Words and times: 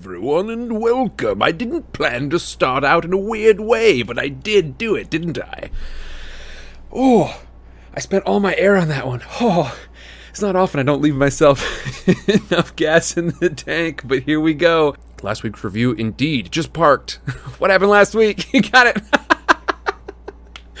everyone, 0.00 0.48
and 0.48 0.80
welcome. 0.80 1.42
I 1.42 1.52
didn't 1.52 1.92
plan 1.92 2.30
to 2.30 2.38
start 2.38 2.84
out 2.84 3.04
in 3.04 3.12
a 3.12 3.18
weird 3.18 3.60
way, 3.60 4.02
but 4.02 4.18
I 4.18 4.28
did 4.28 4.78
do 4.78 4.94
it, 4.94 5.10
didn't 5.10 5.38
I? 5.38 5.70
Oh, 6.90 7.42
I 7.92 8.00
spent 8.00 8.24
all 8.24 8.40
my 8.40 8.56
air 8.56 8.78
on 8.78 8.88
that 8.88 9.06
one. 9.06 9.20
Oh, 9.42 9.78
it's 10.30 10.40
not 10.40 10.56
often 10.56 10.80
I 10.80 10.84
don't 10.84 11.02
leave 11.02 11.16
myself 11.16 12.08
enough 12.50 12.74
gas 12.76 13.18
in 13.18 13.34
the 13.40 13.50
tank, 13.50 14.00
but 14.06 14.22
here 14.22 14.40
we 14.40 14.54
go. 14.54 14.96
Last 15.20 15.42
week's 15.42 15.62
review, 15.62 15.92
indeed, 15.92 16.50
just 16.50 16.72
parked. 16.72 17.16
what 17.58 17.70
happened 17.70 17.90
last 17.90 18.14
week? 18.14 18.50
You 18.54 18.62
got 18.62 18.86
it. 18.86 19.02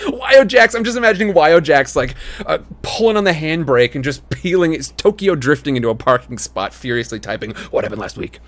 Wyo 0.06 0.46
Jax, 0.46 0.74
I'm 0.74 0.82
just 0.82 0.96
imagining 0.96 1.34
Wyo 1.34 1.62
Jax 1.62 1.94
like 1.94 2.14
uh, 2.46 2.60
pulling 2.80 3.18
on 3.18 3.24
the 3.24 3.32
handbrake 3.32 3.94
and 3.94 4.02
just 4.02 4.26
peeling, 4.30 4.72
it's 4.72 4.92
Tokyo 4.92 5.34
drifting 5.34 5.76
into 5.76 5.90
a 5.90 5.94
parking 5.94 6.38
spot, 6.38 6.72
furiously 6.72 7.20
typing, 7.20 7.50
What 7.70 7.84
happened 7.84 8.00
last 8.00 8.16
week? 8.16 8.40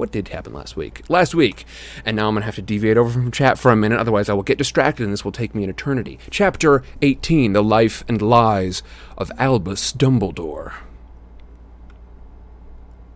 What 0.00 0.12
did 0.12 0.28
happen 0.28 0.54
last 0.54 0.78
week? 0.78 1.02
Last 1.10 1.34
week. 1.34 1.66
And 2.06 2.16
now 2.16 2.26
I'm 2.26 2.32
going 2.32 2.40
to 2.40 2.46
have 2.46 2.54
to 2.54 2.62
deviate 2.62 2.96
over 2.96 3.10
from 3.10 3.30
chat 3.30 3.58
for 3.58 3.70
a 3.70 3.76
minute, 3.76 4.00
otherwise, 4.00 4.30
I 4.30 4.32
will 4.32 4.42
get 4.42 4.56
distracted 4.56 5.04
and 5.04 5.12
this 5.12 5.26
will 5.26 5.30
take 5.30 5.54
me 5.54 5.62
an 5.62 5.68
eternity. 5.68 6.18
Chapter 6.30 6.82
18 7.02 7.52
The 7.52 7.62
Life 7.62 8.02
and 8.08 8.22
Lies 8.22 8.82
of 9.18 9.30
Albus 9.36 9.92
Dumbledore. 9.92 10.72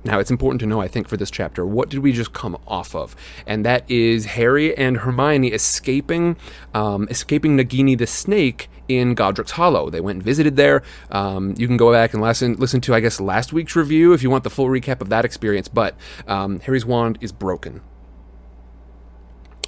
Now, 0.04 0.18
it's 0.18 0.30
important 0.30 0.60
to 0.60 0.66
know, 0.66 0.82
I 0.82 0.88
think, 0.88 1.08
for 1.08 1.16
this 1.16 1.30
chapter, 1.30 1.64
what 1.64 1.88
did 1.88 2.00
we 2.00 2.12
just 2.12 2.34
come 2.34 2.58
off 2.68 2.94
of? 2.94 3.16
And 3.46 3.64
that 3.64 3.90
is 3.90 4.26
Harry 4.26 4.76
and 4.76 4.98
Hermione 4.98 5.48
escaping, 5.48 6.36
um, 6.74 7.08
escaping 7.10 7.56
Nagini 7.56 7.96
the 7.96 8.06
Snake 8.06 8.68
in 8.86 9.14
Godric's 9.14 9.52
Hollow. 9.52 9.88
They 9.88 10.02
went 10.02 10.16
and 10.16 10.22
visited 10.22 10.56
there. 10.56 10.82
Um, 11.10 11.54
you 11.56 11.66
can 11.66 11.78
go 11.78 11.90
back 11.90 12.12
and 12.12 12.22
listen, 12.22 12.54
listen 12.56 12.82
to, 12.82 12.94
I 12.94 13.00
guess, 13.00 13.18
last 13.18 13.54
week's 13.54 13.74
review 13.74 14.12
if 14.12 14.22
you 14.22 14.28
want 14.28 14.44
the 14.44 14.50
full 14.50 14.66
recap 14.66 15.00
of 15.00 15.08
that 15.08 15.24
experience. 15.24 15.68
But 15.68 15.96
um, 16.28 16.60
Harry's 16.60 16.84
wand 16.84 17.16
is 17.22 17.32
broken. 17.32 17.80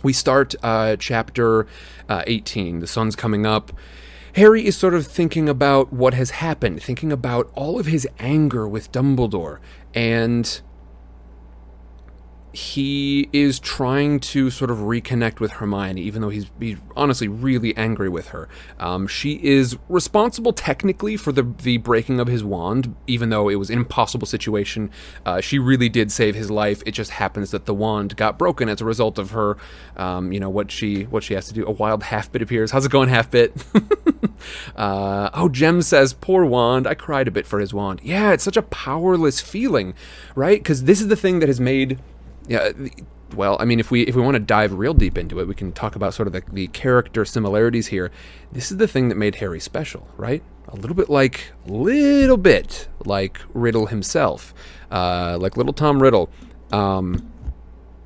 We 0.02 0.12
start 0.12 0.54
uh, 0.62 0.96
chapter 0.96 1.66
uh, 2.10 2.24
18. 2.26 2.80
The 2.80 2.86
sun's 2.86 3.16
coming 3.16 3.46
up. 3.46 3.72
Harry 4.36 4.66
is 4.66 4.76
sort 4.76 4.92
of 4.92 5.06
thinking 5.06 5.48
about 5.48 5.94
what 5.94 6.12
has 6.12 6.28
happened, 6.28 6.82
thinking 6.82 7.10
about 7.10 7.50
all 7.54 7.80
of 7.80 7.86
his 7.86 8.06
anger 8.18 8.68
with 8.68 8.92
Dumbledore, 8.92 9.60
and 9.96 10.60
he 12.56 13.28
is 13.34 13.60
trying 13.60 14.18
to 14.18 14.50
sort 14.50 14.70
of 14.70 14.78
reconnect 14.78 15.40
with 15.40 15.52
Hermione, 15.52 16.00
even 16.00 16.22
though 16.22 16.30
he's, 16.30 16.46
he's 16.58 16.78
honestly 16.96 17.28
really 17.28 17.76
angry 17.76 18.08
with 18.08 18.28
her. 18.28 18.48
Um, 18.78 19.06
she 19.06 19.34
is 19.44 19.76
responsible 19.90 20.54
technically 20.54 21.18
for 21.18 21.32
the 21.32 21.42
the 21.42 21.76
breaking 21.78 22.18
of 22.18 22.28
his 22.28 22.42
wand, 22.42 22.94
even 23.06 23.28
though 23.28 23.50
it 23.50 23.56
was 23.56 23.68
an 23.68 23.78
impossible 23.78 24.26
situation. 24.26 24.90
Uh, 25.26 25.42
she 25.42 25.58
really 25.58 25.90
did 25.90 26.10
save 26.10 26.34
his 26.34 26.50
life. 26.50 26.82
It 26.86 26.92
just 26.92 27.10
happens 27.12 27.50
that 27.50 27.66
the 27.66 27.74
wand 27.74 28.16
got 28.16 28.38
broken 28.38 28.70
as 28.70 28.80
a 28.80 28.86
result 28.86 29.18
of 29.18 29.32
her, 29.32 29.58
um, 29.96 30.32
you 30.32 30.40
know, 30.40 30.50
what 30.50 30.70
she 30.70 31.02
what 31.04 31.24
she 31.24 31.34
has 31.34 31.46
to 31.48 31.52
do. 31.52 31.66
A 31.66 31.72
wild 31.72 32.04
half 32.04 32.32
bit 32.32 32.40
appears. 32.40 32.70
How's 32.70 32.86
it 32.86 32.92
going, 32.92 33.10
half 33.10 33.30
bit? 33.30 33.52
uh, 34.76 35.30
oh, 35.34 35.48
Jem 35.48 35.82
says, 35.82 36.12
"Poor 36.12 36.44
wand. 36.44 36.86
I 36.86 36.94
cried 36.94 37.28
a 37.28 37.30
bit 37.30 37.46
for 37.46 37.60
his 37.60 37.74
wand. 37.74 38.00
Yeah, 38.02 38.32
it's 38.32 38.44
such 38.44 38.56
a 38.56 38.62
powerless 38.62 39.40
feeling, 39.40 39.94
right? 40.34 40.58
Because 40.58 40.84
this 40.84 41.00
is 41.00 41.08
the 41.08 41.16
thing 41.16 41.40
that 41.40 41.48
has 41.48 41.60
made." 41.60 41.98
yeah 42.48 42.70
well 43.34 43.56
i 43.60 43.64
mean 43.64 43.80
if 43.80 43.90
we 43.90 44.02
if 44.02 44.14
we 44.14 44.22
want 44.22 44.34
to 44.34 44.40
dive 44.40 44.72
real 44.72 44.94
deep 44.94 45.18
into 45.18 45.40
it 45.40 45.48
we 45.48 45.54
can 45.54 45.72
talk 45.72 45.96
about 45.96 46.14
sort 46.14 46.26
of 46.26 46.32
the, 46.32 46.42
the 46.52 46.68
character 46.68 47.24
similarities 47.24 47.88
here 47.88 48.10
this 48.52 48.70
is 48.70 48.76
the 48.78 48.86
thing 48.86 49.08
that 49.08 49.16
made 49.16 49.36
harry 49.36 49.60
special 49.60 50.06
right 50.16 50.42
a 50.68 50.76
little 50.76 50.94
bit 50.94 51.08
like 51.08 51.52
little 51.66 52.36
bit 52.36 52.88
like 53.04 53.40
riddle 53.52 53.86
himself 53.86 54.54
uh, 54.90 55.36
like 55.40 55.56
little 55.56 55.72
tom 55.72 56.00
riddle 56.02 56.30
um, 56.72 57.30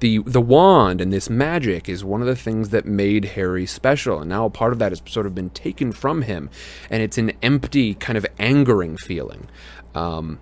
the 0.01 0.19
the 0.19 0.41
wand 0.41 1.01
and 1.01 1.13
this 1.13 1.31
magic 1.31 1.89
is 1.89 2.05
one 2.05 2.21
of 2.21 2.27
the 2.27 2.37
things 2.37 2.71
that 2.71 2.87
made 2.87 3.25
Harry 3.25 3.67
special, 3.67 4.21
and 4.21 4.29
now 4.29 4.47
a 4.47 4.51
part 4.51 4.73
of 4.73 4.79
that 4.81 4.93
has 4.93 5.03
sort 5.07 5.27
of 5.27 5.35
been 5.35 5.51
taken 5.51 5.93
from 5.93 6.23
him, 6.23 6.51
and 6.91 7.03
it's 7.03 7.19
an 7.19 7.33
empty, 7.43 7.95
kind 7.95 8.19
of 8.19 8.27
angering 8.39 8.97
feeling. 8.97 9.49
Um, 9.95 10.41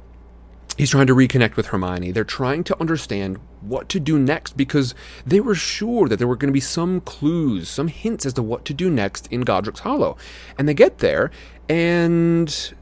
He's 0.79 0.91
trying 0.91 1.09
to 1.09 1.15
reconnect 1.15 1.57
with 1.57 1.67
Hermione. 1.67 2.13
They're 2.13 2.23
trying 2.23 2.63
to 2.63 2.81
understand 2.81 3.41
what 3.61 3.89
to 3.89 3.99
do 3.99 4.17
next 4.17 4.57
because 4.57 4.95
they 5.27 5.41
were 5.41 5.57
sure 5.57 6.09
that 6.09 6.19
there 6.19 6.29
were 6.29 6.37
going 6.37 6.51
to 6.51 6.53
be 6.53 6.61
some 6.61 7.01
clues, 7.01 7.69
some 7.69 7.89
hints 7.89 8.25
as 8.25 8.35
to 8.35 8.45
what 8.45 8.65
to 8.67 8.73
do 8.73 8.89
next 8.89 9.27
in 9.33 9.41
Godric's 9.41 9.81
Hollow. 9.81 10.17
And 10.57 10.69
they 10.69 10.75
get 10.75 10.99
there 10.99 11.33
and 11.69 12.73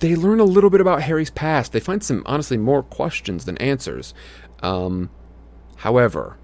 they 0.00 0.14
learn 0.14 0.38
a 0.38 0.44
little 0.44 0.68
bit 0.68 0.82
about 0.82 1.00
Harry's 1.00 1.30
past. 1.30 1.72
They 1.72 1.80
find 1.80 2.04
some, 2.04 2.22
honestly, 2.26 2.58
more 2.58 2.82
questions 2.82 3.46
than 3.46 3.56
answers. 3.56 4.12
Um, 4.62 5.08
however, 5.76 6.36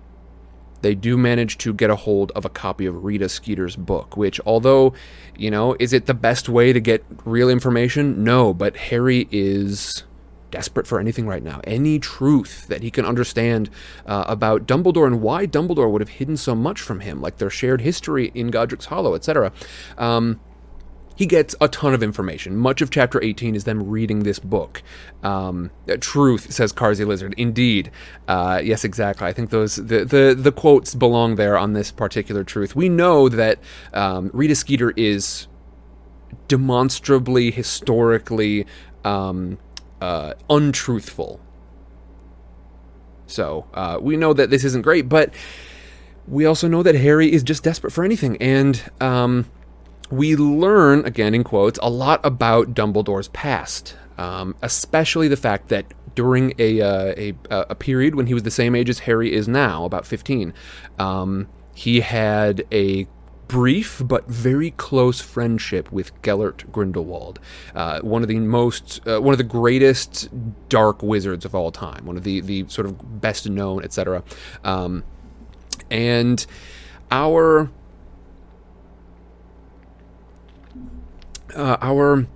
they 0.82 0.94
do 0.94 1.16
manage 1.16 1.58
to 1.58 1.72
get 1.72 1.90
a 1.90 1.96
hold 1.96 2.32
of 2.32 2.44
a 2.44 2.48
copy 2.48 2.86
of 2.86 3.04
Rita 3.04 3.28
Skeeter's 3.28 3.76
book, 3.76 4.16
which, 4.16 4.40
although, 4.44 4.92
you 5.36 5.50
know, 5.50 5.76
is 5.78 5.92
it 5.92 6.06
the 6.06 6.14
best 6.14 6.48
way 6.48 6.72
to 6.72 6.80
get 6.80 7.04
real 7.24 7.48
information? 7.48 8.24
No, 8.24 8.52
but 8.52 8.76
Harry 8.76 9.28
is 9.30 10.04
desperate 10.50 10.86
for 10.86 11.00
anything 11.00 11.26
right 11.26 11.42
now, 11.42 11.60
any 11.64 11.98
truth 11.98 12.66
that 12.68 12.82
he 12.82 12.90
can 12.90 13.04
understand 13.04 13.70
uh, 14.06 14.24
about 14.26 14.66
Dumbledore 14.66 15.06
and 15.06 15.20
why 15.22 15.46
Dumbledore 15.46 15.90
would 15.90 16.02
have 16.02 16.10
hidden 16.10 16.36
so 16.36 16.54
much 16.54 16.80
from 16.80 17.00
him, 17.00 17.20
like 17.20 17.38
their 17.38 17.50
shared 17.50 17.80
history 17.80 18.30
in 18.34 18.48
Godric's 18.48 18.86
Hollow, 18.86 19.14
etc. 19.14 19.52
Um, 19.96 20.40
he 21.22 21.26
gets 21.26 21.54
a 21.60 21.68
ton 21.68 21.94
of 21.94 22.02
information. 22.02 22.56
Much 22.56 22.82
of 22.82 22.90
chapter 22.90 23.22
18 23.22 23.54
is 23.54 23.62
them 23.62 23.88
reading 23.88 24.24
this 24.24 24.40
book. 24.40 24.82
Um, 25.22 25.70
truth, 26.00 26.52
says 26.52 26.72
Carsey 26.72 27.06
Lizard. 27.06 27.32
Indeed. 27.36 27.92
Uh, 28.26 28.60
yes, 28.64 28.82
exactly. 28.82 29.28
I 29.28 29.32
think 29.32 29.50
those 29.50 29.76
the, 29.76 30.04
the, 30.04 30.34
the 30.36 30.50
quotes 30.50 30.96
belong 30.96 31.36
there 31.36 31.56
on 31.56 31.74
this 31.74 31.92
particular 31.92 32.42
truth. 32.42 32.74
We 32.74 32.88
know 32.88 33.28
that 33.28 33.60
um, 33.94 34.30
Rita 34.32 34.56
Skeeter 34.56 34.90
is 34.96 35.46
demonstrably, 36.48 37.52
historically, 37.52 38.66
um, 39.04 39.58
uh, 40.00 40.34
untruthful. 40.50 41.38
So 43.28 43.68
uh, 43.72 43.98
we 44.02 44.16
know 44.16 44.32
that 44.32 44.50
this 44.50 44.64
isn't 44.64 44.82
great, 44.82 45.08
but 45.08 45.32
we 46.26 46.46
also 46.46 46.66
know 46.66 46.82
that 46.82 46.96
Harry 46.96 47.32
is 47.32 47.44
just 47.44 47.62
desperate 47.62 47.92
for 47.92 48.02
anything, 48.02 48.36
and 48.38 48.82
um, 49.00 49.46
we 50.12 50.36
learn 50.36 51.06
again 51.06 51.34
in 51.34 51.42
quotes 51.42 51.78
a 51.82 51.88
lot 51.88 52.20
about 52.22 52.74
Dumbledore's 52.74 53.28
past, 53.28 53.96
um, 54.18 54.54
especially 54.60 55.26
the 55.26 55.38
fact 55.38 55.68
that 55.70 55.86
during 56.14 56.52
a, 56.58 56.82
uh, 56.82 57.14
a 57.16 57.34
a 57.50 57.74
period 57.74 58.14
when 58.14 58.26
he 58.26 58.34
was 58.34 58.42
the 58.42 58.50
same 58.50 58.74
age 58.74 58.90
as 58.90 59.00
Harry 59.00 59.32
is 59.32 59.48
now, 59.48 59.86
about 59.86 60.04
fifteen, 60.04 60.52
um, 60.98 61.48
he 61.74 62.00
had 62.00 62.66
a 62.70 63.06
brief 63.48 64.02
but 64.04 64.28
very 64.28 64.72
close 64.72 65.22
friendship 65.22 65.90
with 65.90 66.12
Gellert 66.20 66.70
Grindelwald, 66.70 67.40
uh, 67.74 68.00
one 68.00 68.20
of 68.20 68.28
the 68.28 68.38
most, 68.38 69.00
uh, 69.06 69.18
one 69.18 69.32
of 69.32 69.38
the 69.38 69.44
greatest 69.44 70.28
dark 70.68 71.02
wizards 71.02 71.46
of 71.46 71.54
all 71.54 71.70
time, 71.70 72.04
one 72.04 72.18
of 72.18 72.22
the 72.22 72.42
the 72.42 72.68
sort 72.68 72.86
of 72.86 73.22
best 73.22 73.48
known, 73.48 73.82
etc. 73.82 74.22
Um, 74.62 75.04
and 75.90 76.44
our 77.10 77.70
uh, 81.54 81.76
our 81.80 82.26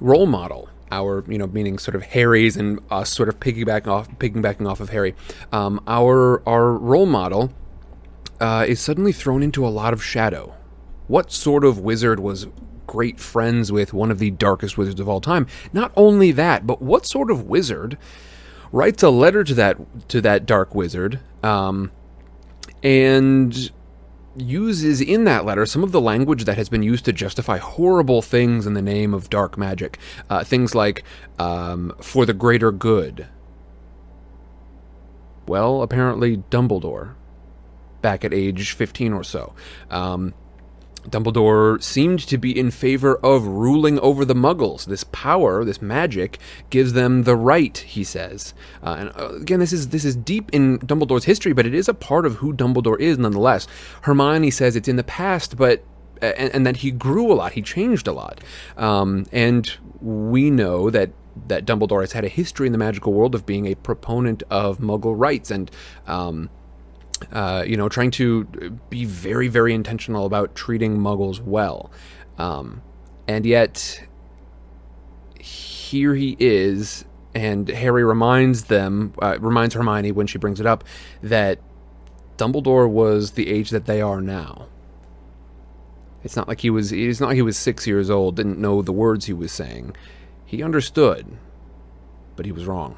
role 0.00 0.26
model 0.26 0.68
our 0.90 1.22
you 1.28 1.36
know 1.36 1.46
meaning 1.46 1.78
sort 1.78 1.94
of 1.94 2.02
Harry's 2.02 2.56
and 2.56 2.80
us 2.90 3.10
sort 3.10 3.28
of 3.28 3.38
piggybacking 3.40 3.88
off 3.88 4.08
piggybacking 4.18 4.68
off 4.68 4.80
of 4.80 4.88
Harry 4.90 5.14
um, 5.52 5.82
our 5.86 6.42
our 6.48 6.72
role 6.72 7.06
model 7.06 7.52
uh, 8.40 8.64
is 8.68 8.80
suddenly 8.80 9.12
thrown 9.12 9.42
into 9.42 9.66
a 9.66 9.68
lot 9.68 9.92
of 9.92 10.02
shadow. 10.02 10.54
What 11.06 11.32
sort 11.32 11.64
of 11.64 11.78
wizard 11.78 12.20
was 12.20 12.46
great 12.86 13.18
friends 13.18 13.72
with 13.72 13.92
one 13.92 14.10
of 14.10 14.18
the 14.18 14.30
darkest 14.30 14.78
wizards 14.78 15.00
of 15.00 15.08
all 15.08 15.20
time? 15.20 15.46
Not 15.72 15.92
only 15.96 16.32
that, 16.32 16.66
but 16.66 16.80
what 16.80 17.06
sort 17.06 17.30
of 17.30 17.44
wizard 17.44 17.98
writes 18.72 19.02
a 19.02 19.10
letter 19.10 19.44
to 19.44 19.54
that 19.54 20.08
to 20.08 20.20
that 20.20 20.46
dark 20.46 20.74
wizard 20.74 21.20
um, 21.42 21.90
and 22.82 23.70
uses 24.40 25.00
in 25.00 25.24
that 25.24 25.44
letter 25.44 25.66
some 25.66 25.82
of 25.84 25.92
the 25.92 26.00
language 26.00 26.44
that 26.44 26.56
has 26.56 26.68
been 26.68 26.82
used 26.82 27.04
to 27.04 27.12
justify 27.12 27.58
horrible 27.58 28.22
things 28.22 28.66
in 28.66 28.74
the 28.74 28.82
name 28.82 29.14
of 29.14 29.30
dark 29.30 29.56
magic. 29.56 29.98
Uh, 30.28 30.44
things 30.44 30.74
like 30.74 31.04
um, 31.38 31.94
for 32.00 32.26
the 32.26 32.34
greater 32.34 32.72
good. 32.72 33.26
Well, 35.46 35.82
apparently 35.82 36.38
Dumbledore 36.50 37.14
back 38.02 38.24
at 38.24 38.32
age 38.32 38.72
15 38.72 39.12
or 39.12 39.24
so. 39.24 39.54
Um, 39.90 40.34
Dumbledore 41.00 41.82
seemed 41.82 42.20
to 42.20 42.38
be 42.38 42.58
in 42.58 42.70
favor 42.70 43.16
of 43.16 43.46
ruling 43.46 43.98
over 44.00 44.24
the 44.24 44.34
Muggles. 44.34 44.86
This 44.86 45.04
power, 45.04 45.64
this 45.64 45.80
magic, 45.80 46.38
gives 46.70 46.92
them 46.92 47.24
the 47.24 47.36
right, 47.36 47.76
he 47.78 48.04
says. 48.04 48.54
Uh, 48.82 48.96
and 48.98 49.08
uh, 49.16 49.34
again, 49.36 49.60
this 49.60 49.72
is 49.72 49.88
this 49.88 50.04
is 50.04 50.16
deep 50.16 50.50
in 50.52 50.78
Dumbledore's 50.80 51.24
history, 51.24 51.52
but 51.52 51.66
it 51.66 51.74
is 51.74 51.88
a 51.88 51.94
part 51.94 52.26
of 52.26 52.36
who 52.36 52.52
Dumbledore 52.52 52.98
is, 53.00 53.18
nonetheless. 53.18 53.66
Hermione 54.02 54.50
says 54.50 54.76
it's 54.76 54.88
in 54.88 54.96
the 54.96 55.04
past, 55.04 55.56
but 55.56 55.84
and, 56.20 56.52
and 56.54 56.66
that 56.66 56.78
he 56.78 56.90
grew 56.90 57.32
a 57.32 57.34
lot, 57.34 57.52
he 57.52 57.62
changed 57.62 58.08
a 58.08 58.12
lot, 58.12 58.40
um, 58.76 59.26
and 59.32 59.76
we 60.00 60.50
know 60.50 60.90
that 60.90 61.10
that 61.46 61.64
Dumbledore 61.64 62.00
has 62.00 62.12
had 62.12 62.24
a 62.24 62.28
history 62.28 62.66
in 62.66 62.72
the 62.72 62.78
magical 62.78 63.12
world 63.12 63.34
of 63.34 63.46
being 63.46 63.66
a 63.66 63.76
proponent 63.76 64.42
of 64.50 64.78
Muggle 64.78 65.14
rights 65.16 65.50
and. 65.50 65.70
Um, 66.06 66.50
uh, 67.32 67.64
you 67.66 67.76
know, 67.76 67.88
trying 67.88 68.10
to 68.12 68.44
be 68.90 69.04
very, 69.04 69.48
very 69.48 69.74
intentional 69.74 70.26
about 70.26 70.54
treating 70.54 70.98
Muggles 70.98 71.40
well. 71.40 71.90
Um, 72.38 72.82
and 73.26 73.44
yet, 73.44 74.02
here 75.38 76.14
he 76.14 76.36
is, 76.38 77.04
and 77.34 77.68
Harry 77.68 78.04
reminds 78.04 78.64
them, 78.64 79.12
uh, 79.20 79.38
reminds 79.40 79.74
Hermione 79.74 80.12
when 80.12 80.26
she 80.26 80.38
brings 80.38 80.60
it 80.60 80.66
up, 80.66 80.84
that 81.22 81.60
Dumbledore 82.36 82.88
was 82.88 83.32
the 83.32 83.48
age 83.48 83.70
that 83.70 83.86
they 83.86 84.00
are 84.00 84.20
now. 84.20 84.66
It's 86.24 86.36
not 86.36 86.48
like 86.48 86.60
he 86.60 86.70
was. 86.70 86.92
It's 86.92 87.20
not 87.20 87.28
like 87.28 87.36
he 87.36 87.42
was 87.42 87.56
six 87.56 87.86
years 87.86 88.10
old, 88.10 88.36
didn't 88.36 88.58
know 88.58 88.82
the 88.82 88.92
words 88.92 89.26
he 89.26 89.32
was 89.32 89.52
saying. 89.52 89.94
He 90.44 90.62
understood, 90.62 91.38
but 92.36 92.46
he 92.46 92.52
was 92.52 92.64
wrong. 92.66 92.96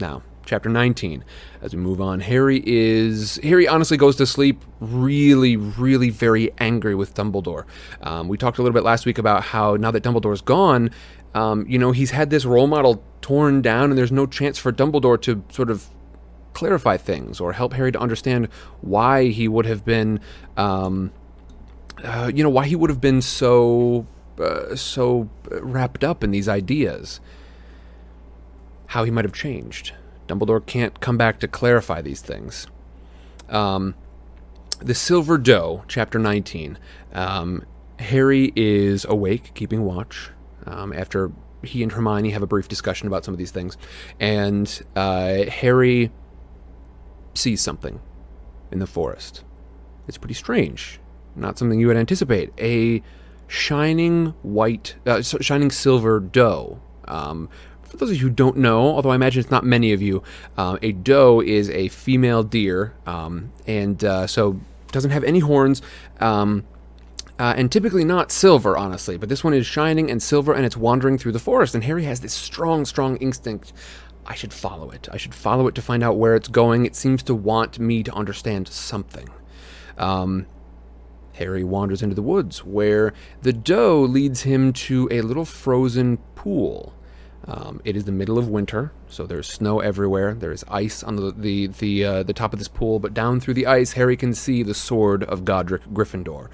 Now, 0.00 0.22
chapter 0.48 0.68
19. 0.68 1.22
As 1.60 1.74
we 1.74 1.80
move 1.80 2.00
on, 2.00 2.20
Harry 2.20 2.62
is. 2.64 3.38
Harry 3.42 3.68
honestly 3.68 3.96
goes 3.96 4.16
to 4.16 4.26
sleep 4.26 4.64
really, 4.80 5.56
really 5.56 6.10
very 6.10 6.50
angry 6.58 6.94
with 6.94 7.14
Dumbledore. 7.14 7.64
Um, 8.02 8.28
we 8.28 8.38
talked 8.38 8.58
a 8.58 8.62
little 8.62 8.74
bit 8.74 8.82
last 8.82 9.06
week 9.06 9.18
about 9.18 9.44
how 9.44 9.76
now 9.76 9.90
that 9.90 10.02
Dumbledore's 10.02 10.40
gone, 10.40 10.90
um, 11.34 11.66
you 11.68 11.78
know, 11.78 11.92
he's 11.92 12.10
had 12.10 12.30
this 12.30 12.44
role 12.44 12.66
model 12.66 13.02
torn 13.20 13.62
down, 13.62 13.90
and 13.90 13.98
there's 13.98 14.12
no 14.12 14.26
chance 14.26 14.58
for 14.58 14.72
Dumbledore 14.72 15.20
to 15.22 15.44
sort 15.50 15.70
of 15.70 15.86
clarify 16.54 16.96
things 16.96 17.38
or 17.38 17.52
help 17.52 17.74
Harry 17.74 17.92
to 17.92 18.00
understand 18.00 18.48
why 18.80 19.28
he 19.28 19.46
would 19.46 19.66
have 19.66 19.84
been, 19.84 20.18
um, 20.56 21.12
uh, 22.02 22.32
you 22.34 22.42
know, 22.42 22.50
why 22.50 22.66
he 22.66 22.74
would 22.74 22.90
have 22.90 23.00
been 23.00 23.20
so, 23.20 24.06
uh, 24.40 24.74
so 24.74 25.28
wrapped 25.50 26.02
up 26.02 26.24
in 26.24 26.30
these 26.30 26.48
ideas. 26.48 27.20
How 28.86 29.04
he 29.04 29.10
might 29.10 29.26
have 29.26 29.34
changed. 29.34 29.92
Dumbledore 30.28 30.64
can't 30.64 31.00
come 31.00 31.16
back 31.16 31.40
to 31.40 31.48
clarify 31.48 32.00
these 32.00 32.20
things. 32.20 32.66
Um, 33.48 33.94
the 34.78 34.94
Silver 34.94 35.38
Doe, 35.38 35.84
chapter 35.88 36.18
19. 36.18 36.78
Um, 37.12 37.64
Harry 37.98 38.52
is 38.54 39.04
awake, 39.06 39.52
keeping 39.54 39.82
watch, 39.82 40.30
um, 40.66 40.92
after 40.92 41.32
he 41.62 41.82
and 41.82 41.90
Hermione 41.92 42.30
have 42.30 42.42
a 42.42 42.46
brief 42.46 42.68
discussion 42.68 43.08
about 43.08 43.24
some 43.24 43.34
of 43.34 43.38
these 43.38 43.50
things. 43.50 43.76
And 44.20 44.82
uh, 44.94 45.44
Harry 45.46 46.12
sees 47.34 47.60
something 47.60 48.00
in 48.70 48.78
the 48.78 48.86
forest. 48.86 49.42
It's 50.06 50.18
pretty 50.18 50.34
strange. 50.34 51.00
Not 51.34 51.58
something 51.58 51.80
you 51.80 51.88
would 51.88 51.96
anticipate. 51.96 52.52
A 52.58 53.02
shining 53.46 54.34
white, 54.42 54.94
uh, 55.06 55.22
shining 55.22 55.70
silver 55.70 56.20
doe. 56.20 56.80
Um, 57.06 57.48
for 57.88 57.96
those 57.96 58.10
of 58.10 58.16
you 58.16 58.22
who 58.22 58.30
don't 58.30 58.56
know, 58.56 58.80
although 58.80 59.10
I 59.10 59.14
imagine 59.14 59.40
it's 59.40 59.50
not 59.50 59.64
many 59.64 59.92
of 59.92 60.02
you, 60.02 60.22
uh, 60.56 60.78
a 60.82 60.92
doe 60.92 61.40
is 61.40 61.70
a 61.70 61.88
female 61.88 62.42
deer, 62.42 62.94
um, 63.06 63.52
and 63.66 64.02
uh, 64.04 64.26
so 64.26 64.60
doesn't 64.92 65.10
have 65.10 65.24
any 65.24 65.38
horns, 65.40 65.82
um, 66.20 66.64
uh, 67.38 67.54
and 67.56 67.70
typically 67.70 68.04
not 68.04 68.30
silver, 68.32 68.76
honestly. 68.76 69.16
But 69.16 69.28
this 69.28 69.42
one 69.42 69.54
is 69.54 69.66
shining 69.66 70.10
and 70.10 70.22
silver, 70.22 70.52
and 70.52 70.66
it's 70.66 70.76
wandering 70.76 71.18
through 71.18 71.32
the 71.32 71.38
forest. 71.38 71.74
And 71.74 71.84
Harry 71.84 72.04
has 72.04 72.20
this 72.20 72.34
strong, 72.34 72.84
strong 72.84 73.16
instinct. 73.18 73.72
I 74.26 74.34
should 74.34 74.52
follow 74.52 74.90
it. 74.90 75.08
I 75.10 75.16
should 75.16 75.34
follow 75.34 75.66
it 75.68 75.74
to 75.76 75.82
find 75.82 76.02
out 76.02 76.18
where 76.18 76.34
it's 76.34 76.48
going. 76.48 76.84
It 76.84 76.94
seems 76.94 77.22
to 77.24 77.34
want 77.34 77.78
me 77.78 78.02
to 78.02 78.12
understand 78.12 78.68
something. 78.68 79.28
Um, 79.96 80.46
Harry 81.34 81.64
wanders 81.64 82.02
into 82.02 82.14
the 82.14 82.22
woods, 82.22 82.64
where 82.64 83.14
the 83.42 83.52
doe 83.52 84.00
leads 84.00 84.42
him 84.42 84.72
to 84.72 85.08
a 85.10 85.22
little 85.22 85.44
frozen 85.44 86.18
pool. 86.34 86.92
Um, 87.48 87.80
it 87.82 87.96
is 87.96 88.04
the 88.04 88.12
middle 88.12 88.38
of 88.38 88.48
winter, 88.48 88.92
so 89.08 89.26
there's 89.26 89.48
snow 89.48 89.80
everywhere. 89.80 90.34
There's 90.34 90.64
ice 90.68 91.02
on 91.02 91.16
the 91.16 91.32
the 91.32 91.68
the, 91.68 92.04
uh, 92.04 92.22
the 92.22 92.34
top 92.34 92.52
of 92.52 92.58
this 92.58 92.68
pool, 92.68 92.98
but 92.98 93.14
down 93.14 93.40
through 93.40 93.54
the 93.54 93.66
ice, 93.66 93.92
Harry 93.92 94.18
can 94.18 94.34
see 94.34 94.62
the 94.62 94.74
sword 94.74 95.24
of 95.24 95.46
Godric 95.46 95.82
Gryffindor. 95.86 96.50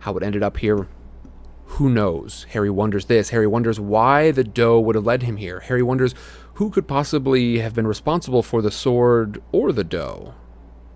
How 0.00 0.16
it 0.16 0.24
ended 0.24 0.42
up 0.42 0.56
here, 0.56 0.88
who 1.66 1.88
knows? 1.88 2.46
Harry 2.50 2.70
wonders 2.70 3.04
this. 3.04 3.30
Harry 3.30 3.46
wonders 3.46 3.78
why 3.78 4.32
the 4.32 4.42
doe 4.42 4.80
would 4.80 4.96
have 4.96 5.06
led 5.06 5.22
him 5.22 5.36
here. 5.36 5.60
Harry 5.60 5.82
wonders 5.82 6.14
who 6.54 6.70
could 6.70 6.88
possibly 6.88 7.58
have 7.58 7.74
been 7.74 7.86
responsible 7.86 8.42
for 8.42 8.60
the 8.60 8.70
sword 8.72 9.40
or 9.52 9.70
the 9.70 9.84
doe. 9.84 10.34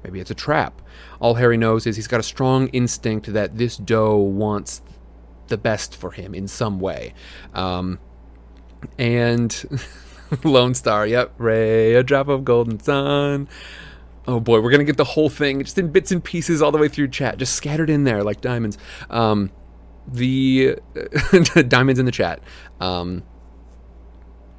Maybe 0.03 0.19
it's 0.19 0.33
a 0.33 0.35
trap. 0.35 0.83
All 1.21 1.35
Harry 1.35 1.57
knows 1.57 1.87
is 1.87 1.95
he's 1.95 2.09
got 2.09 2.19
a 2.19 2.25
strong 2.25 2.67
instinct 2.69 3.33
that 3.33 3.59
this 3.59 3.77
doe 3.77 4.17
wants 4.17 4.83
the 5.47 5.59
best 5.59 5.95
for 5.95 6.11
him 6.11 6.35
in 6.35 6.49
some 6.49 6.81
way. 6.81 7.15
Um, 7.55 8.01
and 8.99 9.81
Lone 10.44 10.75
Star, 10.75 11.06
yep, 11.06 11.32
Ray, 11.38 11.94
a 11.94 12.02
drop 12.02 12.29
of 12.29 12.44
golden 12.44 12.81
sun. 12.81 13.49
Oh 14.26 14.38
boy, 14.38 14.61
we're 14.61 14.70
gonna 14.70 14.84
get 14.84 14.96
the 14.96 15.05
whole 15.05 15.29
thing 15.29 15.62
just 15.62 15.79
in 15.79 15.90
bits 15.90 16.12
and 16.12 16.23
pieces 16.23 16.62
all 16.62 16.70
the 16.73 16.79
way 16.79 16.88
through 16.88 17.08
chat, 17.08 17.38
just 17.38 17.55
scattered 17.55 17.90
in 17.90 18.05
there 18.05 18.23
like 18.23 18.40
diamonds. 18.40 18.79
Um, 19.11 19.50
the 20.08 20.79
diamonds 21.69 21.99
in 21.99 22.06
the 22.06 22.12
chat. 22.12 22.40
Um, 22.81 23.23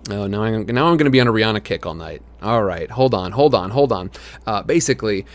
oh, 0.09 0.27
now 0.27 0.43
I'm 0.43 0.65
now 0.65 0.87
I'm 0.87 0.97
gonna 0.97 1.09
be 1.09 1.21
on 1.21 1.27
a 1.27 1.31
Rihanna 1.33 1.63
kick 1.63 1.85
all 1.85 1.95
night. 1.95 2.21
All 2.41 2.63
right, 2.63 2.89
hold 2.91 3.13
on, 3.13 3.31
hold 3.31 3.55
on, 3.55 3.71
hold 3.71 3.91
on. 3.91 4.11
Uh, 4.45 4.63
basically, 4.63 5.25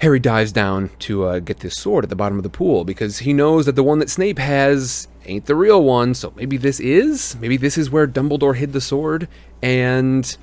Harry 0.00 0.18
dives 0.18 0.50
down 0.50 0.90
to 1.00 1.24
uh, 1.24 1.38
get 1.40 1.60
this 1.60 1.74
sword 1.74 2.04
at 2.04 2.10
the 2.10 2.16
bottom 2.16 2.38
of 2.38 2.42
the 2.42 2.50
pool 2.50 2.84
because 2.84 3.18
he 3.18 3.32
knows 3.32 3.66
that 3.66 3.76
the 3.76 3.84
one 3.84 3.98
that 3.98 4.10
Snape 4.10 4.38
has 4.38 5.08
ain't 5.24 5.46
the 5.46 5.54
real 5.54 5.82
one. 5.82 6.14
So 6.14 6.32
maybe 6.36 6.56
this 6.56 6.80
is? 6.80 7.36
Maybe 7.40 7.56
this 7.56 7.76
is 7.78 7.90
where 7.90 8.06
Dumbledore 8.06 8.56
hid 8.56 8.72
the 8.72 8.80
sword. 8.80 9.28
And 9.62 10.36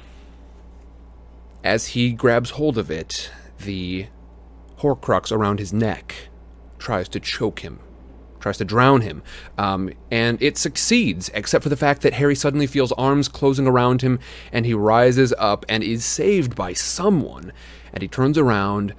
as 1.63 1.87
he 1.87 2.11
grabs 2.11 2.51
hold 2.51 2.77
of 2.77 2.91
it, 2.91 3.31
the 3.59 4.07
Horcrux 4.79 5.31
around 5.31 5.59
his 5.59 5.73
neck 5.73 6.29
tries 6.77 7.09
to 7.09 7.19
choke 7.19 7.61
him, 7.61 7.79
tries 8.39 8.57
to 8.57 8.65
drown 8.65 9.01
him. 9.01 9.23
Um, 9.57 9.91
and 10.11 10.41
it 10.41 10.57
succeeds, 10.57 11.29
except 11.33 11.63
for 11.63 11.69
the 11.69 11.75
fact 11.75 12.03
that 12.03 12.13
Harry 12.13 12.35
suddenly 12.35 12.67
feels 12.67 12.91
arms 12.93 13.27
closing 13.27 13.67
around 13.67 14.01
him 14.01 14.19
and 14.51 14.65
he 14.65 14.73
rises 14.73 15.33
up 15.37 15.65
and 15.67 15.83
is 15.83 16.05
saved 16.05 16.55
by 16.55 16.73
someone. 16.73 17.51
And 17.91 18.01
he 18.01 18.07
turns 18.07 18.37
around 18.37 18.93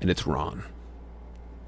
and 0.00 0.10
it's 0.10 0.26
Ron. 0.26 0.64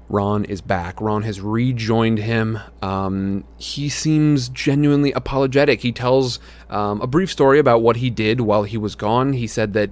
Ron 0.07 0.45
is 0.45 0.61
back. 0.61 1.01
Ron 1.01 1.23
has 1.23 1.41
rejoined 1.41 2.19
him. 2.19 2.59
Um, 2.81 3.43
he 3.57 3.89
seems 3.89 4.49
genuinely 4.49 5.11
apologetic. 5.13 5.81
He 5.81 5.91
tells 5.91 6.39
um, 6.69 7.01
a 7.01 7.07
brief 7.07 7.31
story 7.31 7.59
about 7.59 7.81
what 7.81 7.97
he 7.97 8.09
did 8.09 8.41
while 8.41 8.63
he 8.63 8.77
was 8.77 8.95
gone. 8.95 9.33
He 9.33 9.47
said 9.47 9.73
that 9.73 9.89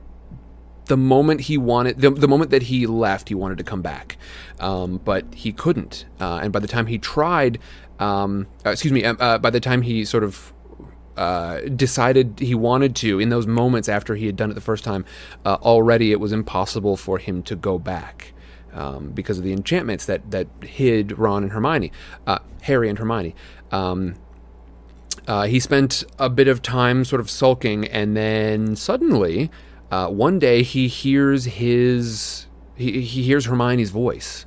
the 0.85 0.97
moment 0.97 1.41
he 1.41 1.57
wanted, 1.57 1.99
the, 1.99 2.11
the 2.11 2.27
moment 2.27 2.51
that 2.51 2.63
he 2.63 2.85
left, 2.85 3.29
he 3.29 3.35
wanted 3.35 3.57
to 3.57 3.63
come 3.63 3.81
back, 3.81 4.17
um, 4.59 4.97
but 5.03 5.25
he 5.33 5.51
couldn't. 5.51 6.05
Uh, 6.19 6.41
and 6.43 6.53
by 6.53 6.59
the 6.59 6.67
time 6.67 6.87
he 6.87 6.97
tried, 6.97 7.57
um, 7.99 8.47
uh, 8.65 8.71
excuse 8.71 8.91
me, 8.91 9.03
uh, 9.03 9.15
uh 9.15 9.37
by 9.37 9.49
the 9.49 9.61
time 9.61 9.81
he 9.81 10.03
sort 10.03 10.23
of 10.23 10.53
uh, 11.15 11.59
decided 11.61 12.39
he 12.39 12.55
wanted 12.55 12.95
to 12.97 13.19
in 13.19 13.29
those 13.29 13.47
moments 13.47 13.87
after 13.87 14.15
he 14.15 14.25
had 14.25 14.35
done 14.35 14.51
it 14.51 14.55
the 14.55 14.61
first 14.61 14.83
time, 14.83 15.05
uh, 15.45 15.57
already 15.61 16.11
it 16.11 16.19
was 16.19 16.31
impossible 16.31 16.97
for 16.97 17.17
him 17.17 17.41
to 17.43 17.55
go 17.55 17.79
back 17.79 18.32
um, 18.73 19.11
because 19.11 19.37
of 19.37 19.43
the 19.43 19.53
enchantments 19.53 20.05
that 20.05 20.31
that 20.31 20.47
hid 20.61 21.17
Ron 21.17 21.43
and 21.43 21.51
Hermione, 21.51 21.91
uh, 22.27 22.39
Harry 22.61 22.89
and 22.89 22.97
Hermione. 22.97 23.35
Um, 23.71 24.15
uh, 25.27 25.43
he 25.43 25.59
spent 25.59 26.03
a 26.19 26.29
bit 26.29 26.47
of 26.47 26.61
time 26.61 27.05
sort 27.05 27.21
of 27.21 27.29
sulking, 27.29 27.85
and 27.85 28.17
then 28.17 28.75
suddenly, 28.75 29.49
uh, 29.91 30.07
one 30.09 30.39
day 30.39 30.63
he 30.63 30.87
hears 30.87 31.45
his 31.45 32.47
he, 32.75 33.01
he 33.01 33.23
hears 33.23 33.45
Hermione's 33.45 33.89
voice. 33.89 34.45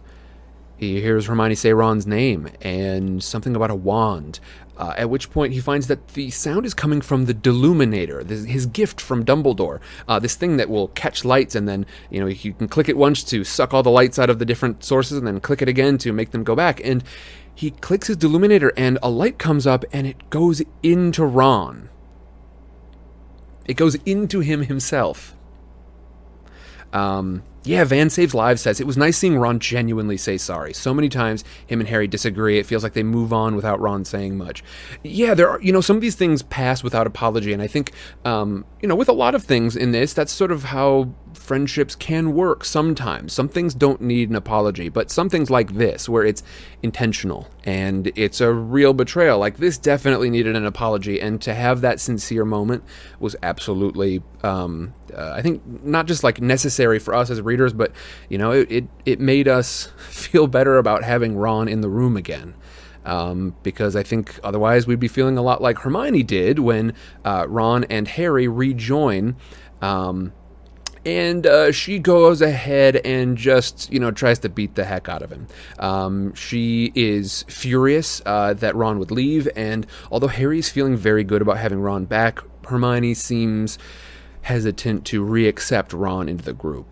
He 0.76 1.00
hears 1.00 1.26
Hermione 1.26 1.54
say 1.54 1.72
Ron's 1.72 2.06
name 2.06 2.48
and 2.60 3.22
something 3.22 3.56
about 3.56 3.70
a 3.70 3.74
wand. 3.74 4.40
Uh, 4.76 4.92
at 4.98 5.08
which 5.08 5.30
point 5.30 5.54
he 5.54 5.60
finds 5.60 5.86
that 5.86 6.08
the 6.08 6.28
sound 6.30 6.66
is 6.66 6.74
coming 6.74 7.00
from 7.00 7.24
the 7.24 7.32
Deluminator, 7.32 8.22
this, 8.22 8.44
his 8.44 8.66
gift 8.66 9.00
from 9.00 9.24
Dumbledore. 9.24 9.80
Uh, 10.06 10.18
this 10.18 10.34
thing 10.34 10.58
that 10.58 10.68
will 10.68 10.88
catch 10.88 11.24
lights, 11.24 11.54
and 11.54 11.66
then 11.66 11.86
you 12.10 12.20
know 12.20 12.26
you 12.26 12.52
can 12.52 12.68
click 12.68 12.90
it 12.90 12.96
once 12.96 13.24
to 13.24 13.42
suck 13.42 13.72
all 13.72 13.82
the 13.82 13.90
lights 13.90 14.18
out 14.18 14.28
of 14.28 14.38
the 14.38 14.44
different 14.44 14.84
sources, 14.84 15.16
and 15.16 15.26
then 15.26 15.40
click 15.40 15.62
it 15.62 15.68
again 15.68 15.96
to 15.96 16.12
make 16.12 16.30
them 16.30 16.44
go 16.44 16.54
back. 16.54 16.84
And 16.84 17.02
he 17.54 17.70
clicks 17.70 18.08
his 18.08 18.18
Deluminator, 18.18 18.70
and 18.76 18.98
a 19.02 19.08
light 19.08 19.38
comes 19.38 19.66
up, 19.66 19.86
and 19.94 20.06
it 20.06 20.28
goes 20.28 20.60
into 20.82 21.24
Ron. 21.24 21.88
It 23.64 23.74
goes 23.74 23.94
into 24.04 24.40
him 24.40 24.64
himself. 24.64 25.34
Um, 26.92 27.44
yeah, 27.66 27.84
Van 27.84 28.10
Saves 28.10 28.34
Lives 28.34 28.62
says 28.62 28.80
it 28.80 28.86
was 28.86 28.96
nice 28.96 29.18
seeing 29.18 29.36
Ron 29.36 29.58
genuinely 29.58 30.16
say 30.16 30.38
sorry. 30.38 30.72
So 30.72 30.94
many 30.94 31.08
times 31.08 31.42
him 31.66 31.80
and 31.80 31.88
Harry 31.88 32.06
disagree. 32.06 32.58
It 32.58 32.66
feels 32.66 32.82
like 32.82 32.92
they 32.92 33.02
move 33.02 33.32
on 33.32 33.56
without 33.56 33.80
Ron 33.80 34.04
saying 34.04 34.38
much. 34.38 34.62
Yeah, 35.02 35.34
there 35.34 35.50
are, 35.50 35.60
you 35.60 35.72
know, 35.72 35.80
some 35.80 35.96
of 35.96 36.02
these 36.02 36.14
things 36.14 36.42
pass 36.42 36.84
without 36.84 37.06
apology. 37.06 37.52
And 37.52 37.60
I 37.60 37.66
think, 37.66 37.92
um, 38.24 38.64
you 38.80 38.88
know, 38.88 38.94
with 38.94 39.08
a 39.08 39.12
lot 39.12 39.34
of 39.34 39.42
things 39.42 39.74
in 39.74 39.90
this, 39.90 40.14
that's 40.14 40.32
sort 40.32 40.52
of 40.52 40.64
how 40.64 41.12
friendships 41.36 41.94
can 41.94 42.34
work 42.34 42.64
sometimes. 42.64 43.32
Some 43.32 43.48
things 43.48 43.74
don't 43.74 44.00
need 44.00 44.30
an 44.30 44.36
apology, 44.36 44.88
but 44.88 45.10
some 45.10 45.28
things 45.28 45.50
like 45.50 45.74
this, 45.74 46.08
where 46.08 46.24
it's 46.24 46.42
intentional 46.82 47.48
and 47.64 48.10
it's 48.16 48.40
a 48.40 48.52
real 48.52 48.92
betrayal, 48.92 49.38
like 49.38 49.58
this 49.58 49.78
definitely 49.78 50.30
needed 50.30 50.56
an 50.56 50.66
apology. 50.66 51.20
And 51.20 51.40
to 51.42 51.54
have 51.54 51.80
that 51.82 52.00
sincere 52.00 52.44
moment 52.44 52.84
was 53.20 53.36
absolutely, 53.42 54.22
um, 54.42 54.94
uh, 55.14 55.32
I 55.34 55.42
think, 55.42 55.62
not 55.84 56.06
just 56.06 56.24
like 56.24 56.40
necessary 56.40 56.98
for 56.98 57.14
us 57.14 57.30
as 57.30 57.40
readers, 57.40 57.72
but, 57.72 57.92
you 58.28 58.38
know, 58.38 58.50
it, 58.52 58.70
it, 58.70 58.84
it 59.04 59.20
made 59.20 59.48
us 59.48 59.90
feel 60.08 60.46
better 60.46 60.78
about 60.78 61.04
having 61.04 61.36
Ron 61.36 61.68
in 61.68 61.80
the 61.80 61.88
room 61.88 62.16
again. 62.16 62.54
Um, 63.04 63.54
because 63.62 63.94
I 63.94 64.02
think 64.02 64.40
otherwise 64.42 64.88
we'd 64.88 64.98
be 64.98 65.06
feeling 65.06 65.38
a 65.38 65.42
lot 65.42 65.62
like 65.62 65.78
Hermione 65.78 66.24
did 66.24 66.58
when 66.58 66.92
uh, 67.24 67.46
Ron 67.48 67.84
and 67.84 68.08
Harry 68.08 68.48
rejoin. 68.48 69.36
Um, 69.80 70.32
and 71.06 71.46
uh, 71.46 71.70
she 71.70 72.00
goes 72.00 72.42
ahead 72.42 72.96
and 72.96 73.38
just 73.38 73.90
you 73.92 74.00
know 74.00 74.10
tries 74.10 74.40
to 74.40 74.48
beat 74.48 74.74
the 74.74 74.84
heck 74.84 75.08
out 75.08 75.22
of 75.22 75.30
him. 75.30 75.46
Um, 75.78 76.34
she 76.34 76.92
is 76.94 77.44
furious 77.44 78.20
uh, 78.26 78.52
that 78.54 78.74
Ron 78.74 78.98
would 78.98 79.12
leave, 79.12 79.48
and 79.56 79.86
although 80.10 80.26
Harry's 80.26 80.68
feeling 80.68 80.96
very 80.96 81.24
good 81.24 81.40
about 81.40 81.58
having 81.58 81.80
Ron 81.80 82.04
back, 82.04 82.40
Hermione 82.66 83.14
seems 83.14 83.78
hesitant 84.42 85.04
to 85.06 85.22
re-accept 85.24 85.92
Ron 85.92 86.28
into 86.28 86.44
the 86.44 86.52
group. 86.52 86.86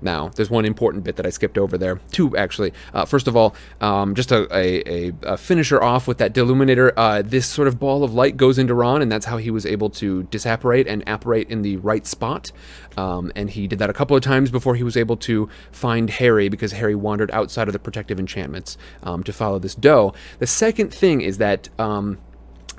Now, 0.00 0.28
there's 0.28 0.50
one 0.50 0.64
important 0.64 1.04
bit 1.04 1.16
that 1.16 1.26
I 1.26 1.30
skipped 1.30 1.58
over 1.58 1.76
there. 1.76 2.00
Two, 2.12 2.36
actually. 2.36 2.72
Uh, 2.94 3.04
first 3.04 3.26
of 3.26 3.36
all, 3.36 3.54
um, 3.80 4.14
just 4.14 4.30
a, 4.30 4.48
a, 4.56 5.12
a, 5.22 5.36
finisher 5.36 5.82
off 5.82 6.06
with 6.06 6.18
that 6.18 6.32
Deluminator. 6.32 6.92
Uh, 6.96 7.22
this 7.22 7.46
sort 7.46 7.68
of 7.68 7.78
ball 7.78 8.04
of 8.04 8.14
light 8.14 8.36
goes 8.36 8.58
into 8.58 8.74
Ron, 8.74 9.02
and 9.02 9.10
that's 9.10 9.26
how 9.26 9.38
he 9.38 9.50
was 9.50 9.66
able 9.66 9.90
to 9.90 10.24
disapparate 10.24 10.86
and 10.86 11.02
apparate 11.06 11.50
in 11.50 11.62
the 11.62 11.76
right 11.78 12.06
spot. 12.06 12.52
Um, 12.96 13.32
and 13.36 13.50
he 13.50 13.66
did 13.66 13.78
that 13.78 13.90
a 13.90 13.92
couple 13.92 14.16
of 14.16 14.22
times 14.22 14.50
before 14.50 14.74
he 14.74 14.82
was 14.82 14.96
able 14.96 15.16
to 15.18 15.48
find 15.72 16.10
Harry, 16.10 16.48
because 16.48 16.72
Harry 16.72 16.94
wandered 16.94 17.30
outside 17.32 17.68
of 17.68 17.72
the 17.72 17.78
protective 17.78 18.18
enchantments 18.18 18.76
um, 19.02 19.22
to 19.24 19.32
follow 19.32 19.58
this 19.58 19.74
doe. 19.74 20.14
The 20.38 20.46
second 20.46 20.92
thing 20.92 21.20
is 21.20 21.38
that 21.38 21.68
um, 21.78 22.18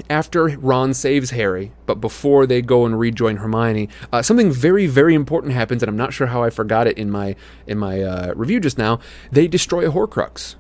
after 0.10 0.48
Ron 0.58 0.94
saves 0.94 1.32
Harry, 1.32 1.72
but 1.86 1.96
before 1.96 2.46
they 2.46 2.62
go 2.62 2.86
and 2.86 3.00
rejoin 3.00 3.38
Hermione, 3.38 3.90
uh, 4.12 4.22
something 4.22 4.52
very, 4.52 4.88
very 4.88 5.14
important 5.14 5.54
happens, 5.54 5.82
and 5.82 5.90
I'm 5.90 5.98
not 5.98 6.14
sure 6.14 6.28
how 6.28 6.44
I 6.44 6.50
forgot 6.50 6.88
it 6.88 6.98
in 6.98 7.10
my 7.10 7.36
in 7.68 7.78
my 7.78 8.02
uh, 8.02 8.34
review 8.36 8.60
just 8.60 8.78
now. 8.78 9.00
They 9.32 9.48
destroy 9.48 9.88
a 9.88 9.92
Horcrux. 9.92 10.56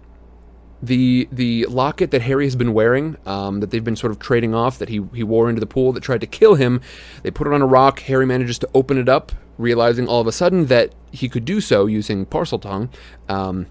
The 0.81 1.27
the 1.31 1.65
locket 1.65 2.11
that 2.11 2.21
Harry 2.21 2.45
has 2.45 2.55
been 2.55 2.73
wearing, 2.73 3.17
um, 3.25 3.59
that 3.59 3.69
they've 3.69 3.83
been 3.83 3.97
sort 3.97 4.11
of 4.11 4.19
trading 4.19 4.55
off, 4.55 4.77
that 4.79 4.89
he 4.89 5.01
he 5.13 5.23
wore 5.23 5.49
into 5.49 5.59
the 5.59 5.67
pool 5.67 5.91
that 5.93 6.01
tried 6.01 6.21
to 6.21 6.27
kill 6.27 6.55
him. 6.55 6.81
They 7.23 7.31
put 7.31 7.47
it 7.47 7.53
on 7.53 7.61
a 7.61 7.67
rock. 7.67 7.99
Harry 8.01 8.25
manages 8.25 8.57
to 8.59 8.69
open 8.73 8.97
it 8.97 9.09
up, 9.09 9.33
realizing 9.57 10.07
all 10.07 10.21
of 10.21 10.27
a 10.27 10.31
sudden 10.31 10.67
that 10.67 10.95
he 11.11 11.27
could 11.27 11.45
do 11.45 11.59
so 11.59 11.85
using 11.85 12.25
Parseltongue. 12.25 12.89
Um, 13.27 13.67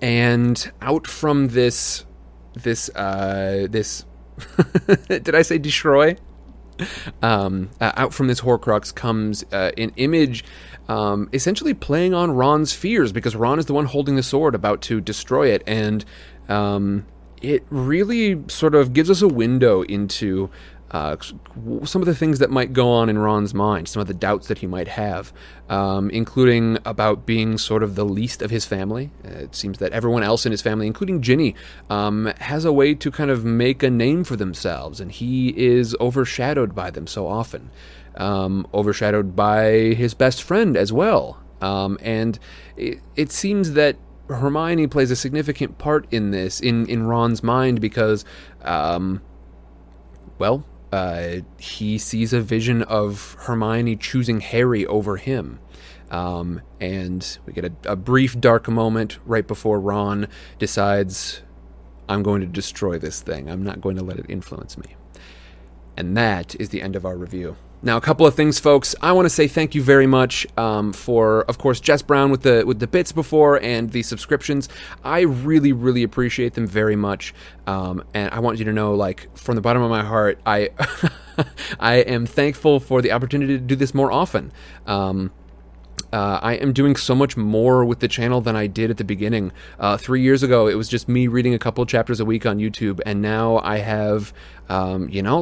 and 0.00 0.72
out 0.80 1.06
from 1.06 1.48
this 1.48 2.04
this 2.54 2.88
uh, 2.90 3.66
this 3.70 4.04
Did 5.08 5.34
I 5.34 5.42
say 5.42 5.58
destroy? 5.58 6.16
Um, 7.22 7.70
uh, 7.80 7.92
out 7.94 8.12
from 8.12 8.26
this 8.26 8.40
Horcrux 8.40 8.92
comes 8.94 9.44
uh, 9.52 9.70
an 9.78 9.92
image 9.96 10.44
um, 10.88 11.28
essentially 11.32 11.72
playing 11.72 12.14
on 12.14 12.32
Ron's 12.32 12.72
fears 12.72 13.12
because 13.12 13.36
Ron 13.36 13.58
is 13.58 13.66
the 13.66 13.74
one 13.74 13.86
holding 13.86 14.16
the 14.16 14.22
sword 14.22 14.54
about 14.54 14.82
to 14.82 15.00
destroy 15.00 15.48
it. 15.48 15.62
And 15.66 16.04
um, 16.48 17.06
it 17.40 17.64
really 17.70 18.42
sort 18.48 18.74
of 18.74 18.92
gives 18.92 19.10
us 19.10 19.22
a 19.22 19.28
window 19.28 19.82
into 19.82 20.50
uh, 20.94 21.16
some 21.84 22.00
of 22.00 22.06
the 22.06 22.14
things 22.14 22.38
that 22.38 22.50
might 22.50 22.72
go 22.72 22.88
on 22.88 23.08
in 23.08 23.18
Ron's 23.18 23.52
mind, 23.52 23.88
some 23.88 24.00
of 24.00 24.06
the 24.06 24.14
doubts 24.14 24.46
that 24.46 24.58
he 24.58 24.68
might 24.68 24.86
have, 24.86 25.32
um, 25.68 26.08
including 26.10 26.78
about 26.84 27.26
being 27.26 27.58
sort 27.58 27.82
of 27.82 27.96
the 27.96 28.04
least 28.04 28.42
of 28.42 28.50
his 28.50 28.64
family. 28.64 29.10
Uh, 29.24 29.30
it 29.30 29.56
seems 29.56 29.78
that 29.78 29.92
everyone 29.92 30.22
else 30.22 30.46
in 30.46 30.52
his 30.52 30.62
family, 30.62 30.86
including 30.86 31.20
Ginny, 31.20 31.56
um, 31.90 32.32
has 32.38 32.64
a 32.64 32.72
way 32.72 32.94
to 32.94 33.10
kind 33.10 33.32
of 33.32 33.44
make 33.44 33.82
a 33.82 33.90
name 33.90 34.22
for 34.22 34.36
themselves, 34.36 35.00
and 35.00 35.10
he 35.10 35.48
is 35.58 35.96
overshadowed 35.98 36.76
by 36.76 36.90
them 36.90 37.08
so 37.08 37.26
often. 37.26 37.70
Um, 38.16 38.64
overshadowed 38.72 39.34
by 39.34 39.94
his 39.96 40.14
best 40.14 40.44
friend 40.44 40.76
as 40.76 40.92
well. 40.92 41.42
Um, 41.60 41.98
and 42.00 42.38
it, 42.76 43.00
it 43.16 43.32
seems 43.32 43.72
that 43.72 43.96
Hermione 44.28 44.86
plays 44.86 45.10
a 45.10 45.16
significant 45.16 45.78
part 45.78 46.06
in 46.12 46.30
this, 46.30 46.60
in, 46.60 46.86
in 46.86 47.02
Ron's 47.02 47.42
mind, 47.42 47.80
because, 47.80 48.24
um, 48.62 49.20
well, 50.38 50.64
uh, 50.94 51.40
he 51.58 51.98
sees 51.98 52.32
a 52.32 52.40
vision 52.40 52.84
of 52.84 53.36
Hermione 53.40 53.96
choosing 53.96 54.40
Harry 54.40 54.86
over 54.86 55.16
him. 55.16 55.58
Um, 56.08 56.62
and 56.80 57.36
we 57.44 57.52
get 57.52 57.64
a, 57.64 57.72
a, 57.84 57.96
brief 57.96 58.38
dark 58.38 58.68
moment 58.68 59.18
right 59.26 59.44
before 59.44 59.80
Ron 59.80 60.28
decides, 60.60 61.42
I'm 62.08 62.22
going 62.22 62.42
to 62.42 62.46
destroy 62.46 62.96
this 62.96 63.20
thing. 63.20 63.50
I'm 63.50 63.64
not 63.64 63.80
going 63.80 63.96
to 63.96 64.04
let 64.04 64.20
it 64.20 64.26
influence 64.28 64.78
me. 64.78 64.94
And 65.96 66.16
that 66.16 66.54
is 66.60 66.68
the 66.68 66.80
end 66.80 66.94
of 66.94 67.04
our 67.04 67.16
review. 67.16 67.56
Now, 67.84 67.98
a 67.98 68.00
couple 68.00 68.26
of 68.26 68.34
things, 68.34 68.58
folks. 68.58 68.94
I 69.02 69.12
want 69.12 69.26
to 69.26 69.30
say 69.30 69.46
thank 69.46 69.74
you 69.74 69.82
very 69.82 70.06
much 70.06 70.46
um, 70.56 70.94
for, 70.94 71.42
of 71.42 71.58
course, 71.58 71.80
Jess 71.80 72.00
Brown 72.00 72.30
with 72.30 72.40
the 72.40 72.64
with 72.66 72.78
the 72.78 72.86
bits 72.86 73.12
before 73.12 73.60
and 73.60 73.92
the 73.92 74.02
subscriptions. 74.02 74.70
I 75.04 75.20
really, 75.20 75.74
really 75.74 76.02
appreciate 76.02 76.54
them 76.54 76.66
very 76.66 76.96
much, 76.96 77.34
um, 77.66 78.02
and 78.14 78.32
I 78.32 78.40
want 78.40 78.58
you 78.58 78.64
to 78.64 78.72
know, 78.72 78.94
like 78.94 79.28
from 79.36 79.54
the 79.54 79.60
bottom 79.60 79.82
of 79.82 79.90
my 79.90 80.02
heart, 80.02 80.40
I 80.46 80.70
I 81.78 81.96
am 81.96 82.24
thankful 82.24 82.80
for 82.80 83.02
the 83.02 83.12
opportunity 83.12 83.58
to 83.58 83.62
do 83.62 83.76
this 83.76 83.92
more 83.92 84.10
often. 84.10 84.50
Um, 84.86 85.30
uh, 86.14 86.38
I 86.40 86.52
am 86.54 86.72
doing 86.72 86.94
so 86.94 87.12
much 87.12 87.36
more 87.36 87.84
with 87.84 87.98
the 87.98 88.06
channel 88.06 88.40
than 88.40 88.54
I 88.54 88.68
did 88.68 88.88
at 88.88 88.98
the 88.98 89.04
beginning. 89.04 89.50
Uh, 89.80 89.96
three 89.96 90.22
years 90.22 90.44
ago, 90.44 90.68
it 90.68 90.74
was 90.74 90.88
just 90.88 91.08
me 91.08 91.26
reading 91.26 91.54
a 91.54 91.58
couple 91.58 91.84
chapters 91.86 92.20
a 92.20 92.24
week 92.24 92.46
on 92.46 92.58
YouTube, 92.58 93.00
and 93.04 93.20
now 93.20 93.58
I 93.58 93.78
have, 93.78 94.32
um, 94.68 95.08
you 95.08 95.22
know, 95.22 95.40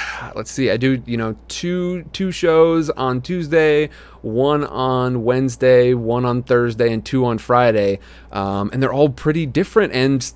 let's 0.36 0.52
see, 0.52 0.70
I 0.70 0.76
do, 0.76 1.02
you 1.06 1.16
know, 1.16 1.36
two 1.48 2.04
two 2.12 2.30
shows 2.30 2.88
on 2.90 3.20
Tuesday, 3.20 3.90
one 4.20 4.62
on 4.62 5.24
Wednesday, 5.24 5.92
one 5.92 6.24
on 6.24 6.44
Thursday, 6.44 6.92
and 6.92 7.04
two 7.04 7.24
on 7.24 7.38
Friday, 7.38 7.98
um, 8.30 8.70
and 8.72 8.80
they're 8.80 8.92
all 8.92 9.10
pretty 9.10 9.44
different 9.44 9.92
and 9.92 10.32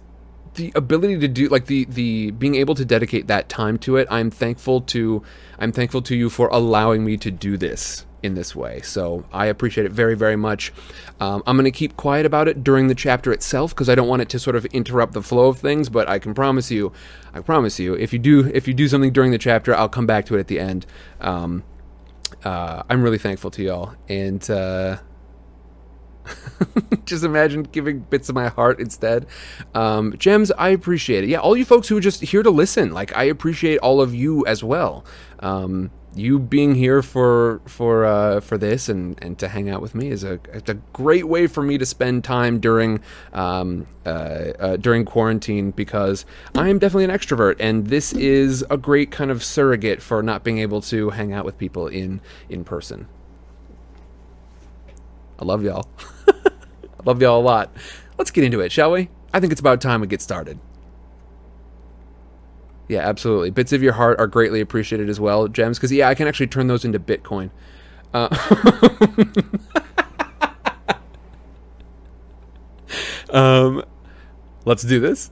the 0.55 0.73
ability 0.75 1.19
to 1.19 1.29
do 1.29 1.49
like 1.49 1.67
the 1.67 1.85
the 1.85 2.31
being 2.31 2.55
able 2.55 2.75
to 2.75 2.85
dedicate 2.85 3.27
that 3.27 3.47
time 3.47 3.77
to 3.77 3.99
it 3.99 4.09
i'm 4.11 4.31
thankful 4.31 4.81
to 4.81 5.23
i'm 5.59 5.71
thankful 5.71 6.01
to 6.01 6.17
you 6.17 6.31
for 6.31 6.49
allowing 6.49 7.05
me 7.05 7.19
to 7.19 7.31
do 7.31 7.59
this 7.59 8.06
in 8.23 8.35
this 8.35 8.55
way. 8.57 8.81
So 8.83 9.25
I 9.33 9.47
appreciate 9.47 9.87
it 9.87 9.93
very, 9.93 10.15
very 10.15 10.37
much. 10.37 10.73
Um, 11.21 11.43
I'm 11.47 11.57
going 11.57 11.65
to 11.65 11.71
keep 11.71 11.97
quiet 11.97 12.27
about 12.27 12.49
it 12.49 12.65
during 12.65 12.89
the 12.89 12.95
chapter 12.95 13.33
itself 13.33 13.75
because 13.75 13.89
I 13.89 13.95
don't 13.95 14.09
want 14.09 14.23
it 14.23 14.29
to 14.31 14.39
sort 14.39 14.57
of 14.57 14.65
interrupt 14.67 15.13
the 15.13 15.23
flow 15.23 15.49
of 15.49 15.59
things. 15.59 15.89
But 15.89 16.09
I 16.09 16.19
can 16.19 16.35
promise 16.35 16.71
you, 16.71 16.93
I 17.35 17.41
promise 17.41 17.79
you, 17.79 17.95
if 17.95 18.13
you 18.13 18.19
do, 18.19 18.51
if 18.53 18.67
you 18.67 18.75
do 18.75 18.89
something 18.89 19.13
during 19.13 19.31
the 19.31 19.39
chapter, 19.39 19.75
I'll 19.75 19.89
come 19.89 20.07
back 20.07 20.27
to 20.27 20.37
it 20.37 20.41
at 20.41 20.49
the 20.49 20.59
end. 20.59 20.87
Um, 21.21 21.65
uh, 22.45 22.83
I'm 22.89 23.03
really 23.03 23.19
thankful 23.19 23.51
to 23.53 23.63
y'all, 23.63 23.95
and 24.09 24.49
uh, 24.51 24.99
just 27.05 27.25
imagine 27.25 27.63
giving 27.65 28.01
bits 28.01 28.29
of 28.29 28.35
my 28.35 28.49
heart 28.49 28.81
instead. 28.81 29.27
Um, 29.75 30.15
gems, 30.19 30.51
I 30.53 30.71
appreciate 30.71 31.25
it. 31.25 31.31
Yeah, 31.31 31.39
all 31.39 31.57
you 31.57 31.65
folks 31.65 31.89
who 31.89 31.97
are 31.97 32.01
just 32.01 32.23
here 32.23 32.43
to 32.43 32.51
listen, 32.51 32.93
like 32.93 33.17
I 33.17 33.25
appreciate 33.25 33.79
all 33.79 34.01
of 34.01 34.15
you 34.15 34.45
as 34.47 34.63
well. 34.63 35.05
Um, 35.41 35.91
you 36.17 36.39
being 36.39 36.75
here 36.75 37.03
for 37.03 37.61
for 37.67 38.05
uh, 38.05 38.41
for 38.41 38.57
this 38.59 38.89
and, 38.89 39.23
and 39.23 39.39
to 39.39 39.49
hang 39.49 39.69
out 39.69 39.83
with 39.83 39.95
me 39.95 40.09
is 40.09 40.25
a 40.25 40.41
it's 40.53 40.71
a 40.71 40.75
great 40.93 41.29
way 41.29 41.47
for 41.47 41.63
me 41.63 41.79
to 41.79 41.87
spend 41.87 42.25
time 42.25 42.59
during 42.59 43.01
um, 43.33 43.87
uh, 44.05 44.09
uh, 44.09 44.77
during 44.77 45.05
quarantine 45.05 45.71
because 45.71 46.25
I 46.55 46.69
am 46.69 46.79
definitely 46.79 47.05
an 47.05 47.11
extrovert 47.11 47.57
and 47.61 47.89
this 47.89 48.13
is 48.13 48.65
a 48.71 48.77
great 48.77 49.11
kind 49.11 49.31
of 49.31 49.45
surrogate 49.45 50.03
for 50.03 50.23
not 50.23 50.43
being 50.45 50.59
able 50.59 50.81
to 50.83 51.11
hang 51.11 51.33
out 51.33 51.45
with 51.45 51.59
people 51.59 51.87
in 51.89 52.21
in 52.49 52.65
person. 52.65 53.07
I 55.39 55.45
love 55.45 55.63
y'all. 55.63 55.89
I 56.29 57.03
love 57.05 57.21
y'all 57.21 57.41
a 57.41 57.43
lot. 57.43 57.71
Let's 58.19 58.31
get 58.31 58.45
into 58.45 58.61
it, 58.61 58.73
shall 58.73 58.93
we? 58.93 59.11
I 59.35 59.41
think 59.41 59.53
it's 59.53 59.61
about 59.61 59.83
time 59.83 60.01
we 60.01 60.07
get 60.07 60.23
started. 60.23 60.59
Yeah, 62.89 63.01
absolutely. 63.01 63.51
Bits 63.51 63.73
of 63.73 63.83
your 63.83 63.95
heart 63.95 64.21
are 64.21 64.27
greatly 64.27 64.61
appreciated 64.61 65.09
as 65.09 65.19
well, 65.19 65.49
gems, 65.49 65.79
because 65.79 65.91
yeah, 65.93 66.09
I 66.09 66.15
can 66.15 66.29
actually 66.29 66.47
turn 66.47 66.69
those 66.69 66.85
into 66.85 67.01
Bitcoin. 67.01 67.51
Uh, 68.15 68.29
um, 73.31 73.85
let's 74.65 74.83
do 74.85 75.01
this. 75.01 75.31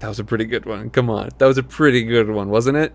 That 0.00 0.08
was 0.08 0.18
a 0.18 0.24
pretty 0.24 0.44
good 0.46 0.66
one. 0.66 0.90
Come 0.90 1.08
on, 1.10 1.30
that 1.38 1.46
was 1.46 1.58
a 1.58 1.62
pretty 1.62 2.02
good 2.02 2.28
one, 2.30 2.48
wasn't 2.48 2.76
it? 2.76 2.92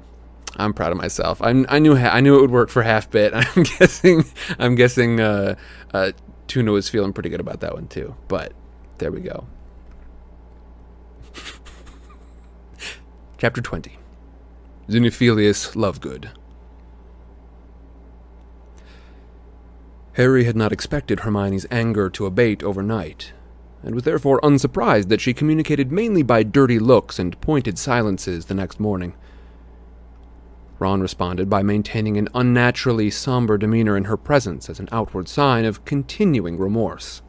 I'm 0.58 0.74
proud 0.74 0.91
of 0.91 0.98
myself. 0.98 1.41
I, 1.41 1.50
I 1.70 1.79
knew 1.79 1.96
I 1.96 2.20
knew 2.22 2.38
it 2.38 2.41
would 2.41 2.51
work 2.51 2.70
for 2.70 2.84
half 2.84 3.10
bit. 3.10 3.34
I'm 3.55 3.63
guessing 3.63 4.25
I'm 4.60 4.75
guessing 4.75 5.20
uh, 5.20 5.55
uh, 5.93 6.12
Tuna 6.48 6.72
was 6.72 6.89
feeling 6.89 7.13
pretty 7.13 7.29
good 7.29 7.39
about 7.39 7.62
that 7.62 7.74
one 7.74 7.88
too. 7.88 8.15
But 8.27 8.53
there 9.00 9.12
we 9.12 9.22
go. 9.22 9.48
Chapter 13.43 13.59
20 13.59 13.97
Xenophilius 14.88 15.75
Lovegood. 15.75 16.29
Harry 20.13 20.45
had 20.45 20.55
not 20.55 20.71
expected 20.71 21.19
Hermione's 21.19 21.65
anger 21.69 22.09
to 22.09 22.25
abate 22.25 22.63
overnight, 22.63 23.33
and 23.83 23.95
was 23.95 24.05
therefore 24.05 24.39
unsurprised 24.43 25.09
that 25.09 25.19
she 25.19 25.33
communicated 25.33 25.91
mainly 25.91 26.23
by 26.23 26.43
dirty 26.43 26.79
looks 26.79 27.19
and 27.19 27.41
pointed 27.41 27.77
silences 27.77 28.45
the 28.45 28.53
next 28.53 28.79
morning. 28.79 29.13
Ron 30.79 31.01
responded 31.01 31.50
by 31.50 31.63
maintaining 31.63 32.15
an 32.15 32.29
unnaturally 32.33 33.09
somber 33.09 33.57
demeanor 33.57 33.97
in 33.97 34.05
her 34.05 34.15
presence 34.15 34.69
as 34.69 34.79
an 34.79 34.88
outward 34.89 35.27
sign 35.27 35.65
of 35.65 35.83
continuing 35.83 36.57
remorse. 36.57 37.21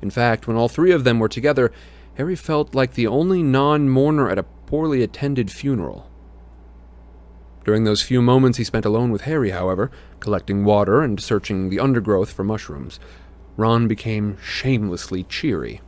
In 0.00 0.10
fact, 0.10 0.46
when 0.46 0.56
all 0.56 0.68
three 0.68 0.92
of 0.92 1.02
them 1.02 1.18
were 1.18 1.28
together, 1.28 1.72
Harry 2.14 2.36
felt 2.36 2.76
like 2.76 2.94
the 2.94 3.08
only 3.08 3.42
non 3.42 3.88
mourner 3.88 4.30
at 4.30 4.38
a 4.38 4.44
poorly 4.70 5.02
attended 5.02 5.50
funeral. 5.50 6.08
During 7.64 7.82
those 7.82 8.02
few 8.02 8.22
moments 8.22 8.56
he 8.56 8.62
spent 8.62 8.84
alone 8.84 9.10
with 9.10 9.22
Harry, 9.22 9.50
however, 9.50 9.90
collecting 10.20 10.64
water 10.64 11.02
and 11.02 11.20
searching 11.20 11.70
the 11.70 11.80
undergrowth 11.80 12.30
for 12.30 12.44
mushrooms, 12.44 13.00
Ron 13.56 13.88
became 13.88 14.38
shamelessly 14.40 15.24
cheery. 15.24 15.80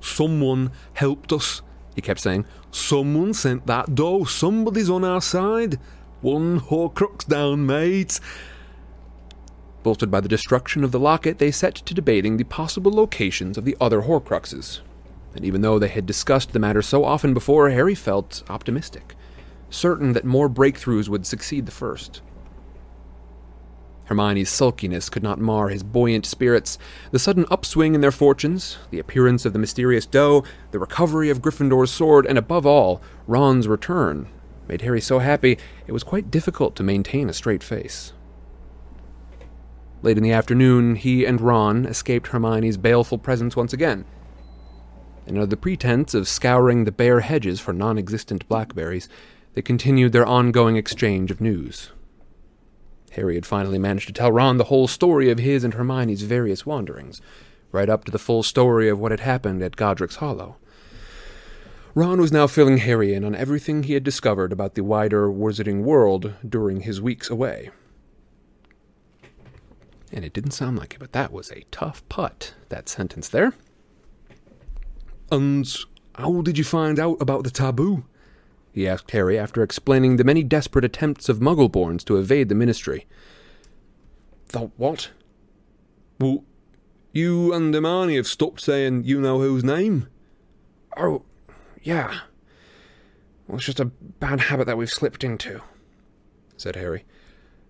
Someone 0.00 0.72
helped 0.94 1.32
us, 1.32 1.62
he 1.94 2.02
kept 2.02 2.18
saying. 2.18 2.44
Someone 2.72 3.32
sent 3.32 3.68
that 3.68 3.94
doe. 3.94 4.24
Somebody's 4.24 4.90
on 4.90 5.04
our 5.04 5.22
side. 5.22 5.78
One 6.20 6.58
Horcrux 6.58 7.24
down, 7.24 7.66
mates. 7.66 8.20
Bolstered 9.84 10.10
by 10.10 10.20
the 10.20 10.28
destruction 10.28 10.82
of 10.82 10.90
the 10.90 10.98
locket, 10.98 11.38
they 11.38 11.52
set 11.52 11.76
to 11.76 11.94
debating 11.94 12.36
the 12.36 12.44
possible 12.44 12.90
locations 12.90 13.56
of 13.56 13.64
the 13.64 13.76
other 13.80 14.02
Horcruxes. 14.02 14.80
And 15.38 15.44
even 15.44 15.60
though 15.60 15.78
they 15.78 15.86
had 15.86 16.04
discussed 16.04 16.52
the 16.52 16.58
matter 16.58 16.82
so 16.82 17.04
often 17.04 17.32
before, 17.32 17.70
Harry 17.70 17.94
felt 17.94 18.42
optimistic, 18.50 19.14
certain 19.70 20.12
that 20.14 20.24
more 20.24 20.48
breakthroughs 20.48 21.08
would 21.08 21.24
succeed 21.24 21.64
the 21.64 21.70
first. 21.70 22.22
Hermione's 24.06 24.48
sulkiness 24.48 25.08
could 25.08 25.22
not 25.22 25.38
mar 25.38 25.68
his 25.68 25.84
buoyant 25.84 26.26
spirits. 26.26 26.76
The 27.12 27.20
sudden 27.20 27.46
upswing 27.52 27.94
in 27.94 28.00
their 28.00 28.10
fortunes, 28.10 28.78
the 28.90 28.98
appearance 28.98 29.44
of 29.44 29.52
the 29.52 29.60
mysterious 29.60 30.06
doe, 30.06 30.42
the 30.72 30.80
recovery 30.80 31.30
of 31.30 31.40
Gryffindor's 31.40 31.92
sword, 31.92 32.26
and 32.26 32.36
above 32.36 32.66
all, 32.66 33.00
Ron's 33.28 33.68
return, 33.68 34.26
made 34.66 34.82
Harry 34.82 35.00
so 35.00 35.20
happy 35.20 35.56
it 35.86 35.92
was 35.92 36.02
quite 36.02 36.32
difficult 36.32 36.74
to 36.74 36.82
maintain 36.82 37.30
a 37.30 37.32
straight 37.32 37.62
face. 37.62 38.12
Late 40.02 40.16
in 40.16 40.24
the 40.24 40.32
afternoon, 40.32 40.96
he 40.96 41.24
and 41.24 41.40
Ron 41.40 41.86
escaped 41.86 42.26
Hermione's 42.26 42.76
baleful 42.76 43.18
presence 43.18 43.54
once 43.54 43.72
again. 43.72 44.04
And 45.28 45.36
under 45.36 45.46
the 45.46 45.58
pretense 45.58 46.14
of 46.14 46.26
scouring 46.26 46.84
the 46.84 46.90
bare 46.90 47.20
hedges 47.20 47.60
for 47.60 47.74
non 47.74 47.98
existent 47.98 48.48
blackberries, 48.48 49.10
they 49.52 49.60
continued 49.60 50.12
their 50.12 50.24
ongoing 50.24 50.76
exchange 50.76 51.30
of 51.30 51.38
news. 51.38 51.90
Harry 53.10 53.34
had 53.34 53.44
finally 53.44 53.78
managed 53.78 54.06
to 54.06 54.14
tell 54.14 54.32
Ron 54.32 54.56
the 54.56 54.64
whole 54.64 54.88
story 54.88 55.30
of 55.30 55.38
his 55.38 55.64
and 55.64 55.74
Hermione's 55.74 56.22
various 56.22 56.64
wanderings, 56.64 57.20
right 57.72 57.90
up 57.90 58.04
to 58.04 58.10
the 58.10 58.18
full 58.18 58.42
story 58.42 58.88
of 58.88 58.98
what 58.98 59.10
had 59.10 59.20
happened 59.20 59.62
at 59.62 59.76
Godric's 59.76 60.16
Hollow. 60.16 60.56
Ron 61.94 62.22
was 62.22 62.32
now 62.32 62.46
filling 62.46 62.78
Harry 62.78 63.12
in 63.12 63.22
on 63.22 63.34
everything 63.34 63.82
he 63.82 63.92
had 63.92 64.04
discovered 64.04 64.50
about 64.50 64.76
the 64.76 64.84
wider 64.84 65.28
wizarding 65.28 65.82
world 65.82 66.32
during 66.48 66.80
his 66.80 67.02
weeks 67.02 67.28
away. 67.28 67.68
And 70.10 70.24
it 70.24 70.32
didn't 70.32 70.52
sound 70.52 70.78
like 70.78 70.94
it, 70.94 71.00
but 71.00 71.12
that 71.12 71.32
was 71.32 71.50
a 71.50 71.66
tough 71.70 72.08
putt, 72.08 72.54
that 72.70 72.88
sentence 72.88 73.28
there. 73.28 73.52
And 75.30 75.68
how 76.14 76.42
did 76.42 76.58
you 76.58 76.64
find 76.64 76.98
out 76.98 77.16
about 77.20 77.44
the 77.44 77.50
taboo? 77.50 78.04
he 78.72 78.86
asked 78.86 79.10
Harry 79.10 79.36
after 79.38 79.62
explaining 79.62 80.16
the 80.16 80.24
many 80.24 80.42
desperate 80.44 80.84
attempts 80.84 81.28
of 81.28 81.40
Muggleborns 81.40 82.04
to 82.04 82.16
evade 82.16 82.48
the 82.48 82.54
Ministry. 82.54 83.06
The 84.48 84.70
what? 84.76 85.10
Well, 86.20 86.44
you 87.12 87.52
and 87.52 87.74
Hermione 87.74 88.16
have 88.16 88.26
stopped 88.26 88.60
saying 88.60 89.04
you 89.04 89.20
know 89.20 89.40
whose 89.40 89.64
name. 89.64 90.06
Oh, 90.96 91.22
yeah. 91.82 92.20
Well, 93.46 93.56
it's 93.56 93.66
just 93.66 93.80
a 93.80 93.86
bad 93.86 94.42
habit 94.42 94.66
that 94.66 94.76
we've 94.76 94.90
slipped 94.90 95.24
into, 95.24 95.60
said 96.56 96.76
Harry. 96.76 97.04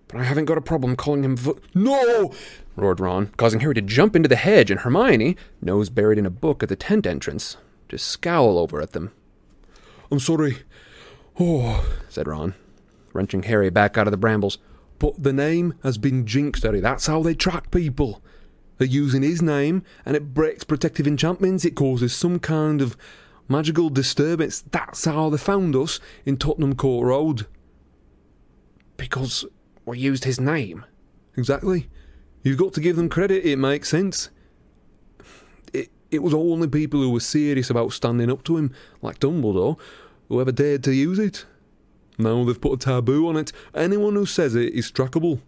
But 0.09 0.21
I 0.21 0.25
haven't 0.25 0.47
got 0.47 0.59
a 0.59 0.63
problem 0.63 0.97
calling 0.97 1.25
him 1.25 1.37
v- 1.37 1.53
No! 1.75 2.33
Roared 2.81 3.01
Ron, 3.01 3.29
causing 3.37 3.61
Harry 3.61 3.75
to 3.75 3.83
jump 3.83 4.17
into 4.17 4.29
the 4.29 4.37
hedge 4.37 4.71
and 4.71 4.81
Hermione, 4.81 5.37
nose 5.61 5.91
buried 5.91 6.19
in 6.19 6.27
a 6.27 6.31
book 6.31 6.63
at 6.63 6.69
the 6.69 6.77
tent 6.77 7.07
entrance, 7.07 7.57
to 7.89 7.99
scowl 7.99 8.59
over 8.59 8.81
at 8.81 8.93
them. 8.93 9.13
I'm 10.11 10.21
sorry. 10.21 10.59
Oh, 11.39 11.85
said 12.09 12.27
Ron, 12.27 12.55
wrenching 13.13 13.45
Harry 13.45 13.71
back 13.71 13.97
out 13.97 14.07
of 14.07 14.11
the 14.11 14.17
brambles. 14.17 14.59
But 14.99 15.23
the 15.23 15.33
name 15.33 15.75
has 15.83 15.99
been 15.99 16.27
jinxed, 16.27 16.65
Harry. 16.65 16.81
That's 16.81 17.07
how 17.07 17.23
they 17.23 17.35
track 17.35 17.71
people. 17.71 18.23
They're 18.79 18.87
using 18.89 19.23
his 19.23 19.43
name, 19.43 19.83
and 20.05 20.17
it 20.17 20.35
breaks 20.35 20.65
protective 20.65 21.07
enchantments. 21.07 21.65
It 21.65 21.77
causes 21.77 22.15
some 22.15 22.39
kind 22.39 22.81
of 22.81 22.97
magical 23.49 23.91
disturbance. 23.91 24.63
That's 24.71 25.05
how 25.05 25.31
they 25.31 25.39
found 25.39 25.77
us 25.77 26.01
in 26.25 26.37
Tottenham 26.37 26.75
Court 26.75 27.07
Road. 27.07 27.47
Because 28.97 29.45
we 29.85 29.99
used 29.99 30.25
his 30.25 30.41
name? 30.41 30.85
Exactly. 31.37 31.89
You've 32.43 32.59
got 32.59 32.73
to 32.75 32.81
give 32.81 32.97
them 32.97 33.09
credit. 33.09 33.45
It 33.45 33.57
makes 33.57 33.89
sense. 33.89 34.31
It, 35.73 35.91
it 36.11 36.23
was 36.23 36.35
only 36.35 36.69
people 36.69 37.01
who 37.01 37.11
were 37.11 37.21
serious 37.21 37.71
about 37.71 37.93
standing 37.93 38.31
up 38.31 38.45
to 38.45 38.57
him, 38.57 38.73
like 39.03 39.21
Dumbledore, 39.21 39.79
who 40.29 40.41
ever 40.41 40.53
dared 40.53 40.85
to 40.85 40.93
use 40.93 41.19
it. 41.19 41.45
Now 42.19 42.45
they've 42.45 42.61
put 42.61 42.75
a 42.75 42.85
taboo 42.85 43.29
on 43.29 43.37
it. 43.37 43.53
Anyone 43.75 44.15
who 44.15 44.27
says 44.27 44.55
it 44.55 44.75
is 44.75 44.91
trackable. 44.91 45.41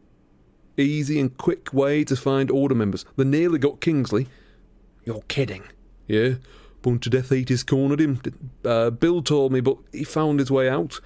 Easy 0.76 1.18
and 1.18 1.36
quick 1.36 1.72
way 1.72 2.04
to 2.04 2.16
find 2.16 2.50
order 2.50 2.74
members. 2.74 3.04
They 3.16 3.24
nearly 3.24 3.58
got 3.58 3.80
Kingsley. 3.80 4.28
You're 5.04 5.22
kidding. 5.28 5.64
Yeah, 6.06 6.34
bunch 6.82 7.06
of 7.06 7.12
Death 7.12 7.32
Eaters 7.32 7.62
cornered 7.62 8.00
him. 8.00 8.20
Uh, 8.64 8.90
Bill 8.90 9.22
told 9.22 9.52
me, 9.52 9.60
but 9.60 9.78
he 9.92 10.04
found 10.04 10.38
his 10.38 10.50
way 10.50 10.68
out. 10.68 11.00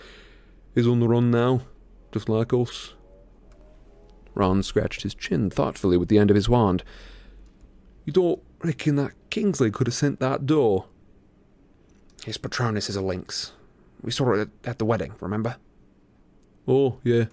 He's 0.75 0.87
on 0.87 1.01
the 1.01 1.09
run 1.09 1.31
now, 1.31 1.63
just 2.13 2.29
like 2.29 2.53
us. 2.53 2.94
Ron 4.35 4.63
scratched 4.63 5.03
his 5.03 5.15
chin 5.15 5.51
thoughtfully 5.51 5.97
with 5.97 6.09
the 6.09 6.19
end 6.19 6.31
of 6.31 6.37
his 6.37 6.49
wand. 6.49 6.83
You 8.05 8.13
don't 8.13 8.43
reckon 8.63 8.97
that 8.97 9.13
Kingsley 9.31 9.71
could 9.71 9.87
have 9.87 9.95
sent 9.95 10.21
that 10.21 10.47
door? 10.47 10.87
His 12.25 12.39
Patronus 12.39 12.89
is 12.89 12.97
a 12.97 13.03
lynx. 13.03 13.53
We 14.03 14.11
saw 14.11 14.33
it 14.33 14.49
at 14.65 14.79
the 14.79 14.85
wedding, 14.85 15.15
remember? 15.21 15.57
Oh, 16.67 16.99
yeah. 17.03 17.27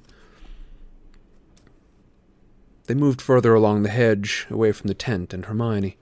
They 2.87 2.93
moved 2.93 3.21
further 3.21 3.53
along 3.53 3.83
the 3.83 3.89
hedge, 3.89 4.47
away 4.49 4.71
from 4.71 4.87
the 4.87 4.93
tent 4.93 5.33
and 5.33 5.45
Hermione. 5.45 5.97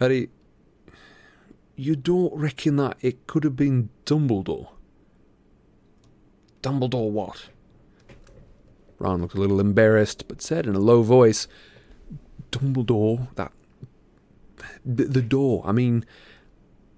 Harry, 0.00 0.30
you 1.76 1.96
don't 1.96 2.34
reckon 2.34 2.76
that 2.76 2.96
it 3.00 3.26
could 3.26 3.44
have 3.44 3.56
been 3.56 3.90
Dumbledore? 4.06 4.68
Dumbledore 6.62 7.10
what? 7.10 7.48
Ron 9.04 9.20
looked 9.20 9.34
a 9.34 9.40
little 9.40 9.60
embarrassed, 9.60 10.26
but 10.28 10.40
said 10.40 10.66
in 10.66 10.74
a 10.74 10.80
low 10.80 11.02
voice, 11.02 11.46
Dumbledore, 12.50 13.28
that. 13.34 13.52
The, 14.82 15.20
door, 15.20 15.62
I 15.66 15.72
mean. 15.72 16.06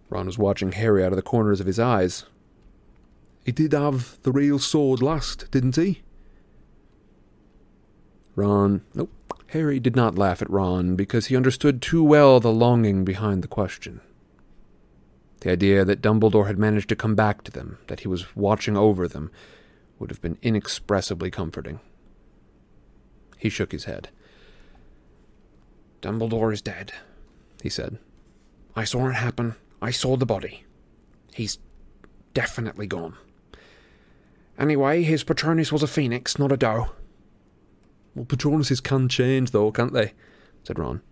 Ron 0.08 0.26
was 0.26 0.38
watching 0.38 0.70
Harry 0.70 1.02
out 1.02 1.10
of 1.10 1.16
the 1.16 1.22
corners 1.22 1.58
of 1.58 1.66
his 1.66 1.80
eyes. 1.80 2.24
He 3.44 3.50
did 3.50 3.72
have 3.72 4.22
the 4.22 4.30
real 4.30 4.60
sword 4.60 5.02
last, 5.02 5.50
didn't 5.50 5.74
he? 5.74 6.02
Ron. 8.36 8.82
Nope. 8.94 9.10
Harry 9.48 9.80
did 9.80 9.96
not 9.96 10.16
laugh 10.16 10.40
at 10.40 10.50
Ron 10.50 10.94
because 10.94 11.26
he 11.26 11.36
understood 11.36 11.82
too 11.82 12.04
well 12.04 12.38
the 12.38 12.52
longing 12.52 13.04
behind 13.04 13.42
the 13.42 13.48
question. 13.48 14.00
The 15.40 15.50
idea 15.50 15.84
that 15.84 16.02
Dumbledore 16.02 16.46
had 16.46 16.58
managed 16.58 16.88
to 16.90 16.96
come 16.96 17.16
back 17.16 17.42
to 17.42 17.50
them, 17.50 17.78
that 17.88 18.00
he 18.00 18.08
was 18.08 18.36
watching 18.36 18.76
over 18.76 19.08
them, 19.08 19.32
would 19.98 20.10
have 20.10 20.22
been 20.22 20.38
inexpressibly 20.40 21.32
comforting. 21.32 21.80
He 23.46 23.50
shook 23.50 23.70
his 23.70 23.84
head. 23.84 24.08
Dumbledore 26.02 26.52
is 26.52 26.60
dead, 26.60 26.90
he 27.62 27.68
said. 27.68 28.00
I 28.74 28.82
saw 28.82 29.06
it 29.08 29.12
happen. 29.12 29.54
I 29.80 29.92
saw 29.92 30.16
the 30.16 30.26
body. 30.26 30.64
He's 31.32 31.60
definitely 32.34 32.88
gone. 32.88 33.16
Anyway, 34.58 35.04
his 35.04 35.22
Patronus 35.22 35.70
was 35.70 35.84
a 35.84 35.86
phoenix, 35.86 36.40
not 36.40 36.50
a 36.50 36.56
doe. 36.56 36.90
Well, 38.16 38.24
Patronuses 38.24 38.82
can 38.82 39.08
change, 39.08 39.52
though, 39.52 39.70
can't 39.70 39.92
they? 39.92 40.12
said 40.64 40.80
Ron. 40.80 41.02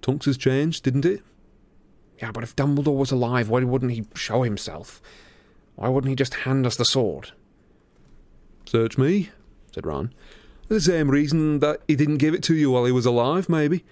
Tonks 0.00 0.24
has 0.24 0.38
changed, 0.38 0.82
didn't 0.82 1.04
it? 1.04 1.20
Yeah, 2.22 2.32
but 2.32 2.42
if 2.42 2.56
Dumbledore 2.56 2.96
was 2.96 3.10
alive, 3.10 3.50
why 3.50 3.64
wouldn't 3.64 3.92
he 3.92 4.06
show 4.14 4.44
himself? 4.44 5.02
Why 5.74 5.90
wouldn't 5.90 6.08
he 6.08 6.16
just 6.16 6.32
hand 6.46 6.64
us 6.64 6.76
the 6.76 6.86
sword? 6.86 7.32
Search 8.64 8.96
me, 8.96 9.28
said 9.72 9.84
Ron. 9.84 10.10
The 10.68 10.80
same 10.80 11.10
reason 11.10 11.60
that 11.60 11.82
he 11.86 11.94
didn't 11.94 12.18
give 12.18 12.34
it 12.34 12.42
to 12.44 12.54
you 12.54 12.70
while 12.70 12.86
he 12.86 12.92
was 12.92 13.06
alive, 13.06 13.48
maybe. 13.48 13.84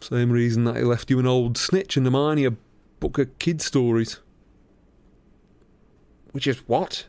Same 0.00 0.30
reason 0.30 0.64
that 0.64 0.76
he 0.76 0.82
left 0.82 1.10
you 1.10 1.18
an 1.18 1.26
old 1.26 1.56
snitch 1.56 1.96
and 1.96 2.06
Hermione 2.06 2.44
a 2.44 2.54
book 3.00 3.18
of 3.18 3.38
kid 3.38 3.62
stories. 3.62 4.20
Which 6.32 6.46
is 6.46 6.58
what? 6.68 7.06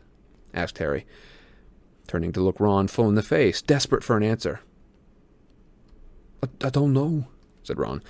asked 0.54 0.78
Harry. 0.78 1.06
turning 2.08 2.32
to 2.32 2.40
look 2.40 2.62
Ron 2.62 2.88
full 2.88 3.10
in 3.10 3.16
the 3.16 3.22
face, 3.22 3.62
desperate 3.62 4.04
for 4.04 4.16
an 4.16 4.24
answer. 4.24 4.62
I, 6.42 6.68
I 6.68 6.70
don't 6.70 6.94
know, 6.94 7.26
said 7.64 7.78
Ron. 7.78 8.02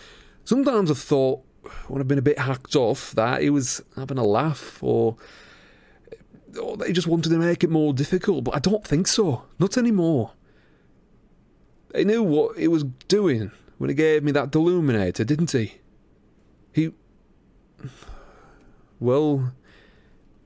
Sometimes 0.46 0.92
I've 0.92 1.00
thought, 1.00 1.44
when 1.88 2.00
I've 2.00 2.08
been 2.08 2.20
a 2.20 2.22
bit 2.22 2.38
hacked 2.38 2.76
off, 2.76 3.12
that 3.16 3.42
he 3.42 3.50
was 3.50 3.82
having 3.96 4.20
a 4.20 4.24
laugh, 4.24 4.82
or, 4.84 5.18
or 6.62 6.78
that 6.78 6.88
he 6.88 6.94
just 6.94 7.08
wanted 7.08 7.30
to 7.30 7.40
make 7.40 7.64
it 7.64 7.72
more 7.72 7.94
difficult, 7.94 8.44
but 8.44 8.56
I 8.56 8.60
don't 8.60 8.86
think 8.86 9.08
so. 9.08 9.44
Not 9.58 9.78
anymore. 9.78 10.34
He 11.96 12.04
knew 12.04 12.24
what 12.24 12.58
he 12.58 12.68
was 12.68 12.84
doing 13.08 13.52
when 13.78 13.90
he 13.90 13.96
gave 13.96 14.24
me 14.24 14.32
that 14.32 14.52
deluminator, 14.52 15.26
didn't 15.26 15.52
he? 15.52 15.76
He. 16.74 16.92
Well. 19.00 19.54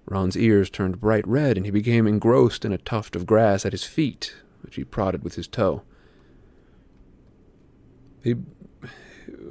Ron's 0.06 0.36
ears 0.36 0.69
turned 0.69 0.99
bright 0.99 1.25
red, 1.27 1.56
and 1.56 1.65
he 1.65 1.71
became 1.71 2.06
engrossed 2.06 2.65
in 2.65 2.73
a 2.73 2.77
tuft 2.77 3.15
of 3.15 3.25
grass 3.25 3.65
at 3.65 3.71
his 3.71 3.86
feet, 3.86 4.36
which 4.62 4.75
he 4.75 4.84
prodded 4.84 5.23
with 5.23 5.36
his 5.36 5.47
toe. 5.47 5.84
He. 8.23 8.36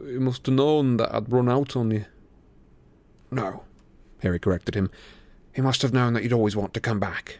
He 0.06 0.18
must 0.18 0.44
have 0.46 0.54
known 0.54 0.96
that 0.98 1.14
I'd 1.14 1.32
run 1.32 1.48
out 1.48 1.76
on 1.76 1.90
you. 1.90 2.04
No, 3.30 3.62
Harry 4.22 4.38
corrected 4.38 4.74
him. 4.74 4.90
He 5.54 5.62
must 5.62 5.82
have 5.82 5.92
known 5.92 6.12
that 6.14 6.22
you'd 6.22 6.32
always 6.32 6.56
want 6.56 6.74
to 6.74 6.80
come 6.80 6.98
back. 7.00 7.38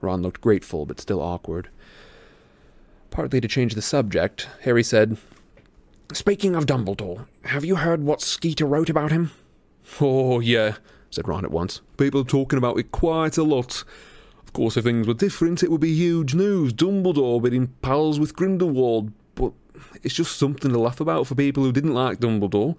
Ron 0.00 0.22
looked 0.22 0.40
grateful, 0.40 0.86
but 0.86 1.00
still 1.00 1.20
awkward. 1.20 1.68
Partly 3.10 3.40
to 3.40 3.48
change 3.48 3.74
the 3.74 3.82
subject, 3.82 4.48
Harry 4.62 4.82
said, 4.82 5.16
Speaking 6.12 6.56
of 6.56 6.66
Dumbledore, 6.66 7.26
have 7.44 7.64
you 7.64 7.76
heard 7.76 8.02
what 8.02 8.20
Skeeter 8.20 8.66
wrote 8.66 8.90
about 8.90 9.12
him? 9.12 9.30
Oh, 10.00 10.40
yeah, 10.40 10.76
said 11.10 11.28
Ron 11.28 11.44
at 11.44 11.50
once. 11.50 11.80
People 11.96 12.20
are 12.20 12.24
talking 12.24 12.56
about 12.56 12.78
it 12.78 12.92
quite 12.92 13.36
a 13.36 13.42
lot. 13.42 13.84
Of 14.44 14.52
course, 14.52 14.76
if 14.76 14.84
things 14.84 15.06
were 15.06 15.14
different, 15.14 15.62
it 15.62 15.70
would 15.70 15.80
be 15.80 15.94
huge 15.94 16.34
news. 16.34 16.72
Dumbledore 16.72 17.42
being 17.48 17.68
pals 17.82 18.18
with 18.18 18.34
Grindelwald, 18.34 19.12
but 19.34 19.52
it's 20.02 20.14
just 20.14 20.36
something 20.36 20.72
to 20.72 20.78
laugh 20.78 21.00
about 21.00 21.26
for 21.26 21.34
people 21.34 21.62
who 21.62 21.72
didn't 21.72 21.94
like 21.94 22.18
Dumbledore. 22.18 22.76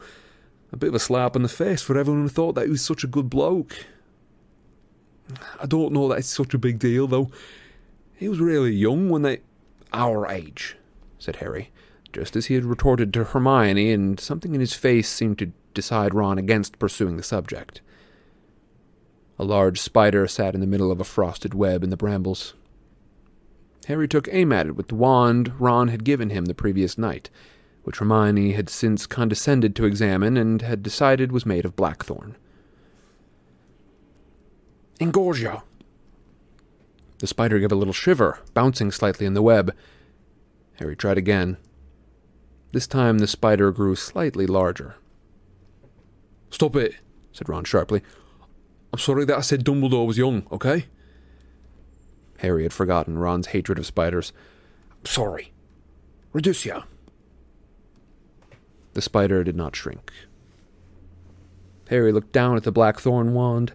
A 0.74 0.78
bit 0.78 0.90
of 0.90 0.96
a 0.96 1.00
slap 1.00 1.36
in 1.36 1.44
the 1.44 1.50
face 1.50 1.82
for 1.82 1.98
everyone 1.98 2.24
who 2.24 2.30
thought 2.30 2.56
that 2.56 2.66
he 2.66 2.72
was 2.72 2.84
such 2.84 3.04
a 3.04 3.08
good 3.08 3.30
bloke. 3.30 3.86
I 5.62 5.66
don't 5.66 5.94
know 5.94 6.08
that 6.10 6.20
it's 6.20 6.28
such 6.28 6.54
a 6.54 6.60
big 6.60 6.80
deal, 6.80 7.08
though. 7.08 7.32
He 8.16 8.30
was 8.30 8.40
really 8.40 8.72
young 8.72 9.10
when 9.10 9.22
they. 9.22 9.42
Our 9.94 10.28
age, 10.28 10.78
said 11.20 11.38
Harry, 11.38 11.70
just 12.14 12.36
as 12.38 12.46
he 12.46 12.54
had 12.54 12.64
retorted 12.64 13.14
to 13.14 13.26
Hermione, 13.26 13.92
and 13.92 14.20
something 14.20 14.54
in 14.54 14.62
his 14.62 14.74
face 14.74 15.10
seemed 15.10 15.38
to 15.40 15.52
decide 15.74 16.14
Ron 16.14 16.38
against 16.38 16.80
pursuing 16.80 17.18
the 17.18 17.24
subject. 17.24 17.82
A 19.38 19.44
large 19.44 19.82
spider 19.82 20.28
sat 20.28 20.54
in 20.54 20.62
the 20.62 20.68
middle 20.68 20.92
of 20.92 21.02
a 21.02 21.06
frosted 21.06 21.54
web 21.54 21.84
in 21.84 21.90
the 21.90 21.98
brambles. 21.98 22.54
Harry 23.88 24.08
took 24.08 24.30
aim 24.32 24.54
at 24.54 24.68
it 24.68 24.76
with 24.76 24.88
the 24.88 24.96
wand 24.96 25.52
Ron 25.60 25.88
had 25.88 26.04
given 26.04 26.30
him 26.30 26.46
the 26.46 26.54
previous 26.54 26.98
night, 26.98 27.30
which 27.84 27.98
Hermione 27.98 28.52
had 28.52 28.70
since 28.70 29.08
condescended 29.08 29.76
to 29.76 29.86
examine 29.86 30.38
and 30.38 30.62
had 30.62 30.84
decided 30.84 31.32
was 31.32 31.46
made 31.46 31.66
of 31.66 31.76
blackthorn. 31.76 32.38
Engorgio. 35.02 35.64
The 37.18 37.28
spider 37.28 37.60
gave 37.60 37.72
a 37.72 37.76
little 37.76 37.94
shiver, 37.94 38.40
bouncing 38.54 38.92
slightly 38.92 39.26
in 39.26 39.34
the 39.34 39.42
web. 39.42 39.76
Harry 40.76 40.96
tried 40.96 41.18
again. 41.18 41.58
This 42.72 42.86
time 42.86 43.18
the 43.18 43.28
spider 43.28 43.72
grew 43.72 43.96
slightly 43.96 44.46
larger. 44.46 44.96
Stop 46.52 46.76
it, 46.76 46.96
said 47.34 47.50
Ron 47.50 47.64
sharply. 47.64 48.04
I'm 48.94 49.00
sorry 49.00 49.26
that 49.26 49.38
I 49.38 49.42
said 49.42 49.66
Dumbledore 49.66 50.06
was 50.06 50.20
young, 50.20 50.46
okay? 50.52 50.86
Harry 52.38 52.64
had 52.64 52.74
forgotten 52.74 53.18
Ron's 53.18 53.48
hatred 53.48 53.80
of 53.80 53.88
spiders. 53.88 54.34
Sorry. 55.04 55.52
Reducio. 56.34 56.84
The 58.94 59.02
spider 59.02 59.44
did 59.44 59.56
not 59.56 59.76
shrink. 59.76 60.12
Harry 61.90 62.12
looked 62.12 62.32
down 62.32 62.56
at 62.56 62.64
the 62.64 62.72
blackthorn 62.72 63.34
wand. 63.34 63.74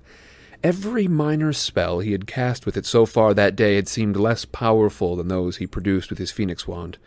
Every 0.66 1.06
minor 1.06 1.52
spell 1.52 2.00
he 2.00 2.10
had 2.10 2.26
cast 2.26 2.66
with 2.66 2.76
it 2.76 2.86
so 2.86 3.06
far 3.06 3.32
that 3.32 3.54
day 3.54 3.76
had 3.76 3.86
seemed 3.86 4.16
less 4.16 4.44
powerful 4.44 5.14
than 5.14 5.28
those 5.28 5.58
he 5.58 5.66
produced 5.68 6.10
with 6.10 6.18
his 6.18 6.32
phoenix 6.32 6.66
wand. 6.66 6.98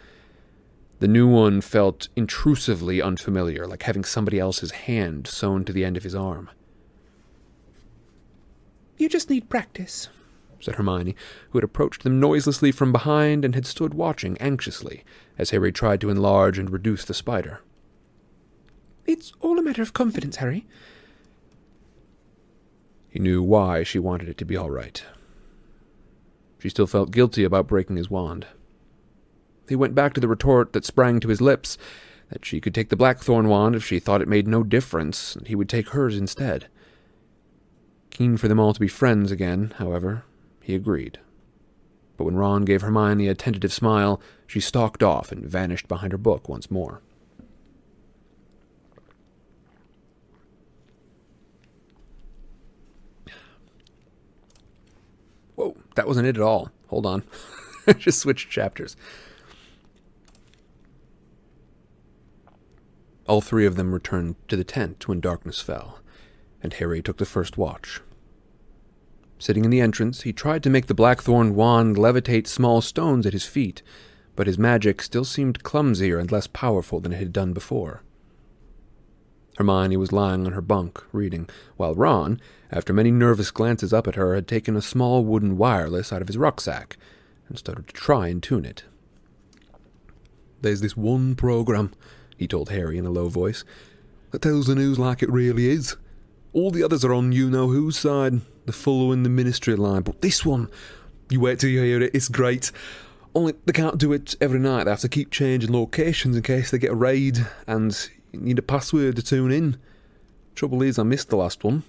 The 1.00 1.10
new 1.10 1.28
one 1.28 1.60
felt 1.60 2.08
intrusively 2.15 3.02
unfamiliar, 3.02 3.67
like 3.67 3.84
having 3.84 4.06
somebody 4.06 4.39
else's 4.39 4.72
hand 4.72 5.28
sewn 5.28 5.65
to 5.65 5.74
the 5.74 5.84
end 5.84 5.98
of 5.98 6.04
his 6.04 6.15
arm. 6.15 6.50
You 8.98 9.10
just 9.10 9.30
need 9.30 9.50
practice, 9.50 10.08
said 10.62 10.76
Hermione, 10.76 11.17
who 11.50 11.58
had 11.58 11.65
approached 11.65 12.04
them 12.04 12.17
noiselessly 12.17 12.72
from 12.72 12.93
behind 12.93 13.43
and 13.43 13.56
had 13.56 13.65
stood 13.65 13.93
watching 13.93 14.38
anxiously 14.38 15.04
as 15.38 15.50
Harry 15.50 15.74
tried 15.74 16.00
to 16.00 16.10
enlarge 16.10 16.58
and 16.58 16.69
reduce 16.69 17.04
the 17.04 17.13
spider. 17.13 17.60
It's 19.06 19.34
all 19.41 19.60
a 19.60 19.62
matter 19.62 19.82
of 19.82 19.91
confidence, 19.91 20.38
Harry. 20.38 20.65
He 23.10 23.19
knew 23.19 23.41
why 23.41 23.84
she 23.84 24.00
wanted 24.00 24.30
it 24.30 24.38
to 24.38 24.45
be 24.45 24.56
all 24.56 24.69
right. 24.69 25.04
She 26.60 26.69
still 26.69 26.88
felt 26.88 27.12
guilty 27.12 27.43
about 27.43 27.67
breaking 27.67 27.95
his 27.95 28.10
wand. 28.10 28.45
He 29.67 29.76
went 29.76 29.95
back 29.95 30.13
to 30.13 30.22
the 30.22 30.28
retort 30.28 30.74
that 30.74 30.86
sprang 30.86 31.19
to 31.19 31.30
his 31.30 31.41
lips 31.41 31.78
that 32.30 32.45
she 32.45 32.62
could 32.62 32.76
take 32.76 32.89
the 32.89 32.95
blackthorn 32.95 33.48
wand 33.48 33.76
if 33.76 33.86
she 33.86 34.00
thought 34.00 34.22
it 34.22 34.28
made 34.28 34.48
no 34.48 34.63
difference, 34.63 35.36
and 35.36 35.48
he 35.48 35.56
would 35.56 35.69
take 35.69 35.89
hers 35.89 36.17
instead. 36.17 36.67
Keen 38.12 38.38
for 38.38 38.48
them 38.48 38.60
all 38.60 38.74
to 38.74 38.80
be 38.80 38.88
friends 38.88 39.32
again, 39.32 39.74
however, 39.78 40.24
he 40.62 40.76
agreed. 40.76 41.19
But 42.17 42.26
when 42.26 42.36
Ron 42.36 42.65
gave 42.65 42.82
Hermione 42.82 43.28
a 43.28 43.36
tentative 43.36 43.74
smile, 43.74 44.22
she 44.45 44.60
stalked 44.60 45.02
off 45.02 45.32
and 45.32 45.45
vanished 45.45 45.88
behind 45.88 46.12
her 46.12 46.17
book 46.17 46.50
once 46.50 46.69
more. 46.69 47.02
That 55.99 56.07
wasn't 56.07 56.25
it 56.27 56.38
at 56.38 56.41
all. 56.41 56.71
Hold 56.88 57.05
on. 57.05 57.23
Just 57.97 58.19
switched 58.19 58.49
chapters. 58.49 58.95
All 63.27 63.41
three 63.41 63.65
of 63.65 63.75
them 63.75 63.93
returned 63.93 64.35
to 64.47 64.55
the 64.55 64.63
tent 64.63 65.09
when 65.09 65.19
darkness 65.19 65.59
fell, 65.59 65.99
and 66.63 66.71
Harry 66.71 67.01
took 67.01 67.17
the 67.17 67.25
first 67.25 67.57
watch. 67.57 67.99
Sitting 69.39 69.65
in 69.65 69.71
the 69.71 69.81
entrance, 69.81 70.21
he 70.21 70.31
tried 70.31 70.63
to 70.63 70.69
make 70.69 70.88
the 70.88 70.93
blackthorn 70.93 71.53
wand 71.53 71.97
levitate 71.97 72.47
small 72.47 72.79
stones 72.79 73.25
at 73.25 73.33
his 73.33 73.45
feet, 73.45 73.81
but 74.38 74.47
his 74.47 74.57
magic 74.57 75.01
still 75.01 75.25
seemed 75.25 75.63
clumsier 75.63 76.17
and 76.17 76.31
less 76.31 76.47
powerful 76.47 77.01
than 77.01 77.12
it 77.12 77.19
had 77.19 77.33
done 77.33 77.51
before. 77.51 78.03
Hermione 79.60 79.98
was 79.98 80.13
lying 80.13 80.45
on 80.45 80.54
her 80.54 80.62
bunk, 80.62 81.04
reading, 81.12 81.50
while 81.76 81.93
Ron, 81.93 82.39
after 82.72 82.93
many 82.93 83.12
nervous 83.12 83.52
glances 83.52 83.91
up 83.91 84.08
at 84.08 84.15
her, 84.15 84.34
had 84.34 84.48
taken 84.48 84.78
a 84.78 84.82
small 84.82 85.26
wooden 85.26 85.58
wireless 85.58 86.13
out 86.13 86.22
of 86.22 86.30
his 86.30 86.38
rucksack 86.38 86.95
and 87.50 87.60
started 87.60 87.88
to 87.88 87.93
try 87.93 88.30
and 88.30 88.41
tune 88.41 88.63
it. 88.63 88.86
There's 90.62 90.80
this 90.80 90.95
one 90.95 91.36
program 91.36 91.91
he 92.38 92.48
told 92.48 92.69
Harry 92.69 92.98
in 92.98 93.06
a 93.06 93.10
low 93.10 93.28
voice, 93.28 93.65
that 94.32 94.41
tells 94.41 94.67
the 94.67 94.76
news 94.76 94.98
like 94.98 95.22
it 95.22 95.30
really 95.30 95.67
is. 95.67 95.98
All 96.54 96.72
the 96.72 96.84
others 96.84 97.04
are 97.04 97.13
on 97.13 97.34
you 97.34 97.50
know 97.50 97.67
whose 97.67 97.98
side, 97.98 98.39
they're 98.65 98.72
following 98.72 99.24
the 99.24 99.30
ministry 99.30 99.76
line, 99.76 100.04
but 100.04 100.22
this 100.22 100.45
one, 100.45 100.69
you 101.30 101.41
wait 101.41 101.60
till 101.60 101.69
you 101.69 101.82
hear 101.84 102.02
it, 102.02 102.15
it's 102.15 102.30
great. 102.30 102.72
Only 103.36 103.56
they 103.65 103.74
can't 103.74 103.98
do 103.98 104.13
it 104.13 104.38
every 104.39 104.60
night, 104.60 104.86
they 104.86 104.91
have 104.91 105.02
to 105.02 105.10
keep 105.10 105.32
changing 105.32 105.74
locations 105.74 106.38
in 106.38 106.43
case 106.43 106.72
they 106.72 106.78
get 106.78 106.91
a 106.91 106.95
raid, 106.95 107.45
and 107.67 108.10
you 108.31 108.39
need 108.39 108.59
a 108.59 108.63
password 108.63 109.15
to 109.15 109.21
tune 109.21 109.51
in. 109.51 109.77
Trouble 110.55 110.81
is, 110.81 110.99
I 110.99 111.03
missed 111.03 111.29
the 111.29 111.37
last 111.37 111.63
one. 111.63 111.83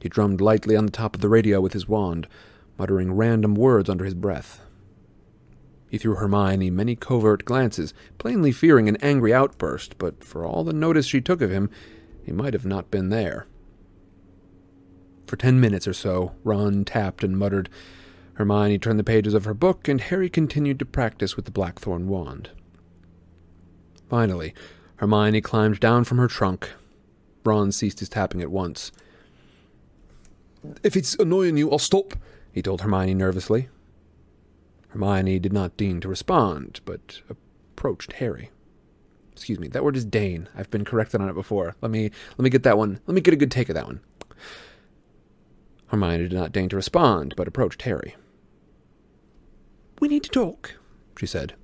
He 0.00 0.08
drummed 0.08 0.40
lightly 0.40 0.76
on 0.76 0.86
the 0.86 0.92
top 0.92 1.14
of 1.14 1.20
the 1.20 1.28
radio 1.28 1.60
with 1.60 1.72
his 1.72 1.88
wand, 1.88 2.28
muttering 2.78 3.12
random 3.12 3.54
words 3.54 3.88
under 3.88 4.04
his 4.04 4.14
breath. 4.14 4.60
He 5.90 5.98
threw 5.98 6.16
Hermione 6.16 6.70
many 6.70 6.94
covert 6.94 7.44
glances, 7.44 7.94
plainly 8.18 8.52
fearing 8.52 8.88
an 8.88 8.96
angry 8.96 9.32
outburst, 9.32 9.96
but 9.98 10.22
for 10.22 10.44
all 10.44 10.62
the 10.62 10.72
notice 10.72 11.06
she 11.06 11.20
took 11.20 11.40
of 11.40 11.50
him, 11.50 11.70
he 12.22 12.30
might 12.30 12.52
have 12.52 12.66
not 12.66 12.90
been 12.90 13.08
there. 13.08 13.46
For 15.26 15.36
ten 15.36 15.60
minutes 15.60 15.88
or 15.88 15.94
so, 15.94 16.34
Ron 16.44 16.84
tapped 16.84 17.24
and 17.24 17.38
muttered. 17.38 17.68
Hermione 18.34 18.78
turned 18.78 18.98
the 18.98 19.04
pages 19.04 19.34
of 19.34 19.46
her 19.46 19.54
book, 19.54 19.88
and 19.88 20.00
Harry 20.00 20.28
continued 20.28 20.78
to 20.78 20.84
practice 20.84 21.36
with 21.36 21.44
the 21.44 21.50
blackthorn 21.50 22.06
wand. 22.06 22.50
Finally, 24.08 24.54
Hermione 24.96 25.40
climbed 25.40 25.80
down 25.80 26.04
from 26.04 26.18
her 26.18 26.28
trunk. 26.28 26.70
Ron 27.44 27.72
ceased 27.72 28.00
his 28.00 28.08
tapping 28.08 28.42
at 28.42 28.50
once. 28.50 28.90
If 30.82 30.96
it's 30.96 31.14
annoying 31.16 31.56
you, 31.56 31.70
I'll 31.70 31.78
stop, 31.78 32.14
he 32.52 32.62
told 32.62 32.80
Hermione 32.80 33.14
nervously. 33.14 33.68
Hermione 34.88 35.38
did 35.38 35.52
not 35.52 35.76
deign 35.76 36.00
to 36.00 36.08
respond, 36.08 36.80
but 36.84 37.20
approached 37.28 38.14
Harry. 38.14 38.50
Excuse 39.32 39.60
me, 39.60 39.68
that 39.68 39.84
word 39.84 39.96
is 39.96 40.04
deign. 40.04 40.48
I've 40.56 40.70
been 40.70 40.84
corrected 40.84 41.20
on 41.20 41.28
it 41.28 41.34
before. 41.34 41.76
Let 41.80 41.92
me 41.92 42.10
let 42.30 42.40
me 42.40 42.50
get 42.50 42.64
that 42.64 42.76
one. 42.76 42.98
Let 43.06 43.14
me 43.14 43.20
get 43.20 43.34
a 43.34 43.36
good 43.36 43.52
take 43.52 43.68
of 43.68 43.76
that 43.76 43.86
one. 43.86 44.00
Hermione 45.86 46.28
did 46.28 46.32
not 46.32 46.52
deign 46.52 46.68
to 46.70 46.76
respond, 46.76 47.34
but 47.36 47.46
approached 47.46 47.82
Harry. 47.82 48.16
We 50.00 50.08
need 50.08 50.24
to 50.24 50.30
talk, 50.30 50.74
she 51.16 51.26
said. 51.26 51.54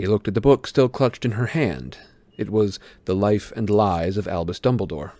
He 0.00 0.06
looked 0.06 0.28
at 0.28 0.32
the 0.32 0.40
book 0.40 0.66
still 0.66 0.88
clutched 0.88 1.26
in 1.26 1.32
her 1.32 1.48
hand. 1.48 1.98
It 2.38 2.48
was 2.48 2.80
The 3.04 3.14
Life 3.14 3.52
and 3.54 3.68
Lies 3.68 4.16
of 4.16 4.26
Albus 4.26 4.58
Dumbledore. 4.58 5.12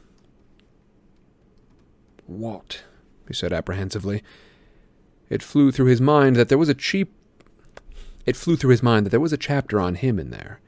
What? 2.25 2.85
he 3.29 3.35
said 3.35 3.53
apprehensively. 3.53 4.23
It 5.29 5.43
flew 5.43 5.71
through 5.71 5.87
his 5.87 6.01
mind 6.01 6.37
that 6.37 6.49
there 6.49 6.57
was 6.57 6.71
a 6.71 6.75
cheap 6.75 7.13
it 8.25 8.37
flew 8.37 8.57
through 8.57 8.71
his 8.71 8.83
mind 8.83 9.05
that 9.05 9.11
there 9.11 9.21
was 9.21 9.35
a 9.35 9.37
chapter 9.37 9.79
on 9.79 9.97
him 9.97 10.19
in 10.19 10.31
there. 10.31 10.61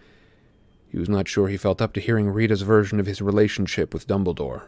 He 0.90 0.98
was 0.98 1.08
not 1.08 1.26
sure 1.26 1.48
he 1.48 1.56
felt 1.56 1.80
up 1.80 1.94
to 1.94 2.00
hearing 2.00 2.28
Rita's 2.28 2.62
version 2.62 3.00
of 3.00 3.06
his 3.06 3.22
relationship 3.22 3.94
with 3.94 4.06
Dumbledore. 4.06 4.64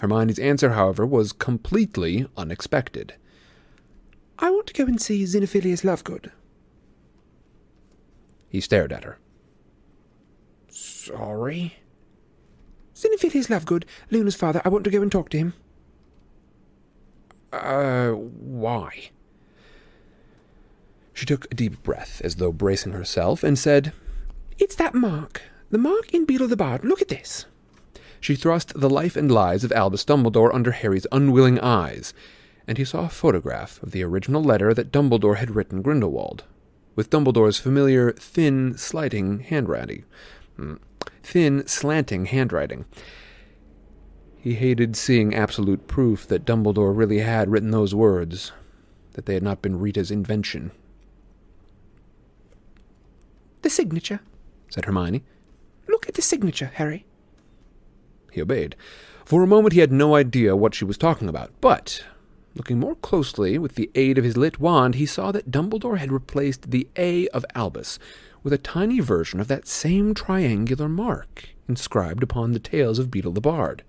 Hermione's 0.00 0.40
answer, 0.40 0.70
however, 0.70 1.06
was 1.06 1.32
completely 1.32 2.26
unexpected. 2.36 3.14
I 4.40 4.50
want 4.50 4.66
to 4.66 4.74
go 4.74 4.86
and 4.86 5.00
see 5.00 5.22
Xenophilius 5.22 5.84
Lovegood. 5.84 6.32
He 8.48 8.60
stared 8.60 8.92
at 8.92 9.04
her. 9.04 9.18
Sorry? 10.68 11.76
Xenophilius 12.94 13.48
Lovegood, 13.48 13.84
Luna's 14.10 14.34
father. 14.34 14.60
I 14.64 14.68
want 14.68 14.84
to 14.84 14.90
go 14.90 15.02
and 15.02 15.12
talk 15.12 15.28
to 15.30 15.38
him. 15.38 15.54
Uh, 17.52 18.10
why? 18.10 19.10
She 21.14 21.26
took 21.26 21.46
a 21.50 21.54
deep 21.54 21.82
breath, 21.82 22.20
as 22.24 22.36
though 22.36 22.52
bracing 22.52 22.92
herself, 22.92 23.42
and 23.42 23.58
said, 23.58 23.92
It's 24.58 24.76
that 24.76 24.94
mark. 24.94 25.42
The 25.70 25.78
mark 25.78 26.12
in 26.14 26.26
Beedle 26.26 26.48
the 26.48 26.56
Bard. 26.56 26.84
Look 26.84 27.02
at 27.02 27.08
this. 27.08 27.46
She 28.20 28.34
thrust 28.34 28.72
the 28.74 28.90
life 28.90 29.16
and 29.16 29.30
lies 29.30 29.64
of 29.64 29.72
Albus 29.72 30.04
Dumbledore 30.04 30.54
under 30.54 30.72
Harry's 30.72 31.06
unwilling 31.12 31.60
eyes, 31.60 32.14
and 32.66 32.78
he 32.78 32.84
saw 32.84 33.04
a 33.04 33.08
photograph 33.08 33.82
of 33.82 33.92
the 33.92 34.02
original 34.02 34.42
letter 34.42 34.74
that 34.74 34.92
Dumbledore 34.92 35.36
had 35.36 35.54
written 35.54 35.82
Grindelwald, 35.82 36.44
with 36.98 37.10
Dumbledore's 37.10 37.60
familiar 37.60 38.10
thin, 38.10 38.76
slighting 38.76 39.38
handwriting. 39.38 40.04
Hmm, 40.56 40.74
thin, 41.22 41.64
slanting 41.64 42.24
handwriting. 42.24 42.86
He 44.36 44.54
hated 44.54 44.96
seeing 44.96 45.32
absolute 45.32 45.86
proof 45.86 46.26
that 46.26 46.44
Dumbledore 46.44 46.96
really 46.96 47.20
had 47.20 47.52
written 47.52 47.70
those 47.70 47.94
words, 47.94 48.50
that 49.12 49.26
they 49.26 49.34
had 49.34 49.44
not 49.44 49.62
been 49.62 49.78
Rita's 49.78 50.10
invention. 50.10 50.72
The 53.62 53.70
signature, 53.70 54.18
said 54.68 54.86
Hermione. 54.86 55.22
Look 55.86 56.08
at 56.08 56.16
the 56.16 56.22
signature, 56.22 56.72
Harry. 56.74 57.06
He 58.32 58.42
obeyed. 58.42 58.74
For 59.24 59.44
a 59.44 59.46
moment 59.46 59.72
he 59.72 59.80
had 59.80 59.92
no 59.92 60.16
idea 60.16 60.56
what 60.56 60.74
she 60.74 60.84
was 60.84 60.98
talking 60.98 61.28
about, 61.28 61.52
but, 61.60 62.04
looking 62.54 62.78
more 62.78 62.96
closely 62.96 63.58
with 63.58 63.74
the 63.74 63.90
aid 63.94 64.18
of 64.18 64.24
his 64.24 64.36
lit 64.36 64.58
wand, 64.58 64.96
he 64.96 65.06
saw 65.06 65.32
that 65.32 65.50
Dumbledore 65.50 65.98
had 65.98 66.12
replaced 66.12 66.70
the 66.70 66.88
A 66.96 67.28
of 67.28 67.44
Albus 67.54 67.98
with 68.42 68.52
a 68.52 68.58
tiny 68.58 69.00
version 69.00 69.40
of 69.40 69.48
that 69.48 69.66
same 69.66 70.14
triangular 70.14 70.88
mark 70.88 71.50
inscribed 71.68 72.22
upon 72.22 72.52
the 72.52 72.58
tales 72.58 72.98
of 72.98 73.10
Beedle 73.10 73.34
the 73.34 73.40
Bard. 73.40 73.82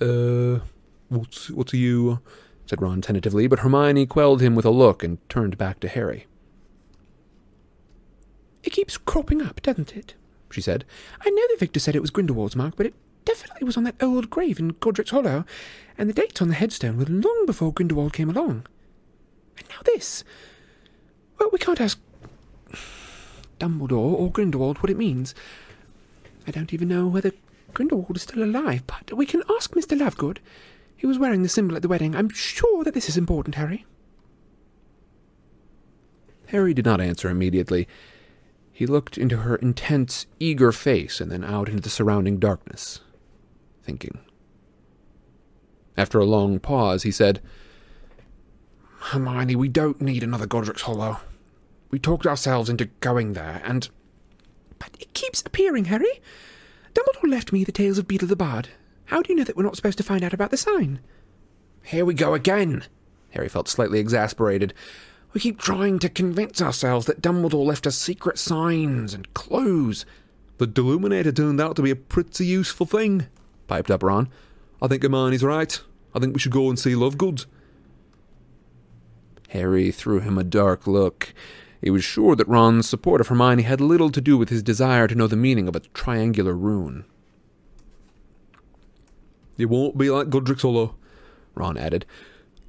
Uh, 0.00 0.60
what's, 1.08 1.50
what 1.50 1.72
are 1.72 1.78
you? 1.78 2.20
said 2.66 2.80
Ron 2.80 3.00
tentatively, 3.00 3.46
but 3.46 3.60
Hermione 3.60 4.06
quelled 4.06 4.40
him 4.40 4.54
with 4.54 4.64
a 4.64 4.70
look 4.70 5.02
and 5.02 5.18
turned 5.28 5.58
back 5.58 5.80
to 5.80 5.88
Harry. 5.88 6.26
It 8.62 8.70
keeps 8.70 8.96
cropping 8.96 9.42
up, 9.42 9.60
doesn't 9.62 9.96
it? 9.96 10.14
she 10.50 10.60
said. 10.60 10.84
I 11.20 11.30
know 11.30 11.42
that 11.48 11.60
Viktor 11.60 11.80
said 11.80 11.96
it 11.96 12.02
was 12.02 12.10
Grindelwald's 12.10 12.56
mark, 12.56 12.74
but 12.76 12.86
it 12.86 12.94
definitely 13.24 13.64
was 13.64 13.76
on 13.76 13.84
that 13.84 14.02
old 14.02 14.30
grave 14.30 14.58
in 14.58 14.70
Godric's 14.80 15.10
Hollow, 15.10 15.44
and 15.98 16.08
the 16.08 16.14
dates 16.14 16.42
on 16.42 16.48
the 16.48 16.54
headstone 16.54 16.98
were 16.98 17.04
long 17.04 17.44
before 17.46 17.72
Grindelwald 17.72 18.12
came 18.12 18.30
along. 18.30 18.66
And 19.58 19.68
now 19.68 19.82
this. 19.84 20.24
Well, 21.38 21.50
we 21.52 21.58
can't 21.58 21.80
ask 21.80 21.98
Dumbledore 23.58 24.12
or 24.14 24.30
Grindelwald 24.30 24.78
what 24.78 24.90
it 24.90 24.96
means. 24.96 25.34
I 26.46 26.50
don't 26.50 26.72
even 26.72 26.88
know 26.88 27.06
whether 27.06 27.32
Grindelwald 27.74 28.16
is 28.16 28.22
still 28.22 28.42
alive, 28.42 28.82
but 28.86 29.12
we 29.16 29.26
can 29.26 29.42
ask 29.56 29.72
Mr. 29.74 29.96
Lovegood. 29.96 30.38
He 30.96 31.06
was 31.06 31.18
wearing 31.18 31.42
the 31.42 31.48
symbol 31.48 31.76
at 31.76 31.82
the 31.82 31.88
wedding. 31.88 32.14
I'm 32.14 32.28
sure 32.28 32.84
that 32.84 32.94
this 32.94 33.08
is 33.08 33.16
important, 33.16 33.56
Harry. 33.56 33.84
Harry 36.46 36.74
did 36.74 36.84
not 36.84 37.00
answer 37.00 37.30
immediately. 37.30 37.88
He 38.72 38.86
looked 38.86 39.16
into 39.16 39.38
her 39.38 39.56
intense, 39.56 40.26
eager 40.38 40.72
face 40.72 41.20
and 41.20 41.30
then 41.30 41.44
out 41.44 41.68
into 41.68 41.82
the 41.82 41.90
surrounding 41.90 42.38
darkness, 42.38 43.00
thinking. 43.82 44.18
After 45.96 46.18
a 46.18 46.24
long 46.24 46.58
pause, 46.58 47.02
he 47.02 47.10
said, 47.10 47.40
Hermione, 48.98 49.56
we 49.56 49.68
don't 49.68 50.00
need 50.00 50.22
another 50.22 50.46
Godric's 50.46 50.82
Hollow. 50.82 51.18
We 51.90 51.98
talked 51.98 52.26
ourselves 52.26 52.70
into 52.70 52.86
going 53.00 53.34
there, 53.34 53.60
and. 53.64 53.88
But 54.78 54.96
it 55.00 55.12
keeps 55.12 55.42
appearing, 55.42 55.86
Harry. 55.86 56.20
Dumbledore 56.94 57.30
left 57.30 57.52
me 57.52 57.64
the 57.64 57.72
tales 57.72 57.98
of 57.98 58.06
Beedle 58.08 58.28
the 58.28 58.36
Bard. 58.36 58.68
How 59.06 59.20
do 59.20 59.32
you 59.32 59.36
know 59.36 59.44
that 59.44 59.56
we're 59.56 59.62
not 59.62 59.76
supposed 59.76 59.98
to 59.98 60.04
find 60.04 60.24
out 60.24 60.32
about 60.32 60.50
the 60.50 60.56
sign? 60.56 61.00
Here 61.82 62.04
we 62.04 62.14
go 62.14 62.34
again. 62.34 62.84
Harry 63.30 63.48
felt 63.48 63.68
slightly 63.68 63.98
exasperated. 63.98 64.72
We 65.32 65.40
keep 65.40 65.58
trying 65.58 65.98
to 66.00 66.08
convince 66.08 66.60
ourselves 66.60 67.06
that 67.06 67.22
Dumbledore 67.22 67.66
left 67.66 67.86
us 67.86 67.96
secret 67.96 68.38
signs 68.38 69.14
and 69.14 69.32
clues. 69.34 70.04
The 70.58 70.66
Deluminator 70.66 71.34
turned 71.34 71.60
out 71.60 71.76
to 71.76 71.82
be 71.82 71.90
a 71.90 71.96
pretty 71.96 72.46
useful 72.46 72.86
thing, 72.86 73.26
piped 73.72 73.90
up 73.90 74.02
Ron. 74.02 74.28
I 74.82 74.86
think 74.88 75.02
Hermione's 75.02 75.42
right. 75.42 75.80
I 76.14 76.18
think 76.18 76.34
we 76.34 76.40
should 76.40 76.52
go 76.52 76.68
and 76.68 76.78
see 76.78 76.92
Lovegood. 76.92 77.46
Harry 79.48 79.90
threw 79.90 80.20
him 80.20 80.36
a 80.36 80.44
dark 80.44 80.86
look. 80.86 81.32
He 81.80 81.88
was 81.88 82.04
sure 82.04 82.36
that 82.36 82.46
Ron's 82.46 82.86
support 82.86 83.22
of 83.22 83.28
Hermione 83.28 83.62
had 83.62 83.80
little 83.80 84.10
to 84.10 84.20
do 84.20 84.36
with 84.36 84.50
his 84.50 84.62
desire 84.62 85.08
to 85.08 85.14
know 85.14 85.26
the 85.26 85.36
meaning 85.36 85.68
of 85.68 85.74
a 85.74 85.80
triangular 85.80 86.52
rune. 86.52 87.06
It 89.56 89.70
won't 89.70 89.96
be 89.96 90.10
like 90.10 90.28
Godric's 90.28 90.60
Hollow, 90.60 90.94
Ron 91.54 91.78
added. 91.78 92.04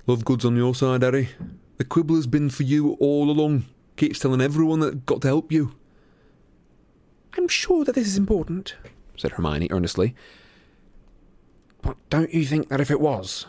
Lovegood's 0.07 0.45
on 0.45 0.55
your 0.55 0.73
side, 0.73 1.01
Harry. 1.01 1.31
The 1.79 1.83
Quibbler's 1.83 2.27
been 2.27 2.49
for 2.49 2.63
you 2.63 2.93
all 3.01 3.29
along. 3.29 3.65
Keeps 3.97 4.19
telling 4.19 4.39
everyone 4.39 4.79
that 4.79 5.05
got 5.05 5.21
to 5.23 5.27
help 5.27 5.51
you. 5.51 5.75
I'm 7.37 7.49
sure 7.49 7.83
that 7.83 7.95
this 7.95 8.07
is 8.07 8.15
important, 8.15 8.75
said 9.17 9.31
Hermione 9.31 9.67
earnestly. 9.69 10.15
But 11.83 11.97
don't 12.09 12.33
you 12.33 12.45
think 12.45 12.69
that 12.69 12.81
if 12.81 12.89
it 12.89 12.99
was, 12.99 13.45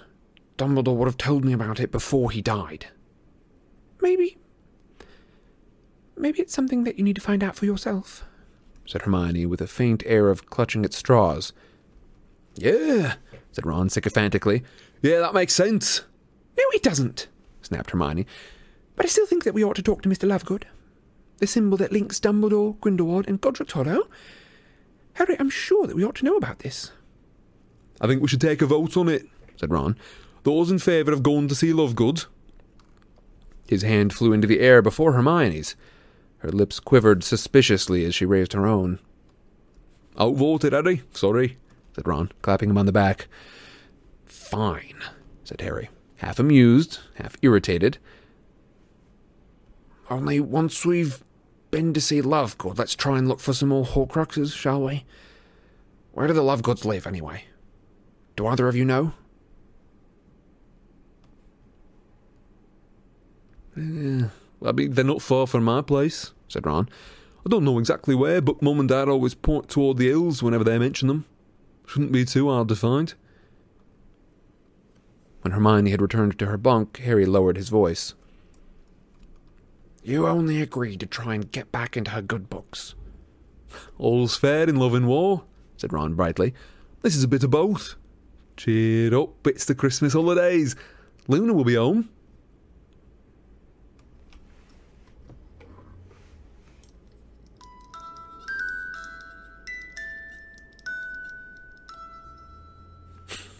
Dumbledore 0.58 0.96
would 0.96 1.06
have 1.06 1.16
told 1.16 1.44
me 1.44 1.54
about 1.54 1.80
it 1.80 1.90
before 1.90 2.30
he 2.30 2.42
died? 2.42 2.88
Maybe. 4.02 4.36
Maybe 6.16 6.40
it's 6.40 6.52
something 6.52 6.84
that 6.84 6.98
you 6.98 7.04
need 7.04 7.16
to 7.16 7.22
find 7.22 7.42
out 7.42 7.56
for 7.56 7.64
yourself, 7.64 8.24
said 8.86 9.02
Hermione 9.02 9.46
with 9.46 9.60
a 9.60 9.66
faint 9.66 10.02
air 10.04 10.28
of 10.28 10.46
clutching 10.46 10.84
at 10.84 10.92
straws. 10.92 11.52
Yeah, 12.56 13.14
said 13.52 13.66
Ron 13.66 13.88
sycophantically. 13.88 14.62
Yeah, 15.00 15.20
that 15.20 15.34
makes 15.34 15.54
sense. 15.54 16.02
No, 16.56 16.64
it 16.72 16.82
doesn't, 16.82 17.28
snapped 17.62 17.90
Hermione. 17.90 18.26
But 18.96 19.06
I 19.06 19.08
still 19.08 19.26
think 19.26 19.44
that 19.44 19.54
we 19.54 19.64
ought 19.64 19.76
to 19.76 19.82
talk 19.82 20.02
to 20.02 20.08
Mr. 20.08 20.28
Lovegood. 20.28 20.64
The 21.38 21.46
symbol 21.46 21.76
that 21.78 21.92
links 21.92 22.20
Dumbledore, 22.20 22.78
Grindelwald, 22.80 23.26
and 23.26 23.40
Godric's 23.40 23.72
Hollow. 23.72 24.08
Harry, 25.14 25.36
I'm 25.38 25.50
sure 25.50 25.86
that 25.86 25.96
we 25.96 26.04
ought 26.04 26.14
to 26.16 26.24
know 26.24 26.36
about 26.36 26.60
this. 26.60 26.92
I 28.00 28.06
think 28.06 28.22
we 28.22 28.28
should 28.28 28.40
take 28.40 28.62
a 28.62 28.66
vote 28.66 28.96
on 28.96 29.08
it, 29.08 29.26
said 29.56 29.70
Ron. 29.70 29.96
Those 30.42 30.70
in 30.70 30.78
favour 30.78 31.12
of 31.12 31.22
going 31.22 31.48
to 31.48 31.54
see 31.54 31.72
Lovegood? 31.72 32.26
His 33.66 33.82
hand 33.82 34.12
flew 34.12 34.32
into 34.32 34.46
the 34.46 34.60
air 34.60 34.82
before 34.82 35.12
Hermione's. 35.12 35.74
Her 36.38 36.50
lips 36.50 36.80
quivered 36.80 37.24
suspiciously 37.24 38.04
as 38.04 38.14
she 38.14 38.26
raised 38.26 38.52
her 38.52 38.66
own. 38.66 38.98
Outvoted, 40.18 40.72
Harry. 40.72 41.02
Sorry, 41.12 41.56
said 41.94 42.06
Ron, 42.06 42.30
clapping 42.42 42.70
him 42.70 42.78
on 42.78 42.86
the 42.86 42.92
back. 42.92 43.26
Fine, 44.26 45.02
said 45.44 45.62
Harry 45.62 45.88
half 46.24 46.38
amused, 46.38 47.00
half 47.16 47.36
irritated. 47.42 47.98
Only 50.10 50.40
once 50.40 50.84
we've 50.84 51.22
been 51.70 51.92
to 51.94 52.00
see 52.00 52.22
Lovegood, 52.22 52.78
let's 52.78 52.94
try 52.94 53.18
and 53.18 53.28
look 53.28 53.40
for 53.40 53.52
some 53.52 53.68
more 53.70 53.84
Horcruxes, 53.84 54.54
shall 54.54 54.82
we? 54.82 55.04
Where 56.12 56.26
do 56.26 56.32
the 56.32 56.42
Lovegoods 56.42 56.84
live, 56.84 57.06
anyway? 57.06 57.44
Do 58.36 58.46
either 58.46 58.68
of 58.68 58.76
you 58.76 58.84
know? 58.84 59.12
Yeah, 63.76 64.28
I 64.64 64.72
mean, 64.72 64.92
they're 64.92 65.04
not 65.04 65.22
far 65.22 65.46
from 65.46 65.64
my 65.64 65.82
place, 65.82 66.32
said 66.48 66.66
Ron. 66.66 66.88
I 67.44 67.50
don't 67.50 67.64
know 67.64 67.78
exactly 67.78 68.14
where, 68.14 68.40
but 68.40 68.62
Mum 68.62 68.80
and 68.80 68.88
Dad 68.88 69.08
always 69.08 69.34
point 69.34 69.68
toward 69.68 69.98
the 69.98 70.08
hills 70.08 70.42
whenever 70.42 70.64
they 70.64 70.78
mention 70.78 71.08
them. 71.08 71.26
Shouldn't 71.86 72.12
be 72.12 72.24
too 72.24 72.48
hard 72.48 72.68
to 72.68 72.76
find. 72.76 73.12
When 75.42 75.52
Hermione 75.52 75.90
had 75.90 76.00
returned 76.00 76.38
to 76.38 76.46
her 76.46 76.56
bunk, 76.56 76.98
Harry 76.98 77.26
lowered 77.26 77.56
his 77.56 77.68
voice. 77.68 78.14
You 80.02 80.26
only 80.26 80.62
agreed 80.62 81.00
to 81.00 81.06
try 81.06 81.34
and 81.34 81.50
get 81.50 81.70
back 81.70 81.96
into 81.96 82.12
her 82.12 82.22
good 82.22 82.48
books. 82.48 82.94
All's 83.98 84.36
fair 84.36 84.68
in 84.68 84.76
love 84.76 84.94
and 84.94 85.06
war, 85.06 85.44
said 85.76 85.92
Ron 85.92 86.14
brightly. 86.14 86.54
This 87.02 87.16
is 87.16 87.24
a 87.24 87.28
bit 87.28 87.44
of 87.44 87.50
both. 87.50 87.96
Cheer 88.56 89.14
up, 89.18 89.46
it's 89.46 89.64
the 89.64 89.74
Christmas 89.74 90.12
holidays. 90.12 90.76
Luna 91.26 91.52
will 91.52 91.64
be 91.64 91.74
home. 91.74 92.08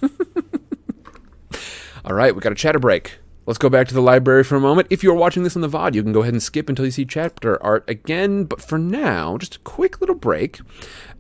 All 2.04 2.14
right, 2.14 2.35
we 2.35 2.40
got 2.40 2.52
a 2.52 2.57
chatter 2.57 2.78
break. 2.78 3.18
Let's 3.46 3.59
go 3.59 3.68
back 3.68 3.88
to 3.88 3.94
the 3.94 4.00
library 4.00 4.42
for 4.44 4.57
a 4.57 4.61
moment. 4.61 4.88
If 4.90 5.02
you're 5.02 5.14
watching 5.14 5.42
this 5.42 5.54
on 5.54 5.62
the 5.62 5.68
VOD, 5.68 5.94
you 5.94 6.02
can 6.02 6.12
go 6.12 6.22
ahead 6.22 6.33
and 6.33 6.42
skip 6.42 6.68
until 6.68 6.87
you 6.87 6.90
see 6.90 7.04
chapter 7.04 7.62
art 7.62 7.85
again. 7.88 8.44
But 8.44 8.62
for 8.62 8.78
now, 8.78 9.37
just 9.37 9.57
a 9.57 9.59
quick 9.61 10.00
little 10.00 10.14
break. 10.14 10.61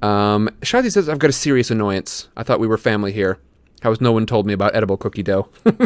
Um, 0.00 0.48
Shadi 0.60 0.90
says, 0.90 1.08
I've 1.08 1.18
got 1.18 1.28
a 1.28 1.34
serious 1.34 1.70
annoyance. 1.70 2.28
I 2.36 2.42
thought 2.42 2.60
we 2.60 2.66
were 2.66 2.78
family 2.78 3.12
here. 3.12 3.38
How 3.84 3.94
no 4.00 4.12
one 4.12 4.24
told 4.24 4.46
me 4.46 4.54
about 4.54 4.74
edible 4.74 4.96
cookie 4.96 5.22
dough? 5.22 5.46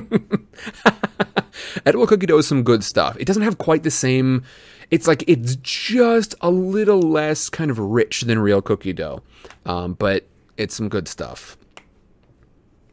edible 1.84 2.06
cookie 2.06 2.26
dough 2.26 2.38
is 2.38 2.46
some 2.46 2.62
good 2.62 2.84
stuff. 2.84 3.16
It 3.18 3.24
doesn't 3.24 3.42
have 3.42 3.58
quite 3.58 3.82
the 3.82 3.90
same. 3.90 4.44
It's 4.92 5.08
like 5.08 5.24
it's 5.26 5.56
just 5.56 6.36
a 6.40 6.48
little 6.48 7.02
less 7.02 7.48
kind 7.48 7.72
of 7.72 7.80
rich 7.80 8.20
than 8.20 8.38
real 8.38 8.62
cookie 8.62 8.92
dough, 8.92 9.24
um, 9.66 9.94
but 9.94 10.28
it's 10.56 10.76
some 10.76 10.88
good 10.88 11.08
stuff. 11.08 11.58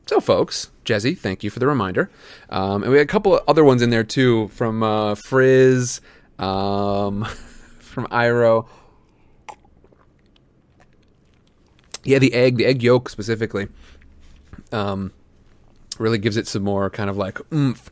So, 0.07 0.19
folks, 0.19 0.71
Jezzy, 0.85 1.15
thank 1.15 1.43
you 1.43 1.51
for 1.51 1.59
the 1.59 1.67
reminder. 1.67 2.09
Um, 2.49 2.81
and 2.81 2.91
we 2.91 2.97
had 2.97 3.05
a 3.05 3.07
couple 3.07 3.37
of 3.37 3.43
other 3.47 3.63
ones 3.63 3.83
in 3.83 3.91
there 3.91 4.03
too 4.03 4.47
from 4.47 4.81
uh, 4.81 5.13
Frizz, 5.13 6.01
um, 6.39 7.25
from 7.79 8.07
Iro. 8.11 8.67
Yeah, 12.03 12.17
the 12.17 12.33
egg, 12.33 12.57
the 12.57 12.65
egg 12.65 12.81
yolk 12.81 13.09
specifically, 13.09 13.67
um, 14.71 15.11
really 15.99 16.17
gives 16.17 16.37
it 16.37 16.47
some 16.47 16.63
more 16.63 16.89
kind 16.89 17.09
of 17.09 17.17
like 17.17 17.39
oomph. 17.53 17.89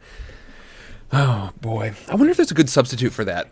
Oh 1.11 1.51
boy, 1.61 1.93
I 2.09 2.15
wonder 2.15 2.31
if 2.31 2.37
there's 2.37 2.51
a 2.51 2.55
good 2.55 2.69
substitute 2.69 3.13
for 3.13 3.23
that. 3.25 3.49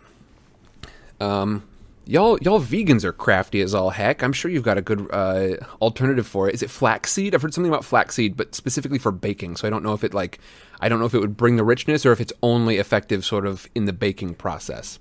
Um, 1.20 1.62
y'all, 2.04 2.38
y'all 2.40 2.60
vegans 2.60 3.04
are 3.04 3.12
crafty 3.12 3.60
as 3.60 3.74
all 3.74 3.90
heck. 3.90 4.22
I'm 4.22 4.32
sure 4.32 4.50
you've 4.50 4.62
got 4.64 4.78
a 4.78 4.82
good 4.82 5.08
uh, 5.12 5.56
alternative 5.80 6.26
for 6.26 6.48
it. 6.48 6.54
Is 6.54 6.62
it 6.62 6.70
flaxseed? 6.70 7.34
I've 7.34 7.42
heard 7.42 7.54
something 7.54 7.70
about 7.70 7.84
flaxseed, 7.84 8.36
but 8.36 8.54
specifically 8.54 8.98
for 8.98 9.12
baking. 9.12 9.56
So 9.56 9.66
I 9.66 9.70
don't 9.70 9.82
know 9.82 9.92
if 9.92 10.04
it 10.04 10.14
like, 10.14 10.38
I 10.80 10.88
don't 10.88 10.98
know 10.98 11.06
if 11.06 11.14
it 11.14 11.20
would 11.20 11.36
bring 11.36 11.56
the 11.56 11.64
richness 11.64 12.04
or 12.04 12.12
if 12.12 12.20
it's 12.20 12.32
only 12.42 12.78
effective 12.78 13.24
sort 13.24 13.46
of 13.46 13.68
in 13.74 13.84
the 13.84 13.92
baking 13.92 14.34
process. 14.34 14.98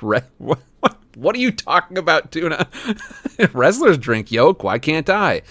Re- 0.00 0.22
what, 0.38 0.60
what, 0.80 0.98
what 1.14 1.36
are 1.36 1.40
you 1.40 1.52
talking 1.52 1.98
about, 1.98 2.32
Tuna? 2.32 2.68
Wrestlers 3.52 3.98
drink 3.98 4.32
yolk. 4.32 4.62
Why 4.62 4.78
can't 4.78 5.08
I? 5.08 5.42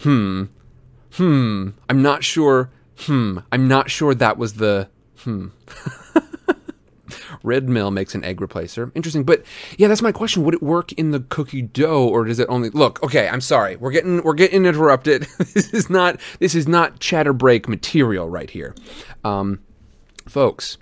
Hmm. 0.00 0.44
Hmm. 1.12 1.70
I'm 1.88 2.02
not 2.02 2.24
sure. 2.24 2.70
Hmm. 3.00 3.38
I'm 3.52 3.68
not 3.68 3.90
sure 3.90 4.14
that 4.14 4.36
was 4.38 4.54
the. 4.54 4.88
Hmm. 5.18 5.48
Red 7.42 7.68
Mill 7.68 7.90
makes 7.90 8.14
an 8.14 8.24
egg 8.24 8.40
replacer. 8.40 8.90
Interesting, 8.94 9.22
but 9.22 9.44
yeah, 9.76 9.86
that's 9.86 10.02
my 10.02 10.12
question. 10.12 10.44
Would 10.44 10.54
it 10.54 10.62
work 10.62 10.92
in 10.92 11.10
the 11.10 11.20
cookie 11.20 11.62
dough, 11.62 12.08
or 12.08 12.24
does 12.24 12.38
it 12.38 12.48
only 12.48 12.70
look? 12.70 13.02
Okay, 13.02 13.28
I'm 13.28 13.42
sorry. 13.42 13.76
We're 13.76 13.90
getting 13.90 14.22
we're 14.22 14.34
getting 14.34 14.64
interrupted. 14.64 15.22
this 15.54 15.72
is 15.72 15.90
not 15.90 16.18
this 16.38 16.54
is 16.54 16.66
not 16.66 17.00
chatter 17.00 17.32
break 17.32 17.68
material 17.68 18.28
right 18.28 18.48
here, 18.50 18.74
um, 19.24 19.60
folks. 20.26 20.78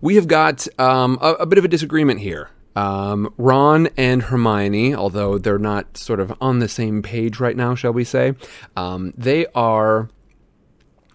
We 0.00 0.14
have 0.14 0.28
got 0.28 0.66
um, 0.78 1.18
a, 1.20 1.32
a 1.34 1.46
bit 1.46 1.58
of 1.58 1.64
a 1.64 1.68
disagreement 1.68 2.20
here. 2.20 2.50
Um, 2.76 3.32
Ron 3.38 3.88
and 3.96 4.22
Hermione, 4.22 4.94
although 4.94 5.38
they're 5.38 5.58
not 5.58 5.96
sort 5.96 6.20
of 6.20 6.32
on 6.40 6.60
the 6.60 6.68
same 6.68 7.02
page 7.02 7.40
right 7.40 7.56
now, 7.56 7.74
shall 7.74 7.92
we 7.92 8.04
say, 8.04 8.34
um, 8.76 9.12
they 9.16 9.46
are 9.54 10.08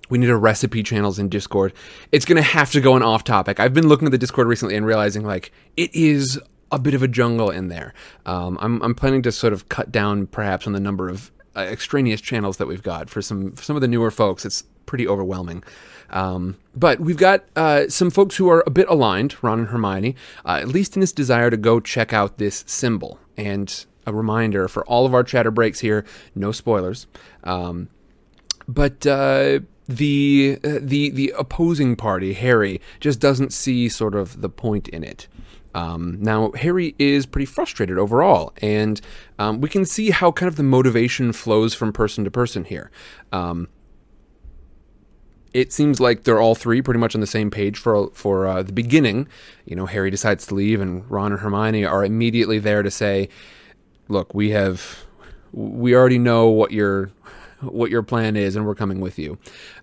we 0.09 0.17
need 0.17 0.29
a 0.29 0.35
recipe 0.35 0.83
channels 0.83 1.17
in 1.17 1.29
Discord. 1.29 1.71
It's 2.11 2.25
going 2.25 2.35
to 2.35 2.41
have 2.41 2.69
to 2.71 2.81
go 2.81 2.93
on 2.93 3.01
off 3.01 3.23
topic. 3.23 3.61
I've 3.61 3.73
been 3.73 3.87
looking 3.87 4.07
at 4.07 4.11
the 4.11 4.17
Discord 4.17 4.45
recently 4.45 4.75
and 4.75 4.85
realizing 4.85 5.23
like 5.23 5.53
it 5.77 5.95
is 5.95 6.37
a 6.69 6.79
bit 6.79 6.93
of 6.93 7.01
a 7.01 7.07
jungle 7.07 7.49
in 7.49 7.69
there. 7.69 7.93
Um, 8.25 8.57
I'm, 8.59 8.81
I'm 8.81 8.93
planning 8.93 9.21
to 9.23 9.31
sort 9.31 9.53
of 9.53 9.69
cut 9.69 9.89
down 9.89 10.27
perhaps 10.27 10.67
on 10.67 10.73
the 10.73 10.81
number 10.81 11.07
of 11.07 11.31
uh, 11.55 11.61
extraneous 11.61 12.19
channels 12.19 12.57
that 12.57 12.67
we've 12.67 12.83
got 12.83 13.09
for 13.09 13.21
some 13.21 13.53
for 13.53 13.63
some 13.63 13.75
of 13.75 13.81
the 13.81 13.87
newer 13.87 14.11
folks. 14.11 14.45
It's 14.45 14.63
pretty 14.85 15.07
overwhelming. 15.07 15.63
Um, 16.09 16.57
but 16.75 16.99
we've 16.99 17.17
got 17.17 17.45
uh, 17.55 17.87
some 17.87 18.09
folks 18.09 18.35
who 18.35 18.49
are 18.49 18.63
a 18.67 18.69
bit 18.69 18.87
aligned, 18.89 19.35
Ron 19.41 19.59
and 19.59 19.67
Hermione, 19.69 20.15
uh, 20.45 20.59
at 20.61 20.67
least 20.67 20.95
in 20.95 20.99
this 20.99 21.13
desire 21.13 21.49
to 21.49 21.57
go 21.57 21.79
check 21.79 22.13
out 22.13 22.37
this 22.37 22.63
symbol. 22.67 23.19
And 23.37 23.85
a 24.05 24.13
reminder 24.13 24.67
for 24.67 24.83
all 24.85 25.05
of 25.05 25.13
our 25.13 25.23
chatter 25.23 25.51
breaks 25.51 25.79
here, 25.79 26.05
no 26.35 26.51
spoilers. 26.51 27.07
Um, 27.43 27.89
but 28.67 29.05
uh, 29.05 29.61
the 29.87 30.59
uh, 30.63 30.79
the 30.81 31.09
the 31.09 31.33
opposing 31.37 31.95
party, 31.95 32.33
Harry, 32.33 32.81
just 32.99 33.19
doesn't 33.19 33.53
see 33.53 33.89
sort 33.89 34.15
of 34.15 34.41
the 34.41 34.49
point 34.49 34.87
in 34.89 35.03
it. 35.03 35.27
Um, 35.73 36.17
now, 36.19 36.51
Harry 36.51 36.95
is 36.99 37.25
pretty 37.25 37.45
frustrated 37.45 37.97
overall, 37.97 38.53
and 38.61 38.99
um, 39.39 39.61
we 39.61 39.69
can 39.69 39.85
see 39.85 40.09
how 40.11 40.31
kind 40.31 40.47
of 40.47 40.57
the 40.57 40.63
motivation 40.63 41.31
flows 41.31 41.73
from 41.73 41.93
person 41.93 42.25
to 42.25 42.31
person 42.31 42.65
here. 42.65 42.91
Um, 43.31 43.69
it 45.53 45.73
seems 45.73 45.99
like 45.99 46.23
they're 46.23 46.39
all 46.39 46.55
three 46.55 46.81
pretty 46.81 46.99
much 46.99 47.15
on 47.15 47.21
the 47.21 47.27
same 47.27 47.51
page 47.51 47.77
for 47.77 48.09
for 48.13 48.47
uh, 48.47 48.63
the 48.63 48.73
beginning. 48.73 49.27
You 49.65 49.75
know, 49.75 49.85
Harry 49.85 50.09
decides 50.09 50.45
to 50.47 50.55
leave, 50.55 50.81
and 50.81 51.09
Ron 51.09 51.31
and 51.31 51.41
Hermione 51.41 51.85
are 51.85 52.03
immediately 52.03 52.59
there 52.59 52.83
to 52.83 52.91
say, 52.91 53.29
"Look, 54.07 54.33
we 54.33 54.51
have, 54.51 55.05
we 55.51 55.95
already 55.95 56.19
know 56.19 56.47
what 56.47 56.71
your 56.71 57.11
what 57.61 57.91
your 57.91 58.01
plan 58.01 58.35
is, 58.35 58.55
and 58.55 58.65
we're 58.65 58.75
coming 58.75 59.01
with 59.01 59.19
you." 59.19 59.37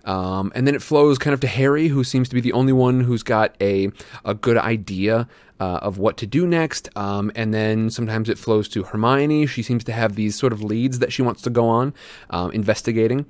Um, 0.05 0.51
and 0.55 0.65
then 0.65 0.75
it 0.75 0.81
flows 0.81 1.17
kind 1.17 1.33
of 1.33 1.39
to 1.41 1.47
Harry, 1.47 1.89
who 1.89 2.03
seems 2.03 2.29
to 2.29 2.35
be 2.35 2.41
the 2.41 2.53
only 2.53 2.73
one 2.73 3.01
who's 3.01 3.23
got 3.23 3.55
a 3.61 3.91
a 4.25 4.33
good 4.33 4.57
idea 4.57 5.27
uh, 5.59 5.79
of 5.81 5.97
what 5.99 6.17
to 6.17 6.25
do 6.25 6.47
next. 6.47 6.89
Um, 6.95 7.31
and 7.35 7.53
then 7.53 7.89
sometimes 7.89 8.29
it 8.29 8.37
flows 8.37 8.67
to 8.69 8.83
Hermione. 8.83 9.45
She 9.45 9.61
seems 9.61 9.83
to 9.83 9.91
have 9.91 10.15
these 10.15 10.35
sort 10.35 10.53
of 10.53 10.63
leads 10.63 10.99
that 10.99 11.13
she 11.13 11.21
wants 11.21 11.41
to 11.43 11.49
go 11.49 11.67
on 11.67 11.93
um, 12.29 12.51
investigating. 12.51 13.25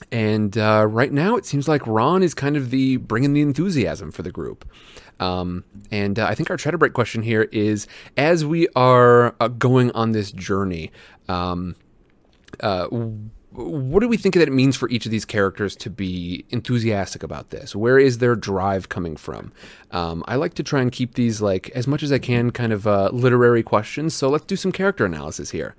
Um, 0.00 0.08
and 0.12 0.58
uh, 0.58 0.86
right 0.88 1.12
now, 1.12 1.36
it 1.36 1.46
seems 1.46 1.68
like 1.68 1.86
Ron 1.86 2.22
is 2.22 2.34
kind 2.34 2.56
of 2.56 2.70
the 2.70 2.96
bringing 2.98 3.32
the 3.32 3.42
enthusiasm 3.42 4.10
for 4.10 4.22
the 4.22 4.30
group. 4.30 4.68
Um, 5.18 5.64
and 5.90 6.18
uh, 6.18 6.26
I 6.26 6.34
think 6.34 6.50
our 6.50 6.56
chatter 6.56 6.78
break 6.78 6.92
question 6.92 7.22
here 7.22 7.48
is: 7.52 7.86
as 8.16 8.44
we 8.44 8.68
are 8.76 9.34
uh, 9.40 9.48
going 9.48 9.90
on 9.92 10.12
this 10.12 10.32
journey, 10.32 10.92
um, 11.28 11.76
uh, 12.60 12.86
what 13.52 14.00
do 14.00 14.08
we 14.08 14.18
think 14.18 14.34
that 14.34 14.46
it 14.46 14.52
means 14.52 14.76
for 14.76 14.88
each 14.90 15.06
of 15.06 15.10
these 15.10 15.24
characters 15.24 15.74
to 15.76 15.88
be 15.88 16.44
enthusiastic 16.50 17.22
about 17.22 17.50
this? 17.50 17.74
Where 17.74 17.98
is 17.98 18.18
their 18.18 18.36
drive 18.36 18.90
coming 18.90 19.16
from? 19.16 19.52
Um, 19.92 20.22
I 20.28 20.36
like 20.36 20.52
to 20.54 20.62
try 20.62 20.82
and 20.82 20.92
keep 20.92 21.14
these 21.14 21.40
like 21.40 21.70
as 21.70 21.86
much 21.86 22.02
as 22.02 22.12
I 22.12 22.18
can, 22.18 22.50
kind 22.50 22.72
of 22.72 22.86
uh, 22.86 23.08
literary 23.12 23.62
questions. 23.62 24.14
So 24.14 24.28
let's 24.28 24.44
do 24.44 24.56
some 24.56 24.72
character 24.72 25.06
analysis 25.06 25.50
here. 25.50 25.74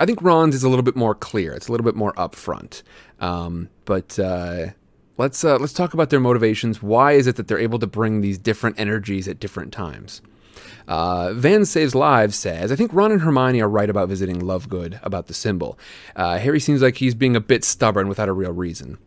I 0.00 0.06
think 0.06 0.22
Ron's 0.22 0.54
is 0.54 0.64
a 0.64 0.68
little 0.68 0.82
bit 0.82 0.96
more 0.96 1.14
clear. 1.14 1.52
It's 1.52 1.68
a 1.68 1.70
little 1.70 1.84
bit 1.84 1.94
more 1.94 2.14
upfront. 2.14 2.82
Um, 3.20 3.68
but 3.84 4.18
uh, 4.18 4.68
let's 5.18 5.44
uh, 5.44 5.58
let's 5.58 5.74
talk 5.74 5.92
about 5.92 6.08
their 6.08 6.20
motivations. 6.20 6.82
Why 6.82 7.12
is 7.12 7.26
it 7.26 7.36
that 7.36 7.46
they're 7.48 7.58
able 7.58 7.78
to 7.78 7.86
bring 7.86 8.22
these 8.22 8.38
different 8.38 8.80
energies 8.80 9.28
at 9.28 9.38
different 9.38 9.72
times? 9.72 10.22
Uh, 10.88 11.34
Van 11.34 11.64
Saves 11.64 11.94
Lives 11.94 12.36
says, 12.36 12.72
I 12.72 12.76
think 12.76 12.92
Ron 12.92 13.12
and 13.12 13.20
Hermione 13.20 13.60
are 13.60 13.68
right 13.68 13.88
about 13.88 14.08
visiting 14.08 14.40
Lovegood 14.40 14.98
about 15.04 15.28
the 15.28 15.34
symbol. 15.34 15.78
Uh, 16.16 16.38
Harry 16.38 16.58
seems 16.58 16.82
like 16.82 16.96
he's 16.96 17.14
being 17.14 17.36
a 17.36 17.40
bit 17.40 17.62
stubborn 17.62 18.08
without 18.08 18.28
a 18.28 18.32
real 18.32 18.52
reason. 18.52 18.98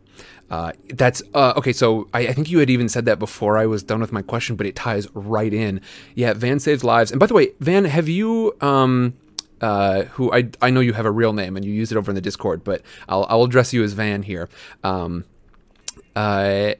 Uh, 0.50 0.72
that's 0.90 1.22
uh, 1.34 1.54
okay. 1.56 1.72
So 1.72 2.08
I, 2.14 2.28
I, 2.28 2.32
think 2.32 2.50
you 2.50 2.58
had 2.58 2.70
even 2.70 2.88
said 2.88 3.06
that 3.06 3.18
before 3.18 3.58
I 3.58 3.66
was 3.66 3.82
done 3.82 4.00
with 4.00 4.12
my 4.12 4.22
question, 4.22 4.56
but 4.56 4.66
it 4.66 4.76
ties 4.76 5.08
right 5.14 5.52
in. 5.52 5.80
Yeah, 6.14 6.34
Van 6.34 6.60
saves 6.60 6.84
lives. 6.84 7.10
And 7.10 7.18
by 7.18 7.26
the 7.26 7.34
way, 7.34 7.52
Van, 7.60 7.86
have 7.86 8.08
you 8.08 8.54
um, 8.60 9.14
uh, 9.64 10.04
who 10.04 10.30
I, 10.30 10.50
I 10.60 10.68
know 10.68 10.80
you 10.80 10.92
have 10.92 11.06
a 11.06 11.10
real 11.10 11.32
name 11.32 11.56
and 11.56 11.64
you 11.64 11.72
use 11.72 11.90
it 11.90 11.96
over 11.96 12.10
in 12.10 12.14
the 12.14 12.20
Discord, 12.20 12.62
but 12.62 12.82
I'll, 13.08 13.24
I'll 13.30 13.44
address 13.44 13.72
you 13.72 13.82
as 13.82 13.94
Van 13.94 14.22
here. 14.22 14.50
Um, 14.84 15.24
uh, 16.14 16.74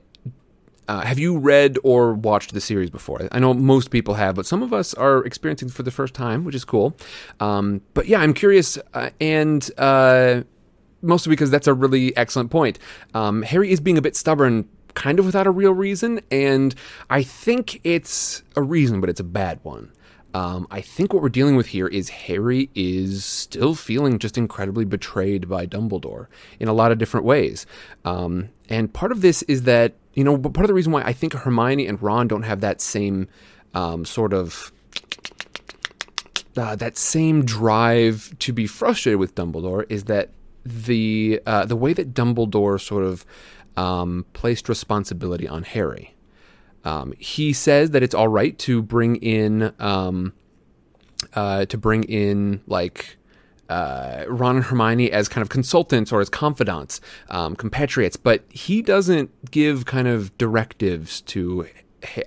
uh, 0.86 1.00
have 1.00 1.18
you 1.18 1.38
read 1.38 1.78
or 1.82 2.12
watched 2.12 2.52
the 2.52 2.60
series 2.60 2.90
before? 2.90 3.26
I 3.32 3.38
know 3.38 3.54
most 3.54 3.90
people 3.90 4.14
have, 4.14 4.34
but 4.34 4.44
some 4.44 4.62
of 4.62 4.74
us 4.74 4.92
are 4.92 5.24
experiencing 5.24 5.70
for 5.70 5.82
the 5.82 5.90
first 5.90 6.12
time, 6.12 6.44
which 6.44 6.54
is 6.54 6.62
cool. 6.66 6.94
Um, 7.40 7.80
but 7.94 8.06
yeah, 8.06 8.20
I'm 8.20 8.34
curious, 8.34 8.76
uh, 8.92 9.08
and 9.18 9.70
uh, 9.78 10.42
mostly 11.00 11.30
because 11.30 11.50
that's 11.50 11.66
a 11.66 11.72
really 11.72 12.14
excellent 12.18 12.50
point. 12.50 12.78
Um, 13.14 13.40
Harry 13.44 13.70
is 13.70 13.80
being 13.80 13.96
a 13.96 14.02
bit 14.02 14.14
stubborn, 14.14 14.68
kind 14.92 15.18
of 15.18 15.24
without 15.24 15.46
a 15.46 15.50
real 15.50 15.72
reason, 15.72 16.20
and 16.30 16.74
I 17.08 17.22
think 17.22 17.80
it's 17.82 18.42
a 18.56 18.62
reason, 18.62 19.00
but 19.00 19.08
it's 19.08 19.20
a 19.20 19.24
bad 19.24 19.60
one. 19.62 19.90
Um, 20.34 20.66
I 20.70 20.80
think 20.80 21.12
what 21.12 21.22
we're 21.22 21.28
dealing 21.28 21.54
with 21.54 21.68
here 21.68 21.86
is 21.86 22.08
Harry 22.08 22.68
is 22.74 23.24
still 23.24 23.74
feeling 23.76 24.18
just 24.18 24.36
incredibly 24.36 24.84
betrayed 24.84 25.48
by 25.48 25.64
Dumbledore 25.64 26.26
in 26.58 26.66
a 26.66 26.72
lot 26.72 26.90
of 26.90 26.98
different 26.98 27.24
ways. 27.24 27.66
Um, 28.04 28.50
and 28.68 28.92
part 28.92 29.12
of 29.12 29.20
this 29.20 29.42
is 29.42 29.62
that, 29.62 29.94
you 30.14 30.24
know, 30.24 30.36
part 30.36 30.64
of 30.64 30.68
the 30.68 30.74
reason 30.74 30.90
why 30.90 31.02
I 31.02 31.12
think 31.12 31.34
Hermione 31.34 31.86
and 31.86 32.02
Ron 32.02 32.26
don't 32.26 32.42
have 32.42 32.60
that 32.62 32.80
same 32.80 33.28
um, 33.74 34.04
sort 34.04 34.32
of 34.32 34.72
uh, 36.56 36.76
that 36.76 36.96
same 36.96 37.44
drive 37.44 38.36
to 38.40 38.52
be 38.52 38.66
frustrated 38.66 39.18
with 39.18 39.34
Dumbledore 39.34 39.84
is 39.88 40.04
that 40.04 40.30
the 40.64 41.40
uh, 41.46 41.64
the 41.64 41.76
way 41.76 41.92
that 41.92 42.14
Dumbledore 42.14 42.80
sort 42.80 43.04
of 43.04 43.24
um, 43.76 44.24
placed 44.32 44.68
responsibility 44.68 45.48
on 45.48 45.62
Harry. 45.64 46.13
Um, 46.84 47.14
he 47.18 47.52
says 47.52 47.90
that 47.90 48.02
it's 48.02 48.14
all 48.14 48.28
right 48.28 48.58
to 48.60 48.82
bring 48.82 49.16
in 49.16 49.72
um, 49.78 50.34
uh, 51.32 51.64
to 51.66 51.78
bring 51.78 52.04
in 52.04 52.60
like 52.66 53.16
uh, 53.68 54.24
Ron 54.28 54.56
and 54.56 54.64
Hermione 54.66 55.10
as 55.10 55.28
kind 55.28 55.42
of 55.42 55.48
consultants 55.48 56.12
or 56.12 56.20
as 56.20 56.28
confidants, 56.28 57.00
um, 57.30 57.56
compatriots, 57.56 58.16
but 58.16 58.44
he 58.50 58.82
doesn't 58.82 59.50
give 59.50 59.86
kind 59.86 60.06
of 60.06 60.36
directives 60.36 61.22
to 61.22 61.66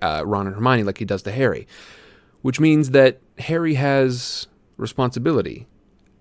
uh, 0.01 0.23
Ron 0.25 0.47
and 0.47 0.55
Hermione 0.55 0.83
like 0.83 0.97
he 0.97 1.05
does 1.05 1.21
to 1.23 1.31
Harry, 1.31 1.67
which 2.41 2.59
means 2.59 2.91
that 2.91 3.19
Harry 3.39 3.75
has 3.75 4.47
responsibility 4.77 5.67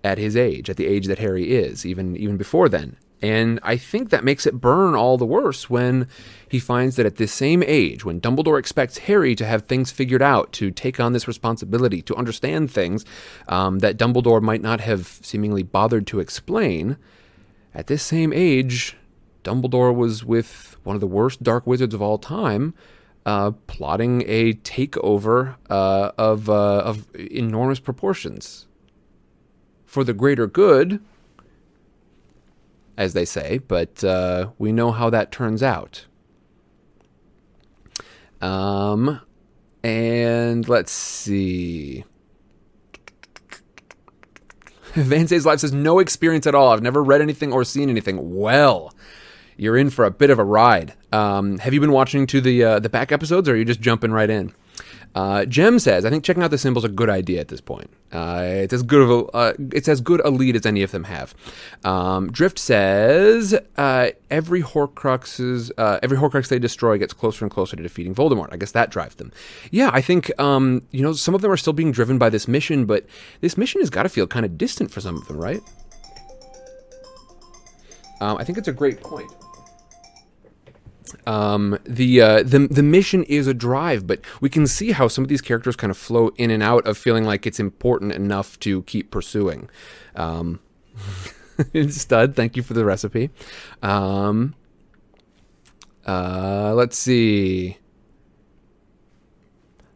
at 0.03 0.17
his 0.17 0.35
age, 0.35 0.69
at 0.69 0.77
the 0.77 0.85
age 0.85 1.07
that 1.07 1.19
Harry 1.19 1.51
is, 1.51 1.85
even 1.85 2.15
even 2.15 2.37
before 2.37 2.69
then. 2.69 2.97
And 3.21 3.59
I 3.63 3.77
think 3.77 4.09
that 4.09 4.23
makes 4.23 4.45
it 4.45 4.61
burn 4.61 4.93
all 4.93 5.17
the 5.17 5.25
worse 5.25 5.69
when 5.69 6.07
he 6.47 6.59
finds 6.59 6.97
that 6.97 7.05
at 7.05 7.15
this 7.15 7.33
same 7.33 7.63
age, 7.63 8.05
when 8.05 8.21
Dumbledore 8.21 8.59
expects 8.59 8.99
Harry 8.99 9.33
to 9.35 9.45
have 9.45 9.63
things 9.63 9.91
figured 9.91 10.21
out, 10.21 10.51
to 10.53 10.69
take 10.69 10.99
on 10.99 11.13
this 11.13 11.27
responsibility, 11.27 12.01
to 12.03 12.15
understand 12.15 12.69
things 12.69 13.05
um, 13.47 13.79
that 13.79 13.97
Dumbledore 13.97 14.41
might 14.41 14.61
not 14.61 14.81
have 14.81 15.19
seemingly 15.23 15.63
bothered 15.63 16.05
to 16.07 16.19
explain, 16.19 16.97
at 17.73 17.87
this 17.87 18.03
same 18.03 18.31
age, 18.33 18.95
Dumbledore 19.43 19.95
was 19.95 20.23
with 20.23 20.77
one 20.83 20.95
of 20.95 20.99
the 20.99 21.07
worst 21.07 21.41
dark 21.41 21.65
wizards 21.65 21.93
of 21.93 22.01
all 22.01 22.17
time, 22.17 22.73
uh, 23.25 23.51
plotting 23.67 24.23
a 24.27 24.53
takeover 24.53 25.55
uh, 25.69 26.11
of, 26.17 26.49
uh, 26.49 26.79
of 26.79 27.07
enormous 27.15 27.79
proportions. 27.79 28.67
For 29.85 30.03
the 30.03 30.13
greater 30.13 30.47
good, 30.47 31.01
as 32.97 33.13
they 33.13 33.25
say, 33.25 33.59
but 33.59 34.03
uh, 34.03 34.49
we 34.57 34.71
know 34.71 34.91
how 34.91 35.09
that 35.09 35.31
turns 35.31 35.61
out. 35.61 36.05
Um, 38.41 39.21
and 39.83 40.67
let's 40.67 40.91
see. 40.91 42.03
Van 44.93 45.27
Say's 45.27 45.45
Life 45.45 45.59
says, 45.59 45.71
no 45.71 45.99
experience 45.99 46.47
at 46.47 46.55
all. 46.55 46.73
I've 46.73 46.81
never 46.81 47.03
read 47.03 47.21
anything 47.21 47.53
or 47.53 47.63
seen 47.63 47.89
anything. 47.89 48.35
Well, 48.35 48.93
you're 49.57 49.77
in 49.77 49.89
for 49.89 50.05
a 50.05 50.11
bit 50.11 50.29
of 50.29 50.39
a 50.39 50.43
ride. 50.43 50.93
Um, 51.11 51.59
have 51.59 51.73
you 51.73 51.79
been 51.79 51.91
watching 51.91 52.25
to 52.27 52.41
the 52.41 52.63
uh, 52.63 52.79
the 52.79 52.89
back 52.89 53.11
episodes, 53.11 53.49
or 53.49 53.53
are 53.53 53.55
you 53.55 53.65
just 53.65 53.81
jumping 53.81 54.11
right 54.11 54.29
in? 54.29 54.53
Uh, 55.15 55.45
Jem 55.45 55.79
says, 55.79 56.05
I 56.05 56.09
think 56.09 56.23
checking 56.23 56.43
out 56.43 56.51
the 56.51 56.57
symbols 56.57 56.85
a 56.85 56.89
good 56.89 57.09
idea 57.09 57.39
at 57.39 57.47
this 57.47 57.61
point. 57.61 57.89
Uh, 58.11 58.41
it's 58.43 58.73
as 58.73 58.83
good 58.83 59.01
of 59.01 59.09
a, 59.09 59.25
uh, 59.35 59.53
it's 59.73 59.87
as 59.87 59.99
good 59.99 60.21
a 60.23 60.29
lead 60.29 60.55
as 60.55 60.65
any 60.65 60.83
of 60.83 60.91
them 60.91 61.05
have. 61.05 61.33
Um, 61.83 62.31
Drift 62.31 62.59
says, 62.59 63.57
uh, 63.77 64.09
every 64.29 64.61
Horcruxes, 64.61 65.71
uh, 65.77 65.99
every 66.03 66.17
Horcrux 66.17 66.47
they 66.47 66.59
destroy 66.59 66.97
gets 66.97 67.13
closer 67.13 67.43
and 67.43 67.51
closer 67.51 67.75
to 67.75 67.83
defeating 67.83 68.13
Voldemort. 68.13 68.49
I 68.51 68.57
guess 68.57 68.71
that 68.71 68.91
drives 68.91 69.15
them. 69.15 69.31
Yeah, 69.71 69.89
I 69.91 70.01
think, 70.01 70.31
um, 70.39 70.83
you 70.91 71.01
know, 71.01 71.13
some 71.13 71.33
of 71.35 71.41
them 71.41 71.51
are 71.51 71.57
still 71.57 71.73
being 71.73 71.91
driven 71.91 72.17
by 72.17 72.29
this 72.29 72.47
mission, 72.47 72.85
but 72.85 73.05
this 73.41 73.57
mission 73.57 73.81
has 73.81 73.89
got 73.89 74.03
to 74.03 74.09
feel 74.09 74.27
kind 74.27 74.45
of 74.45 74.57
distant 74.57 74.91
for 74.91 75.01
some 75.01 75.15
of 75.17 75.27
them, 75.27 75.37
right? 75.37 75.61
Um, 78.21 78.37
I 78.37 78.43
think 78.43 78.57
it's 78.57 78.67
a 78.67 78.73
great 78.73 79.01
point. 79.01 79.31
Um, 81.25 81.77
the 81.85 82.21
uh, 82.21 82.43
the 82.43 82.67
the 82.69 82.83
mission 82.83 83.23
is 83.23 83.47
a 83.47 83.53
drive, 83.53 84.07
but 84.07 84.21
we 84.41 84.49
can 84.49 84.67
see 84.67 84.91
how 84.91 85.07
some 85.07 85.23
of 85.23 85.29
these 85.29 85.41
characters 85.41 85.75
kind 85.75 85.91
of 85.91 85.97
flow 85.97 86.29
in 86.37 86.51
and 86.51 86.63
out 86.63 86.85
of 86.87 86.97
feeling 86.97 87.23
like 87.23 87.45
it's 87.45 87.59
important 87.59 88.13
enough 88.13 88.59
to 88.61 88.83
keep 88.83 89.11
pursuing. 89.11 89.69
Um, 90.15 90.59
stud, 91.89 92.35
thank 92.35 92.55
you 92.57 92.63
for 92.63 92.73
the 92.73 92.85
recipe. 92.85 93.29
Um, 93.81 94.55
uh, 96.05 96.73
let's 96.75 96.97
see. 96.97 97.77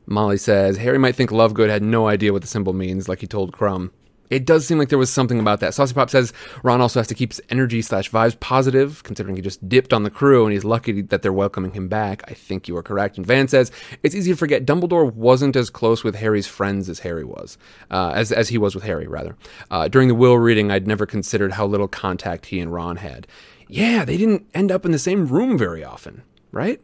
Molly 0.05 0.38
says 0.38 0.78
Harry 0.78 0.97
might 0.97 1.16
think 1.16 1.30
Lovegood 1.30 1.70
had 1.70 1.84
no 1.84 2.07
idea 2.07 2.34
what 2.34 2.41
the 2.41 2.47
symbol 2.47 2.74
means, 2.74 3.07
like 3.07 3.20
he 3.22 3.28
told 3.28 3.53
Krum. 3.53 3.91
It 4.32 4.45
does 4.45 4.65
seem 4.65 4.79
like 4.79 4.88
there 4.88 4.97
was 4.97 5.11
something 5.11 5.39
about 5.39 5.59
that. 5.59 5.73
Saucy 5.73 5.93
Pop 5.93 6.09
says 6.09 6.32
Ron 6.63 6.79
also 6.79 7.01
has 7.01 7.07
to 7.07 7.13
keep 7.13 7.32
his 7.32 7.41
energy 7.49 7.82
slash 7.82 8.09
vibes 8.09 8.39
positive, 8.39 9.03
considering 9.03 9.36
he 9.36 9.41
just 9.41 9.67
dipped 9.67 9.91
on 9.93 10.03
the 10.03 10.09
crew 10.09 10.45
and 10.45 10.53
he's 10.53 10.63
lucky 10.63 11.01
that 11.01 11.21
they're 11.21 11.34
welcoming 11.34 11.73
him 11.73 11.89
back. 11.89 12.23
I 12.29 12.34
think 12.34 12.69
you 12.69 12.77
are 12.77 12.84
correct. 12.84 13.17
And 13.17 13.25
Van 13.25 13.49
says 13.49 13.71
it's 14.03 14.15
easy 14.15 14.32
to 14.32 14.38
forget 14.38 14.65
Dumbledore 14.65 15.13
wasn't 15.13 15.57
as 15.57 15.69
close 15.69 16.03
with 16.03 16.15
Harry's 16.15 16.47
friends 16.47 16.88
as 16.88 16.99
Harry 16.99 17.25
was, 17.25 17.57
uh, 17.91 18.13
as 18.15 18.32
as 18.32 18.47
he 18.49 18.57
was 18.57 18.73
with 18.73 18.86
Harry 18.86 19.05
rather. 19.05 19.36
Uh, 19.69 19.89
during 19.89 20.07
the 20.07 20.15
will 20.15 20.38
reading, 20.38 20.71
I'd 20.71 20.88
never 20.88 21.05
considered 21.05 21.51
how 21.51 21.65
little 21.65 21.89
contact 21.89 22.45
he 22.47 22.61
and 22.61 22.73
Ron 22.73 22.95
had. 22.95 23.27
Yeah, 23.67 24.05
they 24.05 24.17
didn't 24.17 24.47
end 24.53 24.71
up 24.71 24.86
in 24.86 24.91
the 24.91 24.99
same 24.99 25.27
room 25.27 25.57
very 25.57 25.84
often, 25.84 26.23
right? 26.51 26.82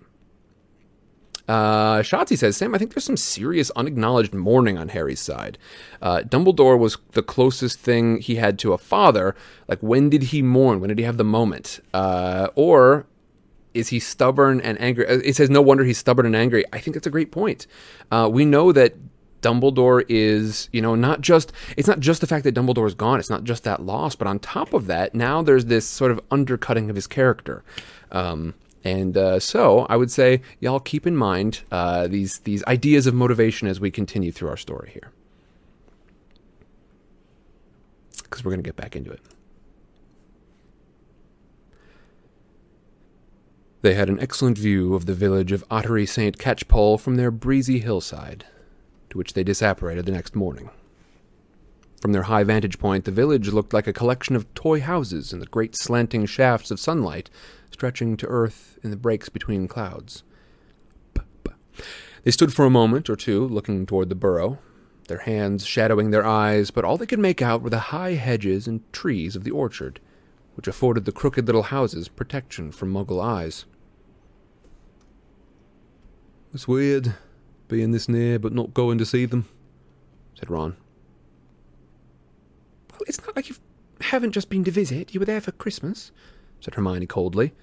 Uh, 1.47 1.99
Shotzi 1.99 2.37
says, 2.37 2.57
Sam, 2.57 2.75
I 2.75 2.77
think 2.77 2.93
there's 2.93 3.05
some 3.05 3.17
serious 3.17 3.71
unacknowledged 3.71 4.33
mourning 4.33 4.77
on 4.77 4.89
Harry's 4.89 5.21
side. 5.21 5.57
Uh, 6.01 6.19
Dumbledore 6.19 6.77
was 6.77 6.97
the 7.11 7.23
closest 7.23 7.79
thing 7.79 8.19
he 8.19 8.35
had 8.35 8.59
to 8.59 8.73
a 8.73 8.77
father. 8.77 9.35
Like, 9.67 9.79
when 9.81 10.09
did 10.09 10.23
he 10.23 10.41
mourn? 10.41 10.79
When 10.81 10.89
did 10.89 10.99
he 10.99 11.05
have 11.05 11.17
the 11.17 11.23
moment? 11.23 11.79
Uh, 11.93 12.49
or 12.55 13.05
is 13.73 13.89
he 13.89 13.99
stubborn 13.99 14.59
and 14.59 14.79
angry? 14.81 15.07
Uh, 15.07 15.19
it 15.23 15.35
says, 15.35 15.49
no 15.49 15.61
wonder 15.61 15.83
he's 15.83 15.97
stubborn 15.97 16.25
and 16.25 16.35
angry. 16.35 16.65
I 16.73 16.79
think 16.79 16.95
that's 16.95 17.07
a 17.07 17.11
great 17.11 17.31
point. 17.31 17.65
Uh, 18.11 18.29
we 18.31 18.43
know 18.43 18.71
that 18.71 18.95
Dumbledore 19.41 20.03
is, 20.09 20.67
you 20.73 20.81
know, 20.81 20.95
not 20.95 21.21
just 21.21 21.53
it's 21.77 21.87
not 21.87 21.99
just 21.99 22.21
the 22.21 22.27
fact 22.27 22.43
that 22.43 22.55
Dumbledore 22.55 22.87
is 22.87 22.95
gone. 22.95 23.19
It's 23.19 23.29
not 23.29 23.43
just 23.43 23.63
that 23.63 23.83
loss, 23.83 24.15
but 24.15 24.27
on 24.27 24.39
top 24.39 24.73
of 24.73 24.87
that, 24.87 25.13
now 25.13 25.41
there's 25.41 25.65
this 25.65 25.87
sort 25.87 26.11
of 26.11 26.19
undercutting 26.31 26.89
of 26.89 26.95
his 26.95 27.07
character. 27.07 27.63
Um, 28.11 28.55
and 28.88 29.17
uh, 29.17 29.39
so 29.39 29.85
I 29.89 29.97
would 29.97 30.11
say 30.11 30.41
y'all 30.61 30.79
keep 30.79 31.05
in 31.05 31.15
mind 31.15 31.61
uh, 31.71 32.07
these 32.07 32.39
these 32.39 32.63
ideas 32.65 33.05
of 33.05 33.13
motivation 33.13 33.67
as 33.67 33.79
we 33.79 33.91
continue 33.91 34.31
through 34.31 34.49
our 34.49 34.57
story 34.57 34.91
here, 34.93 35.11
because 38.23 38.45
we're 38.45 38.51
going 38.51 38.63
to 38.63 38.67
get 38.67 38.77
back 38.77 38.95
into 38.95 39.11
it. 39.11 39.19
They 43.81 43.93
had 43.93 44.09
an 44.09 44.19
excellent 44.19 44.57
view 44.57 44.95
of 44.95 45.05
the 45.05 45.13
village 45.13 45.51
of 45.51 45.65
Ottery 45.69 46.05
St. 46.05 46.38
Catchpole 46.38 46.99
from 46.99 47.15
their 47.15 47.29
breezy 47.29 47.79
hillside, 47.79 48.45
to 49.09 49.17
which 49.17 49.33
they 49.33 49.43
disapparated 49.43 50.05
the 50.05 50.11
next 50.11 50.35
morning. 50.35 50.69
From 52.01 52.11
their 52.11 52.23
high 52.23 52.43
vantage 52.43 52.79
point, 52.79 53.05
the 53.05 53.11
village 53.11 53.49
looked 53.49 53.73
like 53.73 53.88
a 53.88 53.93
collection 53.93 54.35
of 54.35 54.51
toy 54.53 54.79
houses 54.79 55.33
in 55.33 55.39
the 55.39 55.45
great 55.45 55.75
slanting 55.75 56.25
shafts 56.25 56.71
of 56.71 56.79
sunlight 56.79 57.29
stretching 57.72 58.18
to 58.18 58.28
earth 58.28 58.78
in 58.84 58.91
the 58.91 58.97
breaks 58.97 59.30
between 59.30 59.68
clouds. 59.68 60.24
They 62.24 62.32
stood 62.32 62.53
for 62.53 62.65
a 62.65 62.70
moment 62.70 63.09
or 63.09 63.15
two, 63.15 63.47
looking 63.47 63.86
toward 63.86 64.09
the 64.09 64.15
burrow, 64.15 64.59
their 65.07 65.20
hands 65.20 65.65
shadowing 65.65 66.11
their 66.11 66.26
eyes, 66.26 66.72
but 66.72 66.84
all 66.84 66.97
they 66.97 67.05
could 67.05 67.20
make 67.20 67.41
out 67.41 67.61
were 67.61 67.70
the 67.70 67.80
high 67.80 68.15
hedges 68.15 68.68
and 68.68 68.82
trees 68.91 69.36
of 69.36 69.43
the 69.43 69.51
orchard, 69.51 69.99
which 70.55 70.68
afforded 70.68 71.05
the 71.05 71.11
crooked 71.11 71.45
little 71.45 71.63
houses 71.63 72.09
protection 72.09 72.72
from 72.72 72.91
muggle 72.91 73.24
eyes. 73.24 73.65
It's 76.53 76.68
weird, 76.68 77.15
being 77.68 77.91
this 77.91 78.09
near 78.09 78.39
but 78.39 78.53
not 78.53 78.74
going 78.74 78.97
to 78.97 79.05
see 79.05 79.26
them, 79.26 79.47
said 80.36 80.49
Ron. 80.49 80.76
Well, 82.91 83.01
it's 83.07 83.26
not 83.26 83.36
like 83.36 83.47
you 83.47 83.55
haven't 84.01 84.32
just 84.32 84.49
been 84.49 84.63
to 84.63 84.72
visit. 84.72 85.13
You 85.13 85.20
were 85.20 85.26
there 85.26 85.41
for 85.41 85.51
Christmas, 85.51 86.11
said 86.59 86.75
Hermione 86.75 87.07
coldly. 87.07 87.53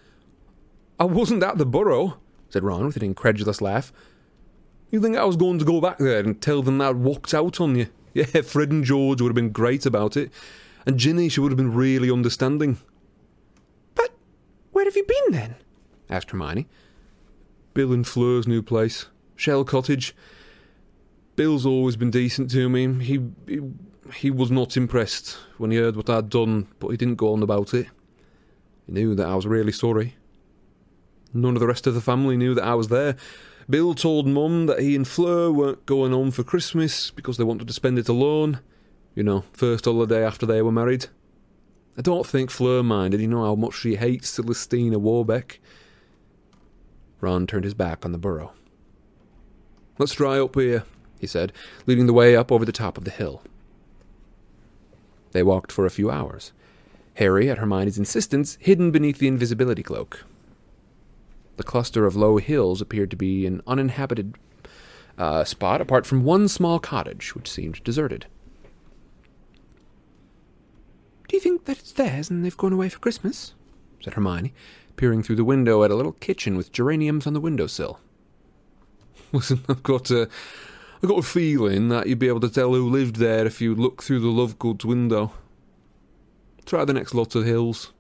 I 0.99 1.05
wasn't 1.05 1.43
at 1.43 1.59
the 1.59 1.67
Burrow, 1.67 2.19
said 2.49 2.65
Ron 2.65 2.87
with 2.87 2.97
an 2.97 3.03
incredulous 3.03 3.61
laugh. 3.61 3.93
You 4.91 5.01
think 5.01 5.17
I 5.17 5.25
was 5.25 5.37
going 5.37 5.59
to 5.59 5.65
go 5.65 5.81
back 5.81 5.99
there 5.99 6.21
and 6.21 6.41
tell 6.41 6.63
them 6.63 6.79
that 6.79 6.91
I'd 6.91 6.97
walked 6.97 7.35
out 7.35 7.61
on 7.61 7.77
you? 7.77 7.89
Yeah, 8.15 8.43
Fred 8.43 8.71
and 8.71 8.85
George 8.85 9.21
would 9.21 9.31
have 9.31 9.35
been 9.35 9.51
great 9.51 9.85
about 9.87 10.17
it. 10.17 10.31
And 10.87 11.01
Ginny, 11.01 11.29
she 11.29 11.41
would 11.41 11.51
have 11.51 11.57
been 11.57 11.75
really 11.75 12.09
understanding. 12.13 12.79
But 13.97 14.13
where 14.71 14.85
have 14.85 14.95
you 14.95 15.05
been 15.05 15.33
then? 15.33 15.57
asked 16.09 16.31
Hermione. 16.31 16.69
Bill 17.73 17.93
and 17.93 18.07
Fleur's 18.07 18.47
new 18.47 18.63
place, 18.63 19.07
Shell 19.35 19.65
Cottage. 19.65 20.15
Bill's 21.35 21.67
always 21.67 21.97
been 21.97 22.13
decent 22.13 22.53
to 22.53 22.69
me. 22.69 23.03
He, 23.03 23.21
he 23.49 23.61
he 24.13 24.31
was 24.31 24.51
not 24.51 24.77
impressed 24.77 25.39
when 25.59 25.71
he 25.71 25.79
heard 25.79 25.97
what 25.97 26.11
I'd 26.11 26.29
done, 26.29 26.69
but 26.79 26.89
he 26.89 26.97
didn't 26.97 27.17
go 27.17 27.33
on 27.33 27.43
about 27.43 27.75
it. 27.75 27.87
He 28.87 28.93
knew 28.93 29.15
that 29.15 29.27
I 29.27 29.35
was 29.35 29.47
really 29.47 29.73
sorry. 29.73 30.17
None 31.33 31.55
of 31.55 31.61
the 31.61 31.67
rest 31.67 31.87
of 31.87 31.95
the 31.95 32.01
family 32.01 32.37
knew 32.37 32.55
that 32.55 32.65
I 32.65 32.75
was 32.75 32.89
there. 32.89 33.17
Bill 33.69 33.95
told 33.95 34.27
Mum 34.27 34.67
that 34.67 34.81
he 34.81 34.95
and 34.95 35.09
Fleur 35.09 35.51
weren't 35.51 35.87
going 35.87 36.13
home 36.13 36.31
for 36.31 36.45
Christmas 36.45 37.11
because 37.11 37.37
they 37.37 37.45
wanted 37.45 37.67
to 37.67 37.75
spend 37.75 37.99
it 37.99 38.09
alone. 38.09 38.61
You 39.15 39.23
know, 39.23 39.45
first 39.53 39.87
holiday 39.87 40.25
after 40.25 40.45
they 40.45 40.61
were 40.63 40.73
married. 40.73 41.07
I 41.97 42.03
don't 42.03 42.27
think 42.27 42.51
Fleur 42.51 42.83
minded, 42.83 43.21
you 43.21 43.29
know 43.29 43.45
how 43.45 43.55
much 43.55 43.75
she 43.75 43.97
hates 43.97 44.31
Celestina 44.31 44.99
Warbeck. 44.99 45.61
Ron 47.21 47.47
turned 47.47 47.65
his 47.65 47.75
back 47.75 48.05
on 48.05 48.13
the 48.13 48.19
burrow. 48.19 48.53
Let's 49.99 50.13
dry 50.13 50.41
up 50.41 50.57
here, 50.57 50.85
he 51.21 51.27
said, 51.29 51.53
leading 51.87 52.07
the 52.07 52.13
way 52.13 52.35
up 52.35 52.51
over 52.51 52.65
the 52.65 52.73
top 52.73 52.99
of 52.99 53.05
the 53.05 53.13
hill. 53.13 53.43
They 55.31 55.43
walked 55.43 55.71
for 55.71 55.87
a 55.87 55.91
few 55.91 56.11
hours. 56.11 56.53
Harry, 57.15 57.49
at 57.49 57.59
Hermione's 57.59 57.99
insistence, 57.99 58.59
hidden 58.61 58.91
beneath 58.91 59.19
the 59.19 59.29
invisibility 59.29 59.83
cloak. 59.83 60.25
The 61.57 61.63
cluster 61.63 62.07
of 62.07 62.17
low 62.17 62.39
hills 62.39 62.81
appeared 62.81 63.11
to 63.11 63.17
be 63.17 63.47
an 63.47 63.63
uninhabited 63.67 64.35
uh, 65.17 65.45
spot 65.45 65.81
apart 65.81 66.07
from 66.07 66.25
one 66.25 66.49
small 66.49 66.81
cottage, 66.81 67.35
which 67.35 67.51
seemed 67.51 67.83
deserted. 67.85 68.27
Do 71.29 71.37
you 71.37 71.41
think 71.41 71.65
that 71.65 71.79
it's 71.79 71.93
theirs 71.93 72.31
and 72.31 72.45
they've 72.45 72.57
gone 72.57 72.73
away 72.73 72.89
for 72.89 72.99
Christmas? 72.99 73.55
said 74.01 74.15
Hermione, 74.15 74.53
peering 74.97 75.23
through 75.23 75.37
the 75.37 75.45
window 75.45 75.83
at 75.83 75.91
a 75.91 75.95
little 75.95 76.13
kitchen 76.13 76.57
with 76.57 76.73
geraniums 76.73 77.27
on 77.27 77.33
the 77.33 77.41
windowsill. 77.41 78.01
Listen, 79.33 79.65
I've 79.69 79.83
got 79.83 80.11
a, 80.11 80.29
I've 81.03 81.09
got 81.09 81.19
a 81.21 81.23
feeling 81.23 81.89
that 81.89 82.07
you'd 82.07 82.19
be 82.19 82.29
able 82.29 82.41
to 82.41 82.51
tell 82.51 82.75
who 82.75 82.89
lived 82.89 83.17
there 83.17 83.47
if 83.47 83.61
you 83.61 83.75
look 83.75 84.03
through 84.03 84.21
the 84.21 84.29
Lovegoods 84.29 84.85
window. 84.85 85.33
Try 86.67 86.85
the 86.85 86.95
next 86.95 87.15
lot 87.15 87.35
of 87.35 87.45
hills. 87.45 87.93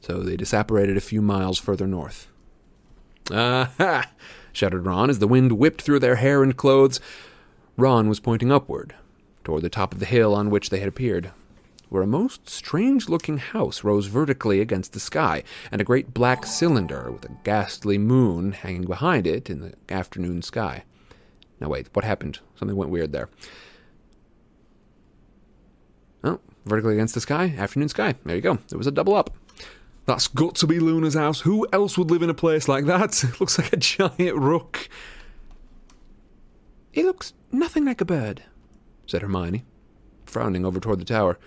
So 0.00 0.20
they 0.20 0.36
disapparated 0.36 0.96
a 0.96 1.00
few 1.00 1.20
miles 1.20 1.58
further 1.58 1.86
north. 1.86 2.28
Aha! 3.30 4.10
shouted 4.52 4.86
Ron 4.86 5.10
as 5.10 5.18
the 5.18 5.28
wind 5.28 5.52
whipped 5.52 5.82
through 5.82 6.00
their 6.00 6.16
hair 6.16 6.42
and 6.42 6.56
clothes. 6.56 7.00
Ron 7.76 8.08
was 8.08 8.20
pointing 8.20 8.50
upward, 8.50 8.94
toward 9.44 9.62
the 9.62 9.68
top 9.68 9.92
of 9.92 10.00
the 10.00 10.06
hill 10.06 10.34
on 10.34 10.50
which 10.50 10.70
they 10.70 10.80
had 10.80 10.88
appeared, 10.88 11.30
where 11.88 12.02
a 12.02 12.06
most 12.06 12.48
strange 12.48 13.08
looking 13.08 13.38
house 13.38 13.84
rose 13.84 14.06
vertically 14.06 14.60
against 14.60 14.92
the 14.92 15.00
sky, 15.00 15.42
and 15.70 15.80
a 15.80 15.84
great 15.84 16.14
black 16.14 16.46
cylinder 16.46 17.10
with 17.10 17.24
a 17.24 17.36
ghastly 17.44 17.98
moon 17.98 18.52
hanging 18.52 18.84
behind 18.84 19.26
it 19.26 19.48
in 19.48 19.60
the 19.60 19.74
afternoon 19.88 20.42
sky. 20.42 20.84
Now, 21.60 21.68
wait, 21.68 21.88
what 21.92 22.04
happened? 22.04 22.38
Something 22.56 22.76
went 22.76 22.90
weird 22.90 23.12
there. 23.12 23.28
Oh, 26.24 26.40
vertically 26.68 26.94
against 26.94 27.14
the 27.14 27.20
sky, 27.20 27.54
afternoon 27.56 27.88
sky. 27.88 28.14
There 28.24 28.36
you 28.36 28.42
go. 28.42 28.58
There 28.68 28.78
was 28.78 28.86
a 28.86 28.92
double 28.92 29.14
up. 29.14 29.30
That's 30.06 30.26
got 30.26 30.54
to 30.56 30.66
be 30.66 30.80
Luna's 30.80 31.14
house. 31.14 31.40
Who 31.40 31.66
else 31.72 31.98
would 31.98 32.10
live 32.10 32.22
in 32.22 32.30
a 32.30 32.34
place 32.34 32.68
like 32.68 32.86
that? 32.86 33.22
It 33.24 33.40
looks 33.40 33.58
like 33.58 33.72
a 33.72 33.76
giant 33.76 34.36
rook. 34.36 34.88
It 36.94 37.04
looks 37.04 37.34
nothing 37.52 37.84
like 37.84 38.00
a 38.00 38.06
bird, 38.06 38.42
said 39.06 39.22
Hermione, 39.22 39.64
frowning 40.24 40.64
over 40.64 40.80
toward 40.80 41.00
the 41.00 41.04
tower. 41.04 41.38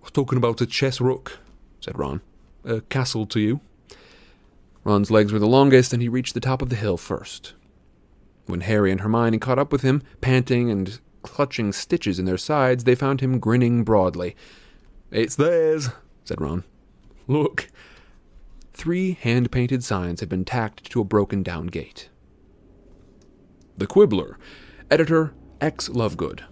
I 0.00 0.04
was 0.04 0.12
talking 0.12 0.38
about 0.38 0.60
a 0.60 0.66
chess 0.66 1.00
rook, 1.00 1.38
said 1.80 1.98
Ron. 1.98 2.20
A 2.64 2.80
castle 2.82 3.26
to 3.26 3.40
you. 3.40 3.60
Ron's 4.84 5.10
legs 5.10 5.32
were 5.32 5.38
the 5.38 5.46
longest, 5.46 5.92
and 5.92 6.00
he 6.00 6.08
reached 6.08 6.34
the 6.34 6.40
top 6.40 6.62
of 6.62 6.70
the 6.70 6.76
hill 6.76 6.96
first. 6.96 7.54
When 8.46 8.62
Harry 8.62 8.90
and 8.90 9.00
Hermione 9.00 9.38
caught 9.38 9.58
up 9.58 9.72
with 9.72 9.82
him, 9.82 10.02
panting 10.20 10.70
and 10.70 11.00
clutching 11.22 11.72
stitches 11.72 12.18
in 12.18 12.24
their 12.24 12.38
sides, 12.38 12.84
they 12.84 12.94
found 12.94 13.20
him 13.20 13.38
grinning 13.38 13.84
broadly. 13.84 14.36
It's 15.10 15.36
theirs, 15.36 15.90
said 16.24 16.40
Ron. 16.40 16.64
Look. 17.26 17.68
Three 18.72 19.12
hand 19.12 19.52
painted 19.52 19.84
signs 19.84 20.20
had 20.20 20.28
been 20.28 20.44
tacked 20.44 20.90
to 20.90 21.00
a 21.00 21.04
broken 21.04 21.42
down 21.42 21.66
gate. 21.66 22.08
The 23.76 23.86
Quibbler, 23.86 24.38
editor 24.90 25.34
X 25.60 25.88
Lovegood. 25.88 26.42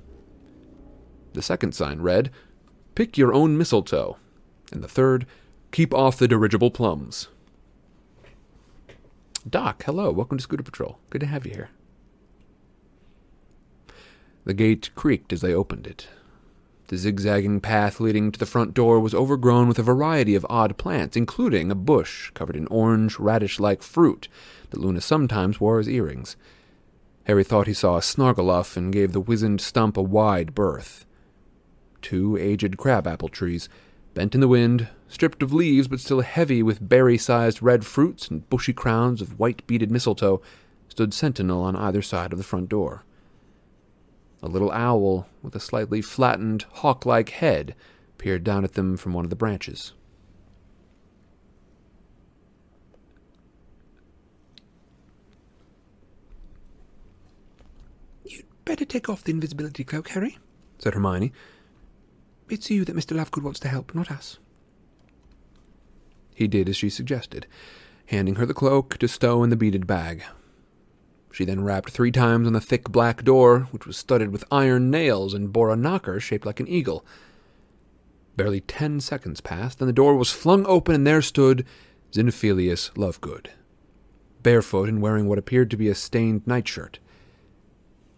The 1.33 1.43
second 1.43 1.75
sign 1.75 2.01
read, 2.01 2.31
Pick 2.95 3.17
your 3.17 3.33
own 3.33 3.57
mistletoe. 3.57 4.19
And 4.73 4.83
the 4.83 4.89
third, 4.89 5.27
Keep 5.71 5.93
off 5.93 6.19
the 6.19 6.29
dirigible 6.29 6.71
plums. 6.71 7.29
Doc, 9.49 9.83
hello. 9.85 10.11
Welcome 10.11 10.39
to 10.39 10.43
Scooter 10.43 10.63
Patrol. 10.63 10.99
Good 11.11 11.21
to 11.21 11.27
have 11.27 11.47
you 11.47 11.53
here. 11.53 11.71
The 14.49 14.55
gate 14.55 14.89
creaked 14.95 15.35
as 15.35 15.43
they 15.43 15.53
opened 15.53 15.87
it. 15.87 16.09
The 16.87 16.97
zigzagging 16.97 17.61
path 17.61 18.01
leading 18.01 18.33
to 18.33 18.39
the 18.39 18.47
front 18.47 18.73
door 18.73 18.99
was 18.99 19.13
overgrown 19.13 19.69
with 19.69 19.79
a 19.79 19.83
variety 19.83 20.35
of 20.35 20.47
odd 20.49 20.79
plants, 20.79 21.19
including 21.19 21.71
a 21.71 21.75
bush 21.75 22.31
covered 22.31 22.57
in 22.57 22.67
orange, 22.69 23.19
radish 23.19 23.61
like 23.61 23.83
fruit 23.83 24.27
that 24.71 24.81
Luna 24.81 25.03
sometimes 25.03 25.61
wore 25.61 25.79
as 25.79 25.87
earrings. 25.87 26.35
Harry 27.25 27.45
thought 27.45 27.67
he 27.67 27.75
saw 27.75 27.99
a 27.99 28.01
snargaluff 28.01 28.75
and 28.75 28.91
gave 28.91 29.13
the 29.13 29.21
wizened 29.21 29.61
stump 29.61 29.99
a 29.99 30.03
wide 30.03 30.55
berth. 30.55 31.05
Two 32.01 32.39
aged 32.39 32.79
crabapple 32.79 33.29
trees, 33.29 33.69
bent 34.15 34.35
in 34.35 34.41
the 34.41 34.49
wind, 34.49 34.89
stripped 35.09 35.43
of 35.43 35.53
leaves 35.53 35.89
but 35.89 36.01
still 36.01 36.23
heavy 36.23 36.63
with 36.63 36.89
berry 36.89 37.19
sized 37.19 37.63
red 37.63 37.85
fruits 37.85 38.29
and 38.29 38.49
bushy 38.49 38.73
crowns 38.73 39.21
of 39.21 39.39
white 39.39 39.67
beaded 39.67 39.91
mistletoe, 39.91 40.41
stood 40.89 41.13
sentinel 41.13 41.61
on 41.61 41.77
either 41.77 42.01
side 42.01 42.33
of 42.33 42.39
the 42.39 42.43
front 42.43 42.71
door. 42.71 43.05
A 44.43 44.49
little 44.49 44.71
owl 44.71 45.27
with 45.43 45.57
a 45.57 45.61
slightly 45.61 46.01
flattened, 46.01 46.63
hawk 46.75 47.05
like 47.05 47.31
head 47.31 47.75
peered 48.19 48.45
down 48.45 48.65
at 48.65 48.75
them 48.75 48.97
from 48.97 49.13
one 49.13 49.25
of 49.25 49.31
the 49.31 49.37
branches. 49.37 49.93
You'd 58.25 58.45
better 58.65 58.85
take 58.85 59.09
off 59.09 59.25
the 59.25 59.33
invisibility 59.33 59.85
cloak, 59.85 60.09
Harry, 60.09 60.39
said 60.79 60.95
Hermione. 60.95 61.33
It's 62.49 62.71
you 62.71 62.85
that 62.85 62.97
Mr. 62.97 63.17
Lovegood 63.17 63.43
wants 63.43 63.61
to 63.61 63.69
help, 63.69 63.95
not 63.95 64.11
us. 64.11 64.39
He 66.35 66.47
did 66.47 66.69
as 66.69 66.77
she 66.77 66.91
suggested, 66.91 67.47
handing 68.07 68.37
her 68.37 68.47
the 68.47 68.55
cloak 68.55 68.97
to 68.99 69.09
stow 69.09 69.43
in 69.43 69.51
the 69.51 69.57
beaded 69.57 69.87
bag. 69.87 70.25
She 71.31 71.45
then 71.45 71.63
rapped 71.63 71.91
three 71.91 72.11
times 72.11 72.47
on 72.47 72.53
the 72.53 72.61
thick 72.61 72.91
black 72.91 73.23
door, 73.23 73.69
which 73.71 73.87
was 73.87 73.97
studded 73.97 74.33
with 74.33 74.45
iron 74.51 74.91
nails 74.91 75.35
and 75.35 75.53
bore 75.53 75.71
a 75.71 75.77
knocker 75.77 76.21
shaped 76.21 76.47
like 76.47 76.61
an 76.61 76.69
eagle. 76.69 77.05
Barely 78.37 78.61
ten 78.61 79.01
seconds 79.01 79.41
passed, 79.41 79.81
and 79.81 79.89
the 79.89 79.93
door 79.93 80.17
was 80.17 80.31
flung 80.31 80.67
open, 80.67 80.95
and 80.95 81.07
there 81.07 81.23
stood 81.23 81.67
Xenophilius 82.13 82.91
Lovegood, 82.97 83.49
barefoot 84.43 84.89
and 84.89 85.03
wearing 85.03 85.27
what 85.27 85.39
appeared 85.39 85.71
to 85.71 85.77
be 85.77 85.89
a 85.89 85.95
stained 85.95 86.47
nightshirt. 86.47 86.99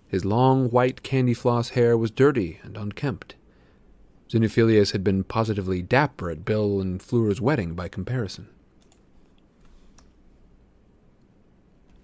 His 0.06 0.24
long, 0.24 0.70
white 0.70 1.02
candy 1.02 1.34
floss 1.34 1.70
hair 1.70 1.96
was 1.96 2.10
dirty 2.10 2.60
and 2.62 2.76
unkempt. 2.76 3.34
Xenophilius 4.28 4.92
had 4.92 5.02
been 5.02 5.24
positively 5.24 5.82
dapper 5.82 6.30
at 6.30 6.44
Bill 6.44 6.80
and 6.80 7.02
Fleur's 7.02 7.40
wedding 7.40 7.74
by 7.74 7.88
comparison. 7.88 8.48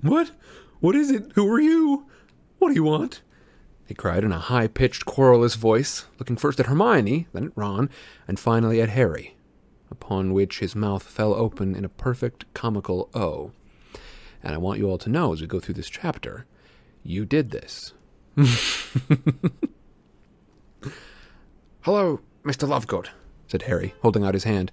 What? 0.01 0.33
What 0.81 0.95
is 0.95 1.11
it? 1.11 1.33
Who 1.35 1.51
are 1.53 1.61
you? 1.61 2.07
What 2.59 2.69
do 2.69 2.75
you 2.75 2.85
want? 2.85 3.23
he 3.87 3.95
cried 3.95 4.25
in 4.25 4.33
a 4.33 4.39
high 4.39 4.67
pitched, 4.67 5.07
querulous 5.07 5.55
voice, 5.55 6.07
looking 6.19 6.37
first 6.37 6.59
at 6.59 6.67
Hermione, 6.67 7.29
then 7.33 7.45
at 7.45 7.53
Ron, 7.57 7.89
and 8.27 8.39
finally 8.39 8.81
at 8.81 8.89
Harry, 8.89 9.37
upon 9.91 10.33
which 10.33 10.59
his 10.59 10.75
mouth 10.75 11.05
fell 11.05 11.33
open 11.33 11.77
in 11.77 11.85
a 11.85 11.89
perfect 11.89 12.53
comical 12.53 13.09
O. 13.15 13.53
And 14.43 14.55
I 14.55 14.59
want 14.59 14.81
you 14.81 14.91
all 14.91 14.99
to 14.99 15.09
know 15.09 15.33
as 15.33 15.41
we 15.41 15.47
go 15.47 15.61
through 15.61 15.75
this 15.75 15.89
chapter, 15.89 16.47
you 17.05 17.25
did 17.25 17.53
this. 17.53 17.93
Hello, 21.83 22.21
Mr. 22.45 22.69
Lovegood, 22.69 23.09
said 23.47 23.63
Harry, 23.63 23.95
holding 24.03 24.25
out 24.25 24.35
his 24.35 24.45
hand. 24.45 24.73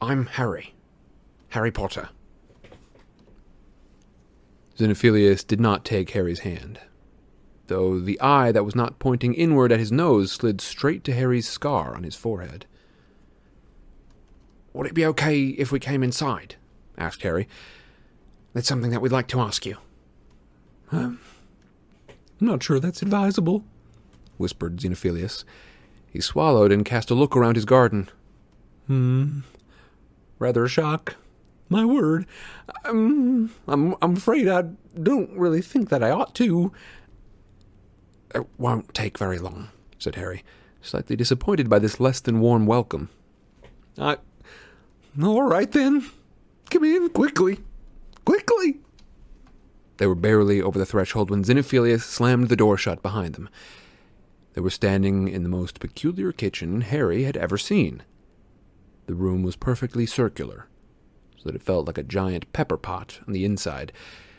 I'm 0.00 0.26
Harry. 0.26 0.74
Harry 1.48 1.70
Potter. 1.72 2.10
Xenophilius 4.76 5.46
did 5.46 5.60
not 5.60 5.84
take 5.84 6.10
Harry's 6.10 6.40
hand, 6.40 6.80
though 7.66 7.98
the 7.98 8.20
eye 8.20 8.52
that 8.52 8.64
was 8.64 8.74
not 8.74 8.98
pointing 8.98 9.34
inward 9.34 9.70
at 9.72 9.80
his 9.80 9.92
nose 9.92 10.32
slid 10.32 10.60
straight 10.60 11.04
to 11.04 11.12
Harry's 11.12 11.48
scar 11.48 11.94
on 11.94 12.04
his 12.04 12.16
forehead. 12.16 12.66
Would 14.72 14.86
it 14.86 14.94
be 14.94 15.06
okay 15.06 15.48
if 15.48 15.70
we 15.70 15.78
came 15.78 16.02
inside? 16.02 16.56
asked 16.96 17.22
Harry. 17.22 17.48
That's 18.54 18.68
something 18.68 18.90
that 18.90 19.00
we'd 19.00 19.12
like 19.12 19.28
to 19.28 19.40
ask 19.40 19.66
you. 19.66 19.76
I'm 20.90 21.20
not 22.40 22.62
sure 22.62 22.78
that's 22.80 23.02
advisable, 23.02 23.64
whispered 24.36 24.78
Xenophilius. 24.78 25.44
He 26.10 26.20
swallowed 26.20 26.72
and 26.72 26.84
cast 26.84 27.10
a 27.10 27.14
look 27.14 27.36
around 27.36 27.54
his 27.54 27.64
garden. 27.64 28.08
Hmm. 28.86 29.40
Rather 30.38 30.64
a 30.64 30.68
shock. 30.68 31.16
My 31.72 31.86
word. 31.86 32.26
I'm, 32.84 33.50
I'm, 33.66 33.96
I'm 34.02 34.16
afraid 34.18 34.46
I 34.46 34.64
don't 35.02 35.32
really 35.32 35.62
think 35.62 35.88
that 35.88 36.02
I 36.02 36.10
ought 36.10 36.34
to. 36.34 36.70
It 38.34 38.46
won't 38.58 38.92
take 38.92 39.16
very 39.16 39.38
long, 39.38 39.70
said 39.98 40.16
Harry, 40.16 40.44
slightly 40.82 41.16
disappointed 41.16 41.70
by 41.70 41.78
this 41.78 41.98
less 41.98 42.20
than 42.20 42.40
warm 42.40 42.66
welcome. 42.66 43.08
I. 43.98 44.18
All 45.22 45.44
right 45.44 45.72
then. 45.72 46.04
Come 46.68 46.84
in 46.84 47.08
quickly. 47.08 47.60
Quickly. 48.26 48.80
They 49.96 50.06
were 50.06 50.14
barely 50.14 50.60
over 50.60 50.78
the 50.78 50.84
threshold 50.84 51.30
when 51.30 51.42
Xenophilius 51.42 52.02
slammed 52.02 52.50
the 52.50 52.56
door 52.56 52.76
shut 52.76 53.02
behind 53.02 53.34
them. 53.34 53.48
They 54.52 54.60
were 54.60 54.68
standing 54.68 55.26
in 55.26 55.42
the 55.42 55.48
most 55.48 55.80
peculiar 55.80 56.32
kitchen 56.32 56.82
Harry 56.82 57.22
had 57.22 57.38
ever 57.38 57.56
seen. 57.56 58.02
The 59.06 59.14
room 59.14 59.42
was 59.42 59.56
perfectly 59.56 60.04
circular, 60.04 60.66
so 61.42 61.48
that 61.48 61.56
it 61.56 61.62
felt 61.62 61.86
like 61.86 61.98
a 61.98 62.04
giant 62.04 62.52
pepper 62.52 62.76
pot 62.76 63.20
on 63.26 63.32
the 63.32 63.44
inside. 63.44 63.92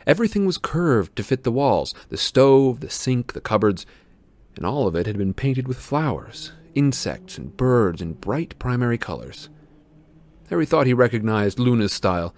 Everything 0.08 0.46
was 0.46 0.58
curved 0.58 1.16
to 1.16 1.24
fit 1.24 1.44
the 1.44 1.52
walls 1.52 1.94
the 2.10 2.18
stove, 2.18 2.80
the 2.80 2.90
sink, 2.90 3.34
the 3.34 3.42
cupboards, 3.42 3.86
and 4.56 4.66
all 4.66 4.88
of 4.88 4.96
it 4.96 5.08
had 5.08 5.18
been 5.18 5.34
painted 5.34 5.68
with 5.68 5.78
flowers, 5.78 6.52
insects 6.76 7.38
and 7.38 7.58
birds 7.58 8.02
in 8.02 8.14
bright 8.14 8.58
primary 8.60 8.98
colors. 8.98 9.50
Harry 10.50 10.66
thought 10.66 10.88
he 10.88 10.94
recognized 10.94 11.60
Luna's 11.60 11.94
style. 11.94 12.34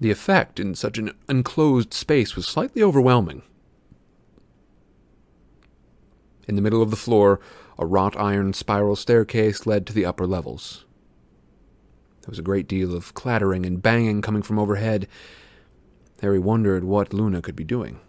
The 0.00 0.10
effect 0.10 0.60
in 0.60 0.74
such 0.74 0.98
an 0.98 1.12
enclosed 1.28 1.94
space 1.94 2.36
was 2.36 2.46
slightly 2.46 2.82
overwhelming. 2.82 3.42
In 6.46 6.56
the 6.56 6.62
middle 6.62 6.82
of 6.82 6.90
the 6.90 6.96
floor, 6.96 7.40
a 7.78 7.86
wrought 7.86 8.16
iron 8.16 8.52
spiral 8.52 8.96
staircase 8.96 9.66
led 9.66 9.86
to 9.86 9.92
the 9.92 10.06
upper 10.06 10.26
levels. 10.26 10.84
There 12.28 12.32
was 12.32 12.38
a 12.38 12.42
great 12.42 12.68
deal 12.68 12.94
of 12.94 13.14
clattering 13.14 13.64
and 13.64 13.80
banging 13.80 14.20
coming 14.20 14.42
from 14.42 14.58
overhead. 14.58 15.08
Harry 16.20 16.38
wondered 16.38 16.84
what 16.84 17.14
Luna 17.14 17.40
could 17.40 17.56
be 17.56 17.64
doing. 17.64 18.00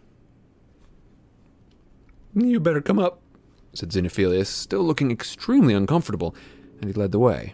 You 2.35 2.59
better 2.59 2.81
come 2.81 2.99
up, 2.99 3.21
said 3.73 3.93
Xenophilius, 3.93 4.47
still 4.47 4.83
looking 4.83 5.09
extremely 5.09 5.73
uncomfortable, 5.73 6.35
and 6.81 6.89
he 6.89 6.99
led 6.99 7.13
the 7.13 7.17
way. 7.17 7.53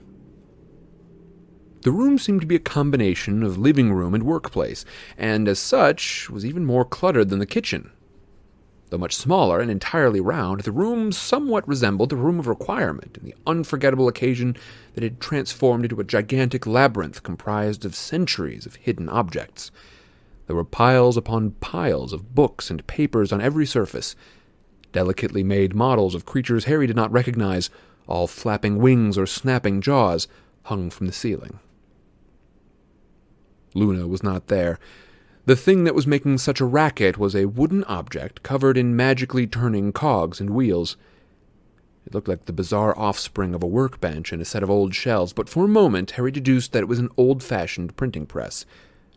The 1.83 1.91
room 1.91 2.17
seemed 2.17 2.41
to 2.41 2.47
be 2.47 2.55
a 2.55 2.59
combination 2.59 3.43
of 3.43 3.59
living 3.59 3.93
room 3.93 4.15
and 4.15 4.23
workplace, 4.23 4.85
and 5.19 5.47
as 5.47 5.59
such 5.59 6.31
was 6.31 6.43
even 6.43 6.65
more 6.65 6.83
cluttered 6.83 7.29
than 7.29 7.37
the 7.37 7.45
kitchen. 7.45 7.91
Though 8.89 8.97
much 8.99 9.15
smaller 9.15 9.59
and 9.59 9.71
entirely 9.71 10.19
round, 10.21 10.61
the 10.61 10.71
room 10.71 11.11
somewhat 11.11 11.67
resembled 11.67 12.09
the 12.09 12.15
room 12.15 12.39
of 12.39 12.47
requirement 12.47 13.17
in 13.17 13.25
the 13.25 13.35
unforgettable 13.47 14.07
occasion 14.07 14.55
that 14.93 15.03
it 15.03 15.13
had 15.13 15.19
transformed 15.19 15.85
into 15.85 15.99
a 15.99 16.03
gigantic 16.03 16.67
labyrinth 16.67 17.23
comprised 17.23 17.83
of 17.83 17.95
centuries 17.95 18.65
of 18.65 18.75
hidden 18.75 19.09
objects. 19.09 19.71
There 20.47 20.55
were 20.55 20.63
piles 20.63 21.17
upon 21.17 21.51
piles 21.51 22.13
of 22.13 22.35
books 22.35 22.69
and 22.69 22.85
papers 22.85 23.31
on 23.31 23.41
every 23.41 23.65
surface, 23.65 24.15
delicately 24.91 25.43
made 25.43 25.73
models 25.75 26.13
of 26.13 26.25
creatures 26.25 26.65
Harry 26.65 26.85
did 26.85 26.95
not 26.95 27.11
recognize, 27.11 27.71
all 28.07 28.27
flapping 28.27 28.77
wings 28.77 29.17
or 29.17 29.25
snapping 29.25 29.81
jaws, 29.81 30.27
hung 30.63 30.91
from 30.91 31.07
the 31.07 31.13
ceiling. 31.13 31.59
Luna 33.73 34.07
was 34.07 34.23
not 34.23 34.47
there. 34.47 34.79
The 35.45 35.55
thing 35.55 35.83
that 35.83 35.93
was 35.93 36.07
making 36.07 36.39
such 36.39 36.59
a 36.59 36.65
racket 36.65 37.19
was 37.19 37.35
a 37.35 37.45
wooden 37.45 37.83
object 37.83 38.41
covered 38.41 38.77
in 38.77 38.95
magically 38.95 39.45
turning 39.45 39.91
cogs 39.91 40.39
and 40.39 40.49
wheels. 40.49 40.97
It 42.03 42.15
looked 42.15 42.27
like 42.27 42.45
the 42.45 42.53
bizarre 42.53 42.97
offspring 42.97 43.53
of 43.53 43.61
a 43.61 43.67
workbench 43.67 44.31
and 44.31 44.41
a 44.41 44.45
set 44.45 44.63
of 44.63 44.71
old 44.71 44.95
shelves, 44.95 45.33
but 45.33 45.47
for 45.47 45.65
a 45.65 45.67
moment 45.67 46.11
Harry 46.11 46.31
deduced 46.31 46.71
that 46.71 46.81
it 46.81 46.87
was 46.87 46.97
an 46.97 47.09
old 47.15 47.43
fashioned 47.43 47.95
printing 47.95 48.25
press, 48.25 48.65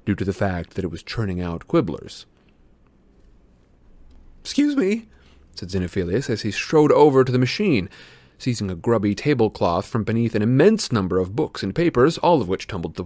due 0.05 0.15
to 0.15 0.25
the 0.25 0.35
fact 0.35 0.75
that 0.75 0.85
it 0.85 0.91
was 0.91 1.03
churning 1.03 1.41
out 1.41 1.67
quibblers. 1.67 2.27
Excuse 4.43 4.77
me, 4.77 5.09
said 5.55 5.71
Xenophilius 5.71 6.29
as 6.29 6.43
he 6.43 6.51
strode 6.51 6.93
over 6.93 7.25
to 7.25 7.33
the 7.33 7.39
machine, 7.39 7.89
seizing 8.37 8.71
a 8.71 8.75
grubby 8.75 9.15
tablecloth 9.15 9.87
from 9.87 10.05
beneath 10.05 10.35
an 10.35 10.43
immense 10.43 10.93
number 10.93 11.19
of 11.19 11.35
books 11.35 11.63
and 11.63 11.75
papers, 11.75 12.19
all 12.19 12.43
of 12.43 12.49
which 12.49 12.67
tumbled 12.67 12.97
the 12.97 13.05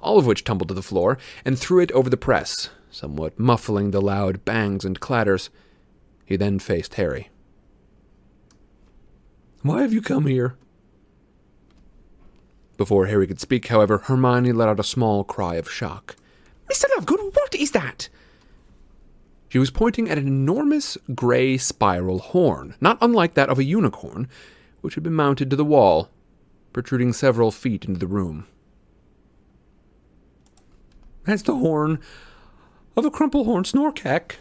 all 0.00 0.18
of 0.18 0.26
which 0.26 0.44
tumbled 0.44 0.68
to 0.68 0.74
the 0.74 0.82
floor, 0.82 1.18
and 1.44 1.58
threw 1.58 1.80
it 1.80 1.92
over 1.92 2.08
the 2.08 2.16
press, 2.16 2.70
somewhat 2.90 3.38
muffling 3.38 3.90
the 3.90 4.00
loud 4.00 4.44
bangs 4.44 4.84
and 4.84 5.00
clatters. 5.00 5.50
He 6.24 6.36
then 6.36 6.58
faced 6.58 6.94
Harry. 6.94 7.30
Why 9.62 9.82
have 9.82 9.92
you 9.92 10.02
come 10.02 10.26
here? 10.26 10.56
Before 12.76 13.06
Harry 13.06 13.26
could 13.26 13.40
speak, 13.40 13.68
however, 13.68 13.98
Hermione 13.98 14.52
let 14.52 14.68
out 14.68 14.80
a 14.80 14.84
small 14.84 15.22
cry 15.24 15.54
of 15.54 15.70
shock. 15.70 16.16
Mr. 16.70 16.84
Lovegood, 16.96 17.34
what 17.34 17.54
is 17.54 17.72
that? 17.72 18.08
She 19.48 19.58
was 19.58 19.70
pointing 19.70 20.08
at 20.08 20.16
an 20.18 20.26
enormous 20.26 20.96
gray 21.14 21.58
spiral 21.58 22.18
horn, 22.18 22.74
not 22.80 22.98
unlike 23.02 23.34
that 23.34 23.50
of 23.50 23.58
a 23.58 23.64
unicorn, 23.64 24.26
which 24.80 24.94
had 24.94 25.04
been 25.04 25.12
mounted 25.12 25.50
to 25.50 25.56
the 25.56 25.64
wall, 25.64 26.08
protruding 26.72 27.12
several 27.12 27.50
feet 27.50 27.84
into 27.84 28.00
the 28.00 28.06
room. 28.06 28.46
That's 31.24 31.42
the 31.42 31.56
horn 31.56 32.00
of 32.96 33.04
a 33.04 33.10
crumplehorn 33.10 33.64
snorkack, 33.64 34.36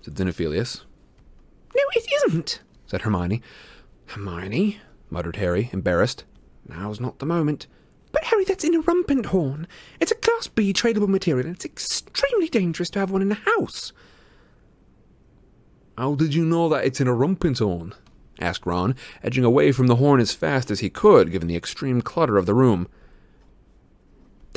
said 0.00 0.14
Xenophilius. 0.14 0.82
No, 1.74 1.82
it 1.94 2.06
isn't, 2.26 2.60
said 2.86 3.02
Hermione. 3.02 3.42
Hermione, 4.06 4.78
muttered 5.10 5.36
Harry, 5.36 5.70
embarrassed. 5.72 6.24
Now's 6.68 7.00
not 7.00 7.18
the 7.18 7.26
moment. 7.26 7.66
But 8.12 8.24
Harry, 8.24 8.44
that's 8.44 8.64
an 8.64 8.80
erumpent 8.80 9.26
horn. 9.26 9.66
It's 10.00 10.12
a 10.12 10.16
Class 10.16 10.46
B 10.46 10.72
tradable 10.72 11.08
material, 11.08 11.46
and 11.46 11.56
it's 11.56 11.64
extremely 11.64 12.48
dangerous 12.48 12.90
to 12.90 13.00
have 13.00 13.10
one 13.10 13.22
in 13.22 13.28
the 13.28 13.34
house. 13.34 13.92
How 15.98 16.14
did 16.14 16.34
you 16.34 16.44
know 16.44 16.68
that 16.68 16.84
it's 16.84 17.00
an 17.00 17.08
erumpent 17.08 17.58
horn? 17.58 17.94
asked 18.40 18.66
Ron, 18.66 18.96
edging 19.22 19.44
away 19.44 19.70
from 19.70 19.86
the 19.86 19.96
horn 19.96 20.20
as 20.20 20.32
fast 20.32 20.70
as 20.70 20.80
he 20.80 20.90
could, 20.90 21.30
given 21.30 21.48
the 21.48 21.56
extreme 21.56 22.02
clutter 22.02 22.36
of 22.36 22.46
the 22.46 22.54
room. 22.54 22.88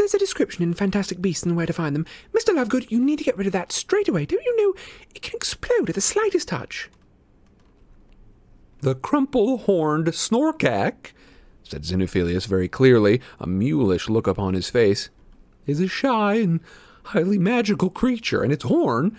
There's 0.08 0.14
a 0.14 0.20
description 0.20 0.64
in 0.64 0.74
Fantastic 0.74 1.22
Beasts 1.22 1.44
and 1.44 1.58
Where 1.58 1.66
to 1.66 1.74
Find 1.74 1.94
Them. 1.94 2.06
Mr. 2.32 2.56
Lovegood, 2.56 2.90
you 2.90 2.98
need 2.98 3.18
to 3.18 3.26
get 3.26 3.36
rid 3.36 3.46
of 3.46 3.52
that 3.52 3.74
straight 3.74 4.08
away. 4.08 4.26
Don't 4.26 4.42
you 4.42 4.56
know 4.56 4.74
it 5.14 5.22
can 5.22 5.36
explode 5.36 5.90
at 5.90 5.96
the 5.96 6.00
slightest 6.00 6.48
touch? 6.48 6.90
The 8.80 8.96
crumple-horned 8.96 10.08
snorkack, 10.08 11.12
said 11.62 11.82
Xenophilius 11.82 12.48
very 12.48 12.70
clearly, 12.70 13.20
a 13.38 13.46
mulish 13.46 14.08
look 14.08 14.28
upon 14.28 14.54
his 14.54 14.70
face, 14.70 15.10
is 15.66 15.82
a 15.82 15.90
shy 15.90 16.36
and 16.36 16.62
highly 17.08 17.38
magical 17.38 17.90
creature, 17.90 18.44
and 18.44 18.54
its 18.54 18.64
horn... 18.64 19.18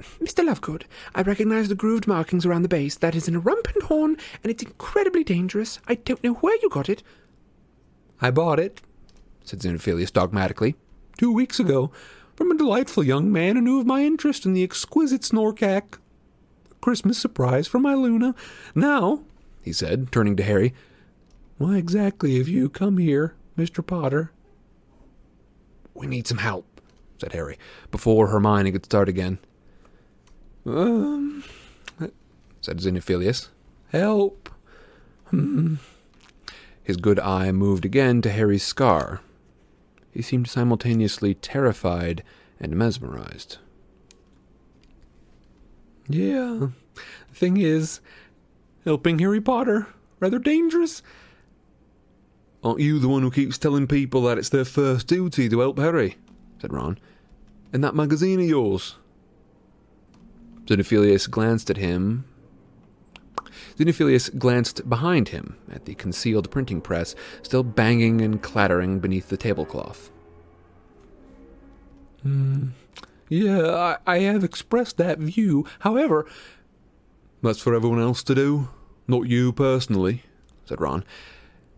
Mr. 0.18 0.42
Lovegood, 0.48 0.84
I 1.14 1.20
recognize 1.20 1.68
the 1.68 1.74
grooved 1.74 2.06
markings 2.06 2.46
around 2.46 2.62
the 2.62 2.68
base. 2.68 2.96
That 2.96 3.14
is 3.14 3.28
an 3.28 3.38
erumpent 3.38 3.82
horn, 3.82 4.16
and 4.42 4.50
it's 4.50 4.62
incredibly 4.62 5.24
dangerous. 5.24 5.78
I 5.86 5.96
don't 5.96 6.24
know 6.24 6.32
where 6.32 6.56
you 6.62 6.70
got 6.70 6.88
it, 6.88 7.02
I 8.20 8.30
bought 8.30 8.58
it, 8.58 8.80
said 9.44 9.60
Xenophilius 9.60 10.12
dogmatically, 10.12 10.74
two 11.18 11.32
weeks 11.32 11.60
ago, 11.60 11.92
from 12.34 12.50
a 12.50 12.56
delightful 12.56 13.04
young 13.04 13.30
man 13.30 13.56
who 13.56 13.62
knew 13.62 13.80
of 13.80 13.86
my 13.86 14.02
interest 14.02 14.44
in 14.44 14.52
the 14.52 14.64
exquisite 14.64 15.22
Snorkack. 15.22 15.98
A 16.70 16.74
Christmas 16.80 17.18
surprise 17.18 17.66
for 17.66 17.78
my 17.78 17.94
Luna. 17.94 18.34
Now, 18.74 19.22
he 19.62 19.72
said, 19.72 20.10
turning 20.10 20.36
to 20.36 20.42
Harry, 20.42 20.74
why 21.58 21.76
exactly 21.76 22.38
have 22.38 22.48
you 22.48 22.68
come 22.68 22.98
here, 22.98 23.34
Mr. 23.56 23.86
Potter? 23.86 24.32
We 25.94 26.08
need 26.08 26.26
some 26.26 26.38
help, 26.38 26.80
said 27.18 27.32
Harry, 27.32 27.58
before 27.92 28.28
Hermione 28.28 28.72
could 28.72 28.84
start 28.84 29.08
again. 29.08 29.38
Um, 30.66 31.44
said 32.60 32.78
Xenophilius. 32.78 33.48
Help. 33.92 34.48
Hmm. 35.26 35.76
His 36.82 36.96
good 36.96 37.20
eye 37.20 37.52
moved 37.52 37.84
again 37.84 38.20
to 38.22 38.30
Harry's 38.30 38.64
scar. 38.64 39.20
He 40.14 40.22
seemed 40.22 40.46
simultaneously 40.46 41.34
terrified 41.34 42.22
and 42.60 42.76
mesmerized. 42.76 43.58
Yeah, 46.08 46.68
The 46.94 47.34
thing 47.34 47.56
is, 47.56 48.00
helping 48.84 49.18
Harry 49.18 49.40
Potter 49.40 49.88
rather 50.20 50.38
dangerous. 50.38 51.02
Aren't 52.62 52.80
you 52.80 53.00
the 53.00 53.08
one 53.08 53.22
who 53.22 53.30
keeps 53.30 53.58
telling 53.58 53.88
people 53.88 54.22
that 54.22 54.38
it's 54.38 54.48
their 54.48 54.64
first 54.64 55.08
duty 55.08 55.48
to 55.48 55.58
help 55.58 55.78
Harry? 55.78 56.16
said 56.60 56.72
Ron. 56.72 56.98
And 57.72 57.82
that 57.82 57.96
magazine 57.96 58.38
of 58.40 58.46
yours? 58.46 58.94
Xenophilius 60.64 61.28
glanced 61.28 61.70
at 61.70 61.76
him 61.76 62.24
Xenophilius 63.76 64.36
glanced 64.38 64.88
behind 64.88 65.30
him 65.30 65.56
at 65.70 65.84
the 65.84 65.94
concealed 65.94 66.50
printing 66.50 66.80
press, 66.80 67.14
still 67.42 67.62
banging 67.62 68.20
and 68.20 68.40
clattering 68.42 69.00
beneath 69.00 69.28
the 69.28 69.36
tablecloth. 69.36 70.10
Hmm. 72.22 72.68
Yeah, 73.28 73.96
I, 74.06 74.14
I 74.14 74.18
have 74.20 74.44
expressed 74.44 74.96
that 74.98 75.18
view. 75.18 75.66
However, 75.80 76.26
that's 77.42 77.60
for 77.60 77.74
everyone 77.74 78.00
else 78.00 78.22
to 78.24 78.34
do, 78.34 78.68
not 79.08 79.28
you 79.28 79.52
personally, 79.52 80.22
said 80.64 80.80
Ron. 80.80 81.04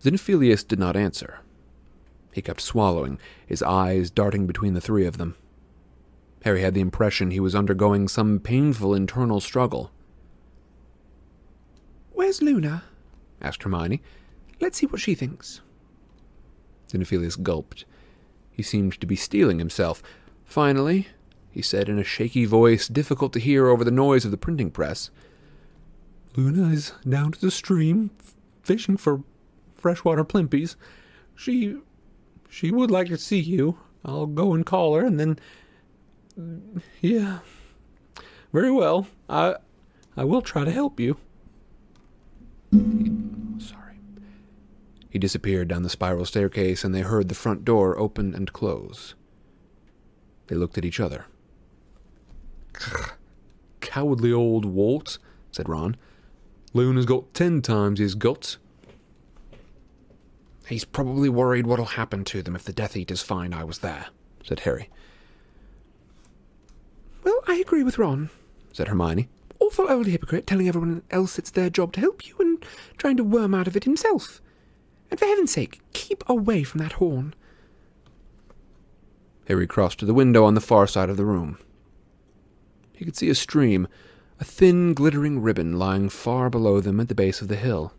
Xenophilius 0.03 0.66
did 0.66 0.78
not 0.78 0.97
answer. 0.97 1.40
He 2.32 2.42
kept 2.42 2.61
swallowing, 2.61 3.18
his 3.47 3.62
eyes 3.62 4.11
darting 4.11 4.47
between 4.47 4.74
the 4.74 4.80
three 4.80 5.07
of 5.07 5.16
them. 5.16 5.36
Harry 6.44 6.61
had 6.61 6.74
the 6.74 6.80
impression 6.80 7.30
he 7.30 7.40
was 7.40 7.55
undergoing 7.55 8.07
some 8.07 8.38
painful 8.38 8.94
internal 8.94 9.40
struggle. 9.40 9.90
Where's 12.17 12.41
Luna? 12.41 12.83
asked 13.43 13.62
Hermione. 13.62 14.01
Let's 14.59 14.79
see 14.79 14.87
what 14.87 15.03
she 15.03 15.14
thinks. 15.14 15.61
Xenophilius 16.89 17.41
gulped. 17.41 17.85
He 18.51 18.62
seemed 18.62 18.99
to 19.01 19.07
be 19.07 19.17
steeling 19.17 19.59
himself. 19.59 20.03
Finally, 20.43 21.09
he 21.51 21.61
said 21.61 21.91
in 21.91 21.99
a 21.99 22.05
shaky 22.05 22.47
voice 22.47 22.89
difficult 22.89 23.35
to 23.35 23.39
hear 23.39 23.67
over 23.69 23.85
the 23.85 23.91
noise 23.91 24.25
of 24.25 24.31
the 24.31 24.39
printing 24.39 24.71
press, 24.71 25.11
Luna 26.37 26.73
is 26.73 26.93
down 27.07 27.33
to 27.33 27.41
the 27.41 27.51
stream, 27.51 28.11
fishing 28.62 28.97
for 28.97 29.23
freshwater 29.75 30.25
plimpies. 30.25 30.75
She 31.35 31.77
she 32.49 32.71
would 32.71 32.91
like 32.91 33.09
to 33.09 33.19
see 33.19 33.41
you. 33.41 33.79
I'll 34.07 34.25
go 34.25 34.55
and 34.55 34.64
call 34.64 34.95
her, 34.95 35.05
and 35.05 35.21
then... 35.21 35.39
Yeah. 37.03 37.41
Very 38.55 38.71
well. 38.71 39.07
I 39.29 39.57
I 40.17 40.25
will 40.25 40.41
try 40.41 40.64
to 40.64 40.71
help 40.71 40.99
you. 40.99 41.19
Sorry. 42.73 43.99
He 45.09 45.19
disappeared 45.19 45.69
down 45.69 45.83
the 45.83 45.91
spiral 45.91 46.25
staircase, 46.25 46.85
and 46.85 46.95
they 46.95 47.01
heard 47.01 47.29
the 47.29 47.35
front 47.35 47.64
door 47.64 47.99
open 47.99 48.35
and 48.35 48.53
close. 48.53 49.14
They 50.47 50.57
looked 50.57 50.79
at 50.79 50.85
each 50.85 51.01
other. 51.01 51.27
Cowardly 53.81 54.33
old 54.33 54.64
Walt, 54.64 55.19
said 55.51 55.69
Ron. 55.69 55.97
Loon 56.73 56.97
has 56.97 57.07
got 57.07 57.33
ten 57.33 57.62
times 57.62 57.99
his 57.99 58.14
guts. 58.14 58.59
He's 60.67 60.85
probably 60.85 61.29
worried 61.29 61.67
what'll 61.67 61.85
happen 61.85 62.25
to 62.25 62.43
them 62.43 62.57
if 62.57 62.64
the 62.64 62.73
Death 62.73 62.97
Eaters 62.97 63.23
find 63.23 63.55
I 63.55 63.64
was 63.64 63.79
there, 63.79 64.07
said 64.45 64.61
Harry. 64.61 64.91
Well, 67.23 67.41
I 67.47 67.55
agree 67.55 67.83
with 67.83 67.99
Ron, 67.99 68.31
said 68.73 68.89
Hermione. 68.89 69.29
Awful 69.59 69.90
old 69.90 70.07
hypocrite 70.07 70.46
telling 70.46 70.68
everyone 70.68 71.02
else 71.11 71.38
it's 71.38 71.50
their 71.50 71.70
job 71.70 71.92
to 71.94 72.00
help 72.00 72.26
you 72.26 72.34
and 72.38 72.64
trying 72.96 73.16
to 73.16 73.24
worm 73.24 73.54
out 73.54 73.66
of 73.66 73.76
it 73.76 73.84
himself. 73.84 74.40
And 75.11 75.18
for 75.18 75.26
heaven's 75.26 75.52
sake, 75.52 75.80
keep 75.92 76.24
away 76.28 76.62
from 76.62 76.80
that 76.80 76.94
horn. 76.94 77.34
Harry 79.46 79.66
crossed 79.66 80.00
to 80.00 80.07
the 80.07 80.14
window 80.14 80.44
on 80.44 80.54
the 80.54 80.61
far 80.61 80.86
side 80.86 81.09
of 81.09 81.16
the 81.16 81.24
room. 81.24 81.59
He 82.92 83.04
could 83.04 83.16
see 83.16 83.28
a 83.28 83.34
stream, 83.34 83.86
a 84.40 84.44
thin, 84.44 84.94
glittering 84.94 85.40
ribbon 85.40 85.78
lying 85.78 86.09
far 86.09 86.50
below 86.50 86.80
them 86.80 86.98
at 87.00 87.09
the 87.09 87.14
base 87.14 87.40
of 87.40 87.48
the 87.48 87.57
hill. 87.57 87.92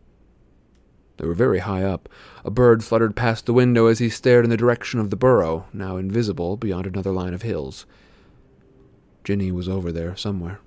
They 1.17 1.25
were 1.25 1.33
very 1.33 1.59
high 1.59 1.83
up. 1.83 2.09
A 2.45 2.51
bird 2.51 2.83
fluttered 2.83 3.15
past 3.15 3.45
the 3.45 3.53
window 3.53 3.87
as 3.87 3.99
he 3.99 4.09
stared 4.09 4.43
in 4.43 4.51
the 4.51 4.57
direction 4.57 4.99
of 4.99 5.09
the 5.09 5.15
burrow, 5.15 5.65
now 5.73 5.97
invisible 5.97 6.57
beyond 6.57 6.85
another 6.85 7.11
line 7.11 7.33
of 7.33 7.41
hills. 7.41 7.85
Ginny 9.23 9.51
was 9.51 9.67
over 9.67 9.91
there 9.91 10.15
somewhere. 10.15 10.59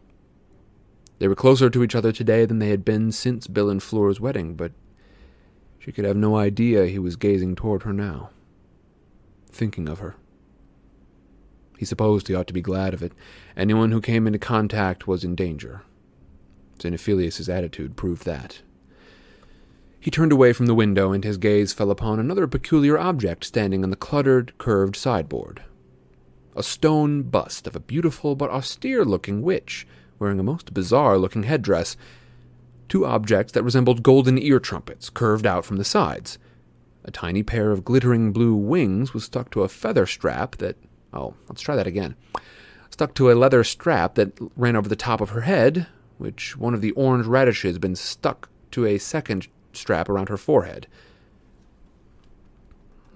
They 1.21 1.29
were 1.29 1.37
closer 1.37 1.69
to 1.69 1.85
each 1.85 1.95
other 1.95 2.13
today 2.13 2.47
than 2.47 2.61
they 2.61 2.71
had 2.71 2.83
been 2.85 3.13
since 3.13 3.47
Bill 3.47 3.69
and 3.69 3.83
Fleur's 3.83 4.21
wedding, 4.21 4.55
but 4.55 4.73
she 5.79 5.93
could 5.93 6.07
have 6.07 6.17
no 6.17 6.37
idea 6.37 6.87
he 6.87 6.99
was 6.99 7.17
gazing 7.17 7.57
toward 7.57 7.83
her 7.83 7.93
now, 7.93 8.31
thinking 9.51 9.87
of 9.87 9.99
her. 9.99 10.17
He 11.79 11.85
supposed 11.85 12.29
he 12.29 12.35
ought 12.35 12.47
to 12.47 12.55
be 12.55 12.63
glad 12.63 12.95
of 12.95 13.03
it. 13.03 13.13
Anyone 13.55 13.91
who 13.91 14.01
came 14.01 14.27
into 14.27 14.39
contact 14.39 15.07
was 15.07 15.23
in 15.23 15.35
danger. 15.35 15.83
Xenophilius's 16.79 17.51
attitude 17.51 17.97
proved 17.97 18.25
that. 18.25 18.63
He 20.01 20.11
turned 20.11 20.33
away 20.33 20.55
from 20.55 20.67
the 20.67 20.75
window, 20.75 21.13
and 21.13 21.23
his 21.23 21.37
gaze 21.37 21.75
fell 21.75 21.91
upon 21.91 22.19
another 22.19 22.47
peculiar 22.47 22.99
object 22.99 23.45
standing 23.45 23.85
on 23.85 23.91
the 23.91 23.97
cluttered, 23.97 24.57
curved 24.57 24.97
sideboard. 24.97 25.63
A 26.57 26.63
stone 26.63 27.23
bust 27.25 27.67
of 27.67 27.77
a 27.77 27.81
beautiful 27.81 28.35
but 28.35 28.49
austere 28.49 29.05
looking 29.05 29.43
witch, 29.43 29.87
wearing 30.21 30.39
a 30.39 30.45
most 30.45 30.73
bizarre 30.73 31.19
looking 31.19 31.43
headdress. 31.43 31.97
Two 32.89 33.05
objects 33.05 33.53
that 33.53 33.65
resembled 33.65 34.05
golden 34.05 34.39
ear 34.39 34.61
trumpets 34.61 35.11
curved 35.11 35.47
out 35.47 35.65
from 35.65 35.79
the 35.79 35.85
sides. 35.85 36.39
A 37.05 37.11
tiny 37.11 37.43
pair 37.43 37.73
of 37.73 37.85
glittering 37.85 38.33
blue 38.33 38.55
wings 38.55 39.15
was 39.15 39.25
stuck 39.25 39.51
to 39.51 39.63
a 39.63 39.69
feather 39.69 40.07
strap 40.07 40.57
that. 40.57 40.77
Oh, 41.13 41.35
let's 41.49 41.63
try 41.63 41.75
that 41.75 41.87
again. 41.87 42.15
Stuck 42.91 43.15
to 43.15 43.31
a 43.31 43.35
leather 43.35 43.65
strap 43.65 44.15
that 44.17 44.39
ran 44.57 44.77
over 44.77 44.89
the 44.89 44.95
top 44.95 45.21
of 45.21 45.31
her 45.31 45.41
head, 45.41 45.87
which 46.19 46.57
one 46.57 46.75
of 46.75 46.83
the 46.83 46.91
orange 46.93 47.27
radishes 47.27 47.75
had 47.75 47.81
been 47.81 47.97
stuck 47.97 48.51
to 48.73 48.85
a 48.85 48.99
second 48.99 49.49
strap 49.73 50.09
around 50.09 50.29
her 50.29 50.37
forehead. 50.37 50.87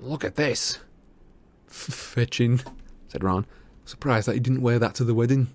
Look 0.01 0.25
at 0.25 0.37
this, 0.37 0.79
Fetching, 1.67 2.61
said 3.09 3.23
Ron. 3.23 3.47
Surprised 3.85 4.27
that 4.29 4.35
he 4.35 4.41
didn't 4.41 4.63
wear 4.63 4.79
that 4.79 4.95
to 4.95 5.05
the 5.05 5.15
wedding. 5.15 5.49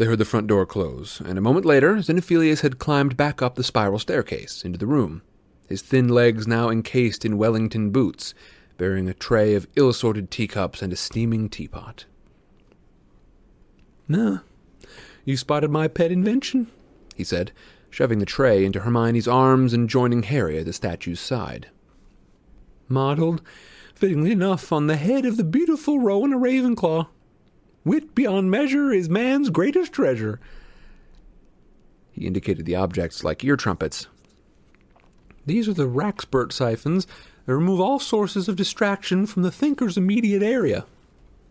They 0.00 0.06
heard 0.06 0.16
the 0.16 0.24
front 0.24 0.46
door 0.46 0.64
close, 0.64 1.20
and 1.20 1.36
a 1.36 1.42
moment 1.42 1.66
later, 1.66 1.96
Xenophilius 1.96 2.62
had 2.62 2.78
climbed 2.78 3.18
back 3.18 3.42
up 3.42 3.56
the 3.56 3.62
spiral 3.62 3.98
staircase 3.98 4.64
into 4.64 4.78
the 4.78 4.86
room, 4.86 5.20
his 5.68 5.82
thin 5.82 6.08
legs 6.08 6.46
now 6.48 6.70
encased 6.70 7.22
in 7.22 7.36
Wellington 7.36 7.90
boots, 7.90 8.32
bearing 8.78 9.10
a 9.10 9.12
tray 9.12 9.54
of 9.54 9.68
ill 9.76 9.90
assorted 9.90 10.30
teacups 10.30 10.80
and 10.80 10.90
a 10.90 10.96
steaming 10.96 11.50
teapot. 11.50 12.06
Nah, 14.08 14.38
you 15.26 15.36
spotted 15.36 15.70
my 15.70 15.86
pet 15.86 16.10
invention, 16.10 16.68
he 17.14 17.22
said, 17.22 17.52
shoving 17.90 18.20
the 18.20 18.24
tray 18.24 18.64
into 18.64 18.80
Hermione's 18.80 19.28
arms 19.28 19.74
and 19.74 19.86
joining 19.86 20.22
Harry 20.22 20.56
at 20.56 20.64
the 20.64 20.72
statue's 20.72 21.20
side. 21.20 21.68
Modeled, 22.88 23.42
fittingly 23.94 24.32
enough, 24.32 24.72
on 24.72 24.86
the 24.86 24.96
head 24.96 25.26
of 25.26 25.36
the 25.36 25.44
beautiful 25.44 25.98
Rowena 25.98 26.38
Ravenclaw. 26.38 27.08
Wit 27.84 28.14
beyond 28.14 28.50
measure 28.50 28.92
is 28.92 29.08
man's 29.08 29.48
greatest 29.48 29.92
treasure. 29.92 30.38
He 32.12 32.26
indicated 32.26 32.66
the 32.66 32.76
objects 32.76 33.24
like 33.24 33.42
ear 33.42 33.56
trumpets. 33.56 34.06
These 35.46 35.68
are 35.68 35.72
the 35.72 35.88
Wrackspurt 35.88 36.52
siphons 36.52 37.06
that 37.46 37.54
remove 37.54 37.80
all 37.80 37.98
sources 37.98 38.48
of 38.48 38.56
distraction 38.56 39.26
from 39.26 39.42
the 39.42 39.50
thinker's 39.50 39.96
immediate 39.96 40.42
area. 40.42 40.84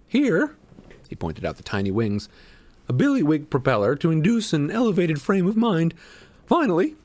Here, 0.07 0.55
he 1.07 1.15
pointed 1.15 1.43
out 1.43 1.57
the 1.57 1.63
tiny 1.63 1.89
wings, 1.89 2.29
a 2.87 2.93
billywig 2.93 3.49
propeller 3.49 3.95
to 3.95 4.11
induce 4.11 4.53
an 4.53 4.69
elevated 4.69 5.19
frame 5.21 5.47
of 5.47 5.57
mind. 5.57 5.95
Finally, 6.45 6.95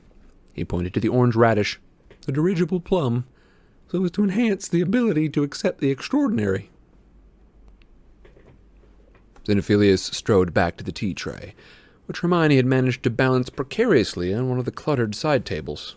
he 0.52 0.64
pointed 0.64 0.92
to 0.94 1.00
the 1.00 1.08
orange 1.08 1.34
radish, 1.34 1.80
the 2.26 2.32
dirigible 2.32 2.80
plum, 2.80 3.24
so 3.88 4.04
as 4.04 4.10
to 4.12 4.22
enhance 4.22 4.68
the 4.68 4.82
ability 4.82 5.28
to 5.30 5.42
accept 5.42 5.80
the 5.80 5.90
extraordinary. 5.90 6.70
Xenophilius 9.46 10.12
strode 10.14 10.54
back 10.54 10.76
to 10.76 10.84
the 10.84 10.92
tea 10.92 11.14
tray, 11.14 11.54
which 12.06 12.20
Hermione 12.20 12.56
had 12.56 12.66
managed 12.66 13.02
to 13.02 13.10
balance 13.10 13.50
precariously 13.50 14.32
on 14.32 14.48
one 14.48 14.58
of 14.58 14.64
the 14.64 14.70
cluttered 14.70 15.14
side 15.14 15.44
tables. 15.44 15.96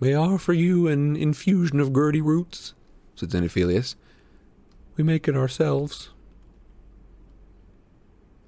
May 0.00 0.14
I 0.14 0.20
offer 0.20 0.52
you 0.52 0.88
an 0.88 1.16
infusion 1.16 1.78
of 1.80 1.92
Gurdyroots? 1.92 2.72
said 3.14 3.30
Xenophilius. 3.30 3.94
We 4.96 5.04
make 5.04 5.28
it 5.28 5.36
ourselves. 5.36 6.10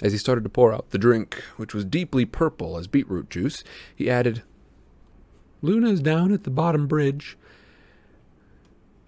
As 0.03 0.12
he 0.12 0.18
started 0.18 0.45
to 0.45 0.51
pour 0.51 0.72
out 0.72 0.90
the 0.90 0.99
drink, 0.99 1.42
which 1.57 1.72
was 1.72 1.84
deeply 1.84 2.24
purple 2.24 2.76
as 2.76 2.86
beetroot 2.86 3.30
juice, 3.30 3.62
he 3.95 4.11
added, 4.11 4.42
Luna's 5.62 6.01
down 6.01 6.32
at 6.32 6.45
the 6.45 6.51
bottom 6.51 6.86
bridge. 6.86 7.38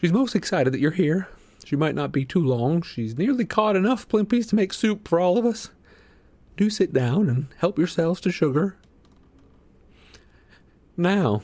She's 0.00 0.12
most 0.12 0.34
excited 0.34 0.72
that 0.72 0.80
you're 0.80 0.92
here. 0.92 1.28
She 1.66 1.74
might 1.74 1.96
not 1.96 2.12
be 2.12 2.24
too 2.24 2.44
long. 2.44 2.80
She's 2.80 3.18
nearly 3.18 3.44
caught 3.44 3.74
enough 3.74 4.06
plimpies 4.06 4.46
to 4.46 4.54
make 4.54 4.72
soup 4.72 5.08
for 5.08 5.18
all 5.18 5.36
of 5.36 5.44
us. 5.44 5.70
Do 6.56 6.70
sit 6.70 6.92
down 6.92 7.28
and 7.28 7.48
help 7.56 7.76
yourselves 7.76 8.20
to 8.20 8.30
sugar. 8.30 8.76
Now, 10.96 11.42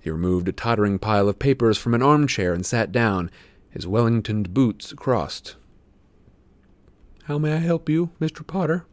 he 0.00 0.08
removed 0.08 0.48
a 0.48 0.52
tottering 0.52 0.98
pile 0.98 1.28
of 1.28 1.38
papers 1.38 1.76
from 1.76 1.92
an 1.92 2.00
armchair 2.00 2.54
and 2.54 2.64
sat 2.64 2.90
down, 2.90 3.30
his 3.68 3.86
Wellingtoned 3.86 4.54
boots 4.54 4.94
crossed. 4.94 5.56
How 7.24 7.36
may 7.36 7.52
I 7.52 7.58
help 7.58 7.90
you, 7.90 8.12
Mr. 8.18 8.44
Potter? 8.46 8.86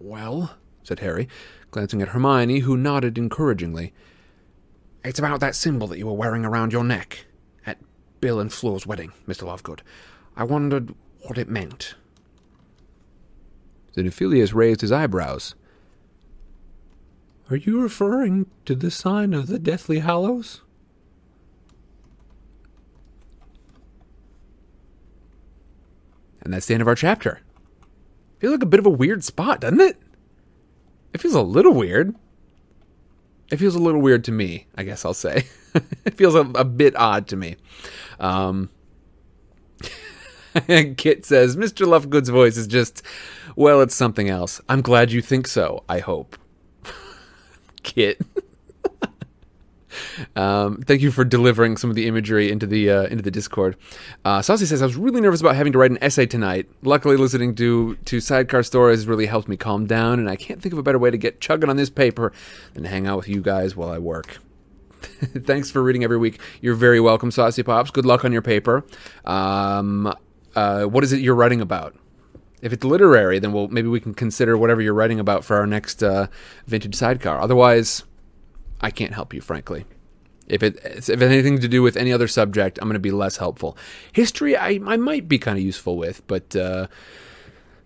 Well, 0.00 0.56
said 0.82 0.98
Harry, 0.98 1.28
glancing 1.70 2.02
at 2.02 2.08
Hermione, 2.08 2.58
who 2.58 2.76
nodded 2.76 3.18
encouragingly. 3.18 3.92
It's 5.04 5.20
about 5.20 5.38
that 5.38 5.54
symbol 5.54 5.86
that 5.86 5.98
you 5.98 6.06
were 6.06 6.12
wearing 6.12 6.44
around 6.44 6.72
your 6.72 6.82
neck. 6.82 7.26
Bill 8.24 8.40
and 8.40 8.50
Fleur's 8.50 8.86
wedding, 8.86 9.12
Mr. 9.28 9.42
Lovegood. 9.42 9.80
I 10.34 10.44
wondered 10.44 10.94
what 11.24 11.36
it 11.36 11.46
meant. 11.46 11.94
Xenophilius 13.94 14.54
raised 14.54 14.80
his 14.80 14.90
eyebrows. 14.90 15.54
Are 17.50 17.56
you 17.56 17.82
referring 17.82 18.46
to 18.64 18.74
the 18.74 18.90
sign 18.90 19.34
of 19.34 19.46
the 19.46 19.58
Deathly 19.58 19.98
Hallows? 19.98 20.62
And 26.40 26.54
that's 26.54 26.64
the 26.64 26.72
end 26.72 26.80
of 26.80 26.88
our 26.88 26.94
chapter. 26.94 27.42
Feels 28.38 28.52
like 28.52 28.62
a 28.62 28.66
bit 28.66 28.80
of 28.80 28.86
a 28.86 28.88
weird 28.88 29.22
spot, 29.22 29.60
doesn't 29.60 29.82
it? 29.82 30.00
It 31.12 31.20
feels 31.20 31.34
a 31.34 31.42
little 31.42 31.74
weird. 31.74 32.14
It 33.50 33.58
feels 33.58 33.74
a 33.74 33.80
little 33.80 34.00
weird 34.00 34.24
to 34.24 34.32
me, 34.32 34.66
I 34.74 34.84
guess 34.84 35.04
I'll 35.04 35.12
say. 35.12 35.44
it 36.04 36.14
feels 36.14 36.34
a, 36.34 36.40
a, 36.54 36.64
bit 36.64 36.96
odd 36.96 37.26
to 37.28 37.36
me. 37.36 37.56
Um, 38.20 38.70
Kit 40.96 41.24
says, 41.24 41.56
Mr. 41.56 41.86
Lovegood's 41.86 42.28
voice 42.28 42.56
is 42.56 42.66
just, 42.66 43.02
well, 43.56 43.80
it's 43.80 43.94
something 43.94 44.28
else. 44.28 44.60
I'm 44.68 44.82
glad 44.82 45.12
you 45.12 45.20
think 45.20 45.46
so, 45.46 45.84
I 45.88 45.98
hope. 45.98 46.36
Kit. 47.82 48.20
Um, 50.34 50.78
thank 50.82 51.02
you 51.02 51.12
for 51.12 51.24
delivering 51.24 51.76
some 51.76 51.88
of 51.88 51.94
the 51.94 52.08
imagery 52.08 52.50
into 52.50 52.66
the 52.66 52.90
uh, 52.90 53.02
into 53.04 53.22
the 53.22 53.30
Discord. 53.30 53.76
Uh, 54.24 54.42
Saucy 54.42 54.66
says 54.66 54.82
I 54.82 54.86
was 54.86 54.96
really 54.96 55.20
nervous 55.20 55.40
about 55.40 55.54
having 55.54 55.72
to 55.72 55.78
write 55.78 55.92
an 55.92 56.02
essay 56.02 56.26
tonight. 56.26 56.68
Luckily, 56.82 57.16
listening 57.16 57.54
to 57.54 57.94
to 57.96 58.20
Sidecar 58.20 58.64
Stories 58.64 59.06
really 59.06 59.26
helped 59.26 59.48
me 59.48 59.56
calm 59.56 59.86
down, 59.86 60.18
and 60.18 60.28
I 60.28 60.34
can't 60.34 60.60
think 60.60 60.72
of 60.72 60.78
a 60.78 60.82
better 60.82 60.98
way 60.98 61.12
to 61.12 61.16
get 61.16 61.40
chugging 61.40 61.70
on 61.70 61.76
this 61.76 61.90
paper 61.90 62.32
than 62.72 62.82
to 62.82 62.88
hang 62.88 63.06
out 63.06 63.18
with 63.18 63.28
you 63.28 63.40
guys 63.40 63.76
while 63.76 63.90
I 63.90 63.98
work. 63.98 64.38
Thanks 65.44 65.70
for 65.70 65.82
reading 65.82 66.04
every 66.04 66.18
week. 66.18 66.40
You're 66.60 66.74
very 66.74 67.00
welcome, 67.00 67.30
Saucy 67.30 67.62
Pops. 67.62 67.90
Good 67.90 68.06
luck 68.06 68.24
on 68.24 68.32
your 68.32 68.42
paper. 68.42 68.84
Um, 69.24 70.14
uh, 70.54 70.84
what 70.84 71.04
is 71.04 71.12
it 71.12 71.20
you're 71.20 71.34
writing 71.34 71.60
about? 71.60 71.96
If 72.62 72.72
it's 72.72 72.84
literary, 72.84 73.38
then 73.38 73.52
we'll 73.52 73.68
maybe 73.68 73.88
we 73.88 74.00
can 74.00 74.14
consider 74.14 74.56
whatever 74.56 74.80
you're 74.80 74.94
writing 74.94 75.20
about 75.20 75.44
for 75.44 75.56
our 75.56 75.66
next 75.66 76.02
uh, 76.02 76.28
vintage 76.66 76.94
sidecar. 76.94 77.40
Otherwise, 77.40 78.04
I 78.80 78.90
can't 78.90 79.12
help 79.12 79.34
you, 79.34 79.40
frankly. 79.40 79.84
If 80.46 80.62
it 80.62 80.78
if 80.82 81.20
anything 81.20 81.58
to 81.60 81.68
do 81.68 81.82
with 81.82 81.96
any 81.96 82.12
other 82.12 82.28
subject, 82.28 82.78
I'm 82.78 82.88
going 82.88 82.94
to 82.94 83.00
be 83.00 83.10
less 83.10 83.36
helpful. 83.36 83.76
History, 84.12 84.56
I, 84.56 84.80
I 84.86 84.96
might 84.96 85.28
be 85.28 85.38
kind 85.38 85.58
of 85.58 85.64
useful 85.64 85.96
with, 85.96 86.26
but 86.26 86.56
uh, 86.56 86.86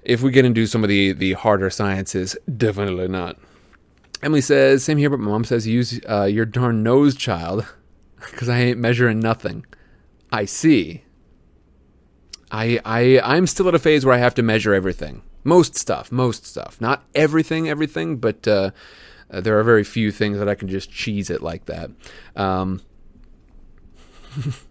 if 0.02 0.22
we 0.22 0.30
get 0.30 0.44
into 0.44 0.66
some 0.66 0.84
of 0.84 0.88
the 0.88 1.12
the 1.12 1.32
harder 1.32 1.70
sciences, 1.70 2.36
definitely 2.56 3.08
not. 3.08 3.36
Emily 4.22 4.40
says, 4.40 4.84
same 4.84 4.98
here, 4.98 5.10
but 5.10 5.20
my 5.20 5.30
mom 5.30 5.44
says 5.44 5.66
use 5.66 6.00
uh, 6.08 6.24
your 6.24 6.44
darn 6.44 6.82
nose, 6.82 7.14
child, 7.14 7.66
because 8.30 8.48
I 8.48 8.58
ain't 8.58 8.78
measuring 8.78 9.20
nothing. 9.20 9.64
I 10.32 10.44
see. 10.44 11.04
I 12.50 12.80
I 12.84 13.20
I'm 13.20 13.46
still 13.46 13.68
at 13.68 13.74
a 13.74 13.78
phase 13.78 14.04
where 14.04 14.14
I 14.14 14.18
have 14.18 14.34
to 14.36 14.42
measure 14.42 14.74
everything, 14.74 15.22
most 15.44 15.76
stuff, 15.76 16.10
most 16.10 16.46
stuff, 16.46 16.80
not 16.80 17.04
everything, 17.14 17.68
everything, 17.68 18.16
but 18.16 18.48
uh, 18.48 18.70
uh, 19.30 19.40
there 19.40 19.58
are 19.58 19.62
very 19.62 19.84
few 19.84 20.10
things 20.10 20.38
that 20.38 20.48
I 20.48 20.54
can 20.54 20.68
just 20.68 20.90
cheese 20.90 21.30
it 21.30 21.42
like 21.42 21.66
that. 21.66 21.90
Um, 22.36 22.80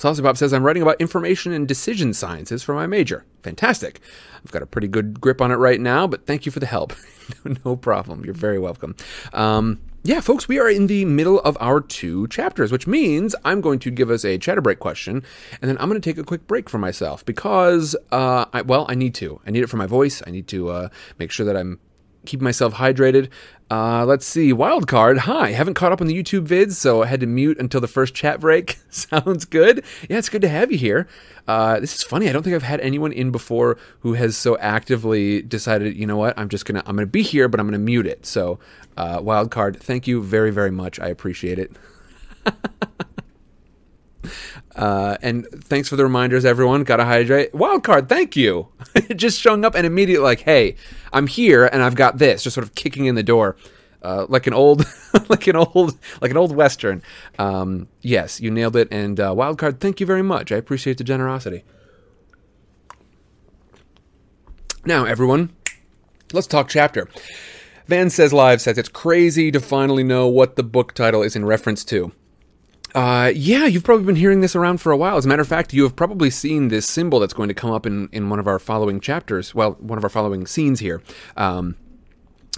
Saucy 0.00 0.22
Bob 0.22 0.38
says, 0.38 0.54
I'm 0.54 0.64
writing 0.64 0.82
about 0.82 0.98
information 0.98 1.52
and 1.52 1.68
decision 1.68 2.14
sciences 2.14 2.62
for 2.62 2.74
my 2.74 2.86
major. 2.86 3.26
Fantastic. 3.42 4.00
I've 4.42 4.50
got 4.50 4.62
a 4.62 4.66
pretty 4.66 4.88
good 4.88 5.20
grip 5.20 5.42
on 5.42 5.52
it 5.52 5.56
right 5.56 5.78
now, 5.78 6.06
but 6.06 6.24
thank 6.24 6.46
you 6.46 6.52
for 6.52 6.58
the 6.58 6.64
help. 6.64 6.94
no 7.66 7.76
problem. 7.76 8.24
You're 8.24 8.32
very 8.32 8.58
welcome. 8.58 8.96
Um, 9.34 9.78
yeah, 10.02 10.22
folks, 10.22 10.48
we 10.48 10.58
are 10.58 10.70
in 10.70 10.86
the 10.86 11.04
middle 11.04 11.40
of 11.40 11.58
our 11.60 11.82
two 11.82 12.26
chapters, 12.28 12.72
which 12.72 12.86
means 12.86 13.34
I'm 13.44 13.60
going 13.60 13.78
to 13.80 13.90
give 13.90 14.08
us 14.08 14.24
a 14.24 14.38
chatter 14.38 14.62
break 14.62 14.78
question, 14.78 15.22
and 15.60 15.68
then 15.68 15.76
I'm 15.76 15.90
going 15.90 16.00
to 16.00 16.10
take 16.10 16.16
a 16.16 16.24
quick 16.24 16.46
break 16.46 16.70
for 16.70 16.78
myself 16.78 17.22
because, 17.26 17.94
uh, 18.10 18.46
I, 18.54 18.62
well, 18.62 18.86
I 18.88 18.94
need 18.94 19.14
to. 19.16 19.42
I 19.46 19.50
need 19.50 19.62
it 19.62 19.68
for 19.68 19.76
my 19.76 19.84
voice. 19.84 20.22
I 20.26 20.30
need 20.30 20.48
to 20.48 20.70
uh, 20.70 20.88
make 21.18 21.30
sure 21.30 21.44
that 21.44 21.58
I'm 21.58 21.78
keeping 22.30 22.44
myself 22.44 22.74
hydrated. 22.74 23.28
Uh, 23.70 24.04
let's 24.04 24.24
see. 24.24 24.52
Wildcard. 24.52 25.18
Hi. 25.18 25.50
Haven't 25.50 25.74
caught 25.74 25.92
up 25.92 26.00
on 26.00 26.06
the 26.06 26.14
YouTube 26.14 26.46
vids, 26.46 26.72
so 26.72 27.02
I 27.02 27.06
had 27.06 27.20
to 27.20 27.26
mute 27.26 27.58
until 27.58 27.80
the 27.80 27.88
first 27.88 28.14
chat 28.14 28.40
break. 28.40 28.78
Sounds 28.90 29.44
good. 29.44 29.84
Yeah, 30.08 30.18
it's 30.18 30.28
good 30.28 30.42
to 30.42 30.48
have 30.48 30.70
you 30.70 30.78
here. 30.78 31.08
Uh, 31.48 31.80
this 31.80 31.94
is 31.94 32.02
funny. 32.02 32.28
I 32.28 32.32
don't 32.32 32.42
think 32.42 32.54
I've 32.54 32.62
had 32.62 32.80
anyone 32.80 33.12
in 33.12 33.32
before 33.32 33.76
who 34.00 34.14
has 34.14 34.36
so 34.36 34.56
actively 34.58 35.42
decided, 35.42 35.96
you 35.96 36.06
know 36.06 36.16
what, 36.16 36.38
I'm 36.38 36.48
just 36.48 36.64
gonna 36.64 36.82
I'm 36.86 36.96
gonna 36.96 37.06
be 37.06 37.22
here, 37.22 37.48
but 37.48 37.58
I'm 37.58 37.66
gonna 37.66 37.78
mute 37.78 38.06
it. 38.06 38.26
So, 38.26 38.60
uh, 38.96 39.20
Wildcard, 39.20 39.76
thank 39.76 40.06
you 40.06 40.22
very 40.22 40.52
very 40.52 40.70
much. 40.70 41.00
I 41.00 41.08
appreciate 41.08 41.58
it. 41.58 41.72
Uh, 44.76 45.16
and 45.20 45.46
thanks 45.64 45.88
for 45.88 45.96
the 45.96 46.04
reminders, 46.04 46.44
everyone. 46.44 46.84
Gotta 46.84 47.04
hydrate. 47.04 47.52
Wildcard, 47.52 48.08
thank 48.08 48.36
you. 48.36 48.68
just 49.16 49.40
showing 49.40 49.64
up 49.64 49.74
and 49.74 49.86
immediately 49.86 50.22
like, 50.22 50.40
hey, 50.40 50.76
I'm 51.12 51.26
here 51.26 51.66
and 51.66 51.82
I've 51.82 51.94
got 51.94 52.18
this. 52.18 52.44
Just 52.44 52.54
sort 52.54 52.66
of 52.66 52.74
kicking 52.74 53.06
in 53.06 53.14
the 53.14 53.22
door, 53.22 53.56
uh, 54.02 54.26
like 54.28 54.46
an 54.46 54.54
old, 54.54 54.84
like 55.28 55.46
an 55.46 55.56
old, 55.56 55.98
like 56.20 56.30
an 56.30 56.36
old 56.36 56.54
western. 56.54 57.02
Um, 57.38 57.88
yes, 58.00 58.40
you 58.40 58.50
nailed 58.50 58.76
it. 58.76 58.88
And 58.90 59.18
uh, 59.18 59.30
Wildcard, 59.34 59.80
thank 59.80 60.00
you 60.00 60.06
very 60.06 60.22
much. 60.22 60.52
I 60.52 60.56
appreciate 60.56 60.98
the 60.98 61.04
generosity. 61.04 61.64
Now, 64.84 65.04
everyone, 65.04 65.50
let's 66.32 66.46
talk 66.46 66.68
chapter. 66.68 67.08
Van 67.86 68.08
says 68.08 68.32
live 68.32 68.60
says 68.60 68.78
it's 68.78 68.88
crazy 68.88 69.50
to 69.50 69.58
finally 69.58 70.04
know 70.04 70.28
what 70.28 70.54
the 70.54 70.62
book 70.62 70.94
title 70.94 71.22
is 71.22 71.34
in 71.34 71.44
reference 71.44 71.84
to. 71.86 72.12
Uh, 72.94 73.32
yeah, 73.34 73.66
you've 73.66 73.84
probably 73.84 74.04
been 74.04 74.16
hearing 74.16 74.40
this 74.40 74.56
around 74.56 74.78
for 74.80 74.92
a 74.92 74.96
while. 74.96 75.16
As 75.16 75.24
a 75.24 75.28
matter 75.28 75.42
of 75.42 75.48
fact, 75.48 75.72
you 75.72 75.82
have 75.84 75.94
probably 75.94 76.30
seen 76.30 76.68
this 76.68 76.88
symbol 76.88 77.20
that's 77.20 77.34
going 77.34 77.48
to 77.48 77.54
come 77.54 77.70
up 77.70 77.86
in, 77.86 78.08
in 78.12 78.28
one 78.28 78.38
of 78.38 78.46
our 78.46 78.58
following 78.58 79.00
chapters. 79.00 79.54
Well, 79.54 79.72
one 79.80 79.98
of 79.98 80.04
our 80.04 80.10
following 80.10 80.46
scenes 80.46 80.80
here. 80.80 81.02
Um, 81.36 81.76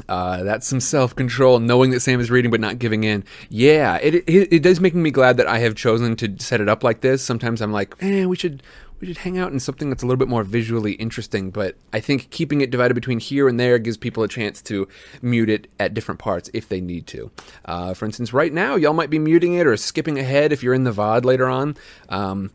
uh, 0.09 0.43
that's 0.43 0.67
some 0.67 0.81
self 0.81 1.15
control, 1.15 1.59
knowing 1.59 1.91
that 1.91 2.01
Sam 2.01 2.19
is 2.21 2.31
reading 2.31 2.51
but 2.51 2.61
not 2.61 2.79
giving 2.79 3.05
in. 3.05 3.25
Yeah, 3.51 3.97
it, 3.97 4.15
it 4.15 4.53
it 4.53 4.63
does 4.63 4.81
make 4.81 4.95
me 4.95 5.11
glad 5.11 5.37
that 5.37 5.47
I 5.47 5.59
have 5.59 5.75
chosen 5.75 6.17
to 6.17 6.35
set 6.39 6.61
it 6.61 6.69
up 6.69 6.83
like 6.83 7.03
this. 7.03 7.23
Sometimes 7.23 7.61
I'm 7.61 7.73
like, 7.73 7.95
eh, 8.01 8.25
we 8.25 8.37
should 8.37 8.63
we 9.03 9.09
should 9.09 9.19
hang 9.19 9.37
out 9.37 9.51
in 9.53 9.59
something 9.59 9.91
that's 9.91 10.05
a 10.05 10.07
little 10.07 10.17
bit 10.17 10.29
more 10.29 10.45
visually 10.45 10.93
interesting. 10.93 11.51
But 11.51 11.75
I 11.93 11.99
think 11.99 12.31
keeping 12.31 12.61
it 12.61 12.71
divided 12.71 12.95
between 12.95 13.19
here 13.19 13.49
and 13.49 13.59
there 13.59 13.81
gives 13.81 13.97
people 13.97 14.23
a 14.23 14.29
chance 14.29 14.63
to 14.63 14.87
mute 15.21 15.51
it 15.51 15.67
at 15.81 15.93
different 15.93 16.21
parts 16.21 16.49
if 16.55 16.69
they 16.69 16.81
need 16.81 17.09
to. 17.09 17.33
Uh, 17.65 17.95
for 17.95 18.05
instance, 18.05 18.33
right 18.33 18.53
now, 18.53 18.77
y'all 18.77 18.95
might 18.95 19.11
be 19.11 19.19
muting 19.19 19.55
it 19.55 19.67
or 19.67 19.77
skipping 19.77 20.21
ahead 20.21 20.53
if 20.53 20.63
you're 20.63 20.73
in 20.73 20.85
the 20.85 20.93
VOD 20.93 21.25
later 21.25 21.49
on. 21.49 21.77
Um, 22.11 22.53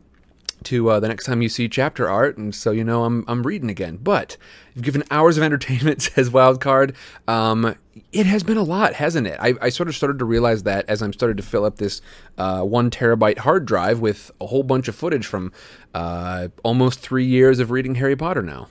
to 0.64 0.90
uh, 0.90 1.00
the 1.00 1.08
next 1.08 1.26
time 1.26 1.42
you 1.42 1.48
see 1.48 1.68
chapter 1.68 2.08
art, 2.08 2.36
and 2.36 2.54
so 2.54 2.70
you 2.70 2.84
know 2.84 3.04
I'm 3.04 3.24
I'm 3.28 3.42
reading 3.42 3.70
again. 3.70 3.98
But 4.00 4.36
you've 4.74 4.84
given 4.84 5.04
hours 5.10 5.36
of 5.36 5.42
entertainment, 5.48 6.02
says 6.02 6.30
Wildcard. 6.30 6.94
Um, 7.26 7.74
it 8.12 8.26
has 8.26 8.42
been 8.42 8.56
a 8.56 8.62
lot, 8.62 8.94
hasn't 8.94 9.26
it? 9.26 9.36
I, 9.40 9.54
I, 9.60 9.68
sort 9.70 9.88
of 9.88 9.96
started 9.96 10.20
to 10.20 10.24
realize 10.24 10.62
that 10.62 10.88
as 10.88 11.02
I'm 11.02 11.12
started 11.12 11.36
to 11.38 11.42
fill 11.42 11.64
up 11.64 11.76
this 11.76 12.00
uh, 12.36 12.62
one 12.62 12.90
terabyte 12.90 13.38
hard 13.38 13.66
drive 13.66 14.00
with 14.00 14.30
a 14.40 14.46
whole 14.46 14.62
bunch 14.62 14.86
of 14.88 14.94
footage 14.94 15.26
from 15.26 15.52
uh, 15.94 16.48
almost 16.62 17.00
three 17.00 17.26
years 17.26 17.58
of 17.58 17.70
reading 17.70 17.96
Harry 17.96 18.16
Potter 18.16 18.42
now. 18.42 18.68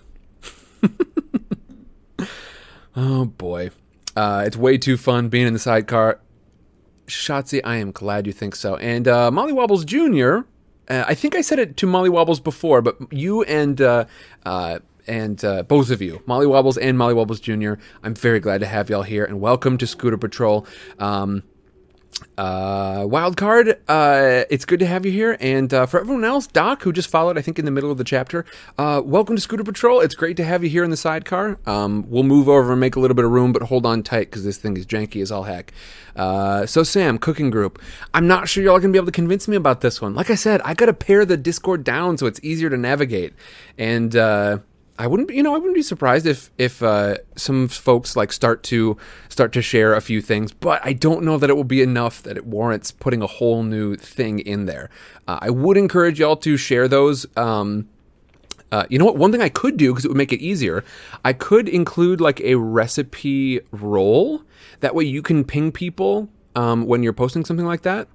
oh 2.95 3.25
boy, 3.25 3.71
uh, 4.15 4.43
it's 4.45 4.55
way 4.55 4.77
too 4.77 4.97
fun 4.97 5.29
being 5.29 5.47
in 5.47 5.53
the 5.53 5.59
sidecar. 5.59 6.19
Shotzi, 7.07 7.61
I 7.63 7.77
am 7.77 7.91
glad 7.91 8.27
you 8.27 8.33
think 8.33 8.55
so. 8.55 8.75
And 8.77 9.07
uh, 9.07 9.31
Molly 9.31 9.53
Wobbles 9.53 9.85
Jr. 9.85 10.39
Uh, 10.87 11.03
I 11.07 11.13
think 11.15 11.35
I 11.35 11.41
said 11.41 11.59
it 11.59 11.77
to 11.77 11.87
Molly 11.87 12.09
Wobbles 12.09 12.39
before, 12.39 12.81
but 12.81 12.97
you 13.11 13.43
and 13.43 13.79
uh, 13.81 14.05
uh, 14.45 14.79
and 15.07 15.43
uh, 15.43 15.63
both 15.63 15.89
of 15.89 16.01
you, 16.01 16.21
Molly 16.25 16.47
Wobbles 16.47 16.77
and 16.77 16.97
Molly 16.97 17.13
Wobbles 17.13 17.39
Jr., 17.39 17.73
I'm 18.03 18.15
very 18.15 18.39
glad 18.39 18.59
to 18.61 18.67
have 18.67 18.89
y'all 18.89 19.03
here, 19.03 19.25
and 19.25 19.39
welcome 19.39 19.77
to 19.77 19.87
Scooter 19.87 20.17
Patrol. 20.17 20.65
Um, 20.99 21.43
uh, 22.37 22.99
Wildcard, 22.99 23.77
uh, 23.87 24.45
it's 24.49 24.65
good 24.65 24.79
to 24.79 24.85
have 24.85 25.05
you 25.05 25.11
here. 25.11 25.37
And 25.39 25.73
uh, 25.73 25.85
for 25.85 25.99
everyone 25.99 26.23
else, 26.23 26.47
Doc, 26.47 26.83
who 26.83 26.93
just 26.93 27.09
followed, 27.09 27.37
I 27.37 27.41
think, 27.41 27.59
in 27.59 27.65
the 27.65 27.71
middle 27.71 27.91
of 27.91 27.97
the 27.97 28.03
chapter, 28.03 28.45
uh, 28.77 29.01
welcome 29.03 29.35
to 29.35 29.41
Scooter 29.41 29.63
Patrol. 29.63 30.01
It's 30.01 30.15
great 30.15 30.37
to 30.37 30.43
have 30.43 30.63
you 30.63 30.69
here 30.69 30.83
in 30.83 30.91
the 30.91 30.97
sidecar. 30.97 31.57
Um, 31.65 32.05
we'll 32.09 32.23
move 32.23 32.47
over 32.47 32.71
and 32.71 32.79
make 32.79 32.95
a 32.95 32.99
little 32.99 33.15
bit 33.15 33.25
of 33.25 33.31
room, 33.31 33.53
but 33.53 33.63
hold 33.63 33.85
on 33.85 34.03
tight 34.03 34.29
because 34.29 34.43
this 34.43 34.57
thing 34.57 34.77
is 34.77 34.85
janky 34.85 35.21
as 35.21 35.31
all 35.31 35.43
heck. 35.43 35.73
Uh, 36.15 36.65
so, 36.65 36.83
Sam, 36.83 37.17
Cooking 37.17 37.49
Group. 37.49 37.81
I'm 38.13 38.27
not 38.27 38.49
sure 38.49 38.63
y'all 38.63 38.79
going 38.79 38.91
to 38.91 38.95
be 38.95 38.97
able 38.97 39.07
to 39.07 39.11
convince 39.11 39.47
me 39.47 39.55
about 39.55 39.81
this 39.81 40.01
one. 40.01 40.15
Like 40.15 40.29
I 40.29 40.35
said, 40.35 40.61
I 40.61 40.73
got 40.73 40.87
to 40.87 40.93
pare 40.93 41.25
the 41.25 41.37
Discord 41.37 41.83
down 41.83 42.17
so 42.17 42.25
it's 42.25 42.39
easier 42.43 42.69
to 42.69 42.77
navigate. 42.77 43.33
And, 43.77 44.15
uh, 44.15 44.59
I 44.99 45.05
wouldn't, 45.05 45.29
you 45.29 45.43
know, 45.43 45.53
I 45.53 45.57
wouldn't 45.57 45.75
be 45.75 45.83
surprised 45.83 46.25
if 46.25 46.49
if 46.57 46.81
uh, 46.81 47.17
some 47.35 47.67
folks 47.67 48.15
like 48.15 48.31
start 48.31 48.63
to 48.63 48.97
start 49.29 49.53
to 49.53 49.61
share 49.61 49.93
a 49.93 50.01
few 50.01 50.21
things, 50.21 50.51
but 50.51 50.81
I 50.83 50.93
don't 50.93 51.23
know 51.23 51.37
that 51.37 51.49
it 51.49 51.55
will 51.55 51.63
be 51.63 51.81
enough 51.81 52.23
that 52.23 52.35
it 52.35 52.45
warrants 52.45 52.91
putting 52.91 53.21
a 53.21 53.27
whole 53.27 53.63
new 53.63 53.95
thing 53.95 54.39
in 54.39 54.65
there. 54.65 54.89
Uh, 55.27 55.39
I 55.41 55.49
would 55.51 55.77
encourage 55.77 56.19
y'all 56.19 56.37
to 56.37 56.57
share 56.57 56.87
those. 56.87 57.25
Um, 57.37 57.87
uh, 58.71 58.85
you 58.89 58.99
know 58.99 59.05
what? 59.05 59.17
One 59.17 59.31
thing 59.31 59.41
I 59.41 59.49
could 59.49 59.77
do 59.77 59.91
because 59.91 60.03
it 60.03 60.09
would 60.09 60.17
make 60.17 60.33
it 60.33 60.41
easier, 60.41 60.83
I 61.23 61.31
could 61.33 61.69
include 61.69 62.19
like 62.19 62.41
a 62.41 62.55
recipe 62.55 63.61
roll. 63.71 64.41
That 64.79 64.95
way, 64.95 65.05
you 65.05 65.21
can 65.21 65.43
ping 65.43 65.71
people 65.71 66.27
um, 66.55 66.85
when 66.85 67.03
you're 67.03 67.13
posting 67.13 67.45
something 67.45 67.65
like 67.65 67.83
that 67.83 68.07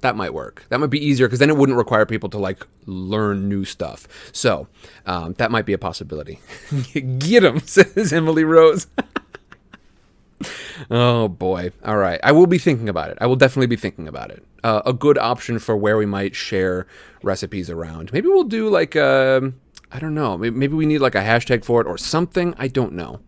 that 0.00 0.16
might 0.16 0.34
work. 0.34 0.64
That 0.68 0.80
might 0.80 0.90
be 0.90 1.04
easier 1.04 1.26
because 1.26 1.38
then 1.38 1.50
it 1.50 1.56
wouldn't 1.56 1.78
require 1.78 2.06
people 2.06 2.28
to 2.30 2.38
like 2.38 2.66
learn 2.86 3.48
new 3.48 3.64
stuff. 3.64 4.06
So 4.32 4.68
um, 5.06 5.34
that 5.34 5.50
might 5.50 5.66
be 5.66 5.72
a 5.72 5.78
possibility. 5.78 6.40
Get 7.18 7.40
them, 7.40 7.60
says 7.64 8.12
Emily 8.12 8.44
Rose. 8.44 8.86
oh 10.90 11.28
boy. 11.28 11.72
All 11.84 11.96
right. 11.96 12.20
I 12.22 12.32
will 12.32 12.46
be 12.46 12.58
thinking 12.58 12.88
about 12.88 13.10
it. 13.10 13.18
I 13.20 13.26
will 13.26 13.36
definitely 13.36 13.68
be 13.68 13.76
thinking 13.76 14.08
about 14.08 14.30
it. 14.30 14.44
Uh, 14.64 14.82
a 14.84 14.92
good 14.92 15.18
option 15.18 15.58
for 15.58 15.76
where 15.76 15.96
we 15.96 16.06
might 16.06 16.34
share 16.34 16.86
recipes 17.22 17.70
around. 17.70 18.12
Maybe 18.12 18.28
we'll 18.28 18.44
do 18.44 18.68
like 18.68 18.94
a, 18.94 19.38
um, 19.38 19.60
I 19.92 19.98
don't 19.98 20.14
know. 20.14 20.36
Maybe 20.36 20.74
we 20.74 20.86
need 20.86 20.98
like 20.98 21.14
a 21.14 21.22
hashtag 21.22 21.64
for 21.64 21.80
it 21.80 21.86
or 21.86 21.96
something. 21.96 22.54
I 22.58 22.68
don't 22.68 22.92
know. 22.92 23.20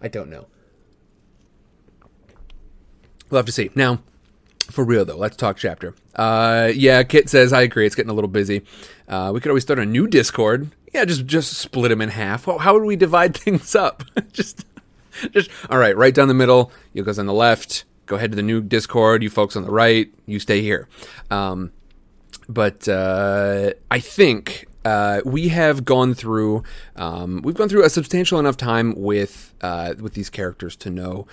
I 0.00 0.08
don't 0.08 0.30
know. 0.30 0.46
We'll 3.30 3.38
have 3.38 3.46
to 3.46 3.52
see. 3.52 3.70
Now, 3.74 4.00
for 4.70 4.84
real 4.84 5.04
though, 5.04 5.16
let's 5.16 5.36
talk 5.36 5.56
chapter. 5.56 5.94
Uh, 6.14 6.70
yeah, 6.74 7.02
Kit 7.02 7.28
says 7.28 7.52
I 7.52 7.62
agree. 7.62 7.86
It's 7.86 7.94
getting 7.94 8.10
a 8.10 8.14
little 8.14 8.28
busy. 8.28 8.62
Uh, 9.08 9.30
we 9.34 9.40
could 9.40 9.50
always 9.50 9.62
start 9.64 9.78
a 9.78 9.86
new 9.86 10.06
Discord. 10.06 10.70
Yeah, 10.92 11.04
just 11.04 11.26
just 11.26 11.54
split 11.54 11.90
them 11.90 12.00
in 12.00 12.08
half. 12.10 12.46
Well, 12.46 12.58
how 12.58 12.74
would 12.74 12.84
we 12.84 12.96
divide 12.96 13.36
things 13.36 13.74
up? 13.74 14.02
just, 14.32 14.64
just 15.30 15.50
all 15.70 15.78
right. 15.78 15.96
Right 15.96 16.14
down 16.14 16.28
the 16.28 16.34
middle. 16.34 16.72
You 16.92 17.04
guys 17.04 17.18
on 17.18 17.26
the 17.26 17.32
left. 17.32 17.84
Go 18.06 18.16
ahead 18.16 18.30
to 18.30 18.36
the 18.36 18.42
new 18.42 18.60
Discord. 18.60 19.22
You 19.22 19.30
folks 19.30 19.56
on 19.56 19.64
the 19.64 19.70
right. 19.70 20.08
You 20.26 20.38
stay 20.38 20.62
here. 20.62 20.88
Um, 21.30 21.72
but 22.48 22.88
uh, 22.88 23.72
I 23.90 23.98
think 23.98 24.66
uh, 24.84 25.20
we 25.24 25.48
have 25.48 25.84
gone 25.84 26.14
through 26.14 26.62
um, 26.94 27.42
we've 27.42 27.56
gone 27.56 27.68
through 27.68 27.84
a 27.84 27.90
substantial 27.90 28.38
enough 28.38 28.56
time 28.56 28.94
with 28.96 29.52
uh, 29.60 29.94
with 30.00 30.14
these 30.14 30.30
characters 30.30 30.76
to 30.76 30.90
know 30.90 31.26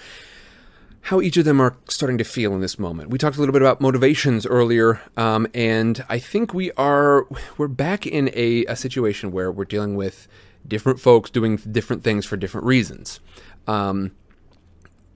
how 1.04 1.20
each 1.20 1.36
of 1.36 1.43
them 1.43 1.60
are 1.60 1.76
starting 1.89 2.18
to 2.18 2.24
feel 2.24 2.54
in 2.56 2.62
this 2.62 2.80
moment. 2.80 3.10
We 3.10 3.18
talked 3.18 3.36
a 3.36 3.39
little 3.39 3.51
bit 3.51 3.62
about 3.62 3.82
motivations 3.82 4.45
earlier, 4.45 5.01
um, 5.18 5.47
and 5.54 6.04
I 6.08 6.18
think 6.18 6.54
we 6.54 6.72
are 6.74 7.28
we're 7.58 7.68
back 7.68 8.08
in 8.08 8.30
a, 8.34 8.66
a 8.66 8.76
situation 8.76 9.32
where 9.32 9.51
we're 9.51 9.66
dealing 9.66 9.95
with 9.95 10.28
different 10.66 11.01
folks 11.01 11.30
doing 11.30 11.58
different 11.58 12.04
things 12.04 12.26
for 12.26 12.38
different 12.38 12.66
reasons. 12.66 13.20
Um, 13.68 14.12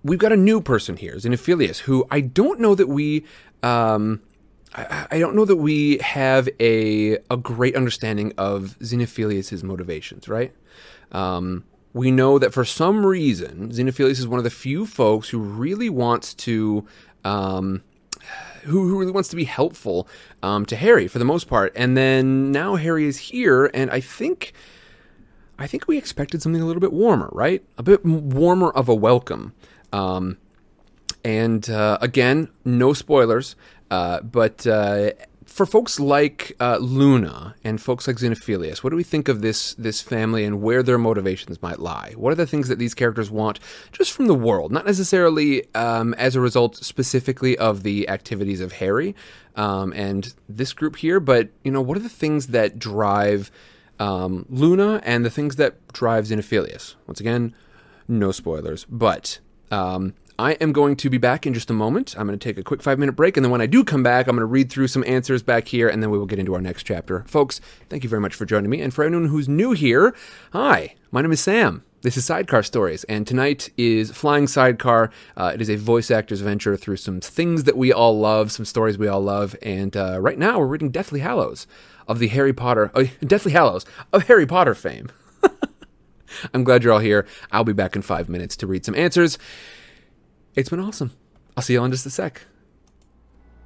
we've 0.04 0.20
got 0.20 0.34
a 0.34 0.38
new 0.38 0.60
person 0.60 0.98
here, 0.98 1.16
Xenophilius, 1.16 1.80
who 1.80 2.06
I 2.12 2.22
don't 2.22 2.60
know 2.60 2.76
that 2.76 2.88
we. 2.88 3.26
Um, 3.64 4.22
I, 4.76 5.18
don't 5.18 5.34
know 5.34 5.46
that 5.46 5.56
we 5.56 5.98
have 6.00 6.50
a 6.60 7.18
a 7.32 7.38
great 7.38 7.76
understanding 7.76 8.34
of 8.38 8.78
Xenophilius's 8.80 9.64
motivations, 9.64 10.28
right? 10.28 10.54
Um, 11.14 11.64
we 11.94 12.12
know 12.12 12.38
that 12.40 12.54
for 12.54 12.66
some 12.66 13.06
reason, 13.06 13.72
Xenophilius 13.72 14.20
is 14.20 14.28
one 14.28 14.38
of 14.38 14.44
the 14.44 14.50
few 14.50 14.86
folks 14.86 15.30
who 15.30 15.40
really 15.40 15.90
wants 15.90 16.34
to. 16.36 16.86
Um, 17.24 17.84
who, 18.64 18.90
who 18.90 19.00
really 19.00 19.12
wants 19.12 19.30
to 19.30 19.36
be 19.38 19.46
helpful 19.46 20.10
um, 20.44 20.66
to 20.66 20.76
Harry 20.76 21.08
for 21.08 21.20
the 21.20 21.26
most 21.26 21.48
part, 21.48 21.72
and 21.76 21.96
then 21.96 22.52
now 22.52 22.76
Harry 22.76 23.06
is 23.06 23.18
here, 23.18 23.72
and 23.74 23.90
I 23.90 24.02
think, 24.02 24.52
I 25.58 25.68
think 25.68 25.88
we 25.88 25.98
expected 25.98 26.42
something 26.42 26.62
a 26.62 26.66
little 26.66 26.82
bit 26.82 26.92
warmer, 26.92 27.30
right? 27.32 27.64
A 27.78 27.84
bit 27.84 28.04
warmer 28.04 28.70
of 28.72 28.90
a 28.90 28.96
welcome. 28.96 29.54
Um, 29.94 30.38
and 31.24 31.70
uh, 31.70 31.98
again, 32.02 32.50
no 32.66 32.92
spoilers, 32.92 33.56
uh, 33.90 34.22
but 34.22 34.68
uh, 34.68 35.12
for 35.58 35.66
folks 35.66 36.00
like 36.00 36.56
uh, 36.60 36.78
Luna 36.78 37.56
and 37.64 37.82
folks 37.82 38.06
like 38.06 38.18
Xenophilius, 38.18 38.84
what 38.84 38.92
do 38.92 38.96
we 38.96 39.04
think 39.04 39.28
of 39.28 39.42
this 39.42 39.74
this 39.74 40.02
family 40.02 40.44
and 40.46 40.62
where 40.62 40.84
their 40.84 41.00
motivations 41.00 41.60
might 41.64 41.80
lie? 41.80 42.14
What 42.16 42.32
are 42.32 42.36
the 42.36 42.46
things 42.46 42.68
that 42.68 42.78
these 42.78 42.94
characters 42.94 43.32
want 43.32 43.60
just 43.92 44.12
from 44.12 44.28
the 44.28 44.36
world, 44.36 44.72
not 44.72 44.86
necessarily 44.86 45.66
um, 45.74 46.14
as 46.14 46.36
a 46.36 46.42
result 46.42 46.76
specifically 46.76 47.58
of 47.58 47.82
the 47.82 48.08
activities 48.08 48.62
of 48.62 48.74
Harry 48.74 49.16
um, 49.56 49.94
and 49.94 50.32
this 50.48 50.74
group 50.74 50.98
here, 50.98 51.20
but 51.20 51.50
you 51.64 51.72
know, 51.72 51.82
what 51.82 51.98
are 51.98 52.02
the 52.02 52.08
things 52.08 52.48
that 52.48 52.78
drive 52.78 53.50
um, 54.00 54.46
Luna 54.52 55.02
and 55.04 55.26
the 55.26 55.32
things 55.32 55.56
that 55.56 55.92
drive 55.92 56.26
Xenophilius? 56.26 56.94
Once 57.08 57.20
again, 57.20 57.56
no 58.08 58.32
spoilers, 58.32 58.86
but 58.86 59.40
um, 59.72 60.14
I 60.40 60.52
am 60.54 60.72
going 60.72 60.96
to 60.98 61.10
be 61.10 61.18
back 61.18 61.48
in 61.48 61.56
just 61.56 61.72
a 61.72 61.74
moment. 61.74 62.16
I'm 62.16 62.28
going 62.28 62.38
to 62.38 62.44
take 62.44 62.60
a 62.60 62.64
quick 62.64 62.84
five 62.84 63.00
minute 63.00 63.14
break, 63.14 63.38
and 63.38 63.44
then 63.44 63.52
when 63.52 63.62
I 63.62 63.66
do 63.66 63.84
come 63.84 64.04
back, 64.04 64.28
I'm 64.28 64.36
going 64.36 64.42
to 64.42 64.46
read 64.46 64.70
through 64.70 64.88
some 64.88 65.04
answers 65.08 65.42
back 65.42 65.68
here, 65.68 65.90
and 65.90 66.04
then 66.04 66.12
we 66.12 66.20
will 66.20 66.28
get 66.28 66.38
into 66.38 66.54
our 66.54 66.62
next 66.62 66.84
chapter. 66.84 67.24
Folks, 67.24 67.60
thank 67.90 68.04
you 68.04 68.10
very 68.10 68.22
much 68.22 68.36
for 68.36 68.46
joining 68.46 68.70
me. 68.70 68.80
And 68.80 68.94
for 68.94 69.04
anyone 69.04 69.30
who's 69.30 69.50
new 69.50 69.72
here, 69.72 70.16
hi, 70.54 70.94
my 71.10 71.24
name 71.24 71.32
is 71.32 71.40
Sam. 71.42 71.84
This 72.02 72.18
is 72.18 72.26
Sidecar 72.26 72.62
Stories, 72.62 73.04
and 73.06 73.26
tonight 73.26 73.72
is 73.78 74.12
Flying 74.12 74.46
Sidecar. 74.46 75.10
Uh, 75.36 75.54
it 75.56 75.62
is 75.62 75.72
a 75.72 75.76
voice 75.76 76.12
actor's 76.12 76.42
venture 76.42 76.78
through 76.78 76.98
some 76.98 77.20
things 77.20 77.64
that 77.64 77.76
we 77.76 77.92
all 77.92 78.20
love, 78.20 78.52
some 78.52 78.66
stories 78.66 79.00
we 79.00 79.08
all 79.08 79.22
love, 79.22 79.56
and 79.64 79.98
uh, 79.98 80.20
right 80.22 80.38
now 80.38 80.60
we're 80.60 80.68
reading 80.68 80.92
Deathly 80.92 81.22
Hallows 81.22 81.66
of 82.08 82.20
the 82.20 82.28
Harry 82.28 82.54
Potter, 82.54 82.92
uh, 82.94 83.06
Deathly 83.26 83.54
Hallows 83.54 83.88
of 84.14 84.28
Harry 84.28 84.46
Potter 84.46 84.76
fame. 84.76 85.10
I'm 86.54 86.64
glad 86.64 86.84
you're 86.84 86.94
all 86.94 87.00
here. 87.00 87.26
I'll 87.52 87.64
be 87.64 87.74
back 87.74 87.96
in 87.96 88.04
five 88.04 88.30
minutes 88.30 88.56
to 88.58 88.68
read 88.68 88.86
some 88.86 88.94
answers. 88.94 89.40
It's 90.58 90.70
been 90.70 90.80
awesome. 90.80 91.12
I'll 91.56 91.62
see 91.62 91.74
you 91.74 91.80
all 91.80 91.86
in 91.86 91.92
just 91.92 92.08
a 92.08 92.10
sec. 92.10 92.42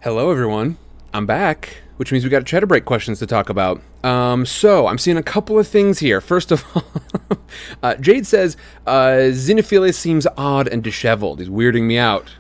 Hello, 0.02 0.30
everyone. 0.30 0.78
I'm 1.14 1.26
back, 1.26 1.78
which 1.96 2.12
means 2.12 2.26
we 2.26 2.30
got 2.30 2.46
chatter 2.46 2.66
break 2.66 2.84
questions 2.84 3.18
to 3.20 3.26
talk 3.26 3.48
about. 3.48 3.82
Um, 4.04 4.46
so 4.46 4.88
I'm 4.88 4.98
seeing 4.98 5.16
a 5.16 5.24
couple 5.24 5.58
of 5.58 5.66
things 5.70 6.00
here. 6.00 6.20
First 6.20 6.52
of 6.52 6.66
all, 6.76 7.38
uh, 7.84 7.96
Jade 7.96 8.28
says 8.28 8.58
uh, 8.86 9.32
Xenophilius 9.32 9.94
seems 9.94 10.28
odd 10.36 10.68
and 10.68 10.84
disheveled. 10.84 11.40
He's 11.40 11.48
weirding 11.48 11.84
me 11.84 11.98
out. 11.98 12.36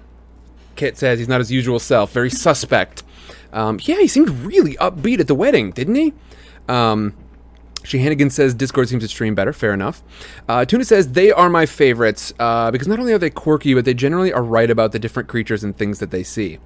Kit 0.75 0.97
says 0.97 1.17
he's 1.17 1.29
not 1.29 1.39
his 1.39 1.49
usual 1.49 1.79
self. 1.79 2.11
Very 2.11 2.29
suspect. 2.29 3.03
Um, 3.53 3.79
yeah, 3.83 3.99
he 3.99 4.07
seemed 4.07 4.29
really 4.29 4.75
upbeat 4.75 5.21
at 5.21 5.27
the 5.27 5.35
wedding, 5.35 5.71
didn't 5.71 5.95
he? 5.95 6.13
Um, 6.67 7.13
Hannigan 7.83 8.29
says 8.29 8.53
Discord 8.53 8.89
seems 8.89 9.03
to 9.03 9.09
stream 9.09 9.35
better. 9.35 9.53
Fair 9.53 9.73
enough. 9.73 10.03
Uh, 10.47 10.65
Tuna 10.65 10.85
says 10.85 11.11
they 11.11 11.31
are 11.31 11.49
my 11.49 11.65
favorites 11.65 12.33
uh, 12.39 12.71
because 12.71 12.87
not 12.87 12.99
only 12.99 13.13
are 13.13 13.17
they 13.17 13.29
quirky, 13.29 13.73
but 13.73 13.85
they 13.85 13.93
generally 13.93 14.31
are 14.31 14.43
right 14.43 14.69
about 14.69 14.91
the 14.91 14.99
different 14.99 15.27
creatures 15.27 15.63
and 15.63 15.75
things 15.75 15.99
that 15.99 16.11
they 16.11 16.23
see. 16.23 16.59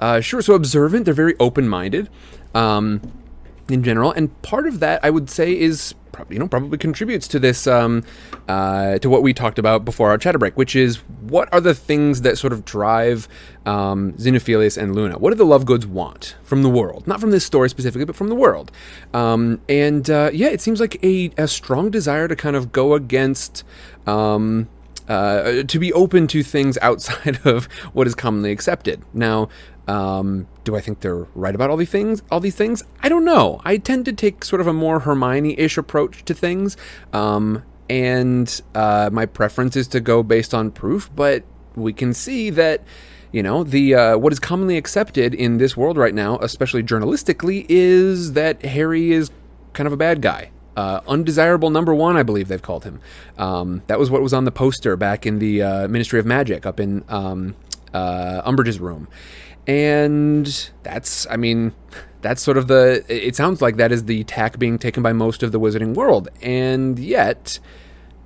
Uh, 0.00 0.20
sure, 0.20 0.42
so 0.42 0.54
observant. 0.54 1.04
They're 1.04 1.14
very 1.14 1.34
open 1.40 1.68
minded. 1.68 2.08
Um, 2.54 3.00
in 3.68 3.84
general, 3.84 4.12
and 4.12 4.40
part 4.42 4.66
of 4.66 4.80
that 4.80 5.00
I 5.04 5.10
would 5.10 5.28
say 5.28 5.58
is 5.58 5.94
you 6.28 6.38
know 6.38 6.48
probably 6.48 6.78
contributes 6.78 7.28
to 7.28 7.38
this 7.38 7.66
um, 7.66 8.04
uh, 8.48 8.98
to 8.98 9.10
what 9.10 9.22
we 9.22 9.32
talked 9.32 9.58
about 9.58 9.84
before 9.84 10.10
our 10.10 10.18
chatter 10.18 10.38
break, 10.38 10.56
which 10.56 10.76
is 10.76 10.96
what 11.20 11.52
are 11.52 11.60
the 11.60 11.74
things 11.74 12.22
that 12.22 12.38
sort 12.38 12.52
of 12.52 12.64
drive 12.64 13.28
um, 13.66 14.12
Xenophilius 14.14 14.80
and 14.80 14.94
Luna? 14.94 15.18
What 15.18 15.30
do 15.30 15.36
the 15.36 15.46
Lovegoods 15.46 15.86
want 15.86 16.36
from 16.42 16.62
the 16.62 16.70
world? 16.70 17.06
Not 17.06 17.20
from 17.20 17.30
this 17.30 17.44
story 17.44 17.68
specifically, 17.68 18.04
but 18.04 18.16
from 18.16 18.28
the 18.28 18.34
world. 18.34 18.70
Um, 19.14 19.60
and 19.68 20.08
uh, 20.08 20.30
yeah, 20.32 20.48
it 20.48 20.60
seems 20.60 20.80
like 20.80 21.02
a, 21.04 21.30
a 21.36 21.48
strong 21.48 21.90
desire 21.90 22.28
to 22.28 22.36
kind 22.36 22.56
of 22.56 22.72
go 22.72 22.94
against. 22.94 23.64
Um, 24.06 24.68
uh, 25.08 25.62
to 25.62 25.78
be 25.78 25.90
open 25.94 26.26
to 26.26 26.42
things 26.42 26.76
outside 26.82 27.40
of 27.46 27.64
what 27.94 28.06
is 28.06 28.14
commonly 28.14 28.52
accepted. 28.52 29.02
Now, 29.14 29.48
um, 29.88 30.46
do 30.64 30.76
I 30.76 30.80
think 30.80 31.00
they're 31.00 31.26
right 31.34 31.54
about 31.54 31.70
all 31.70 31.76
these 31.76 31.90
things? 31.90 32.22
All 32.30 32.40
these 32.40 32.54
things? 32.54 32.84
I 33.02 33.08
don't 33.08 33.24
know. 33.24 33.60
I 33.64 33.78
tend 33.78 34.04
to 34.04 34.12
take 34.12 34.44
sort 34.44 34.60
of 34.60 34.66
a 34.66 34.72
more 34.72 35.00
Hermione-ish 35.00 35.78
approach 35.78 36.24
to 36.26 36.34
things, 36.34 36.76
um, 37.14 37.64
and 37.88 38.60
uh, 38.74 39.08
my 39.10 39.24
preference 39.24 39.76
is 39.76 39.88
to 39.88 40.00
go 40.00 40.22
based 40.22 40.52
on 40.52 40.70
proof. 40.70 41.10
But 41.16 41.42
we 41.74 41.94
can 41.94 42.12
see 42.12 42.50
that 42.50 42.84
you 43.32 43.42
know 43.42 43.64
the 43.64 43.94
uh, 43.94 44.18
what 44.18 44.32
is 44.32 44.38
commonly 44.38 44.76
accepted 44.76 45.34
in 45.34 45.56
this 45.56 45.74
world 45.74 45.96
right 45.96 46.14
now, 46.14 46.38
especially 46.38 46.82
journalistically, 46.82 47.64
is 47.70 48.34
that 48.34 48.62
Harry 48.62 49.12
is 49.12 49.30
kind 49.72 49.86
of 49.86 49.92
a 49.94 49.96
bad 49.96 50.20
guy. 50.20 50.50
Uh, 50.76 51.00
undesirable 51.08 51.70
number 51.70 51.92
one, 51.92 52.16
I 52.16 52.22
believe 52.22 52.46
they've 52.46 52.62
called 52.62 52.84
him. 52.84 53.00
Um, 53.36 53.82
that 53.88 53.98
was 53.98 54.10
what 54.10 54.22
was 54.22 54.32
on 54.32 54.44
the 54.44 54.52
poster 54.52 54.96
back 54.96 55.26
in 55.26 55.38
the 55.38 55.62
uh, 55.62 55.88
Ministry 55.88 56.20
of 56.20 56.26
Magic 56.26 56.66
up 56.66 56.78
in 56.78 57.04
um, 57.08 57.56
uh, 57.92 58.42
Umbridge's 58.48 58.78
room 58.78 59.08
and 59.68 60.70
that's 60.82 61.26
i 61.30 61.36
mean 61.36 61.72
that's 62.20 62.42
sort 62.42 62.56
of 62.56 62.66
the 62.66 63.04
it 63.08 63.36
sounds 63.36 63.62
like 63.62 63.76
that 63.76 63.92
is 63.92 64.04
the 64.04 64.24
tack 64.24 64.58
being 64.58 64.78
taken 64.78 65.02
by 65.02 65.12
most 65.12 65.42
of 65.42 65.52
the 65.52 65.60
wizarding 65.60 65.94
world. 65.94 66.28
And 66.42 66.98
yet 66.98 67.58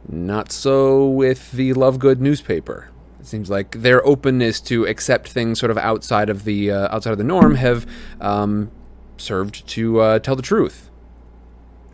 not 0.09 0.51
so 0.51 1.09
with 1.09 1.53
the 1.53 1.75
lovegood 1.75 2.19
newspaper. 2.19 2.89
It 3.21 3.27
seems 3.27 3.51
like 3.51 3.83
their 3.83 4.05
openness 4.05 4.61
to 4.63 4.85
accept 4.87 5.29
things 5.29 5.61
sort 5.61 5.71
of 5.71 5.79
outside 5.79 6.29
of 6.29 6.45
the 6.45 6.71
uh, 6.71 6.95
outside 6.95 7.13
of 7.13 7.19
the 7.19 7.25
norm 7.25 7.55
have 7.57 7.87
um, 8.21 8.71
served 9.17 9.67
to 9.69 10.01
uh, 10.01 10.19
tell 10.19 10.35
the 10.35 10.43
truth. 10.43 10.91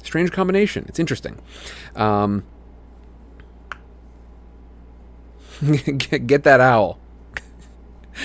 Strange 0.03 0.32
combination. 0.32 0.86
It's 0.88 0.99
interesting. 0.99 1.38
Um, 1.96 2.44
get 5.99 6.44
that 6.44 6.61
owl 6.61 6.99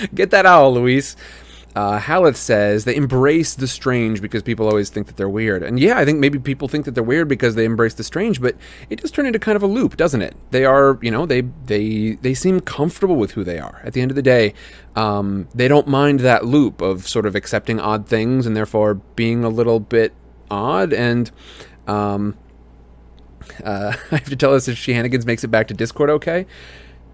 Get 0.14 0.32
that 0.32 0.46
owl, 0.46 0.74
Luis. 0.74 1.16
Uh, 1.76 2.00
Haleth 2.00 2.36
says 2.36 2.86
they 2.86 2.96
embrace 2.96 3.56
the 3.56 3.68
strange 3.68 4.22
because 4.22 4.44
people 4.44 4.68
always 4.68 4.92
think 4.92 5.08
that 5.08 5.18
they're 5.18 5.30
weird. 5.30 5.64
And 5.64 5.80
yeah, 5.80 5.98
I 5.98 6.06
think 6.06 6.20
maybe 6.20 6.38
people 6.38 6.68
think 6.68 6.86
that 6.86 6.92
they're 6.92 7.04
weird 7.04 7.28
because 7.28 7.56
they 7.56 7.66
embrace 7.66 7.96
the 7.96 8.04
strange, 8.04 8.40
but 8.40 8.56
it 8.92 9.02
does 9.02 9.10
turn 9.10 9.26
into 9.26 9.40
kind 9.40 9.56
of 9.56 9.64
a 9.64 9.68
loop, 9.68 9.98
doesn't 9.98 10.22
it? 10.22 10.36
They 10.52 10.66
are, 10.66 11.00
you 11.02 11.10
know, 11.10 11.26
they 11.26 11.42
they 11.66 12.12
they 12.22 12.36
seem 12.36 12.60
comfortable 12.60 13.16
with 13.16 13.32
who 13.32 13.44
they 13.44 13.58
are. 13.58 13.82
At 13.84 13.94
the 13.94 14.02
end 14.02 14.12
of 14.12 14.16
the 14.16 14.22
day, 14.22 14.54
um, 14.96 15.48
they 15.56 15.68
don't 15.68 15.88
mind 15.88 16.20
that 16.20 16.46
loop 16.46 16.80
of 16.80 17.08
sort 17.08 17.26
of 17.26 17.36
accepting 17.36 17.80
odd 17.80 18.08
things 18.08 18.46
and 18.46 18.56
therefore 18.56 18.96
being 19.16 19.44
a 19.44 19.50
little 19.50 19.80
bit 19.80 20.14
odd. 20.52 20.94
And 20.94 21.32
um, 21.88 22.38
uh, 23.64 23.96
I 24.12 24.16
have 24.18 24.30
to 24.30 24.36
tell 24.36 24.54
us 24.54 24.68
if 24.68 24.78
Shenanigans 24.78 25.26
makes 25.26 25.44
it 25.44 25.48
back 25.48 25.68
to 25.70 25.74
Discord 25.74 26.12
okay. 26.12 26.46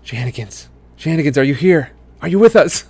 Shenanigans, 0.04 0.68
Shenanigans, 0.98 1.38
are 1.38 1.44
you 1.46 1.56
here? 1.56 1.92
Are 2.22 2.28
you 2.28 2.40
with 2.40 2.56
us? 2.56 2.84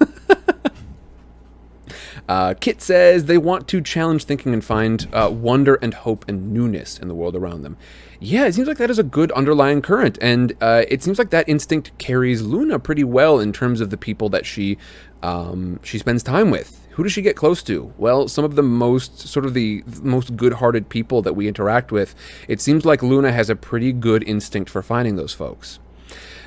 uh, 2.30 2.55
Kit 2.59 2.82
says 2.82 3.25
they 3.25 3.38
want 3.38 3.67
to 3.67 3.82
challenge 3.82 4.23
thinking 4.23 4.53
and 4.53 4.63
find 4.63 5.07
uh, 5.13 5.30
wonder 5.32 5.75
and 5.75 5.93
hope 5.93 6.27
and 6.27 6.51
newness 6.51 6.97
in 6.97 7.07
the 7.07 7.15
world 7.15 7.36
around 7.36 7.61
them. 7.61 7.77
Yeah, 8.19 8.47
it 8.47 8.55
seems 8.55 8.67
like 8.67 8.77
that 8.77 8.89
is 8.89 8.99
a 8.99 9.03
good 9.03 9.32
underlying 9.32 9.82
current, 9.82 10.17
and 10.21 10.53
uh, 10.61 10.84
it 10.89 11.01
seems 11.01 11.19
like 11.19 11.30
that 11.30 11.47
instinct 11.47 11.97
carries 11.99 12.41
Luna 12.41 12.77
pretty 12.80 13.03
well 13.03 13.39
in 13.39 13.53
terms 13.53 13.80
of 13.82 13.91
the 13.91 13.97
people 13.97 14.30
that 14.30 14.45
she 14.45 14.77
um, 15.21 15.80
she 15.84 15.99
spends 15.99 16.23
time 16.23 16.49
with. 16.49 16.75
Who 16.91 17.03
does 17.03 17.13
she 17.13 17.21
get 17.21 17.38
close 17.38 17.63
to? 17.63 17.93
Well, 17.97 18.27
some 18.27 18.43
of 18.43 18.55
the 18.55 18.63
most 18.63 19.19
sort 19.19 19.45
of 19.45 19.53
the 19.53 19.84
most 20.01 20.36
good-hearted 20.36 20.89
people 20.89 21.21
that 21.21 21.34
we 21.34 21.47
interact 21.47 21.93
with. 21.93 22.13
It 22.49 22.59
seems 22.59 22.84
like 22.84 23.01
Luna 23.01 23.32
has 23.32 23.49
a 23.49 23.55
pretty 23.55 23.93
good 23.93 24.21
instinct 24.27 24.69
for 24.69 24.82
finding 24.82 25.15
those 25.15 25.34
folks. 25.34 25.80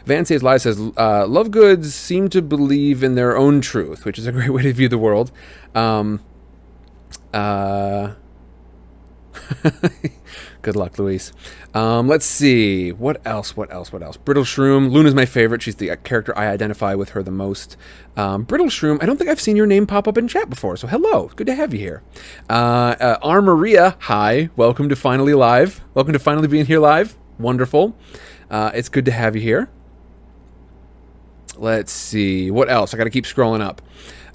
Van 0.04 0.24
Says 0.24 0.42
Lie 0.42 0.56
says, 0.58 0.78
uh, 0.78 1.24
Lovegoods 1.26 1.86
seem 1.86 2.28
to 2.30 2.42
believe 2.42 3.02
in 3.02 3.14
their 3.14 3.36
own 3.36 3.60
truth, 3.60 4.04
which 4.04 4.18
is 4.18 4.26
a 4.26 4.32
great 4.38 4.50
way 4.50 4.62
to 4.62 4.72
view 4.72 4.88
the 4.88 4.98
world. 4.98 5.30
Um, 5.74 6.20
uh, 7.32 8.14
Good 10.62 10.76
luck, 10.76 10.98
Louise. 10.98 11.32
Um, 11.74 12.06
let's 12.08 12.24
see. 12.24 12.92
What 12.92 13.20
else? 13.26 13.56
What 13.56 13.72
else? 13.72 13.92
What 13.92 14.02
else? 14.02 14.16
Brittle 14.16 14.44
Shroom. 14.44 14.90
Luna's 14.90 15.14
my 15.14 15.26
favorite. 15.26 15.62
She's 15.62 15.76
the 15.76 15.90
uh, 15.90 15.96
character 15.96 16.36
I 16.36 16.48
identify 16.48 16.94
with 16.94 17.10
her 17.10 17.22
the 17.22 17.30
most. 17.30 17.76
Um, 18.16 18.44
Brittle 18.44 18.66
Shroom. 18.68 19.02
I 19.02 19.06
don't 19.06 19.16
think 19.16 19.30
I've 19.30 19.40
seen 19.40 19.56
your 19.56 19.66
name 19.66 19.86
pop 19.86 20.06
up 20.06 20.18
in 20.18 20.28
chat 20.28 20.48
before, 20.50 20.76
so 20.76 20.86
hello. 20.86 21.30
Good 21.34 21.46
to 21.46 21.54
have 21.54 21.72
you 21.72 21.80
here. 21.80 22.02
Uh, 22.48 22.94
uh, 23.00 23.18
R. 23.22 23.42
Maria. 23.42 23.96
Hi. 24.00 24.50
Welcome 24.56 24.88
to 24.88 24.96
Finally 24.96 25.34
Live. 25.34 25.80
Welcome 25.94 26.12
to 26.12 26.18
finally 26.18 26.48
being 26.48 26.66
here 26.66 26.80
live. 26.80 27.16
Wonderful. 27.38 27.96
Uh, 28.50 28.70
it's 28.74 28.88
good 28.88 29.06
to 29.06 29.12
have 29.12 29.34
you 29.34 29.42
here. 29.42 29.68
Let's 31.62 31.92
see. 31.92 32.50
What 32.50 32.68
else? 32.68 32.92
I 32.92 32.96
got 32.96 33.04
to 33.04 33.10
keep 33.10 33.24
scrolling 33.24 33.60
up. 33.60 33.80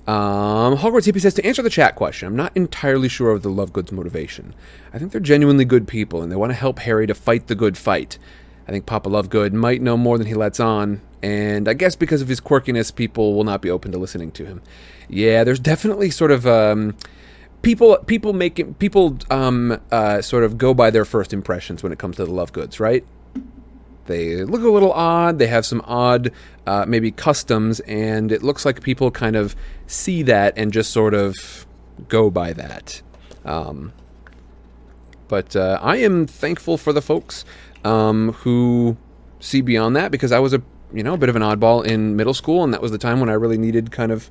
Um, 0.07 0.77
Hogwarts 0.77 1.11
Hippie 1.11 1.19
says 1.19 1.33
to 1.33 1.45
answer 1.45 1.61
the 1.61 1.69
chat 1.69 1.95
question, 1.95 2.25
I'm 2.25 2.37
not 2.37 2.55
entirely 2.55 3.09
sure 3.09 3.31
of 3.31 3.41
the 3.43 3.49
Lovegood's 3.49 3.91
motivation. 3.91 4.55
I 4.93 4.97
think 4.97 5.11
they're 5.11 5.19
genuinely 5.19 5.65
good 5.65 5.89
people 5.89 6.21
and 6.21 6.31
they 6.31 6.37
want 6.37 6.51
to 6.51 6.55
help 6.55 6.79
Harry 6.79 7.05
to 7.05 7.13
fight 7.13 7.47
the 7.47 7.55
good 7.55 7.77
fight. 7.77 8.17
I 8.65 8.71
think 8.71 8.85
Papa 8.85 9.09
Lovegood 9.09 9.51
might 9.51 9.81
know 9.81 9.97
more 9.97 10.17
than 10.17 10.25
he 10.27 10.35
lets 10.35 10.61
on, 10.61 11.01
and 11.21 11.67
I 11.67 11.73
guess 11.73 11.97
because 11.97 12.21
of 12.21 12.29
his 12.29 12.39
quirkiness, 12.39 12.95
people 12.95 13.33
will 13.33 13.43
not 13.43 13.61
be 13.61 13.69
open 13.69 13.91
to 13.91 13.97
listening 13.97 14.31
to 14.31 14.45
him. 14.45 14.61
Yeah, 15.09 15.43
there's 15.43 15.59
definitely 15.59 16.11
sort 16.11 16.31
of 16.31 16.47
um, 16.47 16.95
people 17.61 17.97
people 18.07 18.33
making 18.33 18.73
people 18.75 19.17
um, 19.29 19.79
uh, 19.91 20.21
sort 20.21 20.43
of 20.43 20.57
go 20.57 20.73
by 20.73 20.91
their 20.91 21.05
first 21.05 21.33
impressions 21.33 21.81
when 21.81 21.93
it 21.93 21.99
comes 21.99 22.17
to 22.17 22.25
the 22.25 22.31
Lovegoods, 22.31 22.79
right? 22.79 23.05
They 24.07 24.43
look 24.43 24.63
a 24.63 24.69
little 24.69 24.91
odd. 24.91 25.39
They 25.39 25.47
have 25.47 25.65
some 25.65 25.81
odd, 25.85 26.31
uh, 26.65 26.85
maybe 26.87 27.11
customs, 27.11 27.79
and 27.81 28.31
it 28.31 28.43
looks 28.43 28.65
like 28.65 28.81
people 28.81 29.11
kind 29.11 29.35
of 29.35 29.55
see 29.85 30.23
that 30.23 30.57
and 30.57 30.73
just 30.73 30.91
sort 30.91 31.13
of 31.13 31.35
go 32.07 32.29
by 32.29 32.53
that. 32.53 33.01
Um, 33.45 33.93
but 35.27 35.55
uh, 35.55 35.79
I 35.81 35.97
am 35.97 36.25
thankful 36.25 36.77
for 36.77 36.93
the 36.93 37.01
folks 37.01 37.45
um, 37.83 38.33
who 38.33 38.97
see 39.39 39.61
beyond 39.61 39.95
that 39.95 40.11
because 40.11 40.31
I 40.31 40.39
was 40.39 40.53
a 40.53 40.61
you 40.93 41.03
know 41.03 41.13
a 41.13 41.17
bit 41.17 41.29
of 41.29 41.35
an 41.35 41.41
oddball 41.41 41.85
in 41.85 42.15
middle 42.15 42.33
school, 42.33 42.63
and 42.63 42.73
that 42.73 42.81
was 42.81 42.91
the 42.91 42.97
time 42.97 43.19
when 43.19 43.29
I 43.29 43.33
really 43.33 43.57
needed 43.57 43.91
kind 43.91 44.11
of. 44.11 44.29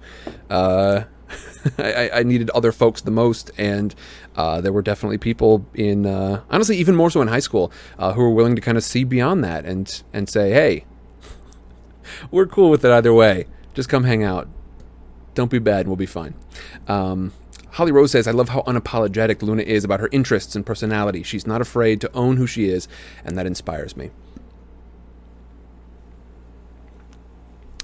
Uh, 0.51 1.05
I, 1.79 2.11
I, 2.14 2.22
needed 2.22 2.51
other 2.51 2.72
folks 2.72 3.01
the 3.01 3.11
most, 3.11 3.51
and 3.59 3.95
uh, 4.37 4.61
there 4.61 4.72
were 4.72 4.83
definitely 4.83 5.18
people 5.18 5.66
in, 5.74 6.07
uh, 6.07 6.43
honestly, 6.51 6.77
even 6.77 6.95
more 6.95 7.11
so 7.11 7.20
in 7.20 7.29
high 7.29 7.41
school, 7.41 7.72
uh, 7.99 8.12
who 8.12 8.22
were 8.22 8.31
willing 8.31 8.55
to 8.57 8.62
kind 8.62 8.79
of 8.79 8.85
see 8.85 9.05
beyond 9.05 9.43
that 9.45 9.64
and 9.64 10.03
and 10.12 10.29
say, 10.29 10.51
"Hey, 10.51 10.85
we're 12.31 12.47
cool 12.47 12.70
with 12.70 12.85
it 12.85 12.91
either 12.91 13.12
way. 13.12 13.47
Just 13.74 13.89
come 13.89 14.05
hang 14.05 14.22
out. 14.22 14.49
Don't 15.35 15.51
be 15.51 15.59
bad, 15.59 15.81
and 15.81 15.89
we'll 15.89 15.97
be 15.97 16.07
fine." 16.07 16.35
Um, 16.87 17.33
Holly 17.72 17.93
Rose 17.93 18.12
says, 18.12 18.29
"I 18.29 18.33
love 18.33 18.51
how 18.51 18.62
unapologetic 18.62 19.43
Luna 19.43 19.62
is 19.62 19.85
about 19.85 20.01
her 20.01 20.09
interests 20.12 20.55
and 20.55 20.64
personality. 20.64 21.22
She's 21.22 21.47
not 21.47 21.61
afraid 21.61 22.01
to 22.03 22.12
own 22.12 22.37
who 22.37 22.47
she 22.47 22.68
is, 22.68 22.87
and 23.24 23.37
that 23.37 23.47
inspires 23.47 23.97
me." 23.97 24.11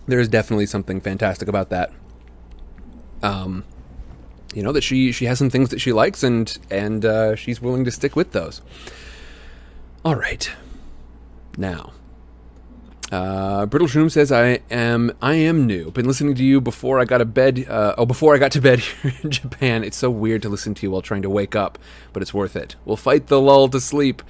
There 0.07 0.21
is 0.21 0.29
definitely 0.29 0.67
something 0.67 1.01
fantastic 1.01 1.49
about 1.49 1.71
that. 1.71 1.93
Um, 3.23 3.65
you 4.55 4.63
know 4.63 4.73
that 4.73 4.83
she 4.83 5.13
she 5.13 5.25
has 5.27 5.39
some 5.39 5.51
things 5.51 5.71
that 5.71 5.81
she 5.81 5.93
likes 5.93 6.23
and 6.23 6.59
and 6.71 7.05
uh, 7.05 7.37
she's 7.37 7.61
willing 7.61 7.85
to 7.85 7.91
stick 7.91 8.17
with 8.17 8.33
those. 8.33 8.61
All 10.05 10.17
right, 10.17 10.51
now. 11.57 11.93
Uh, 13.11 13.67
Brittle 13.67 13.89
Shroom 13.89 14.11
says, 14.11 14.33
"I 14.33 14.61
am 14.71 15.13
I 15.21 15.35
am 15.35 15.67
new. 15.67 15.91
Been 15.91 16.07
listening 16.07 16.35
to 16.35 16.45
you 16.45 16.63
before 16.63 16.99
I 16.99 17.05
got 17.05 17.19
to 17.19 17.27
bed. 17.27 17.67
Uh, 17.69 17.95
oh, 17.99 18.07
before 18.07 18.35
I 18.35 18.39
got 18.39 18.53
to 18.53 18.61
bed 18.61 18.79
here 19.03 19.13
in 19.23 19.31
Japan. 19.31 19.85
It's 19.85 19.99
so 19.99 20.11
weird 20.11 20.43
to 20.43 20.49
listen 20.49 20.75
to 20.75 20.87
you 20.87 20.91
while 20.91 21.03
trying 21.03 21.23
to 21.23 21.31
wake 21.31 21.55
up, 21.55 21.79
but 22.13 22.23
it's 22.23 22.33
worth 22.33 22.57
it. 22.57 22.77
We'll 22.87 22.97
fight 22.97 23.27
the 23.27 23.41
lull 23.41 23.69
to 23.69 23.81
sleep. 23.81 24.23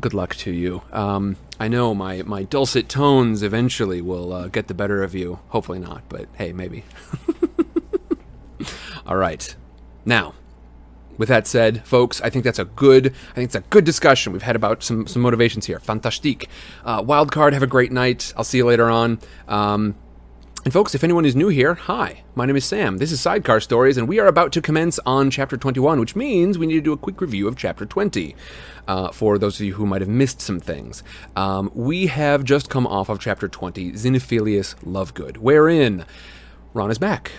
Good 0.00 0.12
luck 0.12 0.34
to 0.36 0.50
you. 0.50 0.82
Um, 0.92 1.36
I 1.60 1.68
know 1.68 1.94
my 1.94 2.22
my 2.22 2.42
dulcet 2.42 2.88
tones 2.88 3.44
eventually 3.44 4.00
will 4.00 4.32
uh, 4.32 4.48
get 4.48 4.66
the 4.66 4.74
better 4.74 5.04
of 5.04 5.14
you. 5.14 5.38
Hopefully 5.50 5.78
not, 5.78 6.02
but 6.08 6.28
hey, 6.34 6.52
maybe." 6.52 6.84
All 9.06 9.16
right. 9.16 9.54
Now, 10.04 10.34
with 11.18 11.28
that 11.28 11.46
said, 11.46 11.84
folks, 11.86 12.20
I 12.20 12.30
think 12.30 12.44
that's 12.44 12.58
a 12.58 12.64
good. 12.64 13.06
I 13.06 13.34
think 13.34 13.46
it's 13.46 13.54
a 13.54 13.60
good 13.60 13.84
discussion 13.84 14.32
we've 14.32 14.42
had 14.42 14.56
about 14.56 14.82
some 14.82 15.06
some 15.06 15.22
motivations 15.22 15.66
here. 15.66 15.78
Fantastique. 15.78 16.48
Uh, 16.84 17.02
Wildcard, 17.02 17.52
have 17.52 17.62
a 17.62 17.68
great 17.68 17.92
night. 17.92 18.32
I'll 18.36 18.44
see 18.44 18.58
you 18.58 18.66
later 18.66 18.90
on. 18.90 19.18
Um, 19.48 19.94
and 20.64 20.72
folks, 20.72 20.94
if 20.94 21.04
anyone 21.04 21.26
is 21.26 21.36
new 21.36 21.48
here, 21.48 21.74
hi, 21.74 22.22
my 22.34 22.46
name 22.46 22.56
is 22.56 22.64
Sam. 22.64 22.96
This 22.96 23.12
is 23.12 23.20
Sidecar 23.20 23.60
Stories, 23.60 23.98
and 23.98 24.08
we 24.08 24.18
are 24.18 24.26
about 24.26 24.50
to 24.52 24.62
commence 24.62 24.98
on 25.04 25.30
Chapter 25.30 25.58
21, 25.58 26.00
which 26.00 26.16
means 26.16 26.56
we 26.56 26.66
need 26.66 26.76
to 26.76 26.80
do 26.80 26.94
a 26.94 26.96
quick 26.96 27.20
review 27.20 27.46
of 27.46 27.54
Chapter 27.54 27.84
20. 27.84 28.34
Uh, 28.88 29.12
for 29.12 29.36
those 29.36 29.60
of 29.60 29.66
you 29.66 29.74
who 29.74 29.84
might 29.84 30.00
have 30.00 30.08
missed 30.08 30.40
some 30.40 30.58
things, 30.58 31.02
um, 31.36 31.70
we 31.74 32.06
have 32.06 32.44
just 32.44 32.70
come 32.70 32.86
off 32.86 33.10
of 33.10 33.20
Chapter 33.20 33.46
20, 33.46 33.92
Xenophilius 33.92 34.74
Lovegood, 34.76 35.36
wherein 35.36 36.06
Ron 36.72 36.90
is 36.90 36.98
back. 36.98 37.32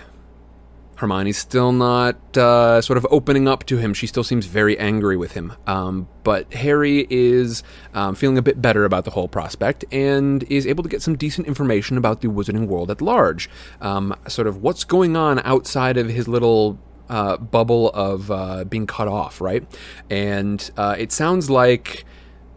Hermione's 0.96 1.36
still 1.36 1.72
not 1.72 2.36
uh, 2.36 2.80
sort 2.80 2.96
of 2.96 3.06
opening 3.10 3.46
up 3.46 3.64
to 3.66 3.76
him. 3.76 3.94
She 3.94 4.06
still 4.06 4.24
seems 4.24 4.46
very 4.46 4.78
angry 4.78 5.16
with 5.16 5.32
him. 5.32 5.52
Um, 5.66 6.08
but 6.24 6.52
Harry 6.54 7.06
is 7.10 7.62
um, 7.94 8.14
feeling 8.14 8.38
a 8.38 8.42
bit 8.42 8.60
better 8.60 8.84
about 8.84 9.04
the 9.04 9.10
whole 9.10 9.28
prospect 9.28 9.84
and 9.92 10.42
is 10.44 10.66
able 10.66 10.82
to 10.82 10.88
get 10.88 11.02
some 11.02 11.16
decent 11.16 11.46
information 11.46 11.96
about 11.96 12.22
the 12.22 12.28
wizarding 12.28 12.66
world 12.66 12.90
at 12.90 13.00
large. 13.00 13.48
Um, 13.80 14.14
sort 14.26 14.46
of 14.46 14.62
what's 14.62 14.84
going 14.84 15.16
on 15.16 15.40
outside 15.40 15.96
of 15.98 16.08
his 16.08 16.28
little 16.28 16.78
uh, 17.08 17.36
bubble 17.36 17.90
of 17.90 18.30
uh, 18.30 18.64
being 18.64 18.86
cut 18.86 19.08
off, 19.08 19.40
right? 19.40 19.64
And 20.10 20.68
uh, 20.76 20.96
it 20.98 21.12
sounds 21.12 21.50
like 21.50 22.04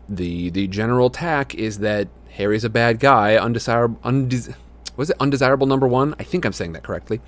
the 0.07 0.49
the 0.49 0.67
general 0.67 1.09
tack 1.11 1.53
is 1.53 1.79
that 1.79 2.07
Harry's 2.31 2.63
a 2.63 2.69
bad 2.69 2.99
guy, 2.99 3.35
undesirable. 3.35 3.99
Undes- 4.03 4.49
was 4.95 5.09
it 5.09 5.17
undesirable 5.19 5.67
number 5.67 5.87
one? 5.87 6.15
I 6.19 6.23
think 6.23 6.45
I'm 6.45 6.53
saying 6.53 6.73
that 6.73 6.83
correctly. 6.83 7.21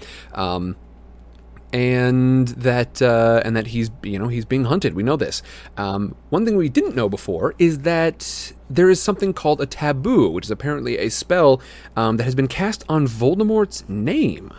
And 1.74 2.50
that 2.50 3.02
uh, 3.02 3.42
and 3.46 3.56
that 3.56 3.68
he's 3.68 3.92
you 4.04 4.20
know 4.20 4.28
he's 4.28 4.44
being 4.44 4.66
hunted. 4.66 4.94
We 4.94 5.04
know 5.04 5.16
this. 5.16 5.42
Um, 5.78 6.16
one 6.30 6.46
thing 6.46 6.58
we 6.58 6.68
didn't 6.68 6.96
know 6.96 7.08
before 7.08 7.56
is 7.60 7.80
that 7.80 8.54
there 8.70 8.90
is 8.90 9.02
something 9.02 9.34
called 9.34 9.62
a 9.62 9.66
taboo, 9.66 10.30
which 10.30 10.46
is 10.46 10.52
apparently 10.52 10.98
a 10.98 11.10
spell 11.10 11.62
um, 11.96 12.18
that 12.18 12.24
has 12.24 12.36
been 12.36 12.48
cast 12.48 12.84
on 12.90 13.08
Voldemort's 13.08 13.88
name. 13.88 14.54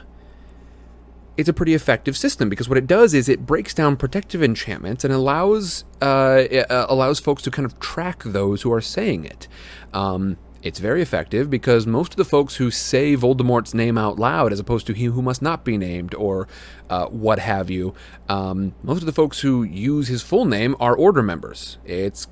It's 1.36 1.48
a 1.48 1.52
pretty 1.52 1.74
effective 1.74 2.16
system 2.16 2.48
because 2.48 2.68
what 2.68 2.76
it 2.76 2.86
does 2.86 3.14
is 3.14 3.28
it 3.28 3.46
breaks 3.46 3.72
down 3.74 3.96
protective 3.96 4.42
enchantments 4.42 5.04
and 5.04 5.12
allows 5.12 5.84
uh, 6.00 6.44
uh 6.70 6.86
allows 6.88 7.20
folks 7.20 7.42
to 7.42 7.50
kind 7.50 7.66
of 7.66 7.78
track 7.78 8.22
those 8.22 8.62
who 8.62 8.72
are 8.72 8.82
saying 8.82 9.24
it. 9.24 9.48
Um, 9.92 10.36
it's 10.62 10.78
very 10.78 11.02
effective 11.02 11.50
because 11.50 11.86
most 11.86 12.12
of 12.12 12.16
the 12.16 12.24
folks 12.24 12.56
who 12.56 12.70
say 12.70 13.16
Voldemort's 13.16 13.74
name 13.74 13.98
out 13.98 14.18
loud, 14.18 14.52
as 14.52 14.60
opposed 14.60 14.86
to 14.86 14.92
he 14.92 15.06
who 15.06 15.20
must 15.20 15.42
not 15.42 15.64
be 15.64 15.76
named 15.76 16.14
or 16.14 16.46
uh, 16.88 17.06
what 17.06 17.38
have 17.40 17.68
you, 17.68 17.94
um, 18.28 18.74
most 18.82 19.00
of 19.00 19.06
the 19.06 19.12
folks 19.12 19.40
who 19.40 19.62
use 19.62 20.08
his 20.08 20.22
full 20.22 20.44
name 20.44 20.76
are 20.78 20.96
Order 20.96 21.22
members. 21.22 21.78
It's 21.84 22.28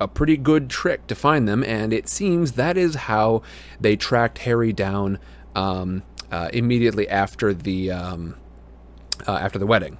a 0.00 0.08
pretty 0.08 0.36
good 0.36 0.70
trick 0.70 1.06
to 1.06 1.14
find 1.14 1.46
them, 1.46 1.62
and 1.64 1.92
it 1.92 2.08
seems 2.08 2.52
that 2.52 2.76
is 2.76 2.94
how 2.94 3.42
they 3.80 3.96
tracked 3.96 4.38
Harry 4.38 4.72
down 4.72 5.18
um, 5.54 6.02
uh, 6.30 6.48
immediately 6.52 7.08
after 7.08 7.54
the 7.54 7.90
um, 7.90 8.36
uh, 9.26 9.32
after 9.32 9.58
the 9.58 9.66
wedding. 9.66 9.98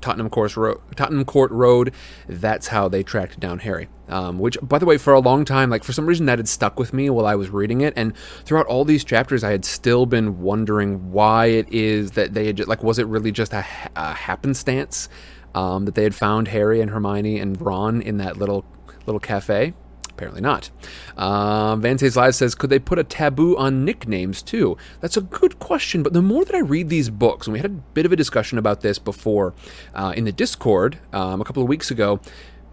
Tottenham 0.00 0.30
Court 0.30 0.56
Road. 0.56 0.80
Tottenham 0.96 1.24
Court 1.24 1.50
Road. 1.50 1.92
That's 2.28 2.68
how 2.68 2.88
they 2.88 3.02
tracked 3.02 3.40
down 3.40 3.60
Harry. 3.60 3.88
Um, 4.08 4.38
which, 4.38 4.56
by 4.62 4.78
the 4.78 4.86
way, 4.86 4.98
for 4.98 5.12
a 5.12 5.18
long 5.18 5.44
time, 5.44 5.68
like 5.68 5.82
for 5.82 5.92
some 5.92 6.06
reason, 6.06 6.26
that 6.26 6.38
had 6.38 6.48
stuck 6.48 6.78
with 6.78 6.92
me 6.92 7.10
while 7.10 7.26
I 7.26 7.34
was 7.34 7.50
reading 7.50 7.80
it, 7.80 7.92
and 7.96 8.16
throughout 8.44 8.66
all 8.66 8.84
these 8.84 9.02
chapters, 9.02 9.42
I 9.42 9.50
had 9.50 9.64
still 9.64 10.06
been 10.06 10.40
wondering 10.40 11.10
why 11.10 11.46
it 11.46 11.72
is 11.72 12.12
that 12.12 12.32
they 12.32 12.46
had 12.46 12.58
just, 12.58 12.68
like, 12.68 12.84
was 12.84 13.00
it 13.00 13.06
really 13.08 13.32
just 13.32 13.52
a, 13.52 13.64
a 13.96 14.14
happenstance 14.14 15.08
um, 15.56 15.86
that 15.86 15.96
they 15.96 16.04
had 16.04 16.14
found 16.14 16.48
Harry 16.48 16.80
and 16.80 16.90
Hermione 16.90 17.40
and 17.40 17.60
Ron 17.60 18.00
in 18.00 18.18
that 18.18 18.36
little 18.36 18.64
little 19.06 19.20
cafe? 19.20 19.74
Apparently 20.16 20.40
not. 20.40 20.70
Uh, 21.18 21.76
Van 21.76 21.98
Live 22.00 22.34
says, 22.34 22.54
could 22.54 22.70
they 22.70 22.78
put 22.78 22.98
a 22.98 23.04
taboo 23.04 23.54
on 23.58 23.84
nicknames 23.84 24.40
too? 24.40 24.78
That's 25.02 25.18
a 25.18 25.20
good 25.20 25.58
question, 25.58 26.02
but 26.02 26.14
the 26.14 26.22
more 26.22 26.42
that 26.46 26.54
I 26.54 26.60
read 26.60 26.88
these 26.88 27.10
books, 27.10 27.46
and 27.46 27.52
we 27.52 27.58
had 27.58 27.66
a 27.66 27.74
bit 27.74 28.06
of 28.06 28.12
a 28.12 28.16
discussion 28.16 28.56
about 28.56 28.80
this 28.80 28.98
before 28.98 29.52
uh, 29.94 30.14
in 30.16 30.24
the 30.24 30.32
Discord 30.32 30.98
um, 31.12 31.42
a 31.42 31.44
couple 31.44 31.62
of 31.62 31.68
weeks 31.68 31.90
ago, 31.90 32.18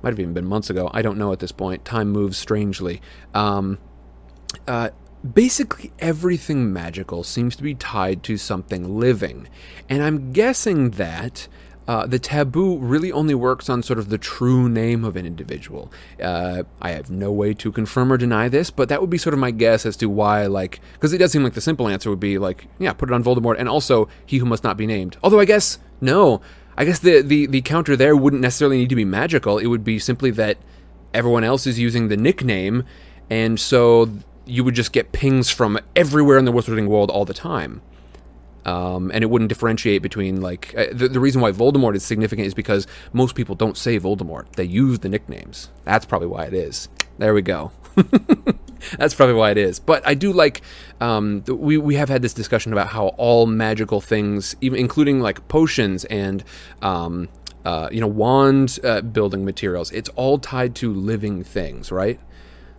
might 0.02 0.12
have 0.12 0.20
even 0.22 0.34
been 0.34 0.46
months 0.46 0.70
ago. 0.70 0.90
I 0.94 1.02
don't 1.02 1.18
know 1.18 1.34
at 1.34 1.40
this 1.40 1.52
point. 1.52 1.84
Time 1.84 2.10
moves 2.12 2.38
strangely. 2.38 3.02
Um, 3.34 3.78
uh, 4.66 4.92
basically 5.34 5.92
everything 6.00 6.72
magical 6.72 7.26
seems 7.26 7.58
to 7.58 7.64
be 7.64 7.76
tied 7.76 8.24
to 8.24 8.38
something 8.38 8.98
living. 8.98 9.50
And 9.90 10.02
I'm 10.02 10.32
guessing 10.32 10.92
that 10.92 11.50
uh, 11.88 12.06
the 12.08 12.20
taboo 12.20 12.78
really 12.78 13.12
only 13.12 13.36
works 13.36 13.70
on 13.70 13.84
sort 13.84 14.00
of 14.00 14.10
the 14.10 14.18
true 14.18 14.70
name 14.70 15.04
of 15.04 15.16
an 15.16 15.26
individual. 15.26 15.92
Uh, 16.22 16.64
I 16.82 16.92
have 16.92 17.10
no 17.10 17.32
way 17.32 17.54
to 17.56 17.72
confirm 17.72 18.12
or 18.12 18.18
deny 18.18 18.48
this, 18.48 18.70
but 18.70 18.90
that 18.90 19.02
would 19.02 19.10
be 19.10 19.18
sort 19.18 19.34
of 19.34 19.40
my 19.40 19.52
guess 19.52 19.86
as 19.86 19.98
to 19.98 20.08
why, 20.08 20.46
like, 20.46 20.80
because 20.94 21.14
it 21.14 21.18
does 21.18 21.32
seem 21.32 21.44
like 21.44 21.54
the 21.54 21.62
simple 21.62 21.88
answer 21.88 22.10
would 22.10 22.20
be 22.20 22.38
like, 22.38 22.68
yeah, 22.80 22.94
put 22.94 23.10
it 23.10 23.14
on 23.14 23.24
Voldemort, 23.24 23.58
and 23.60 23.68
also 23.68 24.08
he 24.26 24.38
who 24.38 24.46
must 24.46 24.64
not 24.64 24.78
be 24.78 24.88
named. 24.88 25.18
Although 25.24 25.40
I 25.40 25.46
guess 25.46 25.80
no, 26.00 26.42
I 26.78 26.86
guess 26.86 27.00
the, 27.00 27.22
the 27.22 27.46
the 27.48 27.62
counter 27.62 27.96
there 27.96 28.16
wouldn't 28.16 28.42
necessarily 28.42 28.78
need 28.78 28.90
to 28.90 28.96
be 28.96 29.06
magical. 29.06 29.58
It 29.58 29.68
would 29.68 29.84
be 29.84 30.00
simply 30.00 30.32
that 30.32 30.58
everyone 31.14 31.44
else 31.44 31.68
is 31.68 31.80
using 31.80 32.08
the 32.08 32.18
nickname, 32.18 32.86
and 33.30 33.60
so 33.60 34.10
you 34.46 34.64
would 34.64 34.76
just 34.76 34.92
get 34.92 35.12
pings 35.12 35.50
from 35.50 35.80
everywhere 35.96 36.38
in 36.38 36.46
the 36.46 36.52
Wizarding 36.52 36.88
world 36.88 37.10
all 37.10 37.26
the 37.26 37.34
time. 37.34 37.82
Um, 38.66 39.12
and 39.14 39.24
it 39.24 39.30
wouldn't 39.30 39.50
differentiate 39.50 40.02
between 40.02 40.42
like 40.42 40.74
uh, 40.78 40.86
the, 40.92 41.10
the 41.10 41.20
reason 41.20 41.42
why 41.42 41.52
Voldemort 41.52 41.96
is 41.96 42.04
significant 42.04 42.48
is 42.48 42.54
because 42.54 42.88
most 43.12 43.36
people 43.36 43.56
don't 43.56 43.78
say 43.78 44.00
Voldemort; 44.00 44.52
they 44.54 44.64
use 44.64 45.00
the 45.00 45.10
nicknames. 45.10 45.70
That's 45.84 46.06
probably 46.06 46.30
why 46.30 46.46
it 46.46 46.54
is. 46.54 46.88
There 47.18 47.34
we 47.34 47.42
go. 47.42 47.72
That's 48.98 49.14
probably 49.14 49.36
why 49.36 49.52
it 49.52 49.58
is. 49.58 49.80
But 49.80 50.06
I 50.08 50.14
do 50.14 50.34
like 50.34 50.62
um, 51.02 51.44
we 51.48 51.78
we 51.78 51.96
have 51.96 52.10
had 52.10 52.22
this 52.22 52.34
discussion 52.34 52.74
about 52.74 52.88
how 52.88 53.08
all 53.18 53.46
magical 53.46 54.02
things, 54.02 54.56
even 54.62 54.80
including 54.80 55.20
like 55.20 55.48
potions 55.48 56.06
and 56.06 56.44
um, 56.82 57.30
uh, 57.66 57.90
you 57.92 58.02
know 58.02 58.08
wand 58.08 58.80
uh, 58.84 59.02
building 59.02 59.46
materials, 59.46 59.92
it's 59.92 60.10
all 60.16 60.38
tied 60.38 60.76
to 60.76 60.94
living 60.94 61.44
things, 61.44 61.92
right? 61.92 62.20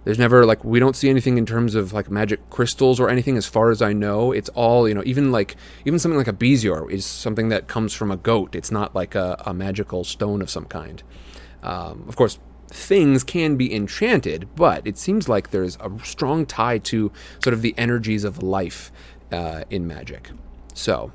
There's 0.05 0.18
never 0.18 0.44
like 0.44 0.64
we 0.64 0.78
don't 0.78 0.94
see 0.94 1.09
anything 1.09 1.39
in 1.39 1.47
terms 1.47 1.74
of 1.74 1.93
like 1.93 2.10
magic 2.10 2.51
crystals 2.51 3.01
or 3.01 3.09
anything 3.09 3.36
as 3.36 3.47
far 3.47 3.70
as 3.70 3.81
I 3.81 3.93
know. 3.93 4.32
It's 4.32 4.51
all, 4.51 4.89
you 4.89 4.94
know, 4.94 5.02
even 5.06 5.32
like 5.32 5.56
even 5.85 5.98
something 5.98 6.18
like 6.18 6.28
a 6.28 6.32
bezoar 6.32 6.90
is 6.90 7.06
something 7.06 7.48
that 7.48 7.68
comes 7.68 7.94
from 7.94 8.10
a 8.10 8.16
goat. 8.16 8.55
It's 8.55 8.70
not 8.70 8.94
like 8.94 9.14
a, 9.14 9.43
a 9.47 9.55
magical 9.55 10.05
stone 10.05 10.43
of 10.43 10.51
some 10.51 10.66
kind. 10.66 11.02
Um, 11.62 12.05
of 12.06 12.16
course, 12.16 12.39
things 12.68 13.24
can 13.24 13.56
be 13.56 13.74
enchanted, 13.74 14.48
but 14.56 14.86
it 14.86 14.98
seems 14.98 15.28
like 15.28 15.51
there's 15.51 15.76
a 15.81 15.90
strong 16.02 16.44
tie 16.44 16.78
to 16.78 17.10
sort 17.43 17.55
of 17.55 17.62
the 17.62 17.74
energies 17.78 18.24
of 18.24 18.43
life 18.43 18.93
uh, 19.32 19.64
in 19.70 19.86
magic. 19.86 20.31
So, 20.74 21.12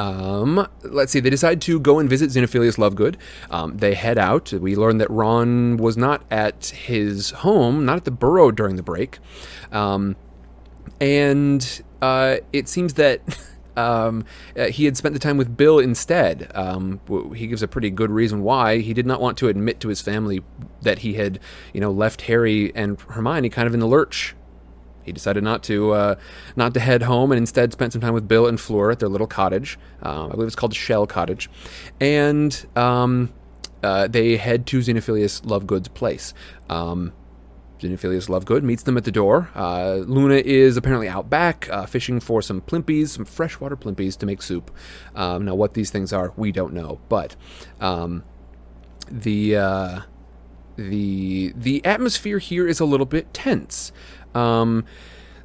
um, 0.00 0.66
let's 0.82 1.12
see. 1.12 1.20
They 1.20 1.28
decide 1.28 1.60
to 1.62 1.78
go 1.78 1.98
and 1.98 2.08
visit 2.08 2.30
Xenophilius 2.30 2.78
Lovegood. 2.78 3.16
Um, 3.50 3.76
they 3.76 3.92
head 3.92 4.16
out. 4.16 4.50
We 4.50 4.74
learn 4.74 4.96
that 4.96 5.10
Ron 5.10 5.76
was 5.76 5.98
not 5.98 6.22
at 6.30 6.66
his 6.68 7.32
home, 7.32 7.84
not 7.84 7.98
at 7.98 8.04
the 8.06 8.10
burrow 8.10 8.50
during 8.50 8.76
the 8.76 8.82
break, 8.82 9.18
um, 9.72 10.16
and 11.00 11.82
uh, 12.00 12.38
it 12.52 12.68
seems 12.68 12.94
that. 12.94 13.20
Um, 13.76 14.26
uh, 14.58 14.66
he 14.66 14.84
had 14.84 14.96
spent 14.96 15.14
the 15.14 15.20
time 15.20 15.38
with 15.38 15.56
Bill 15.56 15.78
instead. 15.78 16.50
Um, 16.54 17.00
he 17.34 17.46
gives 17.46 17.62
a 17.62 17.68
pretty 17.68 17.88
good 17.88 18.10
reason 18.10 18.42
why 18.42 18.78
he 18.78 18.92
did 18.92 19.06
not 19.06 19.22
want 19.22 19.38
to 19.38 19.48
admit 19.48 19.80
to 19.80 19.88
his 19.88 20.02
family 20.02 20.42
that 20.82 20.98
he 20.98 21.14
had, 21.14 21.38
you 21.72 21.80
know, 21.80 21.90
left 21.90 22.22
Harry 22.22 22.74
and 22.74 23.00
Hermione 23.00 23.48
kind 23.48 23.68
of 23.68 23.72
in 23.72 23.80
the 23.80 23.86
lurch 23.86 24.34
he 25.10 25.12
decided 25.12 25.42
not 25.42 25.64
to 25.64 25.90
uh, 25.90 26.14
not 26.54 26.72
to 26.74 26.80
head 26.80 27.02
home 27.02 27.32
and 27.32 27.38
instead 27.38 27.72
spent 27.72 27.92
some 27.92 28.00
time 28.00 28.14
with 28.14 28.28
Bill 28.28 28.46
and 28.46 28.60
Fleur 28.60 28.92
at 28.92 29.00
their 29.00 29.08
little 29.08 29.26
cottage. 29.26 29.76
Uh, 30.04 30.28
I 30.28 30.30
believe 30.30 30.46
it's 30.46 30.56
called 30.56 30.74
Shell 30.74 31.08
Cottage, 31.08 31.50
and 32.00 32.66
um, 32.76 33.32
uh, 33.82 34.06
they 34.06 34.36
head 34.36 34.66
to 34.68 34.78
Xenophilius 34.78 35.42
Lovegood's 35.42 35.88
place. 35.88 36.32
Um, 36.68 37.12
Xenophilius 37.80 38.28
Lovegood 38.28 38.62
meets 38.62 38.84
them 38.84 38.96
at 38.96 39.04
the 39.04 39.10
door. 39.10 39.50
Uh, 39.54 39.96
Luna 40.06 40.36
is 40.36 40.76
apparently 40.76 41.08
out 41.08 41.28
back 41.28 41.68
uh, 41.70 41.86
fishing 41.86 42.20
for 42.20 42.40
some 42.40 42.60
plimpies, 42.60 43.08
some 43.08 43.24
freshwater 43.24 43.76
plimpies 43.76 44.16
to 44.18 44.26
make 44.26 44.42
soup. 44.42 44.70
Um, 45.16 45.44
now, 45.46 45.56
what 45.56 45.74
these 45.74 45.90
things 45.90 46.12
are, 46.12 46.32
we 46.36 46.52
don't 46.52 46.72
know, 46.72 47.00
but 47.08 47.34
um, 47.80 48.22
the 49.10 49.56
uh, 49.56 50.00
the 50.76 51.52
the 51.56 51.84
atmosphere 51.84 52.38
here 52.38 52.66
is 52.66 52.80
a 52.80 52.84
little 52.84 53.06
bit 53.06 53.32
tense. 53.34 53.92
Um, 54.34 54.84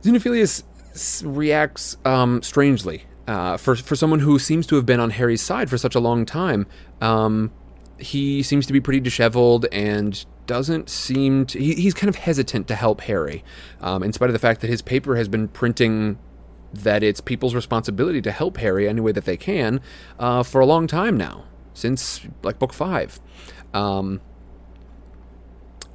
Xenophilius 0.02 0.64
reacts 1.26 1.98
um, 2.06 2.42
strangely. 2.42 3.04
Uh, 3.28 3.58
for 3.58 3.76
for 3.76 3.96
someone 3.96 4.20
who 4.20 4.38
seems 4.38 4.68
to 4.68 4.76
have 4.76 4.86
been 4.86 5.00
on 5.00 5.10
Harry's 5.10 5.42
side 5.42 5.70
for 5.70 5.78
such 5.78 5.96
a 5.96 6.00
long 6.00 6.26
time, 6.26 6.68
um, 7.02 7.52
he 7.98 8.44
seems 8.44 8.68
to 8.68 8.74
be 8.74 8.80
pretty 8.80 9.00
disheveled 9.00 9.66
and 9.72 10.26
doesn't 10.46 10.90
seem 10.90 11.46
to. 11.48 11.60
He, 11.60 11.74
he's 11.74 11.96
kind 11.96 12.10
of 12.10 12.18
hesitant 12.18 12.68
to 12.68 12.76
help 12.76 13.02
Harry, 13.02 13.44
um, 13.82 14.04
in 14.04 14.14
spite 14.14 14.30
of 14.30 14.34
the 14.34 14.40
fact 14.40 14.62
that 14.62 14.70
his 14.70 14.84
paper 14.84 15.16
has 15.16 15.28
been 15.28 15.48
printing 15.48 16.20
that 16.72 17.04
it's 17.04 17.22
people's 17.22 17.56
responsibility 17.56 18.22
to 18.22 18.32
help 18.32 18.58
Harry 18.58 18.88
any 18.88 19.02
way 19.02 19.12
that 19.12 19.26
they 19.26 19.38
can 19.38 19.80
uh, 20.20 20.44
for 20.44 20.62
a 20.62 20.66
long 20.66 20.88
time 20.88 21.18
now, 21.18 21.46
since 21.74 22.22
like 22.44 22.60
book 22.60 22.74
five. 22.74 23.20
Um, 23.74 24.22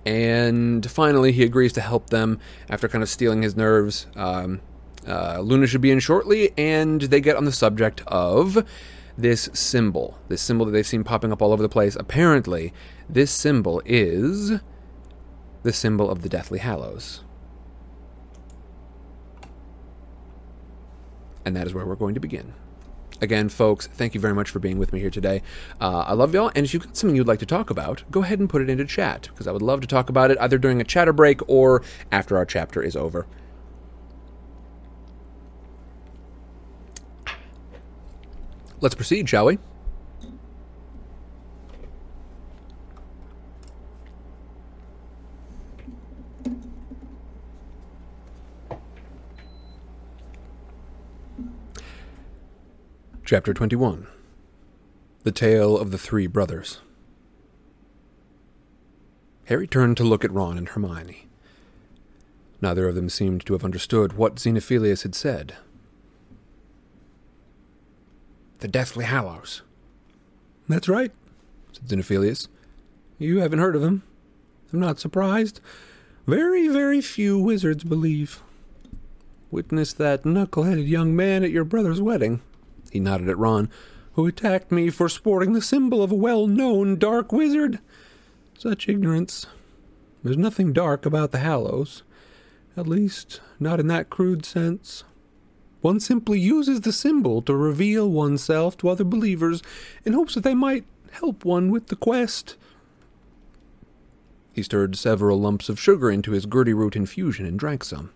and 0.06 0.88
finally, 0.90 1.32
he 1.32 1.42
agrees 1.42 1.72
to 1.74 1.80
help 1.80 2.10
them 2.10 2.40
after 2.68 2.88
kind 2.88 3.02
of 3.02 3.08
steeling 3.08 3.42
his 3.42 3.56
nerves. 3.56 4.06
Um, 4.16 4.60
uh, 5.06 5.40
Luna 5.40 5.66
should 5.66 5.80
be 5.80 5.90
in 5.90 6.00
shortly, 6.00 6.52
and 6.56 7.02
they 7.02 7.20
get 7.20 7.36
on 7.36 7.44
the 7.44 7.52
subject 7.52 8.02
of 8.06 8.66
this 9.16 9.50
symbol. 9.52 10.18
This 10.28 10.40
symbol 10.40 10.66
that 10.66 10.72
they've 10.72 10.86
seen 10.86 11.04
popping 11.04 11.32
up 11.32 11.42
all 11.42 11.52
over 11.52 11.62
the 11.62 11.68
place. 11.68 11.96
Apparently, 11.96 12.72
this 13.08 13.30
symbol 13.30 13.82
is 13.84 14.60
the 15.62 15.72
symbol 15.72 16.10
of 16.10 16.22
the 16.22 16.28
Deathly 16.28 16.58
Hallows. 16.58 17.22
And 21.44 21.56
that 21.56 21.66
is 21.66 21.74
where 21.74 21.86
we're 21.86 21.96
going 21.96 22.14
to 22.14 22.20
begin. 22.20 22.54
Again, 23.20 23.50
folks, 23.50 23.86
thank 23.86 24.14
you 24.14 24.20
very 24.20 24.34
much 24.34 24.48
for 24.48 24.60
being 24.60 24.78
with 24.78 24.92
me 24.92 25.00
here 25.00 25.10
today. 25.10 25.42
Uh, 25.80 26.04
I 26.06 26.14
love 26.14 26.32
y'all, 26.32 26.50
and 26.54 26.64
if 26.64 26.72
you've 26.72 26.84
got 26.84 26.96
something 26.96 27.14
you'd 27.14 27.26
like 27.26 27.38
to 27.40 27.46
talk 27.46 27.68
about, 27.68 28.02
go 28.10 28.22
ahead 28.22 28.38
and 28.38 28.48
put 28.48 28.62
it 28.62 28.70
into 28.70 28.84
chat, 28.86 29.28
because 29.30 29.46
I 29.46 29.52
would 29.52 29.60
love 29.60 29.82
to 29.82 29.86
talk 29.86 30.08
about 30.08 30.30
it 30.30 30.38
either 30.40 30.56
during 30.56 30.80
a 30.80 30.84
chatter 30.84 31.12
break 31.12 31.46
or 31.46 31.82
after 32.10 32.38
our 32.38 32.46
chapter 32.46 32.82
is 32.82 32.96
over. 32.96 33.26
Let's 38.80 38.94
proceed, 38.94 39.28
shall 39.28 39.44
we? 39.44 39.58
Chapter 53.30 53.54
21 53.54 54.08
The 55.22 55.30
Tale 55.30 55.78
of 55.78 55.92
the 55.92 55.98
Three 55.98 56.26
Brothers. 56.26 56.80
Harry 59.44 59.68
turned 59.68 59.96
to 59.98 60.02
look 60.02 60.24
at 60.24 60.32
Ron 60.32 60.58
and 60.58 60.68
Hermione. 60.68 61.28
Neither 62.60 62.88
of 62.88 62.96
them 62.96 63.08
seemed 63.08 63.46
to 63.46 63.52
have 63.52 63.64
understood 63.64 64.14
what 64.14 64.34
Xenophilius 64.34 65.04
had 65.04 65.14
said. 65.14 65.54
The 68.58 68.66
Deathly 68.66 69.04
Hallows. 69.04 69.62
That's 70.68 70.88
right, 70.88 71.12
said 71.70 71.86
Xenophilius. 71.86 72.48
You 73.16 73.38
haven't 73.38 73.60
heard 73.60 73.76
of 73.76 73.82
them. 73.82 74.02
I'm 74.72 74.80
not 74.80 74.98
surprised. 74.98 75.60
Very, 76.26 76.66
very 76.66 77.00
few 77.00 77.38
wizards 77.38 77.84
believe. 77.84 78.42
Witness 79.52 79.92
that 79.92 80.26
knuckle-headed 80.26 80.88
young 80.88 81.14
man 81.14 81.44
at 81.44 81.52
your 81.52 81.62
brother's 81.62 82.02
wedding. 82.02 82.42
He 82.90 83.00
nodded 83.00 83.28
at 83.28 83.38
Ron, 83.38 83.70
who 84.14 84.26
attacked 84.26 84.72
me 84.72 84.90
for 84.90 85.08
sporting 85.08 85.52
the 85.52 85.62
symbol 85.62 86.02
of 86.02 86.12
a 86.12 86.16
well 86.16 86.46
known 86.46 86.98
dark 86.98 87.32
wizard. 87.32 87.78
Such 88.58 88.88
ignorance. 88.88 89.46
There's 90.22 90.36
nothing 90.36 90.72
dark 90.72 91.06
about 91.06 91.30
the 91.30 91.38
Hallows. 91.38 92.02
At 92.76 92.86
least, 92.86 93.40
not 93.58 93.80
in 93.80 93.86
that 93.86 94.10
crude 94.10 94.44
sense. 94.44 95.04
One 95.80 95.98
simply 95.98 96.38
uses 96.38 96.82
the 96.82 96.92
symbol 96.92 97.40
to 97.42 97.54
reveal 97.54 98.10
oneself 98.10 98.76
to 98.78 98.88
other 98.88 99.04
believers 99.04 99.62
in 100.04 100.12
hopes 100.12 100.34
that 100.34 100.44
they 100.44 100.54
might 100.54 100.84
help 101.12 101.44
one 101.44 101.70
with 101.70 101.86
the 101.86 101.96
quest. 101.96 102.56
He 104.52 104.62
stirred 104.62 104.96
several 104.96 105.40
lumps 105.40 105.68
of 105.68 105.80
sugar 105.80 106.10
into 106.10 106.32
his 106.32 106.44
Gurdyroot 106.44 106.96
infusion 106.96 107.46
and 107.46 107.58
drank 107.58 107.84
some. 107.84 108.10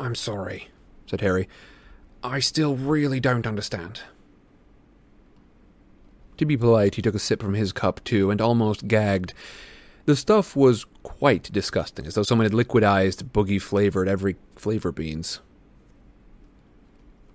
I'm 0.00 0.14
sorry, 0.14 0.68
said 1.06 1.20
Harry. 1.20 1.48
I 2.22 2.40
still 2.40 2.76
really 2.76 3.20
don't 3.20 3.46
understand. 3.46 4.00
To 6.38 6.46
be 6.46 6.56
polite, 6.56 6.94
he 6.94 7.02
took 7.02 7.14
a 7.14 7.18
sip 7.18 7.42
from 7.42 7.54
his 7.54 7.72
cup, 7.72 8.02
too, 8.04 8.30
and 8.30 8.40
almost 8.40 8.88
gagged. 8.88 9.34
The 10.06 10.16
stuff 10.16 10.56
was 10.56 10.86
quite 11.02 11.50
disgusting, 11.52 12.06
as 12.06 12.14
though 12.14 12.22
someone 12.22 12.46
had 12.46 12.52
liquidized 12.54 13.30
boogie 13.32 13.60
flavored 13.60 14.08
every 14.08 14.36
flavor 14.56 14.92
beans. 14.92 15.40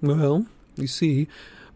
Well, 0.01 0.47
you 0.75 0.87
see, 0.87 1.27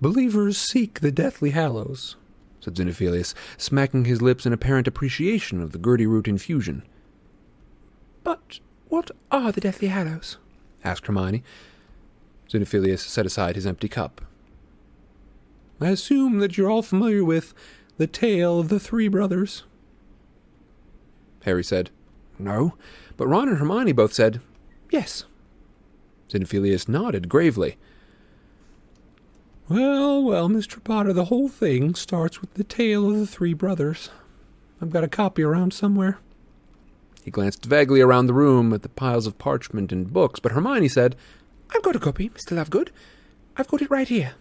believers 0.02 0.58
seek 0.58 1.00
the 1.00 1.12
deathly 1.12 1.52
hallows, 1.52 2.16
said 2.60 2.76
Xenophilius, 2.76 3.34
smacking 3.58 4.06
his 4.06 4.22
lips 4.22 4.46
in 4.46 4.54
apparent 4.54 4.88
appreciation 4.88 5.62
of 5.62 5.72
the 5.72 5.80
Gurdyroot 5.80 6.28
infusion. 6.28 6.84
But 8.24 8.60
what 8.88 9.12
are 9.32 9.52
the 9.52 9.62
deathly 9.62 9.90
hallows? 9.90 10.38
asked 10.84 11.08
Hermione. 11.08 11.44
Xenophilius 12.49 12.99
set 12.99 13.26
aside 13.26 13.56
his 13.56 13.65
empty 13.65 13.88
cup. 13.88 14.22
I 15.80 15.90
assume 15.90 16.40
that 16.40 16.57
you're 16.57 16.69
all 16.69 16.82
familiar 16.82 17.24
with 17.24 17.53
the 17.98 18.07
tale 18.07 18.60
of 18.60 18.69
the 18.69 18.80
three 18.80 19.07
brothers. 19.07 19.64
Harry 21.44 21.64
said, 21.64 21.91
No, 22.40 22.76
but 23.15 23.28
Ron 23.28 23.49
and 23.49 23.57
Hermione 23.57 23.91
both 23.91 24.14
said, 24.14 24.41
Yes. 24.91 25.26
Xenophilius 26.30 26.90
nodded 26.90 27.30
gravely. 27.30 27.78
Well, 29.69 30.24
well, 30.24 30.48
Mr. 30.49 30.82
Potter, 30.82 31.14
the 31.14 31.26
whole 31.26 31.49
thing 31.49 31.94
starts 31.94 32.41
with 32.41 32.53
the 32.53 32.64
tale 32.64 33.10
of 33.10 33.18
the 33.18 33.28
three 33.28 33.53
brothers. 33.53 34.10
I've 34.82 34.91
got 34.91 35.03
a 35.03 35.10
copy 35.10 35.44
around 35.44 35.74
somewhere. 35.74 36.19
He 37.24 37.32
glanced 37.32 37.65
vaguely 37.65 37.99
around 37.99 38.28
the 38.28 38.34
room 38.34 38.72
at 38.72 38.84
the 38.84 38.90
piles 38.90 39.28
of 39.28 39.38
parchment 39.38 39.91
and 39.91 40.11
books, 40.11 40.40
but 40.40 40.53
Hermione 40.53 40.88
said, 40.88 41.18
I've 41.73 41.84
got 41.84 41.95
a 41.95 41.99
copy, 41.99 42.30
Mr. 42.30 42.56
Lovegood. 42.56 42.89
I've 43.56 43.68
got 43.68 43.81
it 43.81 43.89
right 43.89 44.07
here. 44.07 44.35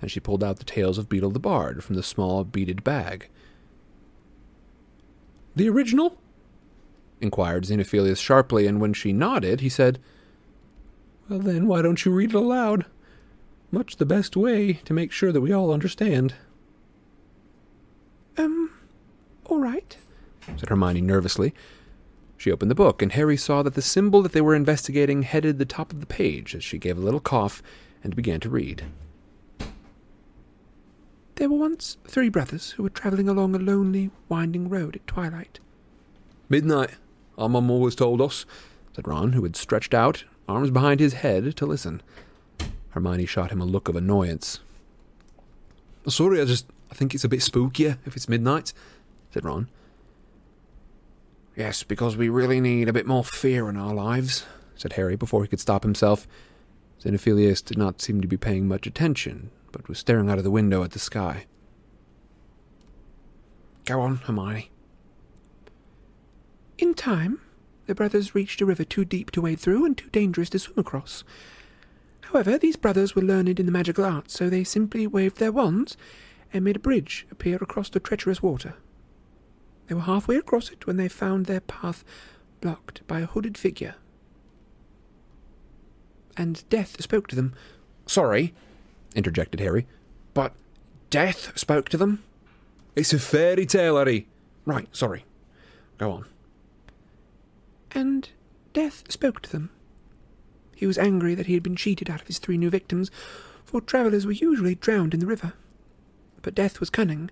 And 0.00 0.10
she 0.10 0.20
pulled 0.20 0.42
out 0.42 0.58
the 0.58 0.64
Tales 0.64 0.98
of 0.98 1.08
Beedle 1.08 1.32
the 1.32 1.38
Bard 1.38 1.84
from 1.84 1.96
the 1.96 2.02
small 2.02 2.44
beaded 2.44 2.82
bag. 2.82 3.28
The 5.54 5.68
original? 5.68 6.18
inquired 7.20 7.64
Xenophilius 7.64 8.18
sharply, 8.20 8.66
and 8.66 8.80
when 8.80 8.92
she 8.92 9.12
nodded, 9.12 9.60
he 9.60 9.68
said, 9.68 10.00
Well, 11.28 11.38
then, 11.38 11.68
why 11.68 11.82
don't 11.82 12.04
you 12.04 12.12
read 12.12 12.30
it 12.30 12.36
aloud? 12.36 12.84
Much 13.70 13.96
the 13.96 14.04
best 14.06 14.36
way 14.36 14.74
to 14.84 14.92
make 14.92 15.12
sure 15.12 15.30
that 15.32 15.40
we 15.40 15.52
all 15.52 15.72
understand. 15.72 16.34
Um, 18.36 18.70
all 19.46 19.60
right, 19.60 19.96
said 20.56 20.68
Hermione 20.68 21.00
nervously. 21.00 21.54
She 22.42 22.50
opened 22.50 22.72
the 22.72 22.74
book, 22.74 23.02
and 23.02 23.12
Harry 23.12 23.36
saw 23.36 23.62
that 23.62 23.74
the 23.74 23.80
symbol 23.80 24.20
that 24.22 24.32
they 24.32 24.40
were 24.40 24.56
investigating 24.56 25.22
headed 25.22 25.60
the 25.60 25.64
top 25.64 25.92
of 25.92 26.00
the 26.00 26.06
page 26.06 26.56
as 26.56 26.64
she 26.64 26.76
gave 26.76 26.98
a 26.98 27.00
little 27.00 27.20
cough 27.20 27.62
and 28.02 28.16
began 28.16 28.40
to 28.40 28.50
read. 28.50 28.82
There 31.36 31.48
were 31.48 31.56
once 31.56 31.98
three 32.04 32.28
brothers 32.28 32.72
who 32.72 32.82
were 32.82 32.90
travelling 32.90 33.28
along 33.28 33.54
a 33.54 33.60
lonely, 33.60 34.10
winding 34.28 34.68
road 34.68 34.96
at 34.96 35.06
twilight. 35.06 35.60
Midnight, 36.48 36.90
our 37.38 37.48
mum 37.48 37.70
always 37.70 37.94
told 37.94 38.20
us, 38.20 38.44
said 38.96 39.06
Ron, 39.06 39.34
who 39.34 39.44
had 39.44 39.54
stretched 39.54 39.94
out, 39.94 40.24
arms 40.48 40.72
behind 40.72 40.98
his 40.98 41.12
head, 41.12 41.56
to 41.58 41.64
listen. 41.64 42.02
Hermione 42.88 43.26
shot 43.26 43.52
him 43.52 43.60
a 43.60 43.64
look 43.64 43.88
of 43.88 43.94
annoyance. 43.94 44.58
Sorry, 46.08 46.40
I 46.40 46.44
just 46.44 46.66
I 46.90 46.96
think 46.96 47.14
it's 47.14 47.22
a 47.22 47.28
bit 47.28 47.38
spookier 47.38 47.98
if 48.04 48.16
it's 48.16 48.28
midnight, 48.28 48.72
said 49.30 49.44
Ron. 49.44 49.68
Yes, 51.56 51.82
because 51.82 52.16
we 52.16 52.28
really 52.28 52.60
need 52.60 52.88
a 52.88 52.92
bit 52.92 53.06
more 53.06 53.24
fear 53.24 53.68
in 53.68 53.76
our 53.76 53.92
lives, 53.92 54.46
said 54.74 54.94
Harry 54.94 55.16
before 55.16 55.42
he 55.42 55.48
could 55.48 55.60
stop 55.60 55.82
himself. 55.82 56.26
Xenophilius 57.02 57.62
did 57.62 57.76
not 57.76 58.00
seem 58.00 58.20
to 58.20 58.28
be 58.28 58.36
paying 58.36 58.66
much 58.66 58.86
attention, 58.86 59.50
but 59.70 59.88
was 59.88 59.98
staring 59.98 60.30
out 60.30 60.38
of 60.38 60.44
the 60.44 60.50
window 60.50 60.82
at 60.82 60.92
the 60.92 60.98
sky. 60.98 61.46
Go 63.84 64.00
on, 64.00 64.16
Hermione. 64.16 64.70
In 66.78 66.94
time, 66.94 67.40
the 67.86 67.94
brothers 67.94 68.34
reached 68.34 68.60
a 68.60 68.66
river 68.66 68.84
too 68.84 69.04
deep 69.04 69.30
to 69.32 69.42
wade 69.42 69.60
through 69.60 69.84
and 69.84 69.98
too 69.98 70.08
dangerous 70.10 70.48
to 70.50 70.58
swim 70.58 70.78
across. 70.78 71.24
However, 72.22 72.56
these 72.56 72.76
brothers 72.76 73.14
were 73.14 73.22
learned 73.22 73.60
in 73.60 73.66
the 73.66 73.72
magical 73.72 74.04
arts, 74.04 74.32
so 74.32 74.48
they 74.48 74.64
simply 74.64 75.06
waved 75.06 75.38
their 75.38 75.52
wands 75.52 75.96
and 76.52 76.64
made 76.64 76.76
a 76.76 76.80
bridge 76.80 77.26
appear 77.30 77.56
across 77.56 77.90
the 77.90 78.00
treacherous 78.00 78.42
water. 78.42 78.74
They 79.92 79.96
were 79.96 80.04
halfway 80.04 80.36
across 80.36 80.70
it 80.70 80.86
when 80.86 80.96
they 80.96 81.06
found 81.06 81.44
their 81.44 81.60
path 81.60 82.02
blocked 82.62 83.06
by 83.06 83.20
a 83.20 83.26
hooded 83.26 83.58
figure. 83.58 83.96
And 86.34 86.66
Death 86.70 87.02
spoke 87.02 87.28
to 87.28 87.36
them. 87.36 87.52
Sorry, 88.06 88.54
interjected 89.14 89.60
Harry, 89.60 89.86
but 90.32 90.54
Death 91.10 91.58
spoke 91.58 91.90
to 91.90 91.98
them? 91.98 92.24
It's 92.96 93.12
a 93.12 93.18
fairy 93.18 93.66
tale, 93.66 93.98
Harry. 93.98 94.26
Right, 94.64 94.88
sorry. 94.96 95.26
Go 95.98 96.10
on. 96.10 96.24
And 97.90 98.30
Death 98.72 99.12
spoke 99.12 99.42
to 99.42 99.52
them. 99.52 99.68
He 100.74 100.86
was 100.86 100.96
angry 100.96 101.34
that 101.34 101.48
he 101.48 101.52
had 101.52 101.62
been 101.62 101.76
cheated 101.76 102.08
out 102.08 102.22
of 102.22 102.28
his 102.28 102.38
three 102.38 102.56
new 102.56 102.70
victims, 102.70 103.10
for 103.66 103.82
travellers 103.82 104.24
were 104.24 104.32
usually 104.32 104.74
drowned 104.74 105.12
in 105.12 105.20
the 105.20 105.26
river. 105.26 105.52
But 106.40 106.54
Death 106.54 106.80
was 106.80 106.88
cunning. 106.88 107.30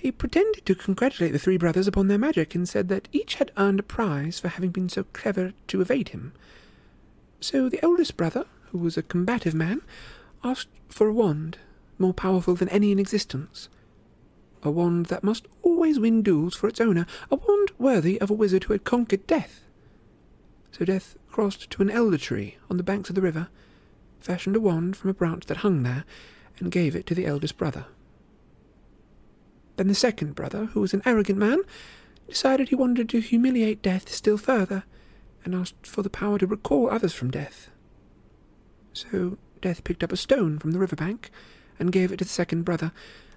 He 0.00 0.12
pretended 0.12 0.64
to 0.64 0.76
congratulate 0.76 1.32
the 1.32 1.40
three 1.40 1.56
brothers 1.56 1.88
upon 1.88 2.06
their 2.06 2.18
magic, 2.18 2.54
and 2.54 2.68
said 2.68 2.88
that 2.88 3.08
each 3.10 3.34
had 3.34 3.50
earned 3.56 3.80
a 3.80 3.82
prize 3.82 4.38
for 4.38 4.46
having 4.46 4.70
been 4.70 4.88
so 4.88 5.02
clever 5.12 5.54
to 5.66 5.80
evade 5.80 6.10
him. 6.10 6.32
So 7.40 7.68
the 7.68 7.82
eldest 7.82 8.16
brother, 8.16 8.46
who 8.70 8.78
was 8.78 8.96
a 8.96 9.02
combative 9.02 9.54
man, 9.54 9.82
asked 10.44 10.68
for 10.88 11.08
a 11.08 11.12
wand, 11.12 11.58
more 11.98 12.14
powerful 12.14 12.54
than 12.54 12.68
any 12.68 12.92
in 12.92 13.00
existence. 13.00 13.68
A 14.62 14.70
wand 14.70 15.06
that 15.06 15.24
must 15.24 15.48
always 15.62 15.98
win 15.98 16.22
duels 16.22 16.54
for 16.54 16.68
its 16.68 16.80
owner, 16.80 17.04
a 17.28 17.34
wand 17.34 17.72
worthy 17.76 18.20
of 18.20 18.30
a 18.30 18.34
wizard 18.34 18.64
who 18.64 18.74
had 18.74 18.84
conquered 18.84 19.26
death. 19.26 19.64
So 20.70 20.84
Death 20.84 21.16
crossed 21.28 21.70
to 21.70 21.82
an 21.82 21.90
elder 21.90 22.18
tree 22.18 22.56
on 22.70 22.76
the 22.76 22.84
banks 22.84 23.08
of 23.08 23.16
the 23.16 23.20
river, 23.20 23.48
fashioned 24.20 24.54
a 24.54 24.60
wand 24.60 24.96
from 24.96 25.10
a 25.10 25.14
branch 25.14 25.46
that 25.46 25.58
hung 25.58 25.82
there, 25.82 26.04
and 26.60 26.70
gave 26.70 26.94
it 26.94 27.04
to 27.06 27.16
the 27.16 27.26
eldest 27.26 27.58
brother. 27.58 27.86
Then 29.78 29.86
the 29.86 29.94
second 29.94 30.34
brother, 30.34 30.66
who 30.66 30.80
was 30.80 30.92
an 30.92 31.02
arrogant 31.06 31.38
man, 31.38 31.60
decided 32.28 32.68
he 32.68 32.74
wanted 32.74 33.08
to 33.08 33.20
humiliate 33.20 33.80
Death 33.80 34.08
still 34.08 34.36
further, 34.36 34.82
and 35.44 35.54
asked 35.54 35.86
for 35.86 36.02
the 36.02 36.10
power 36.10 36.36
to 36.38 36.48
recall 36.48 36.90
others 36.90 37.14
from 37.14 37.30
death. 37.30 37.70
So 38.92 39.38
Death 39.62 39.84
picked 39.84 40.02
up 40.02 40.10
a 40.10 40.16
stone 40.16 40.58
from 40.58 40.72
the 40.72 40.80
river 40.80 40.96
bank 40.96 41.30
and 41.78 41.92
gave 41.92 42.10
it 42.10 42.16
to 42.16 42.24
the 42.24 42.30
second 42.30 42.64
brother, 42.64 42.90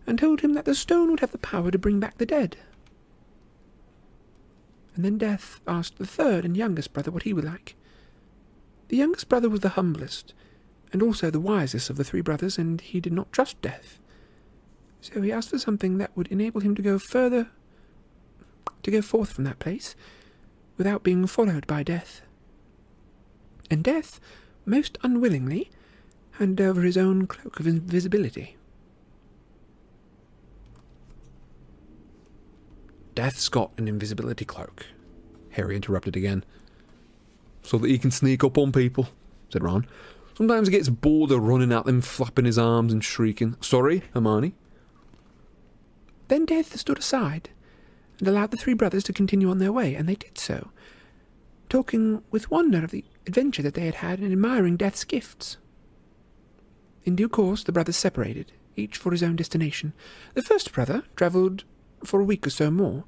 and 0.08 0.18
told 0.18 0.42
him 0.42 0.56
that 0.56 0.66
the 0.66 0.74
stone 0.74 1.12
would 1.12 1.20
have 1.20 1.32
the 1.32 1.38
power 1.38 1.70
to 1.70 1.78
bring 1.78 2.00
back 2.00 2.18
the 2.18 2.26
dead. 2.26 2.58
And 4.96 5.06
then 5.06 5.20
Death 5.20 5.62
asked 5.68 6.00
the 6.00 6.08
third 6.08 6.44
and 6.44 6.58
youngest 6.58 6.92
brother 6.92 7.12
what 7.12 7.24
he 7.24 7.34
would 7.34 7.46
like. 7.46 7.76
The 8.88 8.98
youngest 8.98 9.30
brother 9.30 9.48
was 9.48 9.60
the 9.60 9.70
humblest, 9.70 10.34
and 10.92 11.04
also 11.04 11.30
the 11.30 11.40
wisest 11.40 11.92
of 11.92 11.98
the 11.98 12.04
three 12.04 12.22
brothers, 12.22 12.58
and 12.58 12.82
he 12.82 13.00
did 13.00 13.14
not 13.14 13.32
trust 13.32 13.62
Death. 13.62 14.00
So 15.02 15.22
he 15.22 15.32
asked 15.32 15.50
for 15.50 15.58
something 15.58 15.98
that 15.98 16.16
would 16.16 16.28
enable 16.28 16.62
him 16.62 16.76
to 16.76 16.82
go 16.82 17.00
further, 17.00 17.50
to 18.84 18.92
go 18.92 19.02
forth 19.02 19.34
from 19.34 19.44
that 19.46 19.60
place, 19.60 19.96
without 20.78 21.04
being 21.04 21.26
followed 21.28 21.66
by 21.66 21.84
Death. 21.84 22.22
And 23.70 23.84
Death, 23.84 24.20
most 24.66 24.98
unwillingly, 25.04 25.72
handed 26.34 26.64
over 26.64 26.82
his 26.82 26.98
own 26.98 27.26
cloak 27.26 27.60
of 27.60 27.68
invisibility. 27.68 28.58
Death's 33.16 33.50
got 33.50 33.72
an 33.78 33.88
invisibility 33.88 34.46
cloak. 34.46 34.86
Harry 35.52 35.76
interrupted 35.76 36.16
again. 36.16 36.44
So 37.64 37.78
that 37.78 37.90
he 37.90 37.98
can 37.98 38.12
sneak 38.12 38.44
up 38.44 38.58
on 38.58 38.72
people, 38.72 39.10
said 39.50 39.64
Ron. 39.64 39.86
Sometimes 40.36 40.68
he 40.68 40.72
gets 40.72 40.90
bored 40.90 41.32
of 41.32 41.44
running 41.44 41.72
at 41.72 41.86
them, 41.86 42.02
flapping 42.02 42.46
his 42.46 42.58
arms 42.58 42.94
and 42.94 43.04
shrieking. 43.04 43.58
Sorry, 43.62 44.04
Hermione? 44.14 44.56
Then 46.32 46.46
Death 46.46 46.80
stood 46.80 46.98
aside 46.98 47.50
and 48.18 48.26
allowed 48.26 48.52
the 48.52 48.58
three 48.58 48.74
brothers 48.74 49.04
to 49.04 49.12
continue 49.12 49.50
on 49.50 49.58
their 49.58 49.74
way, 49.74 49.96
and 49.96 50.08
they 50.08 50.16
did 50.16 50.38
so, 50.38 50.72
talking 51.68 52.24
with 52.32 52.50
wonder 52.50 52.86
of 52.86 52.92
the 52.92 53.04
adventure 53.28 53.62
that 53.64 53.74
they 53.74 53.86
had 53.86 53.96
had 53.96 54.20
and 54.20 54.32
admiring 54.32 54.78
Death's 54.78 55.04
gifts. 55.04 55.58
In 57.04 57.18
due 57.18 57.28
course, 57.28 57.66
the 57.66 57.74
brothers 57.74 57.98
separated, 57.98 58.54
each 58.78 58.96
for 58.96 59.12
his 59.12 59.22
own 59.22 59.36
destination. 59.36 59.92
The 60.34 60.42
first 60.42 60.72
brother 60.72 61.04
travelled 61.18 61.66
for 62.06 62.22
a 62.22 62.24
week 62.24 62.48
or 62.48 62.50
so 62.50 62.72
more, 62.72 63.04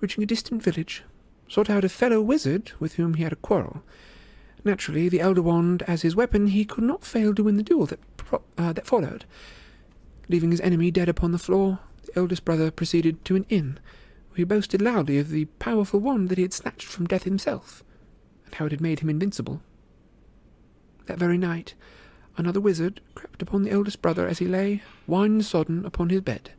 reaching 0.00 0.22
a 0.22 0.26
distant 0.26 0.62
village, 0.62 1.02
sought 1.48 1.70
out 1.70 1.82
a 1.82 1.88
fellow 1.88 2.20
wizard 2.20 2.72
with 2.78 2.96
whom 2.96 3.14
he 3.14 3.22
had 3.22 3.32
a 3.32 3.36
quarrel. 3.36 3.84
Naturally, 4.64 5.08
the 5.08 5.22
elder 5.22 5.40
wand 5.40 5.82
as 5.84 6.02
his 6.02 6.14
weapon, 6.14 6.48
he 6.48 6.66
could 6.66 6.84
not 6.84 7.06
fail 7.06 7.34
to 7.36 7.44
win 7.44 7.56
the 7.56 7.62
duel 7.62 7.86
that, 7.86 8.16
pro- 8.18 8.42
uh, 8.58 8.74
that 8.74 8.86
followed. 8.86 9.24
Leaving 10.28 10.50
his 10.50 10.60
enemy 10.60 10.90
dead 10.90 11.08
upon 11.08 11.32
the 11.32 11.38
floor, 11.38 11.78
eldest 12.16 12.44
brother 12.44 12.70
proceeded 12.70 13.24
to 13.24 13.36
an 13.36 13.46
inn, 13.48 13.78
where 14.30 14.36
he 14.36 14.44
boasted 14.44 14.82
loudly 14.82 15.18
of 15.18 15.30
the 15.30 15.44
powerful 15.58 16.00
wand 16.00 16.28
that 16.28 16.38
he 16.38 16.42
had 16.42 16.52
snatched 16.52 16.86
from 16.86 17.06
death 17.06 17.24
himself, 17.24 17.84
and 18.44 18.54
how 18.54 18.66
it 18.66 18.72
had 18.72 18.80
made 18.80 19.00
him 19.00 19.10
invincible. 19.10 19.62
That 21.06 21.18
very 21.18 21.38
night, 21.38 21.74
another 22.36 22.60
wizard 22.60 23.00
crept 23.14 23.42
upon 23.42 23.62
the 23.62 23.70
eldest 23.70 24.02
brother 24.02 24.26
as 24.26 24.38
he 24.38 24.46
lay, 24.46 24.82
wine-sodden, 25.06 25.84
upon 25.84 26.08
his 26.08 26.20
bed. 26.20 26.50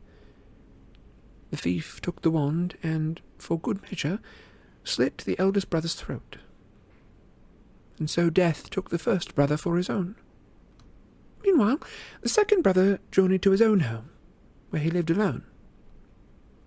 The 1.50 1.56
thief 1.56 2.00
took 2.00 2.22
the 2.22 2.30
wand 2.30 2.76
and, 2.82 3.20
for 3.38 3.58
good 3.58 3.82
measure, 3.82 4.20
slit 4.84 5.18
the 5.18 5.38
eldest 5.38 5.70
brother's 5.70 5.94
throat. 5.94 6.38
And 7.98 8.08
so 8.08 8.30
death 8.30 8.70
took 8.70 8.90
the 8.90 8.98
first 8.98 9.34
brother 9.34 9.56
for 9.56 9.76
his 9.76 9.90
own. 9.90 10.16
Meanwhile, 11.42 11.80
the 12.20 12.28
second 12.28 12.62
brother 12.62 13.00
journeyed 13.10 13.42
to 13.42 13.50
his 13.50 13.62
own 13.62 13.80
home, 13.80 14.10
where 14.70 14.82
he 14.82 14.90
lived 14.90 15.10
alone. 15.10 15.44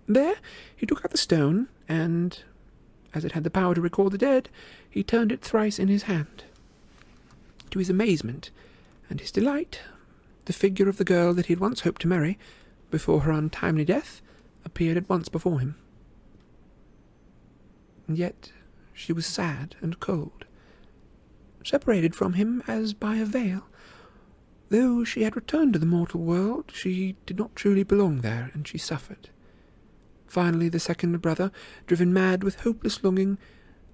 There 0.06 0.36
he 0.74 0.86
took 0.86 1.04
out 1.04 1.10
the 1.10 1.18
stone, 1.18 1.68
and, 1.88 2.38
as 3.14 3.24
it 3.24 3.32
had 3.32 3.44
the 3.44 3.50
power 3.50 3.74
to 3.74 3.80
recall 3.80 4.10
the 4.10 4.18
dead, 4.18 4.48
he 4.88 5.02
turned 5.02 5.32
it 5.32 5.40
thrice 5.40 5.78
in 5.78 5.88
his 5.88 6.04
hand. 6.04 6.44
To 7.70 7.78
his 7.78 7.90
amazement 7.90 8.50
and 9.08 9.20
his 9.20 9.30
delight, 9.30 9.80
the 10.44 10.52
figure 10.52 10.88
of 10.88 10.96
the 10.96 11.04
girl 11.04 11.32
that 11.34 11.46
he 11.46 11.52
had 11.52 11.60
once 11.60 11.80
hoped 11.80 12.02
to 12.02 12.08
marry, 12.08 12.38
before 12.90 13.20
her 13.20 13.32
untimely 13.32 13.84
death, 13.84 14.20
appeared 14.64 14.96
at 14.96 15.08
once 15.08 15.28
before 15.28 15.60
him. 15.60 15.76
And 18.06 18.18
yet 18.18 18.52
she 18.92 19.12
was 19.12 19.24
sad 19.24 19.76
and 19.80 20.00
cold, 20.00 20.44
separated 21.64 22.14
from 22.14 22.34
him 22.34 22.62
as 22.66 22.92
by 22.92 23.16
a 23.16 23.24
veil, 23.24 23.66
Though 24.72 25.04
she 25.04 25.22
had 25.22 25.36
returned 25.36 25.74
to 25.74 25.78
the 25.78 25.84
mortal 25.84 26.20
world, 26.20 26.70
she 26.72 27.14
did 27.26 27.36
not 27.36 27.54
truly 27.54 27.82
belong 27.82 28.22
there, 28.22 28.50
and 28.54 28.66
she 28.66 28.78
suffered. 28.78 29.28
Finally, 30.32 30.70
the 30.70 30.80
second 30.80 31.20
brother, 31.20 31.52
driven 31.86 32.10
mad 32.10 32.42
with 32.42 32.60
hopeless 32.60 33.04
longing, 33.04 33.36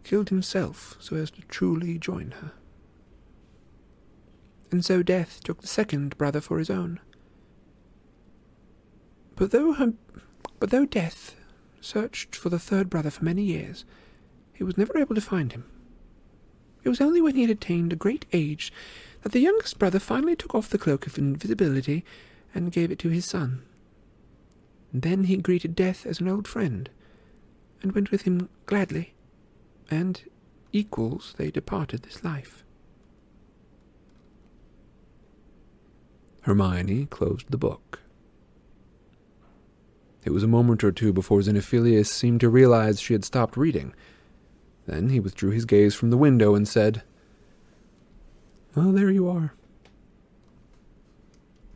killed 0.05 0.28
himself 0.28 0.97
so 1.01 1.16
as 1.16 1.32
to 1.32 1.43
truly 1.48 1.98
join 1.98 2.31
her. 2.31 2.52
And 4.70 4.85
so 4.85 5.02
death 5.02 5.40
took 5.43 5.60
the 5.60 5.66
second 5.66 6.16
brother 6.16 6.40
for 6.40 6.60
his 6.60 6.70
own. 6.70 7.01
But 9.35 9.51
though 9.51 9.73
her, 9.73 9.94
but 10.60 10.70
though 10.70 10.86
death 10.86 11.35
searched 11.81 12.36
for 12.36 12.51
the 12.51 12.60
third 12.60 12.89
brother 12.89 13.10
for 13.10 13.24
many 13.24 13.43
years, 13.43 13.85
he 14.55 14.62
was 14.62 14.78
never 14.78 14.97
able 14.97 15.16
to 15.16 15.20
find 15.20 15.51
him. 15.51 15.65
It 16.85 16.89
was 16.89 17.01
only 17.01 17.20
when 17.20 17.35
he 17.35 17.43
had 17.43 17.51
attained 17.51 17.93
a 17.93 17.97
great 17.97 18.27
age 18.32 18.73
that 19.23 19.32
the 19.32 19.40
youngest 19.40 19.77
brother 19.81 19.98
finally 19.98 20.36
took 20.36 20.55
off 20.55 20.69
the 20.69 20.78
cloak 20.78 21.05
of 21.05 21.19
invisibility 21.19 22.05
and 22.55 22.70
gave 22.70 22.93
it 22.93 23.01
to 23.01 23.09
his 23.09 23.24
son. 23.27 23.65
Then 24.93 25.24
he 25.24 25.36
greeted 25.36 25.74
death 25.74 26.06
as 26.06 26.20
an 26.20 26.28
old 26.28 26.48
friend, 26.48 26.89
and 27.82 27.93
went 27.93 28.10
with 28.10 28.23
him 28.23 28.48
gladly, 28.66 29.15
and 29.90 30.23
equals 30.73 31.35
they 31.36 31.51
departed 31.51 32.02
this 32.02 32.24
life. 32.24 32.65
Hermione 36.43 37.06
closed 37.06 37.51
the 37.51 37.59
book. 37.59 38.01
It 40.24 40.31
was 40.31 40.43
a 40.43 40.48
moment 40.48 40.82
or 40.82 40.93
two 40.93 41.12
before 41.12 41.40
Xenophilius 41.40 42.06
seemed 42.06 42.40
to 42.40 42.48
realize 42.48 43.01
she 43.01 43.12
had 43.12 43.24
stopped 43.24 43.56
reading. 43.56 43.94
Then 44.86 45.10
he 45.10 45.20
withdrew 45.20 45.51
his 45.51 45.65
gaze 45.65 45.94
from 45.94 46.10
the 46.10 46.16
window 46.16 46.55
and 46.55 46.66
said, 46.66 47.02
Well, 48.74 48.93
there 48.93 49.10
you 49.10 49.28
are. 49.28 49.52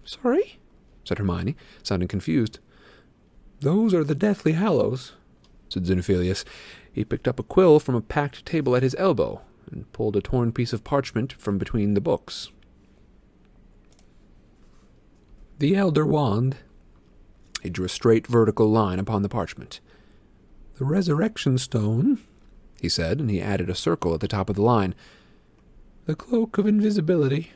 Sorry? 0.04 0.58
said 1.04 1.18
Hermione, 1.18 1.56
sounding 1.82 2.08
confused. 2.08 2.58
Those 3.62 3.94
are 3.94 4.02
the 4.02 4.16
Deathly 4.16 4.52
Hallows, 4.52 5.12
said 5.68 5.86
Xenophilius. 5.86 6.44
He 6.92 7.04
picked 7.04 7.28
up 7.28 7.38
a 7.38 7.44
quill 7.44 7.78
from 7.78 7.94
a 7.94 8.00
packed 8.00 8.44
table 8.44 8.74
at 8.74 8.82
his 8.82 8.96
elbow 8.98 9.40
and 9.70 9.90
pulled 9.92 10.16
a 10.16 10.20
torn 10.20 10.50
piece 10.50 10.72
of 10.72 10.82
parchment 10.82 11.32
from 11.34 11.58
between 11.58 11.94
the 11.94 12.00
books. 12.00 12.50
The 15.60 15.76
Elder 15.76 16.04
Wand. 16.04 16.56
He 17.62 17.70
drew 17.70 17.84
a 17.84 17.88
straight 17.88 18.26
vertical 18.26 18.68
line 18.68 18.98
upon 18.98 19.22
the 19.22 19.28
parchment. 19.28 19.78
The 20.78 20.84
Resurrection 20.84 21.56
Stone, 21.56 22.18
he 22.80 22.88
said, 22.88 23.20
and 23.20 23.30
he 23.30 23.40
added 23.40 23.70
a 23.70 23.76
circle 23.76 24.12
at 24.12 24.18
the 24.18 24.26
top 24.26 24.50
of 24.50 24.56
the 24.56 24.62
line. 24.62 24.96
The 26.06 26.16
Cloak 26.16 26.58
of 26.58 26.66
Invisibility, 26.66 27.52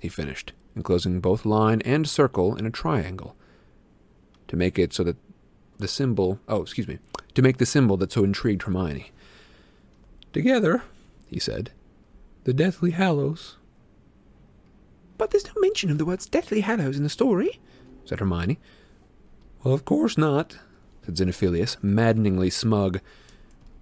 he 0.00 0.08
finished, 0.08 0.52
enclosing 0.76 1.20
both 1.20 1.44
line 1.44 1.80
and 1.80 2.08
circle 2.08 2.54
in 2.54 2.64
a 2.64 2.70
triangle. 2.70 3.34
To 4.46 4.56
make 4.56 4.78
it 4.78 4.92
so 4.92 5.02
that 5.02 5.16
the 5.78 5.88
symbol, 5.88 6.38
oh, 6.48 6.62
excuse 6.62 6.88
me, 6.88 6.98
to 7.34 7.42
make 7.42 7.58
the 7.58 7.66
symbol 7.66 7.96
that 7.98 8.12
so 8.12 8.24
intrigued 8.24 8.62
Hermione. 8.62 9.10
Together, 10.32 10.82
he 11.26 11.38
said, 11.38 11.70
the 12.44 12.52
Deathly 12.52 12.92
Hallows. 12.92 13.56
But 15.18 15.30
there's 15.30 15.46
no 15.46 15.54
mention 15.56 15.90
of 15.90 15.98
the 15.98 16.04
words 16.04 16.26
Deathly 16.26 16.60
Hallows 16.60 16.96
in 16.96 17.04
the 17.04 17.08
story, 17.08 17.60
said 18.04 18.20
Hermione. 18.20 18.58
Well, 19.62 19.74
of 19.74 19.84
course 19.84 20.18
not, 20.18 20.58
said 21.04 21.16
Xenophilius, 21.16 21.76
maddeningly 21.82 22.50
smug. 22.50 23.00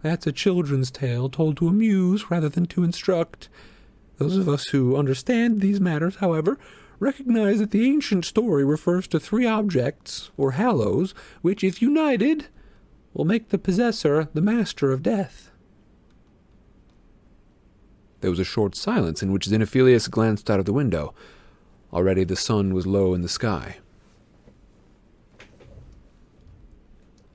That's 0.03 0.27
a 0.27 0.33
children's 0.33 0.91
tale 0.91 1.29
told 1.29 1.57
to 1.59 1.69
amuse 1.69 2.31
rather 2.31 2.49
than 2.49 2.67
to 2.67 2.85
instruct. 2.85 3.49
Those 4.19 4.37
of 4.37 4.49
us 4.49 4.67
who 4.67 4.97
understand 4.97 5.61
these 5.61 5.81
matters, 5.81 6.17
however, 6.17 6.59
recognize 7.01 7.59
that 7.59 7.73
the 7.73 7.87
ancient 7.87 8.25
story 8.25 8.65
refers 8.65 9.09
to 9.09 9.19
three 9.19 9.47
objects, 9.47 10.31
or 10.37 10.53
hallows, 10.53 11.13
which, 11.43 11.65
if 11.65 11.83
united, 11.83 12.47
will 13.13 13.25
make 13.25 13.49
the 13.49 13.59
possessor 13.59 14.29
the 14.35 14.43
master 14.43 14.93
of 14.93 15.03
death. 15.03 15.51
There 18.21 18.31
was 18.31 18.39
a 18.39 18.45
short 18.45 18.77
silence 18.77 19.23
in 19.23 19.33
which 19.33 19.47
Xenophilius 19.49 20.11
glanced 20.11 20.51
out 20.51 20.61
of 20.61 20.67
the 20.67 20.75
window. 20.75 21.15
Already 21.93 22.23
the 22.23 22.37
sun 22.37 22.75
was 22.75 22.87
low 22.87 23.15
in 23.15 23.23
the 23.23 23.29
sky. 23.29 23.79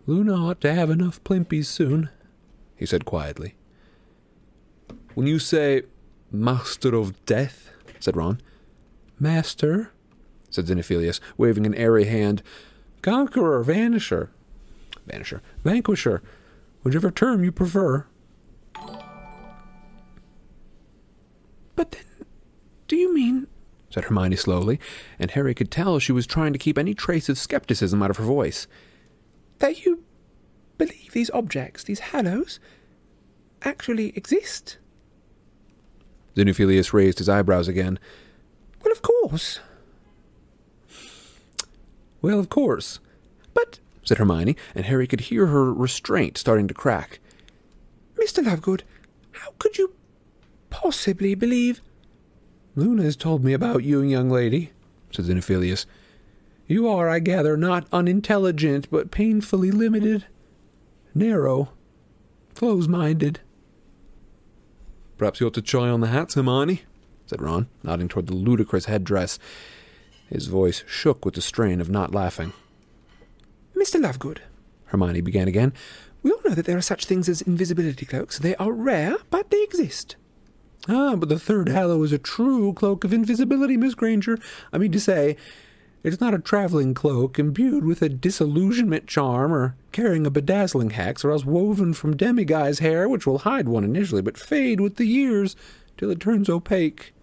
Luna 0.07 0.35
ought 0.35 0.61
to 0.61 0.73
have 0.73 0.91
enough 0.91 1.23
plimpies 1.23 1.67
soon, 1.67 2.09
he 2.75 2.85
said 2.85 3.05
quietly. 3.05 3.55
When 5.15 5.25
you 5.25 5.39
say 5.39 5.83
master 6.31 6.93
of 6.93 7.25
death, 7.25 7.71
said 7.99 8.15
Ron. 8.15 8.39
Master, 9.19 9.91
said 10.49 10.65
Xenophilius, 10.65 11.19
waving 11.37 11.65
an 11.65 11.75
airy 11.75 12.05
hand. 12.05 12.41
Conqueror, 13.01 13.63
vanisher. 13.63 14.29
Vanisher. 15.07 15.41
Vanquisher. 15.63 16.21
Whichever 16.83 17.11
term 17.11 17.43
you 17.43 17.51
prefer. 17.51 18.05
But 21.75 21.91
then, 21.91 22.25
do 22.87 22.95
you 22.95 23.13
mean, 23.13 23.47
said 23.89 24.05
Hermione 24.05 24.35
slowly, 24.35 24.79
and 25.19 25.31
Harry 25.31 25.53
could 25.53 25.71
tell 25.71 25.99
she 25.99 26.11
was 26.11 26.25
trying 26.25 26.53
to 26.53 26.59
keep 26.59 26.77
any 26.77 26.93
trace 26.93 27.27
of 27.27 27.37
skepticism 27.37 28.01
out 28.01 28.09
of 28.09 28.17
her 28.17 28.23
voice, 28.23 28.67
that 29.59 29.85
you 29.85 30.03
believe 30.77 31.11
these 31.11 31.31
objects, 31.31 31.83
these 31.83 31.99
hallows, 31.99 32.59
actually 33.63 34.15
exist? 34.15 34.77
Xenophilius 36.35 36.93
raised 36.93 37.17
his 37.17 37.29
eyebrows 37.29 37.67
again. 37.67 37.99
Well, 38.85 38.91
of 38.93 39.01
course. 39.01 39.59
Well, 42.21 42.39
of 42.39 42.49
course. 42.49 42.99
But, 43.53 43.79
said 44.03 44.19
Hermione, 44.19 44.55
and 44.73 44.85
Harry 44.85 45.07
could 45.07 45.21
hear 45.21 45.47
her 45.47 45.73
restraint 45.73 46.37
starting 46.37 46.67
to 46.69 46.73
crack. 46.73 47.19
Mr. 48.15 48.43
Lovegood, 48.43 48.83
how 49.31 49.53
could 49.59 49.77
you 49.77 49.93
possibly 50.69 51.35
believe. 51.35 51.81
Luna 52.75 53.03
has 53.03 53.15
told 53.15 53.43
me 53.43 53.53
about 53.53 53.83
you, 53.83 54.01
young 54.01 54.29
lady, 54.29 54.71
said 55.09 55.25
Xenophilius. 55.25 55.85
You 56.67 56.87
are, 56.87 57.07
I 57.07 57.19
gather, 57.19 57.55
not 57.55 57.87
unintelligent, 57.93 58.89
but 58.91 59.09
painfully 59.09 59.71
limited, 59.71 60.25
narrow, 61.13 61.69
close 62.53 62.87
minded. 62.87 63.39
Perhaps 65.17 65.39
you 65.39 65.47
ought 65.47 65.53
to 65.53 65.61
try 65.61 65.87
on 65.87 66.01
the 66.01 66.07
hats, 66.07 66.33
Hermione, 66.33 66.81
said 67.25 67.41
Ron, 67.41 67.67
nodding 67.83 68.07
toward 68.07 68.27
the 68.27 68.35
ludicrous 68.35 68.85
headdress. 68.85 69.39
His 70.29 70.47
voice 70.47 70.83
shook 70.87 71.25
with 71.25 71.35
the 71.35 71.41
strain 71.41 71.81
of 71.81 71.89
not 71.89 72.13
laughing. 72.13 72.53
Mr. 73.75 74.01
Lovegood, 74.01 74.39
Hermione 74.85 75.21
began 75.21 75.47
again, 75.47 75.73
we 76.23 76.31
all 76.31 76.41
know 76.43 76.55
that 76.55 76.65
there 76.65 76.77
are 76.77 76.81
such 76.81 77.05
things 77.05 77.29
as 77.29 77.41
invisibility 77.41 78.05
cloaks. 78.05 78.39
They 78.39 78.55
are 78.55 78.71
rare, 78.71 79.17
but 79.29 79.51
they 79.51 79.61
exist. 79.61 80.15
Ah, 80.87 81.15
but 81.15 81.29
the 81.29 81.39
third 81.39 81.69
hallow 81.69 82.03
is 82.03 82.11
a 82.11 82.17
true 82.17 82.73
cloak 82.73 83.03
of 83.03 83.13
invisibility, 83.13 83.77
Miss 83.77 83.95
Granger. 83.95 84.37
I 84.73 84.77
mean 84.77 84.91
to 84.91 84.99
say, 84.99 85.35
it's 86.05 86.21
not 86.21 86.35
a 86.35 86.39
traveling 86.39 86.93
cloak 86.93 87.39
imbued 87.39 87.83
with 87.83 88.03
a 88.03 88.09
disillusionment 88.09 89.07
charm 89.07 89.51
or 89.51 89.75
carrying 89.91 90.27
a 90.27 90.29
bedazzling 90.29 90.91
hex 90.91 91.25
or 91.25 91.31
else 91.31 91.45
woven 91.45 91.93
from 91.95 92.15
demiguise 92.15 92.79
hair 92.79 93.09
which 93.09 93.25
will 93.25 93.39
hide 93.39 93.67
one 93.67 93.83
initially 93.83 94.21
but 94.21 94.37
fade 94.37 94.79
with 94.79 94.97
the 94.97 95.05
years 95.05 95.55
till 95.97 96.11
it 96.11 96.19
turns 96.19 96.47
opaque. 96.47 97.14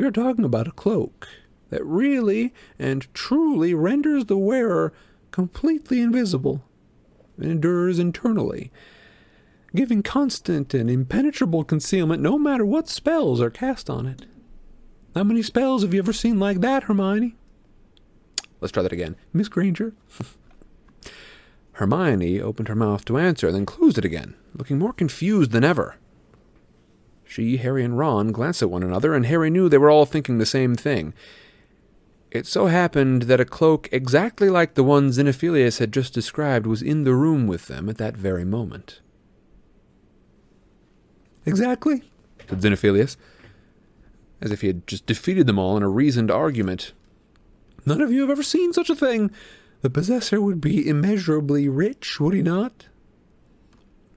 We 0.00 0.06
are 0.06 0.10
talking 0.10 0.46
about 0.46 0.66
a 0.66 0.70
cloak 0.70 1.28
that 1.68 1.84
really 1.84 2.54
and 2.78 3.06
truly 3.12 3.74
renders 3.74 4.24
the 4.24 4.38
wearer 4.38 4.94
completely 5.30 6.00
invisible 6.00 6.64
and 7.36 7.50
endures 7.50 7.98
internally 7.98 8.72
giving 9.76 10.02
constant 10.02 10.72
and 10.72 10.88
impenetrable 10.88 11.64
concealment 11.64 12.22
no 12.22 12.38
matter 12.38 12.64
what 12.64 12.88
spells 12.88 13.42
are 13.42 13.50
cast 13.50 13.90
on 13.90 14.06
it. 14.06 14.24
How 15.14 15.22
many 15.22 15.42
spells 15.42 15.82
have 15.82 15.92
you 15.92 16.00
ever 16.00 16.14
seen 16.14 16.40
like 16.40 16.62
that, 16.62 16.84
Hermione? 16.84 17.36
Let's 18.58 18.72
try 18.72 18.82
that 18.82 18.90
again. 18.90 19.16
Miss 19.34 19.48
Granger? 19.48 19.92
Hermione 21.72 22.40
opened 22.40 22.68
her 22.68 22.74
mouth 22.74 23.04
to 23.04 23.18
answer, 23.18 23.52
then 23.52 23.66
closed 23.66 23.98
it 23.98 24.06
again, 24.06 24.34
looking 24.54 24.78
more 24.78 24.94
confused 24.94 25.50
than 25.50 25.62
ever. 25.62 25.96
She, 27.30 27.58
Harry, 27.58 27.84
and 27.84 27.96
Ron 27.96 28.32
glanced 28.32 28.60
at 28.60 28.72
one 28.72 28.82
another, 28.82 29.14
and 29.14 29.24
Harry 29.24 29.50
knew 29.50 29.68
they 29.68 29.78
were 29.78 29.88
all 29.88 30.04
thinking 30.04 30.38
the 30.38 30.44
same 30.44 30.74
thing. 30.74 31.14
It 32.32 32.44
so 32.44 32.66
happened 32.66 33.22
that 33.22 33.38
a 33.38 33.44
cloak 33.44 33.88
exactly 33.92 34.50
like 34.50 34.74
the 34.74 34.82
one 34.82 35.12
Xenophilius 35.12 35.78
had 35.78 35.92
just 35.92 36.12
described 36.12 36.66
was 36.66 36.82
in 36.82 37.04
the 37.04 37.14
room 37.14 37.46
with 37.46 37.68
them 37.68 37.88
at 37.88 37.98
that 37.98 38.16
very 38.16 38.44
moment. 38.44 39.00
Exactly, 41.46 42.02
said 42.48 42.62
Xenophilius, 42.62 43.16
as 44.40 44.50
if 44.50 44.62
he 44.62 44.66
had 44.66 44.84
just 44.88 45.06
defeated 45.06 45.46
them 45.46 45.58
all 45.58 45.76
in 45.76 45.84
a 45.84 45.88
reasoned 45.88 46.32
argument. 46.32 46.92
None 47.86 48.00
of 48.00 48.10
you 48.10 48.22
have 48.22 48.30
ever 48.30 48.42
seen 48.42 48.72
such 48.72 48.90
a 48.90 48.96
thing. 48.96 49.30
The 49.82 49.90
possessor 49.90 50.40
would 50.40 50.60
be 50.60 50.88
immeasurably 50.88 51.68
rich, 51.68 52.18
would 52.18 52.34
he 52.34 52.42
not? 52.42 52.88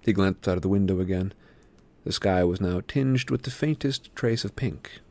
He 0.01 0.13
glanced 0.13 0.47
out 0.47 0.55
of 0.55 0.63
the 0.63 0.67
window 0.67 0.99
again. 0.99 1.31
The 2.03 2.11
sky 2.11 2.43
was 2.43 2.59
now 2.59 2.81
tinged 2.81 3.29
with 3.31 3.43
the 3.43 3.51
faintest 3.51 4.13
trace 4.15 4.43
of 4.43 4.55
pink. 4.55 5.01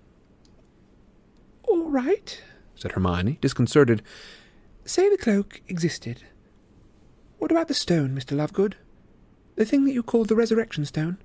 All 1.64 1.88
right, 1.88 2.42
said 2.74 2.92
Hermione, 2.92 3.38
disconcerted. 3.40 4.02
Say 4.84 5.08
the 5.08 5.16
cloak 5.16 5.62
existed. 5.68 6.24
What 7.38 7.50
about 7.50 7.68
the 7.68 7.74
stone, 7.74 8.10
Mr. 8.10 8.36
Lovegood? 8.36 8.74
The 9.56 9.64
thing 9.64 9.84
that 9.84 9.92
you 9.92 10.02
called 10.02 10.28
the 10.28 10.36
resurrection 10.36 10.84
stone? 10.84 11.18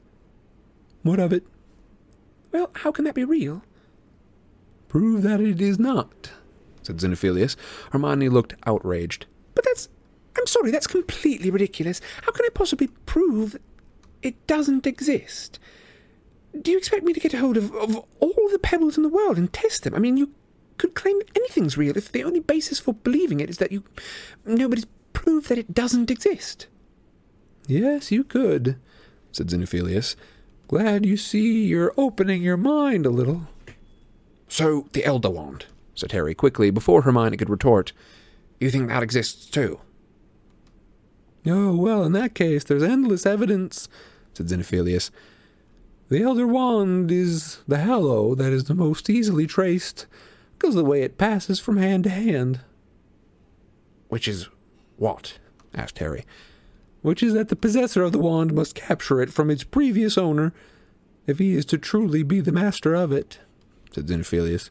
What 1.03 1.19
of 1.19 1.33
it? 1.33 1.45
Well, 2.51 2.71
how 2.75 2.91
can 2.91 3.05
that 3.05 3.15
be 3.15 3.25
real? 3.25 3.63
Prove 4.87 5.21
that 5.23 5.41
it 5.41 5.61
is 5.61 5.77
not, 5.77 6.31
said 6.81 6.97
Xenophilius. 6.97 7.55
Hermione 7.91 8.29
looked 8.29 8.55
outraged. 8.65 9.25
But 9.53 9.65
that's. 9.65 9.89
I'm 10.37 10.47
sorry, 10.47 10.71
that's 10.71 10.87
completely 10.87 11.49
ridiculous. 11.49 11.99
How 12.23 12.31
can 12.31 12.45
I 12.45 12.49
possibly 12.53 12.87
prove 13.05 13.57
it 14.21 14.47
doesn't 14.47 14.87
exist? 14.87 15.59
Do 16.59 16.71
you 16.71 16.77
expect 16.77 17.03
me 17.03 17.13
to 17.13 17.19
get 17.19 17.33
a 17.33 17.39
hold 17.39 17.57
of, 17.57 17.73
of 17.75 17.95
all 18.19 18.49
the 18.51 18.59
pebbles 18.59 18.97
in 18.97 19.03
the 19.03 19.09
world 19.09 19.37
and 19.37 19.51
test 19.51 19.83
them? 19.83 19.93
I 19.93 19.99
mean, 19.99 20.17
you 20.17 20.31
could 20.77 20.95
claim 20.95 21.19
anything's 21.35 21.77
real 21.77 21.97
if 21.97 22.11
the 22.11 22.23
only 22.23 22.39
basis 22.39 22.79
for 22.79 22.93
believing 22.93 23.39
it 23.39 23.49
is 23.49 23.57
that 23.57 23.71
you. 23.71 23.83
nobody's 24.45 24.85
proved 25.13 25.49
that 25.49 25.57
it 25.57 25.73
doesn't 25.73 26.11
exist. 26.11 26.67
Yes, 27.67 28.11
you 28.11 28.23
could, 28.23 28.79
said 29.31 29.47
Xenophilius. 29.47 30.15
Glad 30.67 31.05
you 31.05 31.17
see 31.17 31.65
you're 31.65 31.93
opening 31.97 32.41
your 32.41 32.57
mind 32.57 33.05
a 33.05 33.09
little. 33.09 33.47
So, 34.47 34.87
the 34.93 35.05
Elder 35.05 35.29
Wand, 35.29 35.65
said 35.95 36.11
Harry 36.11 36.33
quickly, 36.33 36.71
before 36.71 37.01
Hermione 37.01 37.37
could 37.37 37.49
retort. 37.49 37.91
You 38.59 38.69
think 38.69 38.87
that 38.87 39.03
exists 39.03 39.45
too? 39.45 39.79
Oh, 41.49 41.75
well, 41.75 42.03
in 42.03 42.11
that 42.13 42.35
case, 42.35 42.63
there's 42.63 42.83
endless 42.83 43.25
evidence, 43.25 43.87
said 44.33 44.47
Xenophilius. 44.47 45.11
The 46.09 46.21
Elder 46.21 46.47
Wand 46.47 47.11
is 47.11 47.59
the 47.67 47.79
hallow 47.79 48.33
that 48.35 48.51
is 48.51 48.65
the 48.65 48.73
most 48.73 49.09
easily 49.09 49.45
traced, 49.45 50.05
because 50.57 50.75
of 50.75 50.83
the 50.83 50.89
way 50.89 51.01
it 51.03 51.17
passes 51.17 51.59
from 51.59 51.77
hand 51.77 52.05
to 52.05 52.09
hand. 52.09 52.61
Which 54.07 54.27
is 54.27 54.47
what? 54.97 55.37
asked 55.73 55.99
Harry. 55.99 56.25
Which 57.01 57.21
is 57.21 57.33
that 57.33 57.49
the 57.49 57.55
possessor 57.55 58.03
of 58.03 58.11
the 58.11 58.19
wand 58.19 58.53
must 58.53 58.75
capture 58.75 59.21
it 59.21 59.31
from 59.31 59.49
its 59.49 59.63
previous 59.63 60.17
owner, 60.17 60.53
if 61.27 61.39
he 61.39 61.55
is 61.55 61.65
to 61.65 61.77
truly 61.77 62.23
be 62.23 62.39
the 62.39 62.51
master 62.51 62.95
of 62.95 63.11
it, 63.11 63.39
said 63.91 64.07
Xenophilius. 64.07 64.69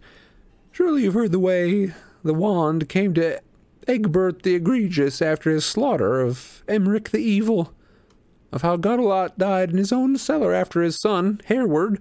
Surely 0.72 1.04
you've 1.04 1.14
heard 1.14 1.32
the 1.32 1.38
way 1.38 1.94
the 2.24 2.34
wand 2.34 2.88
came 2.88 3.14
to 3.14 3.40
Egbert 3.86 4.42
the 4.42 4.54
Egregious 4.54 5.22
after 5.22 5.50
his 5.50 5.64
slaughter 5.64 6.20
of 6.20 6.64
Emeric 6.68 7.10
the 7.10 7.18
Evil, 7.18 7.72
of 8.52 8.62
how 8.62 8.76
Godelot 8.76 9.38
died 9.38 9.70
in 9.70 9.76
his 9.76 9.92
own 9.92 10.16
cellar 10.16 10.52
after 10.52 10.82
his 10.82 11.00
son, 11.00 11.40
Hereward, 11.46 12.00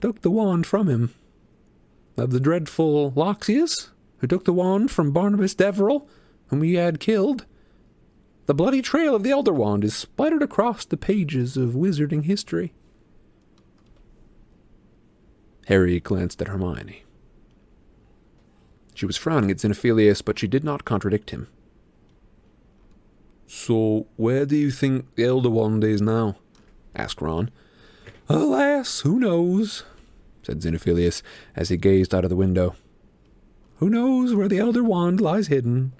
took 0.00 0.22
the 0.22 0.30
wand 0.30 0.66
from 0.66 0.88
him, 0.88 1.12
of 2.16 2.30
the 2.30 2.40
dreadful 2.40 3.12
Loxias, 3.12 3.90
who 4.18 4.26
took 4.26 4.44
the 4.44 4.52
wand 4.52 4.90
from 4.90 5.12
Barnabas 5.12 5.54
Deverell, 5.54 6.08
whom 6.48 6.62
he 6.62 6.74
had 6.74 7.00
killed. 7.00 7.46
The 8.46 8.54
bloody 8.54 8.82
trail 8.82 9.14
of 9.14 9.22
the 9.22 9.30
Elder 9.30 9.52
Wand 9.52 9.84
is 9.84 9.94
splattered 9.94 10.42
across 10.42 10.84
the 10.84 10.96
pages 10.96 11.56
of 11.56 11.74
wizarding 11.74 12.24
history. 12.24 12.72
Harry 15.66 16.00
glanced 16.00 16.42
at 16.42 16.48
Hermione. 16.48 17.04
She 19.00 19.06
was 19.06 19.16
frowning 19.16 19.50
at 19.50 19.56
Xenophilius, 19.56 20.22
but 20.22 20.38
she 20.38 20.46
did 20.46 20.62
not 20.62 20.84
contradict 20.84 21.30
him. 21.30 21.48
So, 23.46 24.06
where 24.16 24.44
do 24.44 24.54
you 24.54 24.70
think 24.70 25.14
the 25.14 25.24
Elder 25.24 25.48
Wand 25.48 25.82
is 25.84 26.02
now? 26.02 26.36
asked 26.94 27.22
Ron. 27.22 27.50
Alas, 28.28 29.00
who 29.00 29.18
knows? 29.18 29.84
said 30.42 30.60
Xenophilius 30.60 31.22
as 31.56 31.70
he 31.70 31.78
gazed 31.78 32.14
out 32.14 32.24
of 32.24 32.28
the 32.28 32.36
window. 32.36 32.74
Who 33.78 33.88
knows 33.88 34.34
where 34.34 34.48
the 34.48 34.58
Elder 34.58 34.84
Wand 34.84 35.18
lies 35.18 35.46
hidden? 35.46 35.92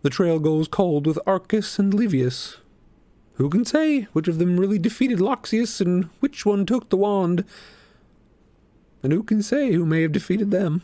The 0.00 0.08
trail 0.08 0.38
goes 0.38 0.68
cold 0.68 1.06
with 1.06 1.18
Arcus 1.26 1.78
and 1.78 1.92
Livius. 1.92 2.56
Who 3.34 3.50
can 3.50 3.66
say 3.66 4.04
which 4.14 4.26
of 4.26 4.38
them 4.38 4.58
really 4.58 4.78
defeated 4.78 5.18
Loxias 5.18 5.82
and 5.82 6.08
which 6.20 6.46
one 6.46 6.64
took 6.64 6.88
the 6.88 6.96
wand? 6.96 7.44
And 9.02 9.12
who 9.12 9.22
can 9.22 9.42
say 9.42 9.72
who 9.72 9.84
may 9.84 10.00
have 10.00 10.12
defeated 10.12 10.50
them? 10.50 10.80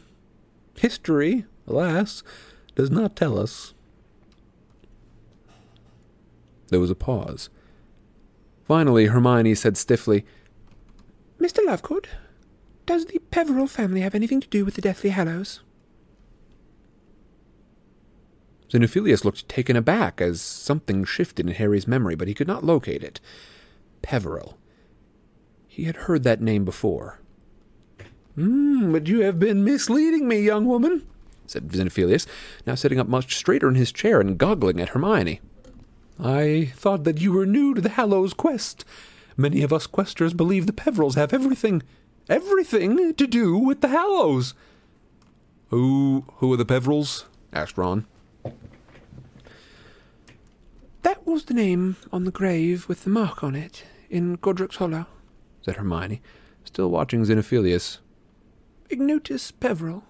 History, 0.78 1.44
alas, 1.66 2.22
does 2.74 2.90
not 2.90 3.16
tell 3.16 3.38
us. 3.38 3.74
There 6.68 6.80
was 6.80 6.90
a 6.90 6.94
pause. 6.94 7.48
Finally, 8.66 9.06
Hermione 9.06 9.54
said 9.54 9.76
stiffly, 9.76 10.24
Mr. 11.40 11.64
Lovegood, 11.64 12.06
does 12.86 13.06
the 13.06 13.18
Peverell 13.30 13.66
family 13.66 14.00
have 14.00 14.14
anything 14.14 14.40
to 14.40 14.48
do 14.48 14.64
with 14.64 14.74
the 14.74 14.82
Deathly 14.82 15.10
Hallows? 15.10 15.60
Xenophilius 18.70 19.24
looked 19.24 19.48
taken 19.48 19.76
aback 19.76 20.20
as 20.20 20.42
something 20.42 21.04
shifted 21.04 21.46
in 21.46 21.54
Harry's 21.54 21.88
memory, 21.88 22.14
but 22.14 22.28
he 22.28 22.34
could 22.34 22.46
not 22.46 22.64
locate 22.64 23.02
it. 23.02 23.20
Peverell. 24.02 24.58
He 25.66 25.84
had 25.84 25.96
heard 25.96 26.22
that 26.24 26.42
name 26.42 26.64
before. 26.64 27.20
Hmm, 28.38 28.92
but 28.92 29.08
you 29.08 29.22
have 29.22 29.40
been 29.40 29.64
misleading 29.64 30.28
me, 30.28 30.40
young 30.40 30.64
woman, 30.64 31.04
said 31.48 31.72
Xenophilius, 31.72 32.24
now 32.64 32.76
sitting 32.76 33.00
up 33.00 33.08
much 33.08 33.34
straighter 33.34 33.68
in 33.68 33.74
his 33.74 33.90
chair 33.90 34.20
and 34.20 34.38
goggling 34.38 34.80
at 34.80 34.90
Hermione. 34.90 35.40
I 36.20 36.72
thought 36.76 37.02
that 37.02 37.20
you 37.20 37.32
were 37.32 37.46
new 37.46 37.74
to 37.74 37.80
the 37.80 37.88
Hallows 37.88 38.34
quest. 38.34 38.84
Many 39.36 39.64
of 39.64 39.72
us 39.72 39.88
questers 39.88 40.36
believe 40.36 40.66
the 40.68 40.72
Peverells 40.72 41.16
have 41.16 41.34
everything, 41.34 41.82
everything 42.28 43.12
to 43.14 43.26
do 43.26 43.58
with 43.58 43.80
the 43.80 43.88
Hallows. 43.88 44.54
Who, 45.70 46.24
who 46.36 46.52
are 46.52 46.56
the 46.56 46.64
Peverells? 46.64 47.24
asked 47.52 47.76
Ron. 47.76 48.06
That 51.02 51.26
was 51.26 51.46
the 51.46 51.54
name 51.54 51.96
on 52.12 52.22
the 52.22 52.30
grave 52.30 52.88
with 52.88 53.02
the 53.02 53.10
mark 53.10 53.42
on 53.42 53.56
it 53.56 53.84
in 54.08 54.34
Godric's 54.34 54.76
Hollow, 54.76 55.06
said 55.62 55.74
Hermione, 55.74 56.22
still 56.62 56.88
watching 56.88 57.24
Xenophilius. 57.24 57.98
Ignotus 58.90 59.50
Peverell. 59.50 60.04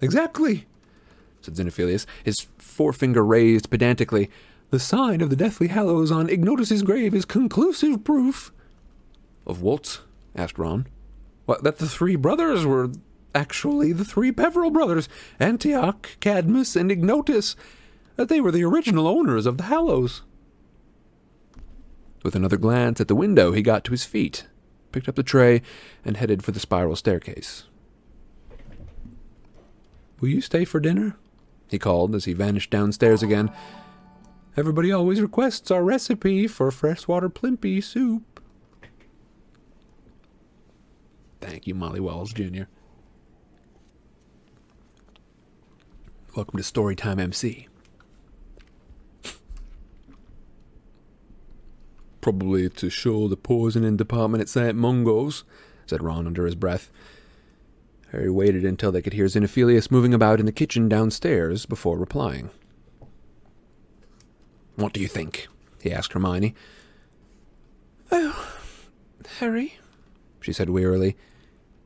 Exactly, 0.00 0.66
said 1.42 1.54
Xenophilius, 1.54 2.06
his 2.24 2.46
forefinger 2.58 3.24
raised 3.24 3.70
pedantically. 3.70 4.30
The 4.70 4.80
sign 4.80 5.20
of 5.20 5.30
the 5.30 5.36
Deathly 5.36 5.68
Hallows 5.68 6.10
on 6.10 6.28
Ignotus's 6.28 6.82
grave 6.82 7.14
is 7.14 7.24
conclusive 7.24 8.04
proof. 8.04 8.52
Of 9.46 9.62
what? 9.62 10.00
asked 10.34 10.58
Ron. 10.58 10.86
What, 11.46 11.64
that 11.64 11.78
the 11.78 11.88
three 11.88 12.16
brothers 12.16 12.64
were 12.64 12.92
actually 13.34 13.92
the 13.92 14.04
three 14.04 14.32
Peverell 14.32 14.70
brothers, 14.70 15.08
Antioch, 15.38 16.16
Cadmus, 16.20 16.76
and 16.76 16.90
Ignotus, 16.90 17.56
that 18.16 18.28
they 18.28 18.40
were 18.40 18.52
the 18.52 18.64
original 18.64 19.08
owners 19.08 19.46
of 19.46 19.56
the 19.56 19.64
Hallows. 19.64 20.22
With 22.22 22.34
another 22.34 22.56
glance 22.56 23.00
at 23.00 23.08
the 23.08 23.14
window, 23.14 23.52
he 23.52 23.62
got 23.62 23.84
to 23.84 23.92
his 23.92 24.04
feet, 24.04 24.46
picked 24.92 25.08
up 25.08 25.14
the 25.14 25.22
tray, 25.22 25.62
and 26.04 26.16
headed 26.16 26.42
for 26.42 26.52
the 26.52 26.60
spiral 26.60 26.96
staircase. 26.96 27.64
Will 30.20 30.28
you 30.28 30.40
stay 30.40 30.64
for 30.64 30.80
dinner? 30.80 31.16
he 31.68 31.78
called 31.78 32.14
as 32.14 32.24
he 32.24 32.32
vanished 32.32 32.70
downstairs 32.70 33.22
again. 33.22 33.50
Everybody 34.56 34.90
always 34.90 35.20
requests 35.20 35.70
our 35.70 35.84
recipe 35.84 36.48
for 36.48 36.70
freshwater 36.72 37.30
plimpy 37.30 37.82
soup. 37.82 38.40
Thank 41.40 41.66
you, 41.66 41.74
Molly 41.74 42.00
Wells 42.00 42.32
Jr. 42.32 42.64
Welcome 46.34 46.60
to 46.60 46.64
Storytime 46.64 47.20
MC. 47.20 47.69
Probably 52.20 52.68
to 52.68 52.90
show 52.90 53.28
the 53.28 53.36
poisoning 53.36 53.96
department 53.96 54.42
at 54.42 54.48
St. 54.48 54.76
Mungo's, 54.76 55.44
said 55.86 56.02
Ron 56.02 56.26
under 56.26 56.44
his 56.44 56.54
breath. 56.54 56.90
Harry 58.12 58.30
waited 58.30 58.64
until 58.64 58.90
they 58.90 59.02
could 59.02 59.12
hear 59.12 59.26
Xenophilius 59.26 59.90
moving 59.90 60.12
about 60.12 60.40
in 60.40 60.46
the 60.46 60.52
kitchen 60.52 60.88
downstairs 60.88 61.64
before 61.64 61.98
replying. 61.98 62.50
What 64.76 64.92
do 64.92 65.00
you 65.00 65.08
think? 65.08 65.46
he 65.80 65.92
asked 65.92 66.12
Hermione. 66.12 66.54
Oh, 68.10 68.54
Harry, 69.38 69.78
she 70.40 70.52
said 70.52 70.70
wearily. 70.70 71.16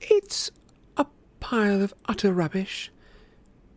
It's 0.00 0.50
a 0.96 1.06
pile 1.40 1.82
of 1.82 1.92
utter 2.06 2.32
rubbish. 2.32 2.90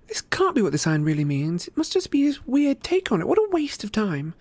This 0.07 0.21
can't 0.21 0.55
be 0.55 0.61
what 0.61 0.71
the 0.71 0.77
sign 0.77 1.03
really 1.03 1.25
means. 1.25 1.67
It 1.67 1.75
must 1.75 1.91
just 1.91 2.11
be 2.11 2.21
his 2.21 2.45
weird 2.47 2.81
take 2.81 3.11
on 3.11 3.19
it. 3.19 3.27
What 3.27 3.37
a 3.37 3.49
waste 3.51 3.83
of 3.83 3.91
time. 3.91 4.33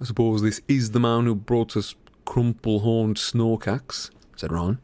I 0.00 0.04
suppose 0.04 0.40
this 0.40 0.62
is 0.66 0.92
the 0.92 1.00
man 1.00 1.26
who 1.26 1.34
brought 1.34 1.76
us 1.76 1.94
crumple 2.24 2.80
horned 2.80 3.16
Snorkacks, 3.16 4.10
said 4.36 4.52
Ron. 4.52 4.78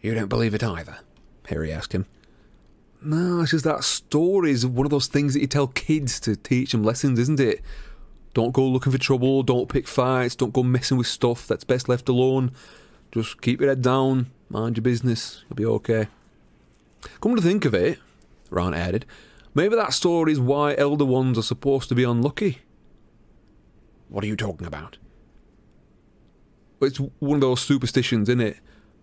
You 0.00 0.14
don't 0.14 0.28
believe 0.28 0.54
it 0.54 0.62
either? 0.62 0.98
Harry 1.48 1.72
asked 1.72 1.92
him. 1.92 2.06
No, 3.02 3.42
it's 3.42 3.50
just 3.50 3.64
that 3.64 3.84
story 3.84 4.50
is 4.50 4.66
one 4.66 4.86
of 4.86 4.90
those 4.90 5.06
things 5.06 5.34
that 5.34 5.40
you 5.40 5.46
tell 5.46 5.68
kids 5.68 6.18
to 6.20 6.34
teach 6.34 6.72
them 6.72 6.82
lessons, 6.82 7.18
isn't 7.18 7.40
it? 7.40 7.60
Don't 8.34 8.52
go 8.52 8.66
looking 8.66 8.92
for 8.92 8.98
trouble, 8.98 9.42
don't 9.42 9.68
pick 9.68 9.86
fights, 9.86 10.34
don't 10.34 10.52
go 10.52 10.62
messing 10.62 10.96
with 10.96 11.06
stuff 11.06 11.46
that's 11.46 11.64
best 11.64 11.88
left 11.88 12.08
alone. 12.08 12.52
Just 13.12 13.40
keep 13.40 13.60
your 13.60 13.68
head 13.68 13.82
down, 13.82 14.30
mind 14.48 14.76
your 14.76 14.82
business, 14.82 15.44
you'll 15.48 15.56
be 15.56 15.64
okay. 15.66 16.08
Come 17.20 17.36
to 17.36 17.42
think 17.42 17.64
of 17.64 17.74
it, 17.74 17.98
Ron 18.50 18.74
added, 18.74 19.06
maybe 19.54 19.76
that 19.76 19.92
story 19.92 20.32
is 20.32 20.40
why 20.40 20.74
Elder 20.76 21.04
Wands 21.04 21.38
are 21.38 21.42
supposed 21.42 21.88
to 21.88 21.94
be 21.94 22.04
unlucky. 22.04 22.58
What 24.08 24.24
are 24.24 24.26
you 24.26 24.36
talking 24.36 24.66
about? 24.66 24.98
It's 26.80 26.98
one 26.98 27.36
of 27.36 27.40
those 27.40 27.60
superstitions, 27.60 28.28
isn't 28.28 28.40
it? 28.40 28.58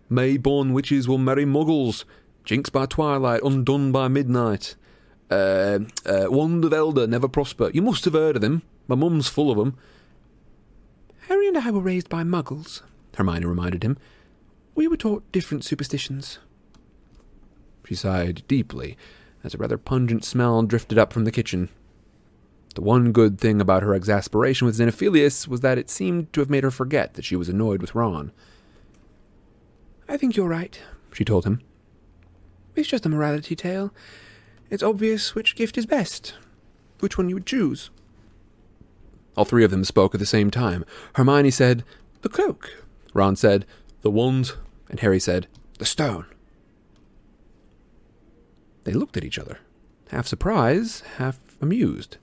May-born 0.09 0.73
witches 0.73 1.07
will 1.07 1.17
marry 1.17 1.45
muggles. 1.45 2.05
Jinx 2.43 2.69
by 2.69 2.85
twilight, 2.85 3.41
undone 3.43 3.91
by 3.91 4.07
midnight. 4.07 4.75
Uh, 5.29 5.79
uh, 6.05 6.25
wand 6.29 6.63
of 6.63 6.73
elder, 6.73 7.07
never 7.07 7.27
prosper. 7.27 7.71
You 7.73 7.81
must 7.81 8.05
have 8.05 8.13
heard 8.13 8.35
of 8.35 8.41
them. 8.41 8.61
My 8.87 8.95
mum's 8.95 9.27
full 9.27 9.51
of 9.51 9.57
them. 9.57 9.75
Harry 11.27 11.47
and 11.47 11.57
I 11.57 11.71
were 11.71 11.81
raised 11.81 12.07
by 12.07 12.23
muggles, 12.23 12.81
Hermione 13.15 13.45
reminded 13.45 13.83
him. 13.83 13.97
We 14.75 14.87
were 14.87 14.97
taught 14.97 15.31
different 15.31 15.65
superstitions. 15.65 16.37
She 17.87 17.95
sighed 17.95 18.43
deeply 18.47 18.95
as 19.43 19.53
a 19.53 19.57
rather 19.57 19.77
pungent 19.77 20.23
smell 20.23 20.61
drifted 20.63 20.99
up 20.99 21.11
from 21.11 21.23
the 21.23 21.31
kitchen. 21.31 21.69
The 22.75 22.81
one 22.81 23.13
good 23.13 23.39
thing 23.39 23.61
about 23.61 23.83
her 23.83 23.93
exasperation 23.93 24.65
with 24.65 24.77
Xenophilius 24.77 25.47
was 25.47 25.61
that 25.61 25.77
it 25.77 25.89
seemed 25.89 26.31
to 26.33 26.41
have 26.41 26.49
made 26.49 26.63
her 26.63 26.71
forget 26.71 27.13
that 27.13 27.23
she 27.23 27.37
was 27.37 27.47
annoyed 27.47 27.79
with 27.81 27.95
Ron. 27.95 28.33
I 30.09 30.17
think 30.17 30.35
you're 30.35 30.47
right, 30.47 30.79
she 31.13 31.23
told 31.23 31.45
him. 31.45 31.61
It's 32.75 32.89
just 32.89 33.05
a 33.05 33.09
morality 33.09 33.55
tale. 33.55 33.93
It's 34.69 34.83
obvious 34.83 35.33
which 35.33 35.55
gift 35.55 35.77
is 35.77 35.85
best, 35.85 36.35
which 36.99 37.17
one 37.17 37.29
you 37.29 37.35
would 37.35 37.45
choose. 37.45 37.91
All 39.37 39.45
three 39.45 39.63
of 39.63 39.71
them 39.71 39.85
spoke 39.85 40.13
at 40.13 40.19
the 40.19 40.25
same 40.25 40.51
time. 40.51 40.83
Hermione 41.13 41.51
said, 41.51 41.85
The 42.23 42.29
cloak. 42.29 42.83
Ron 43.13 43.37
said, 43.37 43.65
The 44.01 44.11
wand. 44.11 44.51
And 44.89 44.99
Harry 44.99 45.19
said, 45.19 45.47
The 45.79 45.85
stone. 45.85 46.25
They 48.83 48.93
looked 48.93 49.15
at 49.15 49.23
each 49.23 49.39
other, 49.39 49.59
half 50.09 50.27
surprised, 50.27 51.03
half 51.17 51.39
amused. 51.61 52.17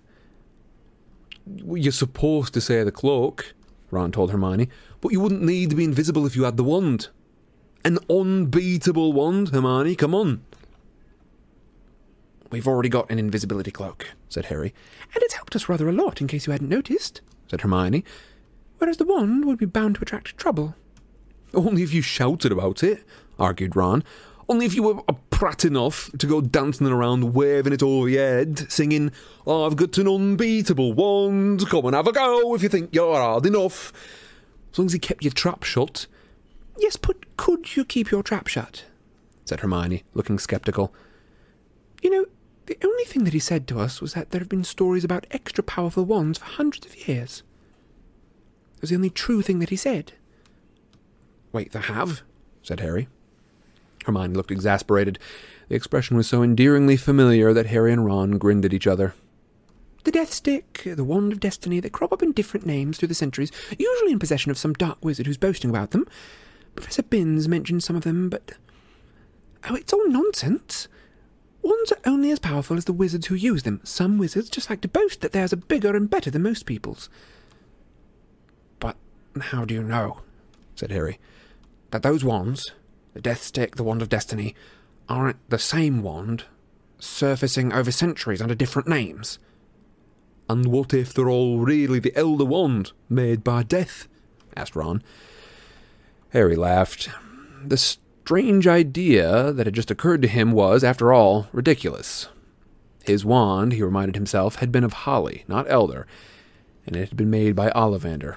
You're 1.57 1.93
supposed 1.93 2.55
to 2.55 2.61
say 2.61 2.83
the 2.83 2.93
cloak, 2.93 3.55
Ron 3.91 4.13
told 4.13 4.31
Hermione, 4.31 4.69
but 5.01 5.13
you 5.13 5.21
wouldn't 5.21 5.43
need 5.43 5.71
to 5.71 5.77
be 5.77 5.85
invisible 5.85 6.27
if 6.27 6.37
you 6.37 6.45
had 6.45 6.57
the 6.57 6.65
wand. 6.65 7.09
An 7.85 7.99
unbeatable 8.09 9.13
wand, 9.13 9.49
Hermione, 9.51 9.97
come 9.97 10.15
on. 10.15 10.45
We've 12.51 12.69
already 12.69 12.89
got 12.89 13.11
an 13.11 13.19
invisibility 13.19 13.71
cloak, 13.71 14.09
said 14.29 14.47
Harry. 14.47 14.75
And 15.15 15.23
it's 15.23 15.35
helped 15.35 15.57
us 15.57 15.69
rather 15.69 15.89
a 15.89 15.93
lot, 15.93 16.21
in 16.21 16.27
case 16.27 16.47
you 16.47 16.53
hadn't 16.53 16.69
noticed, 16.69 17.23
said 17.51 17.63
Hermione. 17.63 18.05
Whereas 18.79 18.99
the 18.99 19.07
wand 19.07 19.45
would 19.47 19.59
be 19.59 19.67
bound 19.67 19.97
to 19.97 20.03
attract 20.03 20.37
trouble. 20.37 20.75
Only 21.55 21.83
if 21.83 21.93
you 21.93 22.03
shouted 22.03 22.53
about 22.53 22.83
it, 22.83 23.05
argued 23.39 23.75
Ron. 23.75 24.05
Only 24.49 24.67
if 24.67 24.75
you 24.75 24.83
were 24.83 25.03
a 25.09 25.15
prat 25.43 25.65
enough 25.65 26.09
to 26.17 26.29
go 26.29 26.41
dancing 26.41 26.87
around 26.87 27.35
waving 27.35 27.73
it 27.73 27.83
over 27.83 28.09
your 28.09 28.23
head, 28.23 28.71
singing, 28.71 29.11
I've 29.45 29.75
got 29.75 29.99
an 29.99 30.07
unbeatable 30.07 30.93
wand, 30.93 31.69
come 31.69 31.87
and 31.87 31.97
have 31.97 32.07
a 32.07 32.13
go 32.13 32.55
if 32.55 32.63
you 32.63 32.69
think 32.69 32.95
you're 32.95 33.17
hard 33.17 33.45
enough. 33.47 33.93
As 34.71 34.79
long 34.79 34.87
as 34.87 34.93
he 34.93 35.01
kept 35.01 35.25
your 35.25 35.33
trap 35.33 35.65
shut. 35.65 36.07
Yes, 36.79 36.97
but 36.97 37.37
could 37.37 37.75
you 37.75 37.85
keep 37.85 38.13
your 38.13 38.23
trap 38.23 38.47
shut? 38.47 38.85
said 39.45 39.59
Hermione, 39.59 40.05
looking 40.15 40.39
sceptical. 40.39 40.95
You 42.03 42.11
know, 42.11 42.27
the 42.67 42.79
only 42.85 43.05
thing 43.05 43.25
that 43.25 43.33
he 43.33 43.41
said 43.41 43.67
to 43.67 43.81
us 43.81 44.01
was 44.01 44.15
that 44.15 44.31
there 44.31 44.39
have 44.39 44.49
been 44.49 44.63
stories 44.63 45.03
about 45.03 45.27
extra 45.33 45.65
powerful 45.65 46.05
wands 46.05 46.39
for 46.39 46.45
hundreds 46.45 46.87
of 46.87 47.09
years. 47.09 47.43
It 48.77 48.83
was 48.83 48.91
the 48.91 48.97
only 48.97 49.11
true 49.11 49.43
thing 49.43 49.59
that 49.59 49.71
he 49.71 49.77
said. 49.77 50.13
Wait, 51.51 51.73
there 51.73 51.83
have? 51.83 52.23
said 52.63 52.79
Harry. 52.79 53.09
Hermione 54.05 54.35
looked 54.35 54.51
exasperated. 54.51 55.19
The 55.69 55.75
expression 55.75 56.17
was 56.17 56.27
so 56.29 56.43
endearingly 56.43 56.97
familiar 56.97 57.53
that 57.53 57.67
Harry 57.67 57.93
and 57.93 58.05
Ron 58.05 58.39
grinned 58.39 58.65
at 58.65 58.73
each 58.73 58.87
other. 58.87 59.15
The 60.05 60.11
Death 60.11 60.33
Stick, 60.33 60.83
the 60.85 61.05
Wand 61.05 61.33
of 61.33 61.41
Destiny, 61.41 61.79
they 61.79 61.89
crop 61.89 62.13
up 62.13 62.23
in 62.23 62.33
different 62.33 62.67
names 62.67 62.99
through 62.99 63.09
the 63.09 63.15
centuries, 63.15 63.53
usually 63.79 64.13
in 64.13 64.19
possession 64.19 64.51
of 64.51 64.59
some 64.59 64.73
dark 64.73 65.05
wizard 65.05 65.27
who's 65.27 65.37
boasting 65.37 65.71
about 65.71 65.93
them. 65.93 66.07
Professor 66.75 67.03
Binns 67.03 67.49
mentioned 67.49 67.85
some 67.85 67.97
of 67.97 68.03
them, 68.03 68.29
but. 68.29 68.53
Oh, 69.69 69.77
it's 69.77 69.93
all 69.93 70.09
nonsense. 70.09 70.89
Wands 71.63 71.93
are 71.93 72.01
only 72.05 72.33
as 72.33 72.41
powerful 72.41 72.77
as 72.77 72.87
the 72.87 72.93
wizards 72.93 73.29
who 73.29 73.37
use 73.37 73.63
them. 73.63 73.81
Some 73.85 74.19
wizards 74.19 74.51
just 74.51 74.69
like 74.69 74.81
to 74.81 74.89
boast 74.89 75.21
that 75.21 75.31
theirs 75.31 75.53
are 75.53 75.57
bigger 75.57 75.95
and 75.95 76.11
better 76.11 76.31
than 76.31 76.43
most 76.43 76.67
people's. 76.67 77.09
But 78.81 78.97
how 79.41 79.65
do 79.65 79.73
you 79.73 79.85
know, 79.85 80.23
said 80.75 80.91
Harry, 80.91 81.21
that 81.93 82.03
those 82.03 82.25
wands, 82.25 82.73
the 83.15 83.21
Death 83.21 83.43
Stick, 83.43 83.77
the 83.77 83.83
Wand 83.83 84.03
of 84.03 84.09
Destiny, 84.09 84.55
aren't 85.09 85.37
the 85.51 85.59
same 85.59 86.03
wand, 86.03 86.45
surfacing 86.99 87.73
over 87.73 87.91
centuries 87.91 88.41
under 88.41 88.55
different 88.55 88.89
names? 88.89 89.39
And 90.49 90.67
what 90.67 90.93
if 90.93 91.15
they're 91.15 91.31
all 91.31 91.59
really 91.59 91.99
the 91.99 92.17
Elder 92.17 92.45
Wand, 92.45 92.93
made 93.09 93.45
by 93.45 93.63
death? 93.63 94.09
asked 94.57 94.77
Ron. 94.77 95.03
Harry 96.31 96.57
laughed. 96.57 97.09
The 97.65 97.77
strange 97.77 98.67
idea 98.67 99.53
that 99.53 99.67
had 99.67 99.75
just 99.75 99.91
occurred 99.91 100.23
to 100.23 100.29
him 100.29 100.53
was, 100.53 100.83
after 100.83 101.13
all, 101.13 101.49
ridiculous. 101.53 102.29
His 103.05 103.25
wand, 103.25 103.73
he 103.73 103.83
reminded 103.83 104.15
himself, 104.15 104.57
had 104.57 104.73
been 104.73 104.85
of 104.85 104.93
holly, 104.93 105.45
not 105.49 105.71
elder, 105.71 106.07
and 106.87 106.97
it 106.97 107.09
had 107.09 107.17
been 107.17 107.31
made 107.31 107.57
by 107.57 107.71
Ollivander. 107.71 108.37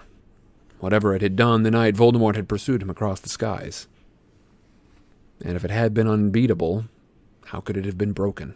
Whatever 0.79 1.15
it 1.15 1.21
had 1.21 1.35
done 1.35 1.63
the 1.63 1.71
night 1.71 1.95
Voldemort 1.95 2.35
had 2.35 2.49
pursued 2.49 2.81
him 2.81 2.89
across 2.89 3.19
the 3.19 3.29
skies. 3.29 3.87
And 5.43 5.55
if 5.55 5.65
it 5.65 5.71
had 5.71 5.93
been 5.93 6.07
unbeatable, 6.07 6.85
how 7.45 7.59
could 7.59 7.77
it 7.77 7.85
have 7.85 7.97
been 7.97 8.13
broken? 8.13 8.55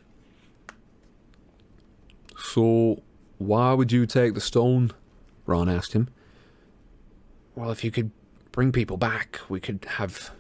So, 2.38 3.02
why 3.38 3.74
would 3.74 3.92
you 3.92 4.06
take 4.06 4.34
the 4.34 4.42
stone? 4.42 4.92
Ron 5.46 5.70
asked 5.70 5.94
him. 5.94 6.10
Well, 7.56 7.72
if 7.72 7.84
you 7.84 7.92
could 7.92 8.12
bring 8.52 8.72
people 8.72 8.98
back, 8.98 9.40
we 9.50 9.60
could 9.60 9.86
have 9.98 10.32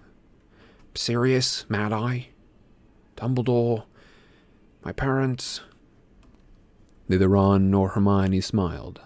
Sirius, 0.95 1.65
Mad 1.69 1.91
Eye, 1.91 2.27
Dumbledore, 3.17 3.83
my 4.83 4.91
parents. 4.91 5.61
Neither 7.07 7.27
Ron 7.27 7.69
nor 7.69 7.89
Hermione 7.89 8.41
smiled. 8.41 9.01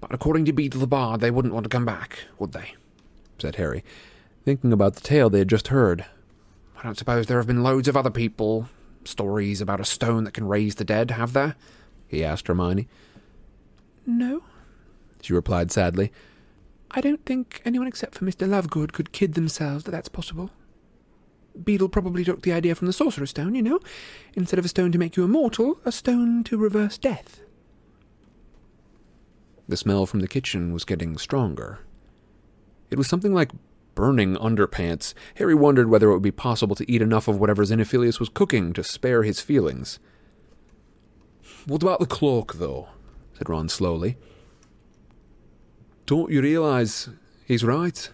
But 0.00 0.12
according 0.12 0.46
to 0.46 0.52
Beedle 0.52 0.80
the 0.80 0.86
Bard, 0.86 1.20
they 1.20 1.30
wouldn't 1.30 1.54
want 1.54 1.64
to 1.64 1.70
come 1.70 1.84
back, 1.84 2.20
would 2.38 2.52
they? 2.52 2.74
said 3.38 3.56
Harry, 3.56 3.84
thinking 4.44 4.72
about 4.72 4.94
the 4.94 5.00
tale 5.00 5.30
they 5.30 5.38
had 5.38 5.48
just 5.48 5.68
heard. 5.68 6.04
I 6.76 6.82
don't 6.82 6.98
suppose 6.98 7.26
there 7.26 7.38
have 7.38 7.46
been 7.46 7.62
loads 7.62 7.88
of 7.88 7.96
other 7.96 8.10
people, 8.10 8.68
stories 9.04 9.60
about 9.60 9.80
a 9.80 9.84
stone 9.84 10.24
that 10.24 10.34
can 10.34 10.48
raise 10.48 10.76
the 10.76 10.84
dead, 10.84 11.12
have 11.12 11.32
there? 11.32 11.54
he 12.06 12.24
asked 12.24 12.48
Hermione. 12.48 12.88
No, 14.04 14.42
she 15.20 15.32
replied 15.32 15.70
sadly. 15.70 16.12
I 16.90 17.00
don't 17.00 17.24
think 17.24 17.62
anyone 17.64 17.86
except 17.86 18.14
for 18.14 18.24
Mr. 18.24 18.46
Lovegood 18.46 18.92
could 18.92 19.12
kid 19.12 19.34
themselves 19.34 19.84
that 19.84 19.92
that's 19.92 20.08
possible. 20.08 20.50
Beedle 21.58 21.90
probably 21.90 22.24
took 22.24 22.42
the 22.42 22.52
idea 22.52 22.74
from 22.74 22.86
the 22.86 22.92
Sorcerer's 22.92 23.30
Stone, 23.30 23.54
you 23.54 23.62
know. 23.62 23.80
Instead 24.34 24.58
of 24.58 24.64
a 24.64 24.68
stone 24.68 24.92
to 24.92 24.98
make 24.98 25.16
you 25.16 25.24
immortal, 25.24 25.78
a 25.84 25.92
stone 25.92 26.44
to 26.44 26.58
reverse 26.58 26.98
death. 26.98 27.40
The 29.68 29.76
smell 29.76 30.06
from 30.06 30.20
the 30.20 30.28
kitchen 30.28 30.72
was 30.72 30.84
getting 30.84 31.16
stronger. 31.18 31.80
It 32.90 32.98
was 32.98 33.06
something 33.06 33.32
like 33.32 33.52
burning 33.94 34.36
underpants. 34.36 35.14
Harry 35.36 35.54
wondered 35.54 35.88
whether 35.88 36.10
it 36.10 36.14
would 36.14 36.22
be 36.22 36.30
possible 36.30 36.76
to 36.76 36.90
eat 36.90 37.02
enough 37.02 37.28
of 37.28 37.38
whatever 37.38 37.64
Xenophilius 37.64 38.18
was 38.18 38.28
cooking 38.28 38.72
to 38.72 38.84
spare 38.84 39.22
his 39.22 39.40
feelings. 39.40 39.98
What 41.66 41.82
about 41.82 42.00
the 42.00 42.06
cloak, 42.06 42.54
though? 42.54 42.88
said 43.38 43.48
Ron 43.48 43.68
slowly. 43.68 44.16
Don't 46.06 46.30
you 46.30 46.42
realise 46.42 47.08
he's 47.46 47.64
right? 47.64 48.10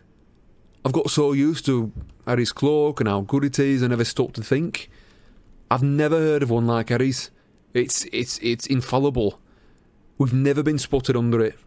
I've 0.85 0.93
got 0.93 1.11
so 1.11 1.33
used 1.33 1.67
to 1.67 1.93
Harry's 2.27 2.53
cloak 2.53 3.01
and 3.01 3.09
how 3.09 3.23
good 3.23 3.45
it 3.45 3.59
is, 3.59 3.83
I 3.83 3.89
never 3.89 4.05
stopped 4.05 4.35
to 4.37 4.43
think. 4.43 4.91
I've 5.71 5.83
never 5.83 6.19
heard 6.19 6.43
of 6.43 6.51
one 6.51 6.67
like 6.67 6.91
Harry's. 6.91 7.31
It's 7.75 8.07
it's 8.13 8.39
it's 8.39 8.67
infallible. 8.67 9.41
We've 10.17 10.33
never 10.33 10.63
been 10.63 10.79
spotted 10.79 11.17
under 11.17 11.41
it. 11.41 11.59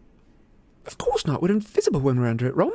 Of 0.86 0.98
course 0.98 1.26
not. 1.26 1.40
We're 1.40 1.52
invisible 1.52 2.00
when 2.00 2.20
we're 2.20 2.28
under 2.28 2.46
it, 2.46 2.56
Ron. 2.56 2.72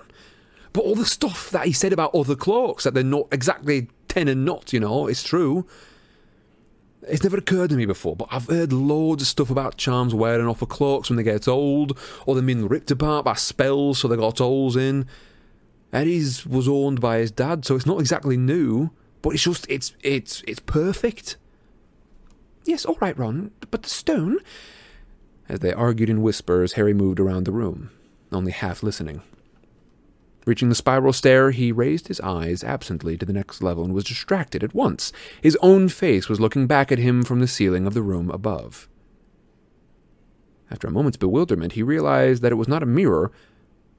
But 0.78 0.86
all 0.86 0.94
the 0.94 1.08
stuff 1.08 1.50
that 1.50 1.66
he 1.66 1.72
said 1.72 1.92
about 1.92 2.14
other 2.14 2.36
cloaks, 2.36 2.84
that 2.84 2.94
they're 2.94 3.04
not 3.04 3.30
exactly 3.32 3.88
ten 4.08 4.28
and 4.28 4.46
not, 4.46 4.72
you 4.72 4.80
know, 4.80 5.08
it's 5.08 5.24
true. 5.24 5.66
It's 7.02 7.24
never 7.24 7.38
occurred 7.38 7.72
to 7.72 7.76
me 7.76 7.88
before, 7.88 8.16
but 8.16 8.28
I've 8.30 8.46
heard 8.46 8.72
loads 8.72 9.24
of 9.24 9.28
stuff 9.28 9.50
about 9.50 9.78
charms 9.78 10.14
wearing 10.14 10.46
off 10.46 10.62
of 10.62 10.70
cloaks 10.70 11.10
when 11.10 11.18
they 11.18 11.24
get 11.24 11.48
old, 11.48 11.98
or 12.28 12.36
them 12.36 12.46
being 12.46 12.68
ripped 12.68 12.92
apart 12.92 13.26
by 13.26 13.34
spells 13.34 13.98
so 13.98 14.08
they 14.08 14.18
got 14.18 14.38
holes 14.38 14.76
in. 14.76 15.08
Harry's 15.92 16.46
was 16.46 16.68
owned 16.68 17.02
by 17.02 17.18
his 17.18 17.32
dad, 17.32 17.66
so 17.66 17.76
it's 17.76 17.88
not 17.88 18.00
exactly 18.00 18.38
new, 18.38 18.92
but 19.24 19.32
it's 19.32 19.42
just 19.42 19.66
it's 19.72 19.96
it's 20.04 20.44
it's 20.48 20.60
perfect. 20.60 21.38
Yes, 22.66 22.86
all 22.86 23.00
right, 23.02 23.18
Ron, 23.18 23.50
but 23.72 23.82
the 23.82 23.90
stone. 23.90 24.38
As 25.50 25.62
they 25.62 25.74
argued 25.74 26.12
in 26.12 26.22
whispers, 26.22 26.74
Harry 26.74 26.94
moved 26.94 27.20
around 27.20 27.46
the 27.46 27.52
room, 27.52 27.90
only 28.32 28.52
half 28.52 28.84
listening. 28.84 29.24
Reaching 30.48 30.70
the 30.70 30.76
spiral 30.76 31.12
stair, 31.12 31.52
he 31.52 31.74
raised 31.74 32.08
his 32.08 32.22
eyes 32.22 32.64
absently 32.64 33.18
to 33.18 33.26
the 33.26 33.34
next 33.34 33.62
level 33.62 33.84
and 33.84 33.94
was 33.94 34.06
distracted 34.06 34.64
at 34.64 34.74
once. 34.74 35.12
His 35.42 35.58
own 35.62 35.90
face 35.90 36.30
was 36.30 36.40
looking 36.40 36.68
back 36.68 36.90
at 36.90 37.00
him 37.00 37.24
from 37.24 37.42
the 37.42 37.50
ceiling 37.50 37.86
of 37.86 37.94
the 37.94 38.02
room 38.02 38.32
above. 38.32 38.88
After 40.72 40.88
a 40.88 40.92
moment's 40.92 41.18
bewilderment, 41.18 41.74
he 41.74 41.84
realized 41.84 42.42
that 42.44 42.54
it 42.54 42.56
was 42.56 42.70
not 42.70 42.82
a 42.82 42.86
mirror, 42.86 43.30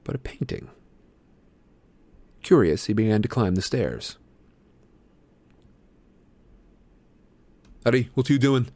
but 0.03 0.15
a 0.15 0.17
painting. 0.17 0.71
Curious, 2.41 2.85
he 2.85 2.93
began 2.93 3.21
to 3.21 3.27
climb 3.27 3.53
the 3.53 3.61
stairs. 3.61 4.17
Harry, 7.85 8.09
what 8.15 8.27
are 8.27 8.33
you 8.33 8.39
doing? 8.39 8.69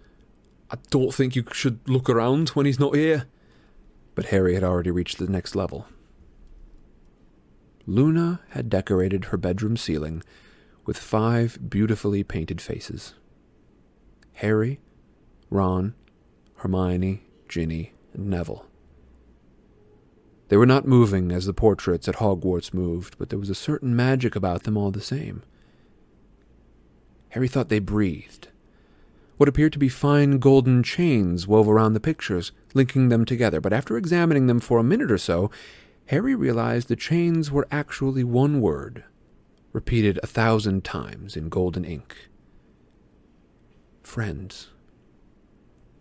I 0.70 0.78
don't 0.92 1.12
think 1.12 1.36
you 1.36 1.44
should 1.52 1.80
look 1.90 2.08
around 2.08 2.50
when 2.50 2.68
he's 2.68 2.80
not 2.80 2.96
here. 2.96 3.26
But 4.14 4.26
Harry 4.26 4.54
had 4.54 4.64
already 4.64 4.92
reached 4.92 5.18
the 5.18 5.26
next 5.26 5.56
level. 5.56 5.88
Luna 7.86 8.40
had 8.50 8.70
decorated 8.70 9.26
her 9.26 9.38
bedroom 9.38 9.76
ceiling 9.76 10.24
with 10.86 10.98
five 10.98 11.70
beautifully 11.70 12.24
painted 12.24 12.62
faces 12.62 13.14
Harry, 14.34 14.80
Ron, 15.50 15.94
Hermione, 16.58 17.24
Ginny, 17.48 17.94
and 18.14 18.28
Neville. 18.30 18.66
They 20.48 20.58
were 20.58 20.66
not 20.66 20.88
moving 20.88 21.32
as 21.32 21.46
the 21.46 21.54
portraits 21.54 22.08
at 22.08 22.16
Hogwarts 22.16 22.74
moved, 22.74 23.18
but 23.18 23.30
there 23.30 23.40
was 23.40 23.50
a 23.50 23.56
certain 23.56 23.96
magic 23.96 24.36
about 24.36 24.64
them 24.64 24.78
all 24.78 24.92
the 24.92 25.02
same. 25.02 25.44
Harry 27.30 27.48
thought 27.48 27.70
they 27.70 27.80
breathed. 27.80 28.50
What 29.38 29.50
appeared 29.50 29.74
to 29.74 29.80
be 29.80 29.90
fine 29.90 30.38
golden 30.38 30.84
chains 30.84 31.48
wove 31.48 31.68
around 31.68 31.94
the 31.94 32.00
pictures, 32.00 32.52
linking 32.74 33.10
them 33.10 33.26
together, 33.26 33.60
but 33.60 33.74
after 33.74 33.98
examining 33.98 34.48
them 34.48 34.60
for 34.60 34.78
a 34.78 34.84
minute 34.84 35.12
or 35.12 35.18
so, 35.18 35.50
Harry 36.08 36.36
realized 36.36 36.88
the 36.88 36.96
chains 36.96 37.52
were 37.52 37.68
actually 37.72 38.24
one 38.24 38.60
word, 38.60 39.04
repeated 39.72 40.20
a 40.22 40.28
thousand 40.28 40.84
times 40.84 41.36
in 41.36 41.50
golden 41.50 41.86
ink. 41.86 42.30
Friends. 44.04 44.70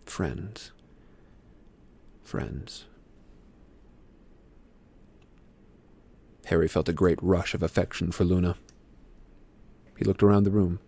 Friends. 0.05 0.71
Friends. 2.23 2.85
Harry 6.45 6.67
felt 6.67 6.89
a 6.89 6.93
great 6.93 7.21
rush 7.21 7.53
of 7.53 7.63
affection 7.63 8.11
for 8.11 8.25
Luna. 8.25 8.57
He 9.97 10.03
looked 10.03 10.21
around 10.21 10.43
the 10.43 10.51
room. 10.51 10.79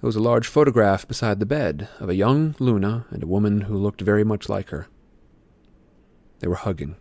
There 0.00 0.08
was 0.08 0.16
a 0.16 0.20
large 0.20 0.48
photograph 0.48 1.06
beside 1.06 1.38
the 1.38 1.46
bed 1.46 1.88
of 2.00 2.08
a 2.08 2.14
young 2.14 2.56
Luna 2.58 3.06
and 3.10 3.22
a 3.22 3.28
woman 3.28 3.62
who 3.62 3.76
looked 3.76 4.00
very 4.00 4.24
much 4.24 4.48
like 4.48 4.70
her. 4.70 4.88
They 6.40 6.48
were 6.48 6.56
hugging. 6.56 6.96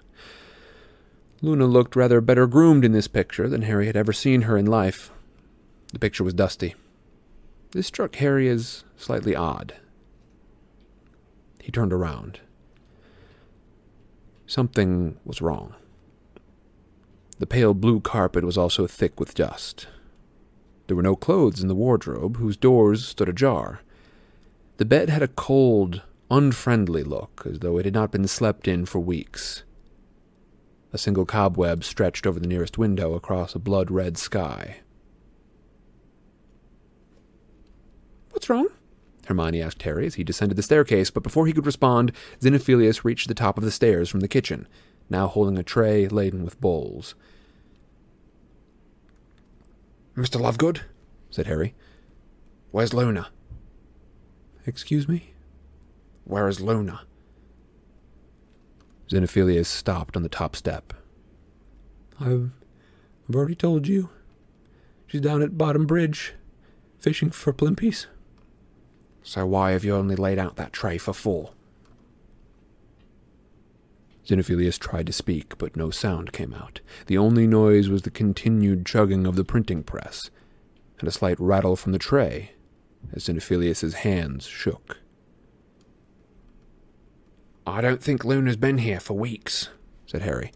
Luna 1.41 1.66
looked 1.66 1.95
rather 1.95 2.20
better 2.20 2.48
groomed 2.48 2.84
in 2.84 2.91
this 2.91 3.07
picture 3.07 3.48
than 3.48 3.61
Harry 3.61 3.86
had 3.86 3.95
ever 3.95 4.11
seen 4.11 4.41
her 4.41 4.57
in 4.57 4.66
life. 4.66 5.11
The 5.94 5.99
picture 5.99 6.24
was 6.24 6.34
dusty. 6.34 6.76
This 7.72 7.88
struck 7.88 8.16
Harry 8.16 8.49
as 8.49 8.84
slightly 8.98 9.36
odd. 9.36 9.76
He 11.61 11.72
turned 11.72 11.94
around. 11.94 12.41
Something 14.48 15.18
was 15.24 15.41
wrong. 15.41 15.76
The 17.38 17.48
pale 17.48 17.74
blue 17.74 18.02
carpet 18.02 18.44
was 18.44 18.57
also 18.57 18.86
thick 18.86 19.20
with 19.20 19.36
dust. 19.36 19.88
There 20.88 20.95
were 20.95 21.03
no 21.03 21.16
clothes 21.16 21.61
in 21.61 21.68
the 21.68 21.76
wardrobe, 21.76 22.38
whose 22.38 22.57
doors 22.57 23.07
stood 23.07 23.30
ajar. 23.30 23.82
The 24.78 24.86
bed 24.86 25.10
had 25.10 25.22
a 25.22 25.28
cold, 25.28 26.02
unfriendly 26.30 27.03
look, 27.03 27.44
as 27.49 27.60
though 27.60 27.78
it 27.78 27.86
had 27.86 27.94
not 27.94 28.11
been 28.11 28.28
slept 28.28 28.68
in 28.68 28.86
for 28.86 28.99
weeks. 28.99 29.64
A 30.91 30.98
single 30.98 31.26
cobweb 31.26 31.84
stretched 31.84 32.26
over 32.26 32.40
the 32.40 32.48
nearest 32.48 32.78
window 32.78 33.14
across 33.14 33.53
a 33.53 33.60
blood 33.60 33.91
red 33.91 34.18
sky. 34.18 34.78
What's 38.32 38.49
wrong? 38.49 38.70
Hermione 39.28 39.61
asked 39.61 39.84
Harry 39.84 40.07
as 40.07 40.16
he 40.16 40.24
descended 40.24 40.57
the 40.57 40.64
staircase, 40.64 41.11
but 41.11 41.22
before 41.22 41.45
he 41.45 41.53
could 41.53 41.66
respond, 41.66 42.11
Xenophilius 42.41 43.03
reached 43.03 43.28
the 43.28 43.36
top 43.36 43.57
of 43.60 43.64
the 43.64 43.70
stairs 43.70 44.10
from 44.10 44.22
the 44.22 44.28
kitchen, 44.28 44.68
now 45.10 45.28
holding 45.28 45.57
a 45.57 45.64
tray 45.64 46.07
laden 46.07 46.44
with 46.44 46.60
bowls. 46.60 47.14
Mr. 50.16 50.41
Lovegood, 50.41 50.82
said 51.30 51.45
Harry. 51.45 51.76
Where's 52.72 52.94
Luna? 52.94 53.28
Excuse 54.66 55.07
me? 55.07 55.34
Where 56.24 56.48
is 56.48 56.60
Luna? 56.60 57.02
Xenophilius 59.10 59.68
stopped 59.68 60.15
on 60.15 60.23
the 60.23 60.30
top 60.30 60.56
step. 60.56 60.94
I've, 62.19 62.52
I've 63.27 63.36
already 63.36 63.56
told 63.56 63.88
you. 63.88 64.10
She's 65.07 65.22
down 65.22 65.41
at 65.41 65.57
Bottom 65.57 65.88
Bridge, 65.88 66.36
fishing 66.99 67.31
for 67.31 67.52
plimpies. 67.52 68.06
So 69.23 69.45
why 69.45 69.72
have 69.72 69.84
you 69.84 69.95
only 69.95 70.15
laid 70.15 70.38
out 70.38 70.56
that 70.57 70.73
tray 70.73 70.98
for 70.98 71.14
four? 71.14 71.52
Xenophilius 74.26 74.77
tried 74.77 75.07
to 75.07 75.14
speak, 75.14 75.57
but 75.57 75.76
no 75.76 75.90
sound 75.90 76.31
came 76.31 76.53
out. 76.53 76.81
The 77.07 77.18
only 77.18 77.48
noise 77.48 77.90
was 77.90 78.03
the 78.03 78.11
continued 78.11 78.86
chugging 78.86 79.26
of 79.26 79.36
the 79.36 79.44
printing 79.44 79.81
press, 79.81 80.30
and 80.99 81.07
a 81.07 81.11
slight 81.11 81.40
rattle 81.40 81.76
from 81.76 81.94
the 81.94 81.99
tray 81.99 82.52
as 83.14 83.23
Xenophilius's 83.23 83.95
hands 83.95 84.45
shook. 84.45 84.99
I 87.69 87.81
don't 87.81 88.01
think 88.03 88.25
Luna's 88.25 88.57
been 88.57 88.79
here 88.79 88.99
for 88.99 89.13
weeks, 89.13 89.69
said 90.05 90.21
Harry. 90.21 90.51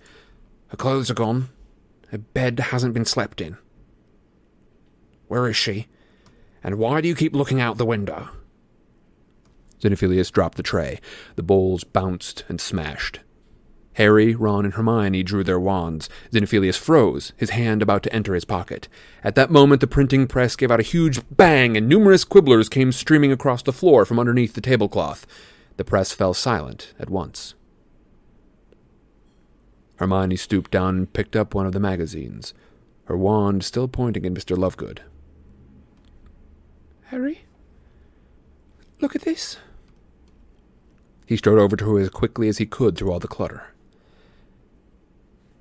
Her 0.67 0.77
clothes 0.77 1.09
are 1.09 1.15
gone. 1.15 1.49
Her 2.09 2.17
bed 2.17 2.59
hasn't 2.59 2.93
been 2.93 3.05
slept 3.05 3.41
in. 3.41 3.57
Where 5.27 5.47
is 5.47 5.55
she? 5.55 5.87
And 6.63 6.77
why 6.77 7.01
do 7.01 7.07
you 7.07 7.15
keep 7.15 7.35
looking 7.35 7.59
out 7.59 7.77
the 7.77 7.85
window? 7.85 8.29
Xenophilius 9.81 10.31
dropped 10.31 10.55
the 10.57 10.63
tray. 10.63 10.99
The 11.35 11.43
bowls 11.43 11.83
bounced 11.83 12.45
and 12.47 12.61
smashed. 12.61 13.19
Harry, 13.95 14.33
Ron, 14.33 14.65
and 14.65 14.73
Hermione 14.73 15.23
drew 15.23 15.43
their 15.43 15.59
wands. 15.59 16.09
Xenophilius 16.31 16.77
froze, 16.77 17.31
his 17.37 17.51
hand 17.51 17.81
about 17.81 18.01
to 18.03 18.13
enter 18.13 18.33
his 18.33 18.45
pocket. 18.45 18.87
At 19.23 19.35
that 19.35 19.51
moment, 19.51 19.81
the 19.81 19.87
printing 19.87 20.25
press 20.25 20.55
gave 20.55 20.71
out 20.71 20.79
a 20.79 20.83
huge 20.83 21.21
bang, 21.29 21.77
and 21.77 21.87
numerous 21.87 22.25
quibblers 22.25 22.69
came 22.69 22.91
streaming 22.91 23.31
across 23.31 23.61
the 23.61 23.73
floor 23.73 24.05
from 24.05 24.19
underneath 24.19 24.53
the 24.53 24.61
tablecloth. 24.61 25.27
The 25.77 25.83
press 25.83 26.11
fell 26.11 26.33
silent 26.33 26.93
at 26.99 27.09
once. 27.09 27.55
Hermione 29.97 30.35
stooped 30.35 30.71
down 30.71 30.97
and 30.97 31.13
picked 31.13 31.35
up 31.35 31.53
one 31.55 31.65
of 31.65 31.73
the 31.73 31.79
magazines, 31.79 32.53
her 33.05 33.17
wand 33.17 33.63
still 33.63 33.87
pointing 33.87 34.25
at 34.25 34.33
Mr. 34.33 34.57
Lovegood. 34.57 34.99
Harry? 37.05 37.45
Look 39.01 39.15
at 39.15 39.21
this. 39.21 39.57
He 41.25 41.37
strode 41.37 41.59
over 41.59 41.75
to 41.75 41.95
her 41.95 41.99
as 41.99 42.09
quickly 42.09 42.47
as 42.47 42.57
he 42.57 42.65
could 42.65 42.97
through 42.97 43.11
all 43.11 43.19
the 43.19 43.27
clutter. 43.27 43.67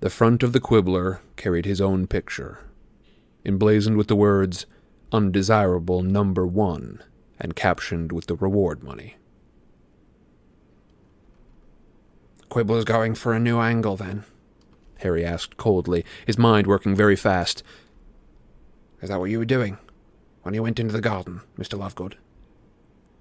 The 0.01 0.10
front 0.10 0.43
of 0.43 0.52
the 0.52 0.60
quibbler 0.60 1.20
carried 1.36 1.64
his 1.64 1.80
own 1.80 2.06
picture, 2.06 2.59
emblazoned 3.44 3.97
with 3.97 4.09
the 4.09 4.16
words, 4.16 4.66
Undesirable 5.12 6.02
Number 6.02 6.47
One, 6.47 7.02
and 7.39 7.55
captioned 7.55 8.12
with 8.12 8.26
the 8.26 8.34
reward 8.34 8.82
money. 8.82 9.16
Quibbler's 12.52 12.84
going 12.84 13.14
for 13.14 13.32
a 13.32 13.40
new 13.40 13.60
angle, 13.60 13.96
then? 13.96 14.24
Harry 14.98 15.24
asked 15.24 15.56
coldly, 15.56 16.04
his 16.26 16.36
mind 16.36 16.66
working 16.66 16.94
very 16.94 17.16
fast. 17.16 17.62
Is 19.00 19.08
that 19.08 19.18
what 19.18 19.30
you 19.30 19.38
were 19.38 19.46
doing 19.46 19.78
when 20.42 20.52
you 20.52 20.62
went 20.62 20.78
into 20.78 20.92
the 20.92 21.00
garden, 21.00 21.40
Mr. 21.58 21.78
Lovegood? 21.78 22.16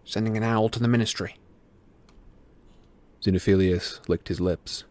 Sending 0.04 0.36
an 0.36 0.44
owl 0.44 0.68
to 0.68 0.82
the 0.82 0.88
ministry? 0.90 1.38
Xenophilius 3.22 4.02
licked 4.10 4.28
his 4.28 4.42
lips. 4.42 4.84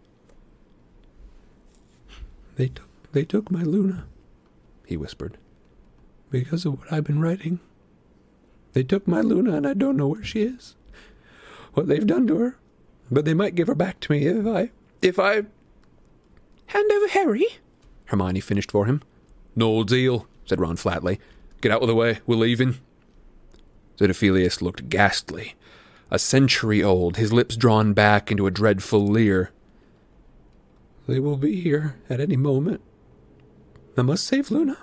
They 2.57 2.69
took 2.69 2.89
they 3.13 3.27
took 3.27 3.51
my 3.51 3.63
Luna, 3.63 4.07
he 4.87 4.97
whispered. 4.97 5.37
Because 6.31 6.65
of 6.65 6.79
what 6.79 6.91
I've 6.91 7.05
been 7.05 7.21
writing. 7.21 7.61
They 8.73 8.85
took 8.85 9.07
my 9.07 9.21
Luna 9.21 9.57
and 9.57 9.67
I 9.67 9.75
don't 9.75 9.99
know 9.99 10.09
where 10.09 10.25
she 10.25 10.45
is. 10.45 10.77
What 11.75 11.89
they've 11.89 12.07
done 12.07 12.27
to 12.29 12.39
her. 12.39 12.60
But 13.11 13.25
they 13.25 13.35
might 13.35 13.55
give 13.55 13.67
her 13.67 13.75
back 13.75 14.01
to 14.01 14.13
me 14.13 14.27
if 14.27 14.47
I 14.47 14.71
if 15.03 15.19
I 15.19 15.45
Hand 16.71 16.93
over 16.93 17.09
Harry, 17.09 17.47
Hermione 18.05 18.39
finished 18.39 18.71
for 18.71 18.87
him. 18.87 19.03
No 19.57 19.83
deal, 19.83 20.29
said 20.45 20.61
Ron 20.61 20.77
flatly. 20.77 21.19
Get 21.61 21.73
out 21.73 21.83
of 21.83 21.89
the 21.89 21.97
way, 21.97 22.21
we're 22.29 22.37
leaving. 22.37 22.79
Xenophilius 23.99 24.63
looked 24.63 24.89
ghastly. 24.89 25.57
A 26.13 26.19
century 26.19 26.81
old, 26.81 27.17
his 27.17 27.33
lips 27.33 27.57
drawn 27.57 27.93
back 27.93 28.31
into 28.31 28.47
a 28.47 28.53
dreadful 28.53 29.05
leer. 29.05 29.51
They 31.09 31.19
will 31.19 31.37
be 31.37 31.61
here 31.61 31.97
at 32.09 32.21
any 32.21 32.37
moment. 32.37 32.83
I 33.97 34.03
must 34.03 34.25
save 34.25 34.53
Luna. 34.53 34.79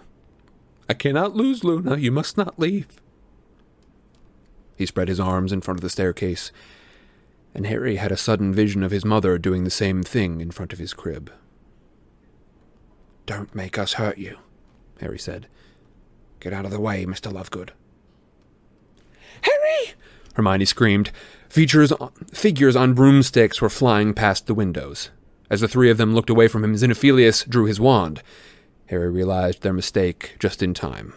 I 0.90 0.94
cannot 0.94 1.38
lose 1.38 1.64
Luna. 1.64 1.95
You 1.95 2.12
must 2.12 2.36
not 2.36 2.60
leave. 2.60 2.88
He 4.76 4.86
spread 4.86 5.08
his 5.08 5.22
arms 5.22 5.54
in 5.54 5.62
front 5.62 5.80
of 5.80 5.84
the 5.84 5.90
staircase, 5.90 6.52
and 7.57 7.65
Harry 7.65 7.95
had 7.95 8.11
a 8.11 8.17
sudden 8.17 8.53
vision 8.53 8.84
of 8.84 8.91
his 8.91 9.03
mother 9.03 9.39
doing 9.39 9.63
the 9.63 9.71
same 9.71 10.03
thing 10.03 10.41
in 10.41 10.51
front 10.51 10.71
of 10.71 10.79
his 10.79 10.93
crib. 10.93 11.31
Don't 13.25 13.53
make 13.55 13.79
us 13.79 13.93
hurt 13.93 14.19
you, 14.19 14.38
Harry 15.01 15.17
said. 15.17 15.47
Get 16.39 16.53
out 16.53 16.65
of 16.65 16.71
the 16.71 16.79
way, 16.79 17.03
Mr. 17.03 17.34
Lovegood. 17.34 17.71
Harry! 19.41 19.95
Hermione 20.35 20.65
screamed. 20.65 21.09
Features, 21.49 21.91
figures 22.31 22.75
on 22.75 22.93
broomsticks 22.93 23.59
were 23.59 23.69
flying 23.69 24.13
past 24.13 24.45
the 24.45 24.53
windows. 24.53 25.09
As 25.49 25.61
the 25.61 25.67
three 25.67 25.89
of 25.89 25.97
them 25.97 26.13
looked 26.13 26.29
away 26.29 26.47
from 26.47 26.63
him, 26.63 26.75
Xenophilius 26.75 27.43
drew 27.49 27.65
his 27.65 27.79
wand. 27.79 28.21
Harry 28.85 29.09
realized 29.09 29.63
their 29.63 29.73
mistake 29.73 30.35
just 30.38 30.61
in 30.61 30.75
time. 30.75 31.13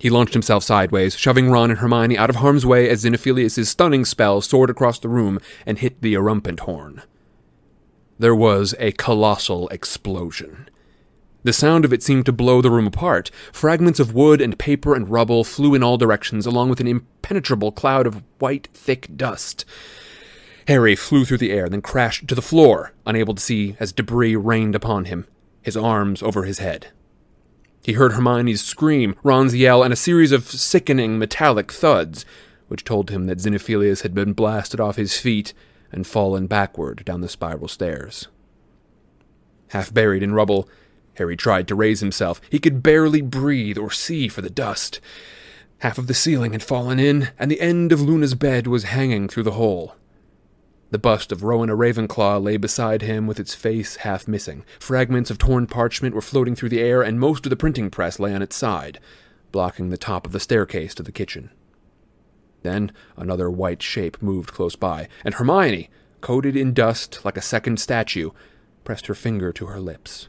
He 0.00 0.08
launched 0.08 0.32
himself 0.32 0.64
sideways, 0.64 1.14
shoving 1.14 1.50
Ron 1.50 1.70
and 1.70 1.78
Hermione 1.78 2.16
out 2.16 2.30
of 2.30 2.36
harm's 2.36 2.64
way 2.64 2.88
as 2.88 3.02
Xenophilius' 3.02 3.68
stunning 3.68 4.06
spell 4.06 4.40
soared 4.40 4.70
across 4.70 4.98
the 4.98 5.10
room 5.10 5.38
and 5.66 5.78
hit 5.78 6.00
the 6.00 6.14
erumpent 6.14 6.60
horn. 6.60 7.02
There 8.18 8.34
was 8.34 8.74
a 8.78 8.92
colossal 8.92 9.68
explosion. 9.68 10.70
The 11.42 11.52
sound 11.52 11.84
of 11.84 11.92
it 11.92 12.02
seemed 12.02 12.24
to 12.26 12.32
blow 12.32 12.62
the 12.62 12.70
room 12.70 12.86
apart. 12.86 13.30
Fragments 13.52 14.00
of 14.00 14.14
wood 14.14 14.40
and 14.40 14.58
paper 14.58 14.94
and 14.94 15.10
rubble 15.10 15.44
flew 15.44 15.74
in 15.74 15.82
all 15.82 15.98
directions, 15.98 16.46
along 16.46 16.70
with 16.70 16.80
an 16.80 16.88
impenetrable 16.88 17.70
cloud 17.70 18.06
of 18.06 18.22
white, 18.38 18.68
thick 18.72 19.06
dust. 19.18 19.66
Harry 20.66 20.96
flew 20.96 21.26
through 21.26 21.38
the 21.38 21.52
air, 21.52 21.68
then 21.68 21.82
crashed 21.82 22.26
to 22.28 22.34
the 22.34 22.40
floor, 22.40 22.94
unable 23.06 23.34
to 23.34 23.42
see 23.42 23.76
as 23.78 23.92
debris 23.92 24.36
rained 24.36 24.74
upon 24.74 25.04
him, 25.04 25.26
his 25.60 25.76
arms 25.76 26.22
over 26.22 26.44
his 26.44 26.58
head. 26.58 26.88
He 27.82 27.94
heard 27.94 28.12
Hermione's 28.12 28.62
scream, 28.62 29.16
Ron's 29.22 29.54
yell, 29.54 29.82
and 29.82 29.92
a 29.92 29.96
series 29.96 30.32
of 30.32 30.44
sickening 30.44 31.18
metallic 31.18 31.72
thuds, 31.72 32.26
which 32.68 32.84
told 32.84 33.10
him 33.10 33.26
that 33.26 33.40
Xenophilius 33.40 34.02
had 34.02 34.14
been 34.14 34.32
blasted 34.32 34.80
off 34.80 34.96
his 34.96 35.18
feet 35.18 35.54
and 35.90 36.06
fallen 36.06 36.46
backward 36.46 37.04
down 37.04 37.20
the 37.20 37.28
spiral 37.28 37.68
stairs. 37.68 38.28
Half 39.68 39.94
buried 39.94 40.22
in 40.22 40.34
rubble, 40.34 40.68
Harry 41.14 41.36
tried 41.36 41.68
to 41.68 41.74
raise 41.74 42.00
himself. 42.00 42.40
He 42.50 42.58
could 42.58 42.82
barely 42.82 43.22
breathe 43.22 43.78
or 43.78 43.90
see 43.90 44.28
for 44.28 44.42
the 44.42 44.50
dust. 44.50 45.00
Half 45.78 45.98
of 45.98 46.06
the 46.06 46.14
ceiling 46.14 46.52
had 46.52 46.62
fallen 46.62 46.98
in, 46.98 47.28
and 47.38 47.50
the 47.50 47.60
end 47.60 47.92
of 47.92 48.00
Luna's 48.00 48.34
bed 48.34 48.66
was 48.66 48.84
hanging 48.84 49.28
through 49.28 49.44
the 49.44 49.52
hole. 49.52 49.96
The 50.90 50.98
bust 50.98 51.30
of 51.30 51.44
Rowena 51.44 51.76
Ravenclaw 51.76 52.42
lay 52.42 52.56
beside 52.56 53.02
him 53.02 53.28
with 53.28 53.38
its 53.38 53.54
face 53.54 53.96
half 53.96 54.26
missing. 54.26 54.64
Fragments 54.80 55.30
of 55.30 55.38
torn 55.38 55.68
parchment 55.68 56.16
were 56.16 56.20
floating 56.20 56.56
through 56.56 56.70
the 56.70 56.80
air, 56.80 57.00
and 57.00 57.20
most 57.20 57.46
of 57.46 57.50
the 57.50 57.56
printing 57.56 57.90
press 57.90 58.18
lay 58.18 58.34
on 58.34 58.42
its 58.42 58.56
side, 58.56 58.98
blocking 59.52 59.90
the 59.90 59.96
top 59.96 60.26
of 60.26 60.32
the 60.32 60.40
staircase 60.40 60.92
to 60.96 61.04
the 61.04 61.12
kitchen. 61.12 61.50
Then 62.62 62.90
another 63.16 63.48
white 63.48 63.82
shape 63.82 64.20
moved 64.20 64.52
close 64.52 64.74
by, 64.74 65.08
and 65.24 65.34
Hermione, 65.34 65.90
coated 66.20 66.56
in 66.56 66.74
dust 66.74 67.24
like 67.24 67.36
a 67.36 67.42
second 67.42 67.78
statue, 67.78 68.30
pressed 68.82 69.06
her 69.06 69.14
finger 69.14 69.52
to 69.52 69.66
her 69.66 69.80
lips. 69.80 70.28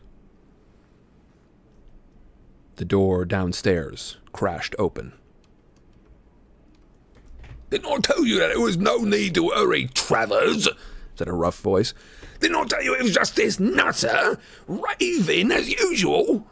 The 2.75 2.85
door 2.85 3.25
downstairs 3.25 4.17
crashed 4.31 4.75
open. 4.77 5.13
Didn't 7.71 7.91
I 7.91 7.97
tell 7.99 8.25
you 8.25 8.37
that 8.39 8.49
there 8.49 8.59
was 8.59 8.77
no 8.77 8.97
need 8.97 9.33
to 9.35 9.49
hurry, 9.49 9.87
Travers? 9.87 10.67
said 11.15 11.27
a 11.27 11.33
rough 11.33 11.59
voice. 11.59 11.93
Didn't 12.41 12.57
I 12.57 12.65
tell 12.65 12.83
you 12.83 12.93
it 12.95 13.03
was 13.03 13.13
just 13.13 13.35
this 13.35 13.59
nutter 13.59 14.37
raving 14.67 15.51
as 15.51 15.69
usual? 15.69 16.45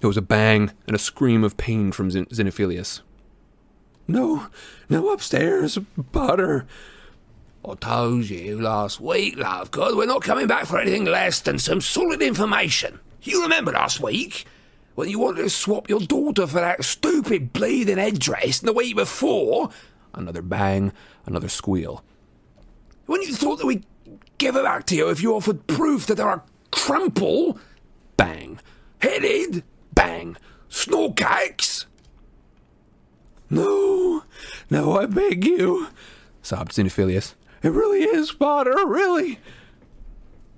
There 0.00 0.08
was 0.08 0.16
a 0.16 0.22
bang 0.22 0.72
and 0.86 0.94
a 0.96 0.98
scream 0.98 1.44
of 1.44 1.56
pain 1.56 1.92
from 1.92 2.10
Xen- 2.10 2.28
Xenophilius. 2.30 3.00
No, 4.08 4.46
no, 4.88 5.10
upstairs, 5.10 5.78
Potter. 6.12 6.66
I 7.68 7.74
told 7.74 8.30
you 8.30 8.60
last 8.60 9.00
week, 9.00 9.36
Lovegood, 9.36 9.96
we're 9.96 10.06
not 10.06 10.22
coming 10.22 10.46
back 10.46 10.66
for 10.66 10.78
anything 10.80 11.04
less 11.04 11.40
than 11.40 11.58
some 11.58 11.80
solid 11.80 12.22
information. 12.22 13.00
You 13.22 13.42
remember 13.42 13.72
last 13.72 14.00
week? 14.00 14.46
When 14.94 15.08
you 15.08 15.18
wanted 15.18 15.42
to 15.42 15.50
swap 15.50 15.88
your 15.88 16.00
daughter 16.00 16.46
for 16.46 16.60
that 16.60 16.84
stupid 16.84 17.52
bleeding 17.52 17.98
headdress, 17.98 18.60
and 18.60 18.68
the 18.68 18.72
week 18.72 18.96
before, 18.96 19.70
Another 20.14 20.42
bang, 20.42 20.92
another 21.26 21.48
squeal. 21.48 22.02
when 23.06 23.22
you 23.22 23.34
thought 23.34 23.56
that 23.58 23.66
we'd 23.66 23.84
give 24.38 24.56
it 24.56 24.64
back 24.64 24.84
to 24.86 24.96
you 24.96 25.08
if 25.10 25.22
you 25.22 25.34
offered 25.34 25.66
proof 25.66 26.06
that 26.06 26.16
there 26.16 26.28
are 26.28 26.36
a 26.36 26.42
crumple, 26.70 27.58
Bang. 28.16 28.58
headed, 29.00 29.62
bang, 29.94 30.36
Snorkacks. 30.70 31.86
No, 33.50 34.24
no, 34.70 34.98
I 34.98 35.06
beg 35.06 35.44
you. 35.44 35.88
sobbed 36.42 36.72
Xenophilius. 36.72 37.34
It 37.62 37.70
really 37.70 38.04
is, 38.04 38.30
Potter, 38.32 38.76
really. 38.86 39.38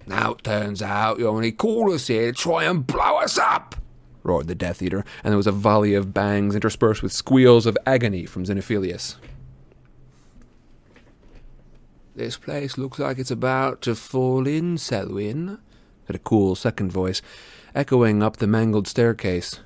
Now 0.06 0.32
it 0.32 0.44
turns 0.44 0.82
out 0.82 1.18
you 1.18 1.28
only 1.28 1.52
called 1.52 1.92
us 1.92 2.08
here 2.08 2.32
to 2.32 2.36
try 2.38 2.64
and 2.64 2.86
blow 2.86 3.16
us 3.18 3.38
up. 3.38 3.76
roared 4.22 4.48
the 4.48 4.54
Death 4.54 4.82
Eater, 4.82 5.04
and 5.22 5.30
there 5.32 5.36
was 5.36 5.46
a 5.46 5.52
volley 5.52 5.94
of 5.94 6.12
bangs 6.12 6.54
interspersed 6.54 7.02
with 7.02 7.12
squeals 7.12 7.64
of 7.64 7.78
agony 7.86 8.26
from 8.26 8.44
Xenophilius. 8.44 9.16
This 12.14 12.36
place 12.36 12.76
looks 12.76 12.98
like 12.98 13.18
it's 13.18 13.30
about 13.30 13.82
to 13.82 13.94
fall 13.94 14.46
in, 14.46 14.78
Selwyn. 14.78 15.58
said 16.06 16.16
a 16.16 16.20
cool 16.20 16.54
second 16.54 16.90
voice, 16.90 17.22
echoing 17.74 18.22
up 18.22 18.38
the 18.38 18.46
mangled 18.46 18.88
staircase. 18.88 19.60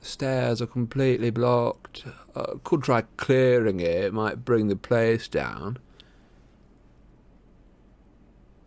The 0.00 0.06
stairs 0.06 0.62
are 0.62 0.66
completely 0.66 1.30
blocked. 1.30 2.04
Uh, 2.34 2.54
could 2.64 2.82
try 2.82 3.02
clearing 3.16 3.80
it. 3.80 4.04
It 4.04 4.14
might 4.14 4.44
bring 4.44 4.68
the 4.68 4.76
place 4.76 5.28
down. 5.28 5.78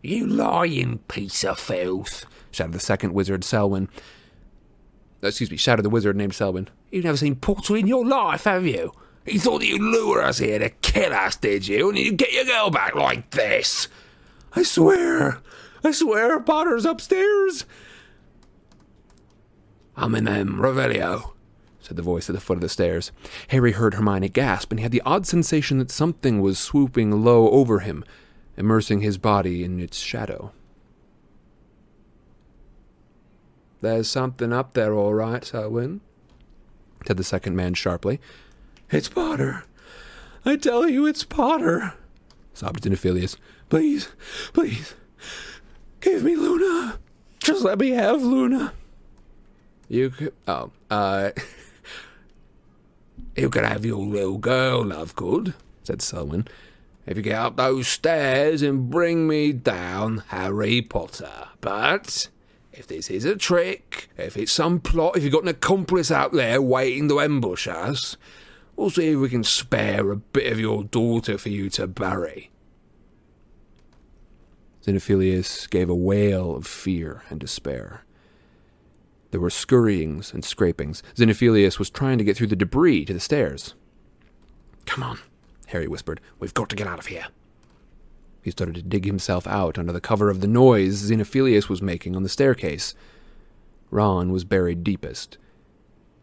You 0.01 0.25
lying 0.27 0.99
piece 1.07 1.43
of 1.43 1.59
filth. 1.59 2.25
shouted 2.51 2.73
the 2.73 2.79
second 2.79 3.13
wizard, 3.13 3.43
Selwyn. 3.43 3.89
Excuse 5.21 5.51
me, 5.51 5.57
shouted 5.57 5.83
the 5.83 5.89
wizard 5.89 6.15
named 6.15 6.35
Selwyn. 6.35 6.69
You've 6.91 7.03
never 7.03 7.17
seen 7.17 7.35
Potter 7.35 7.75
in 7.75 7.87
your 7.87 8.05
life, 8.05 8.45
have 8.45 8.65
you? 8.65 8.93
You 9.29 9.39
thought 9.39 9.63
you'd 9.63 9.81
lure 9.81 10.23
us 10.23 10.39
here 10.39 10.59
to 10.59 10.69
kill 10.69 11.13
us, 11.13 11.35
did 11.35 11.67
you? 11.67 11.89
And 11.89 11.97
you'd 11.97 12.17
get 12.17 12.33
your 12.33 12.45
girl 12.45 12.69
back 12.69 12.95
like 12.95 13.31
this? 13.31 13.87
I 14.53 14.63
swear, 14.63 15.41
I 15.83 15.91
swear, 15.91 16.39
Potter's 16.39 16.85
upstairs. 16.85 17.65
Homenum 19.97 20.57
Revelio. 20.57 21.33
said 21.79 21.97
the 21.97 22.01
voice 22.03 22.29
at 22.29 22.35
the 22.35 22.41
foot 22.41 22.57
of 22.57 22.61
the 22.61 22.69
stairs. 22.69 23.11
Harry 23.49 23.73
heard 23.73 23.93
Hermione 23.93 24.29
gasp, 24.29 24.71
and 24.71 24.79
he 24.79 24.83
had 24.83 24.91
the 24.91 25.03
odd 25.05 25.27
sensation 25.27 25.77
that 25.77 25.91
something 25.91 26.41
was 26.41 26.57
swooping 26.57 27.23
low 27.23 27.49
over 27.49 27.79
him, 27.79 28.03
immersing 28.57 29.01
his 29.01 29.17
body 29.17 29.63
in 29.63 29.79
its 29.79 29.97
shadow. 29.97 30.51
There's 33.81 34.09
something 34.09 34.51
up 34.51 34.73
there, 34.73 34.93
all 34.93 35.13
right, 35.13 35.43
Selwyn. 35.43 36.01
said 37.05 37.17
the 37.17 37.23
second 37.23 37.55
man 37.55 37.73
sharply. 37.75 38.19
It's 38.91 39.09
Potter. 39.09 39.63
I 40.45 40.55
tell 40.55 40.89
you, 40.89 41.05
it's 41.05 41.23
Potter. 41.23 41.93
Sobbed 42.53 42.81
Xenophilius. 42.81 43.37
Please, 43.69 44.09
please, 44.51 44.95
give 46.01 46.23
me 46.23 46.35
Luna. 46.35 46.97
Just 47.39 47.63
let 47.63 47.79
me 47.79 47.91
have 47.91 48.23
Luna. 48.23 48.73
You 49.87 50.09
could. 50.09 50.33
Oh, 50.47 50.71
uh. 50.89 51.31
you 53.35 53.49
could 53.49 53.63
have 53.63 53.85
your 53.85 54.05
little 54.05 54.39
girl, 54.39 54.83
Lovegood, 54.83 55.53
said 55.83 56.01
Selwyn, 56.01 56.47
if 57.05 57.15
you 57.15 57.23
get 57.23 57.39
up 57.39 57.57
those 57.57 57.87
stairs 57.87 58.63
and 58.63 58.89
bring 58.89 59.27
me 59.27 59.53
down 59.53 60.23
Harry 60.29 60.81
Potter. 60.81 61.49
But 61.61 62.29
if 62.73 62.87
this 62.87 63.09
is 63.09 63.23
a 63.23 63.35
trick, 63.35 64.09
if 64.17 64.35
it's 64.35 64.51
some 64.51 64.79
plot, 64.79 65.15
if 65.15 65.23
you've 65.23 65.33
got 65.33 65.43
an 65.43 65.49
accomplice 65.49 66.09
out 66.09 66.33
there 66.33 66.59
waiting 66.59 67.07
to 67.09 67.21
ambush 67.21 67.67
us, 67.67 68.17
we'll 68.79 68.89
see 68.89 69.09
if 69.09 69.19
we 69.19 69.29
can 69.29 69.43
spare 69.43 70.09
a 70.09 70.15
bit 70.15 70.51
of 70.51 70.59
your 70.59 70.85
daughter 70.85 71.37
for 71.37 71.49
you 71.49 71.69
to 71.69 71.85
bury. 71.85 72.49
Xenophilius 74.85 75.69
gave 75.69 75.89
a 75.89 75.95
wail 75.95 76.55
of 76.55 76.65
fear 76.65 77.23
and 77.29 77.39
despair. 77.39 78.05
There 79.31 79.41
were 79.41 79.49
scurryings 79.49 80.33
and 80.33 80.45
scrapings. 80.45 81.03
Xenophilius 81.15 81.77
was 81.77 81.89
trying 81.89 82.17
to 82.17 82.23
get 82.23 82.37
through 82.37 82.47
the 82.47 82.55
debris 82.55 83.05
to 83.05 83.13
the 83.13 83.19
stairs. 83.19 83.75
Come 84.85 85.03
on, 85.03 85.19
Harry 85.67 85.87
whispered. 85.87 86.21
We've 86.39 86.53
got 86.53 86.69
to 86.69 86.75
get 86.75 86.87
out 86.87 86.99
of 86.99 87.07
here. 87.07 87.27
He 88.41 88.51
started 88.51 88.75
to 88.75 88.81
dig 88.81 89.05
himself 89.05 89.45
out 89.45 89.77
under 89.77 89.91
the 89.91 90.01
cover 90.01 90.29
of 90.29 90.39
the 90.39 90.47
noise 90.47 91.11
Xenophilius 91.11 91.67
was 91.67 91.81
making 91.81 92.15
on 92.15 92.23
the 92.23 92.29
staircase. 92.29 92.95
Ron 93.91 94.31
was 94.31 94.45
buried 94.45 94.85
deepest. 94.85 95.37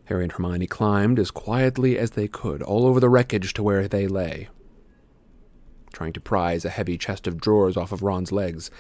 Harry 0.06 0.22
and 0.22 0.32
Hermione 0.32 0.66
climbed 0.66 1.18
as 1.18 1.30
quietly 1.30 1.98
as 1.98 2.12
they 2.12 2.28
could 2.28 2.62
all 2.62 2.86
over 2.86 3.00
the 3.00 3.08
wreckage 3.08 3.52
to 3.54 3.62
where 3.62 3.88
they 3.88 4.06
lay, 4.06 4.48
trying 5.92 6.12
to 6.12 6.20
prise 6.20 6.64
a 6.64 6.70
heavy 6.70 6.96
chest 6.96 7.26
of 7.26 7.40
drawers 7.40 7.76
off 7.76 7.92
of 7.92 8.02
Ron's 8.02 8.32
legs. 8.32 8.70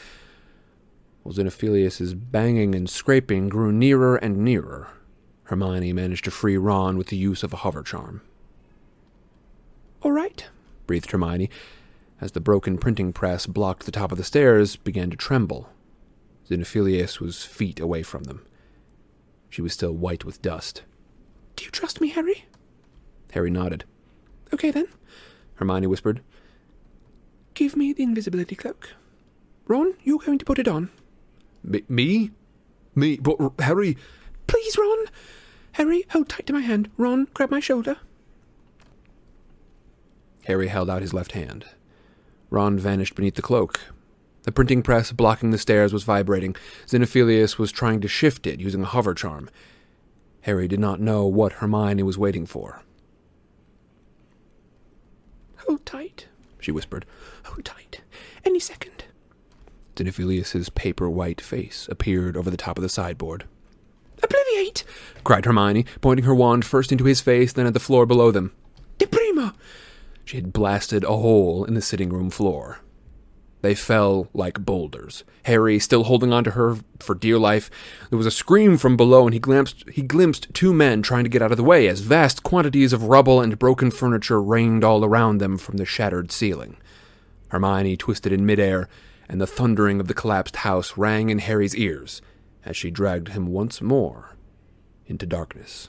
While 1.22 1.34
Xenophilius's 1.34 2.14
banging 2.14 2.74
and 2.76 2.88
scraping 2.88 3.48
grew 3.48 3.72
nearer 3.72 4.16
and 4.16 4.38
nearer, 4.38 4.88
Hermione 5.44 5.92
managed 5.92 6.24
to 6.24 6.30
free 6.30 6.56
Ron 6.56 6.96
with 6.96 7.08
the 7.08 7.16
use 7.16 7.42
of 7.42 7.52
a 7.52 7.56
hover 7.56 7.82
charm. 7.82 8.22
All 10.02 10.12
right, 10.12 10.46
breathed 10.86 11.10
Hermione, 11.10 11.50
as 12.20 12.32
the 12.32 12.40
broken 12.40 12.78
printing 12.78 13.12
press 13.12 13.46
blocked 13.46 13.84
the 13.84 13.92
top 13.92 14.12
of 14.12 14.18
the 14.18 14.24
stairs 14.24 14.76
began 14.76 15.10
to 15.10 15.16
tremble. 15.16 15.68
Xenophilius 16.48 17.18
was 17.20 17.44
feet 17.44 17.80
away 17.80 18.04
from 18.04 18.24
them. 18.24 18.46
She 19.50 19.62
was 19.62 19.72
still 19.72 19.92
white 19.92 20.24
with 20.24 20.40
dust. 20.40 20.82
Do 21.56 21.64
you 21.64 21.70
trust 21.70 22.00
me, 22.00 22.08
Harry? 22.08 22.44
Harry 23.32 23.50
nodded. 23.50 23.84
Okay 24.52 24.70
then. 24.70 24.86
Hermione 25.56 25.86
whispered. 25.86 26.20
Give 27.54 27.76
me 27.76 27.92
the 27.92 28.02
invisibility 28.02 28.54
cloak. 28.54 28.90
Ron, 29.66 29.94
you're 30.04 30.18
going 30.18 30.38
to 30.38 30.44
put 30.44 30.58
it 30.58 30.68
on. 30.68 30.90
Me? 31.64 31.82
Me? 31.88 32.30
Me? 32.94 33.16
But 33.16 33.38
Harry. 33.58 33.96
Please, 34.46 34.78
Ron. 34.78 35.06
Harry, 35.72 36.04
hold 36.10 36.28
tight 36.28 36.46
to 36.46 36.52
my 36.52 36.60
hand. 36.60 36.90
Ron, 36.96 37.28
grab 37.34 37.50
my 37.50 37.60
shoulder. 37.60 37.96
Harry 40.44 40.68
held 40.68 40.88
out 40.88 41.02
his 41.02 41.12
left 41.12 41.32
hand. 41.32 41.66
Ron 42.50 42.78
vanished 42.78 43.16
beneath 43.16 43.34
the 43.34 43.42
cloak. 43.42 43.80
The 44.44 44.52
printing 44.52 44.82
press 44.82 45.10
blocking 45.10 45.50
the 45.50 45.58
stairs 45.58 45.92
was 45.92 46.04
vibrating. 46.04 46.54
Xenophilius 46.86 47.58
was 47.58 47.72
trying 47.72 48.00
to 48.00 48.08
shift 48.08 48.46
it 48.46 48.60
using 48.60 48.82
a 48.82 48.86
hover 48.86 49.12
charm. 49.12 49.50
Harry 50.46 50.68
did 50.68 50.78
not 50.78 51.00
know 51.00 51.26
what 51.26 51.54
Hermione 51.54 52.04
was 52.04 52.16
waiting 52.16 52.46
for. 52.46 52.84
Hold 55.66 55.84
tight, 55.84 56.28
she 56.60 56.70
whispered. 56.70 57.04
Hold 57.46 57.64
tight. 57.64 58.02
Any 58.44 58.60
second. 58.60 59.06
Xenophilius's 59.96 60.68
paper 60.68 61.10
white 61.10 61.40
face 61.40 61.88
appeared 61.90 62.36
over 62.36 62.48
the 62.48 62.56
top 62.56 62.78
of 62.78 62.82
the 62.82 62.88
sideboard. 62.88 63.46
Obliviate! 64.22 64.84
cried 65.24 65.46
Hermione, 65.46 65.84
pointing 66.00 66.26
her 66.26 66.34
wand 66.34 66.64
first 66.64 66.92
into 66.92 67.06
his 67.06 67.20
face, 67.20 67.52
then 67.52 67.66
at 67.66 67.74
the 67.74 67.80
floor 67.80 68.06
below 68.06 68.30
them. 68.30 68.52
Deprimo! 68.98 69.52
She 70.24 70.36
had 70.36 70.52
blasted 70.52 71.02
a 71.02 71.08
hole 71.08 71.64
in 71.64 71.74
the 71.74 71.82
sitting 71.82 72.10
room 72.10 72.30
floor. 72.30 72.78
They 73.66 73.74
fell 73.74 74.28
like 74.32 74.64
boulders. 74.64 75.24
Harry, 75.42 75.80
still 75.80 76.04
holding 76.04 76.32
on 76.32 76.44
to 76.44 76.52
her 76.52 76.76
for 77.00 77.16
dear 77.16 77.36
life, 77.36 77.68
there 78.10 78.16
was 78.16 78.24
a 78.24 78.30
scream 78.30 78.76
from 78.76 78.96
below, 78.96 79.24
and 79.26 79.34
he 79.34 79.40
glimpsed, 79.40 79.82
he 79.90 80.02
glimpsed 80.02 80.54
two 80.54 80.72
men 80.72 81.02
trying 81.02 81.24
to 81.24 81.28
get 81.28 81.42
out 81.42 81.50
of 81.50 81.56
the 81.56 81.64
way 81.64 81.88
as 81.88 81.98
vast 81.98 82.44
quantities 82.44 82.92
of 82.92 83.02
rubble 83.02 83.40
and 83.40 83.58
broken 83.58 83.90
furniture 83.90 84.40
rained 84.40 84.84
all 84.84 85.04
around 85.04 85.38
them 85.38 85.58
from 85.58 85.78
the 85.78 85.84
shattered 85.84 86.30
ceiling. 86.30 86.76
Hermione 87.48 87.96
twisted 87.96 88.32
in 88.32 88.46
midair, 88.46 88.88
and 89.28 89.40
the 89.40 89.48
thundering 89.48 89.98
of 89.98 90.06
the 90.06 90.14
collapsed 90.14 90.54
house 90.58 90.96
rang 90.96 91.28
in 91.28 91.40
Harry's 91.40 91.74
ears 91.74 92.22
as 92.64 92.76
she 92.76 92.92
dragged 92.92 93.30
him 93.30 93.48
once 93.48 93.82
more 93.82 94.36
into 95.08 95.26
darkness. 95.26 95.88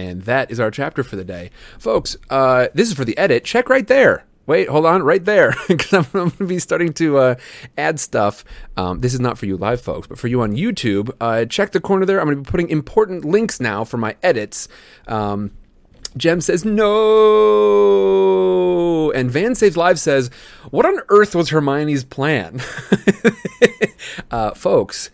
And 0.00 0.22
that 0.22 0.50
is 0.50 0.58
our 0.58 0.70
chapter 0.70 1.02
for 1.02 1.16
the 1.16 1.24
day. 1.24 1.50
Folks, 1.78 2.16
uh, 2.30 2.68
this 2.72 2.88
is 2.88 2.94
for 2.94 3.04
the 3.04 3.18
edit. 3.18 3.44
Check 3.44 3.68
right 3.68 3.86
there. 3.86 4.24
Wait, 4.46 4.66
hold 4.68 4.86
on, 4.86 5.02
right 5.02 5.26
there, 5.26 5.54
because 5.68 5.92
I'm, 5.92 6.06
I'm 6.14 6.30
going 6.30 6.38
to 6.38 6.46
be 6.46 6.58
starting 6.58 6.94
to 6.94 7.18
uh, 7.18 7.34
add 7.76 8.00
stuff. 8.00 8.42
Um, 8.78 9.00
this 9.00 9.12
is 9.12 9.20
not 9.20 9.36
for 9.36 9.44
you 9.44 9.58
live 9.58 9.82
folks, 9.82 10.06
but 10.06 10.18
for 10.18 10.28
you 10.28 10.40
on 10.40 10.56
YouTube. 10.56 11.10
Uh, 11.20 11.44
check 11.44 11.72
the 11.72 11.80
corner 11.80 12.06
there. 12.06 12.18
I'm 12.18 12.26
going 12.26 12.38
to 12.38 12.42
be 12.42 12.50
putting 12.50 12.70
important 12.70 13.26
links 13.26 13.60
now 13.60 13.84
for 13.84 13.98
my 13.98 14.16
edits. 14.22 14.68
Um, 15.06 15.52
Jem 16.16 16.40
says 16.40 16.64
no, 16.64 16.80
and 19.12 19.30
Van 19.30 19.54
Saves 19.54 19.76
Live 19.76 20.00
says, 20.00 20.30
"What 20.70 20.86
on 20.86 21.00
earth 21.10 21.36
was 21.36 21.50
Hermione's 21.50 22.04
plan?" 22.04 22.60
uh, 24.30 24.54
folks, 24.54 25.10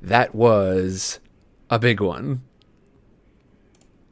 that 0.00 0.34
was 0.34 1.20
a 1.68 1.78
big 1.78 2.00
one. 2.00 2.42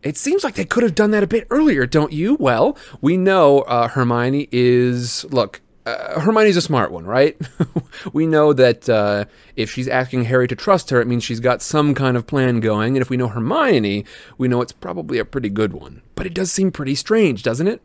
It 0.02 0.16
seems 0.16 0.44
like 0.44 0.54
they 0.54 0.64
could 0.64 0.82
have 0.82 0.94
done 0.94 1.10
that 1.10 1.22
a 1.22 1.26
bit 1.26 1.46
earlier, 1.50 1.86
don't 1.86 2.12
you? 2.12 2.36
Well, 2.40 2.76
we 3.00 3.16
know 3.16 3.60
uh, 3.60 3.88
Hermione 3.88 4.48
is. 4.50 5.24
Look, 5.26 5.60
uh, 5.86 6.20
Hermione's 6.20 6.56
a 6.56 6.62
smart 6.62 6.92
one, 6.92 7.04
right? 7.04 7.36
we 8.12 8.26
know 8.26 8.52
that 8.52 8.88
uh, 8.88 9.24
if 9.56 9.70
she's 9.70 9.88
asking 9.88 10.24
Harry 10.24 10.46
to 10.48 10.56
trust 10.56 10.90
her, 10.90 11.00
it 11.00 11.06
means 11.06 11.24
she's 11.24 11.40
got 11.40 11.62
some 11.62 11.94
kind 11.94 12.16
of 12.16 12.26
plan 12.26 12.60
going. 12.60 12.96
And 12.96 13.02
if 13.02 13.10
we 13.10 13.16
know 13.16 13.28
Hermione, 13.28 14.04
we 14.38 14.48
know 14.48 14.60
it's 14.60 14.72
probably 14.72 15.18
a 15.18 15.24
pretty 15.24 15.48
good 15.48 15.72
one. 15.72 16.02
But 16.14 16.26
it 16.26 16.34
does 16.34 16.52
seem 16.52 16.70
pretty 16.70 16.94
strange, 16.94 17.42
doesn't 17.42 17.66
it? 17.66 17.82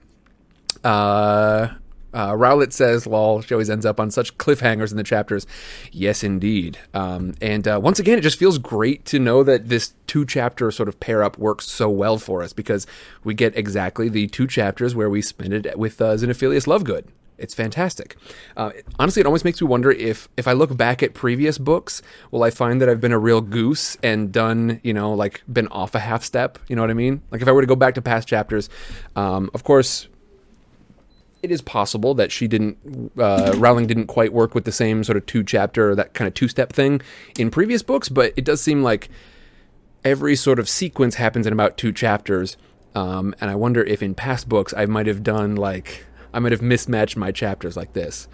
Uh, 0.84 1.70
uh, 2.16 2.32
Rowlet 2.32 2.72
says, 2.72 3.06
lol, 3.06 3.42
she 3.42 3.54
always 3.54 3.70
ends 3.70 3.86
up 3.86 4.00
on 4.00 4.10
such 4.10 4.38
cliffhangers 4.38 4.90
in 4.92 4.98
the 4.98 5.04
chapters. 5.04 5.46
Yes, 5.92 6.24
indeed. 6.24 6.80
Um, 6.94 7.36
and 7.42 7.68
uh, 7.68 7.80
once 7.84 8.00
again, 8.00 8.18
it 8.18 8.22
just 8.22 8.40
feels 8.40 8.58
great 8.58 9.04
to 9.06 9.20
know 9.20 9.44
that 9.44 9.68
this 9.68 9.94
two 10.08 10.26
chapter 10.26 10.72
sort 10.72 10.88
of 10.88 11.00
pair 11.02 11.22
up 11.22 11.38
works 11.38 11.70
so 11.70 11.90
well 11.90 12.18
for 12.18 12.42
us 12.42 12.54
because 12.54 12.88
we 13.26 13.34
get 13.34 13.56
exactly 13.58 14.08
the 14.08 14.28
two 14.28 14.48
chapters 14.48 14.96
where 14.96 15.10
we 15.10 15.22
spend 15.22 15.54
it 15.54 15.78
with 15.78 16.02
uh, 16.02 16.16
Xenophilius 16.16 16.66
Lovegood. 16.66 17.06
It's 17.38 17.54
fantastic. 17.54 18.16
Uh, 18.56 18.72
honestly, 18.98 19.20
it 19.20 19.26
almost 19.26 19.44
makes 19.44 19.62
me 19.62 19.68
wonder 19.68 19.92
if 19.92 20.30
if 20.38 20.48
I 20.48 20.54
look 20.54 20.78
back 20.78 21.04
at 21.04 21.14
previous 21.14 21.58
books, 21.58 22.02
will 22.32 22.44
I 22.44 22.50
find 22.50 22.82
that 22.82 22.88
I've 22.88 23.02
been 23.02 23.12
a 23.12 23.20
real 23.20 23.42
goose 23.42 23.98
and 24.02 24.32
done, 24.32 24.80
you 24.84 24.94
know, 24.94 25.14
like 25.14 25.44
been 25.52 25.68
off 25.68 25.96
a 25.96 26.00
half 26.00 26.24
step? 26.24 26.60
You 26.70 26.78
know 26.78 26.82
what 26.82 26.92
I 26.92 26.94
mean? 26.94 27.22
Like 27.32 27.42
if 27.42 27.48
I 27.50 27.52
were 27.52 27.60
to 27.60 27.68
go 27.68 27.76
back 27.76 27.96
to 27.96 28.02
past 28.02 28.26
chapters, 28.26 28.70
um, 29.18 29.50
of 29.54 29.66
course, 29.66 30.08
it 31.46 31.52
is 31.52 31.62
possible 31.62 32.14
that 32.16 32.32
she 32.32 32.48
didn't, 32.48 32.78
uh, 33.18 33.54
Rowling 33.58 33.88
didn't 33.88 34.08
quite 34.08 34.34
work 34.34 34.54
with 34.54 34.66
the 34.66 34.72
same 34.72 35.04
sort 35.04 35.16
of 35.16 35.26
two 35.26 35.44
chapter 35.44 35.96
that 35.96 36.14
kind 36.14 36.28
of 36.28 36.34
two 36.34 36.48
step 36.48 36.74
thing 36.74 37.02
in 37.38 37.50
previous 37.50 37.84
books, 37.84 38.10
but 38.10 38.34
it 38.36 38.44
does 38.44 38.62
seem 38.62 38.84
like 38.84 39.10
every 40.04 40.36
sort 40.36 40.60
of 40.60 40.68
sequence 40.68 41.16
happens 41.16 41.48
in 41.48 41.54
about 41.54 41.78
two 41.78 41.94
chapters. 41.94 42.58
Um, 42.96 43.36
and 43.40 43.52
I 43.52 43.56
wonder 43.56 43.84
if 43.84 44.02
in 44.02 44.16
past 44.16 44.50
books 44.50 44.74
I 44.76 44.86
might 44.86 45.08
have 45.08 45.24
done 45.24 45.56
like 45.56 46.06
I 46.34 46.40
might 46.40 46.52
have 46.52 46.62
mismatched 46.62 47.16
my 47.16 47.32
chapters 47.32 47.78
like 47.78 47.94
this. 47.94 48.28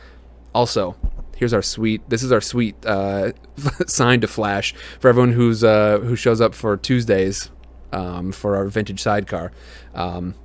Also, 0.56 0.96
here's 1.36 1.54
our 1.54 1.62
sweet. 1.62 2.02
This 2.10 2.24
is 2.24 2.32
our 2.32 2.42
sweet 2.42 2.76
uh, 2.86 3.34
sign 3.88 4.22
to 4.22 4.28
Flash 4.28 4.74
for 5.00 5.10
everyone 5.10 5.34
who's 5.34 5.64
uh, 5.64 6.00
who 6.00 6.16
shows 6.16 6.40
up 6.42 6.56
for 6.56 6.78
Tuesdays 6.78 7.50
um, 7.92 8.32
for 8.32 8.56
our 8.56 8.66
vintage 8.68 9.02
sidecar. 9.02 9.52
Um, 9.94 10.36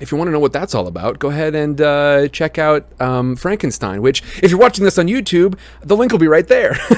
if 0.00 0.12
you 0.12 0.18
want 0.18 0.28
to 0.28 0.32
know 0.32 0.40
what 0.40 0.52
that's 0.52 0.74
all 0.74 0.86
about, 0.86 1.18
go 1.18 1.28
ahead 1.28 1.54
and 1.54 1.80
uh, 1.80 2.28
check 2.28 2.58
out 2.58 2.86
um, 3.00 3.36
Frankenstein. 3.36 4.02
Which, 4.02 4.22
if 4.42 4.50
you're 4.50 4.60
watching 4.60 4.84
this 4.84 4.98
on 4.98 5.06
YouTube, 5.06 5.58
the 5.82 5.96
link 5.96 6.12
will 6.12 6.18
be 6.18 6.28
right 6.28 6.46
there. 6.46 6.76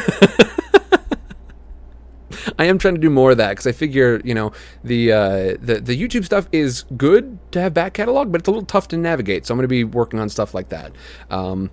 I 2.58 2.64
am 2.64 2.78
trying 2.78 2.94
to 2.94 3.00
do 3.00 3.10
more 3.10 3.32
of 3.32 3.36
that 3.38 3.50
because 3.50 3.66
I 3.66 3.72
figure 3.72 4.20
you 4.24 4.34
know 4.34 4.52
the 4.84 5.12
uh, 5.12 5.56
the 5.60 5.80
the 5.82 6.00
YouTube 6.00 6.24
stuff 6.24 6.46
is 6.52 6.84
good 6.96 7.38
to 7.52 7.60
have 7.60 7.74
back 7.74 7.94
catalog, 7.94 8.32
but 8.32 8.40
it's 8.40 8.48
a 8.48 8.50
little 8.50 8.66
tough 8.66 8.88
to 8.88 8.96
navigate. 8.96 9.46
So 9.46 9.54
I'm 9.54 9.58
going 9.58 9.64
to 9.64 9.68
be 9.68 9.84
working 9.84 10.20
on 10.20 10.28
stuff 10.28 10.54
like 10.54 10.68
that. 10.68 10.92
Um, 11.30 11.70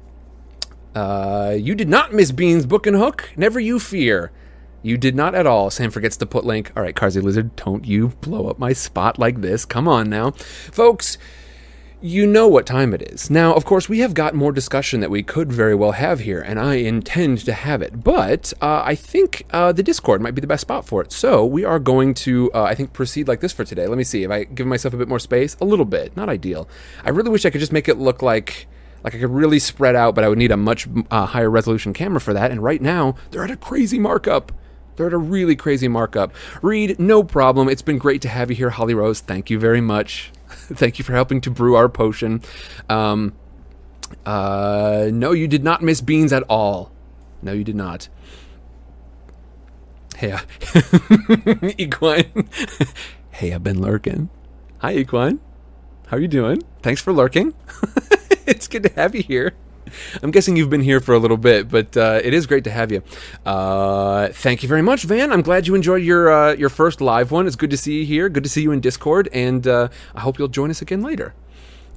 uh, 0.95 1.55
you 1.57 1.75
did 1.75 1.89
not 1.89 2.13
miss 2.13 2.31
Bean's 2.31 2.65
book 2.65 2.87
and 2.87 2.95
hook. 2.95 3.29
Never 3.37 3.59
you 3.59 3.79
fear. 3.79 4.31
You 4.87 4.97
did 4.97 5.15
not 5.15 5.35
at 5.35 5.45
all. 5.45 5.69
Sam 5.69 5.91
forgets 5.91 6.15
to 6.15 6.25
put 6.25 6.45
link. 6.45 6.71
All 6.73 6.81
right, 6.81 6.95
Carsey 6.95 7.21
Lizard, 7.21 7.57
don't 7.57 7.83
you 7.83 8.07
blow 8.21 8.47
up 8.47 8.57
my 8.57 8.71
spot 8.71 9.19
like 9.19 9.41
this. 9.41 9.65
Come 9.65 9.85
on 9.85 10.09
now. 10.09 10.31
Folks, 10.31 11.17
you 11.99 12.25
know 12.25 12.47
what 12.47 12.65
time 12.65 12.93
it 12.93 13.01
is. 13.01 13.29
Now, 13.29 13.53
of 13.53 13.65
course, 13.65 13.89
we 13.89 13.99
have 13.99 14.13
got 14.13 14.33
more 14.33 14.53
discussion 14.53 15.01
that 15.01 15.11
we 15.11 15.23
could 15.23 15.51
very 15.51 15.75
well 15.75 15.91
have 15.91 16.21
here, 16.21 16.39
and 16.39 16.57
I 16.57 16.75
intend 16.75 17.39
to 17.39 17.51
have 17.51 17.81
it. 17.81 18.01
But 18.01 18.53
uh, 18.61 18.81
I 18.85 18.95
think 18.95 19.45
uh, 19.51 19.73
the 19.73 19.83
Discord 19.83 20.21
might 20.21 20.35
be 20.35 20.39
the 20.39 20.47
best 20.47 20.61
spot 20.61 20.85
for 20.85 21.01
it. 21.01 21.11
So 21.11 21.45
we 21.45 21.65
are 21.65 21.79
going 21.79 22.13
to, 22.13 22.49
uh, 22.53 22.63
I 22.63 22.73
think, 22.73 22.93
proceed 22.93 23.27
like 23.27 23.41
this 23.41 23.51
for 23.51 23.65
today. 23.65 23.87
Let 23.87 23.97
me 23.97 24.05
see 24.05 24.23
if 24.23 24.31
I 24.31 24.45
give 24.45 24.67
myself 24.67 24.93
a 24.93 24.97
bit 24.97 25.09
more 25.09 25.19
space. 25.19 25.57
A 25.59 25.65
little 25.65 25.83
bit, 25.83 26.15
not 26.15 26.29
ideal. 26.29 26.69
I 27.03 27.09
really 27.09 27.29
wish 27.29 27.45
I 27.45 27.49
could 27.49 27.59
just 27.59 27.73
make 27.73 27.89
it 27.89 27.97
look 27.97 28.21
like. 28.21 28.67
Like 29.03 29.15
I 29.15 29.19
could 29.19 29.31
really 29.31 29.59
spread 29.59 29.97
out, 29.97 30.15
but 30.15 30.23
I 30.23 30.29
would 30.29 30.37
need 30.37 30.51
a 30.51 30.57
much 30.57 30.87
uh, 31.11 31.25
higher 31.25 31.49
resolution 31.49 31.91
camera 31.93 32.21
for 32.21 32.33
that. 32.33 32.51
And 32.51 32.63
right 32.63 32.81
now, 32.81 33.15
they're 33.31 33.43
at 33.43 33.51
a 33.51 33.57
crazy 33.57 33.99
markup. 33.99 34.53
They're 34.97 35.07
at 35.07 35.13
a 35.13 35.17
really 35.17 35.55
crazy 35.55 35.87
markup. 35.87 36.33
Reed, 36.61 36.99
no 36.99 37.23
problem. 37.23 37.69
It's 37.69 37.83
been 37.83 37.99
great 37.99 38.21
to 38.23 38.29
have 38.29 38.49
you 38.49 38.55
here, 38.55 38.71
Holly 38.71 38.95
Rose. 38.95 39.21
Thank 39.21 39.49
you 39.49 39.59
very 39.59 39.79
much. 39.79 40.31
Thank 40.49 40.99
you 40.99 41.05
for 41.05 41.13
helping 41.13 41.39
to 41.41 41.51
brew 41.51 41.75
our 41.75 41.87
potion. 41.87 42.41
Um, 42.89 43.33
uh, 44.25 45.09
no, 45.13 45.31
you 45.31 45.47
did 45.47 45.63
not 45.63 45.81
miss 45.81 46.01
beans 46.01 46.33
at 46.33 46.43
all. 46.49 46.91
No, 47.41 47.53
you 47.53 47.63
did 47.63 47.75
not. 47.75 48.09
Hey, 50.15 50.31
uh, 50.31 50.39
Equine. 51.77 52.49
hey, 53.31 53.53
I've 53.53 53.63
been 53.63 53.79
lurking. 53.79 54.29
Hi, 54.79 54.95
Equine. 54.95 55.39
How 56.07 56.17
are 56.17 56.19
you 56.19 56.27
doing? 56.27 56.63
Thanks 56.81 57.01
for 57.01 57.13
lurking. 57.13 57.53
it's 58.47 58.67
good 58.67 58.83
to 58.83 58.89
have 58.95 59.13
you 59.13 59.21
here. 59.21 59.53
I'm 60.23 60.31
guessing 60.31 60.55
you've 60.55 60.69
been 60.69 60.81
here 60.81 60.99
for 60.99 61.13
a 61.13 61.19
little 61.19 61.37
bit, 61.37 61.69
but 61.69 61.95
uh, 61.95 62.19
it 62.23 62.33
is 62.33 62.45
great 62.45 62.63
to 62.65 62.71
have 62.71 62.91
you. 62.91 63.03
Uh, 63.45 64.29
thank 64.29 64.63
you 64.63 64.69
very 64.69 64.81
much, 64.81 65.03
Van. 65.03 65.31
I'm 65.31 65.41
glad 65.41 65.67
you 65.67 65.75
enjoyed 65.75 66.03
your 66.03 66.31
uh, 66.31 66.53
your 66.53 66.69
first 66.69 67.01
live 67.01 67.31
one. 67.31 67.47
It's 67.47 67.55
good 67.55 67.71
to 67.71 67.77
see 67.77 67.99
you 67.99 68.05
here. 68.05 68.29
Good 68.29 68.43
to 68.43 68.49
see 68.49 68.61
you 68.61 68.71
in 68.71 68.81
Discord, 68.81 69.29
and 69.31 69.67
uh, 69.67 69.89
I 70.15 70.21
hope 70.21 70.39
you'll 70.39 70.47
join 70.47 70.69
us 70.69 70.81
again 70.81 71.01
later. 71.01 71.33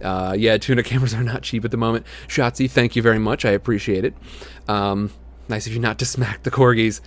Uh, 0.02 0.34
yeah, 0.38 0.56
tuna 0.56 0.82
cameras 0.84 1.14
are 1.14 1.22
not 1.22 1.42
cheap 1.42 1.64
at 1.64 1.70
the 1.70 1.76
moment. 1.76 2.06
Shotzi, 2.28 2.70
thank 2.70 2.96
you 2.96 3.02
very 3.02 3.18
much. 3.18 3.44
I 3.44 3.50
appreciate 3.50 4.04
it. 4.04 4.14
Um, 4.68 5.10
nice 5.48 5.66
of 5.66 5.72
you 5.72 5.78
not 5.78 5.98
to 5.98 6.06
smack 6.06 6.42
the 6.42 6.50
corgis. 6.50 7.00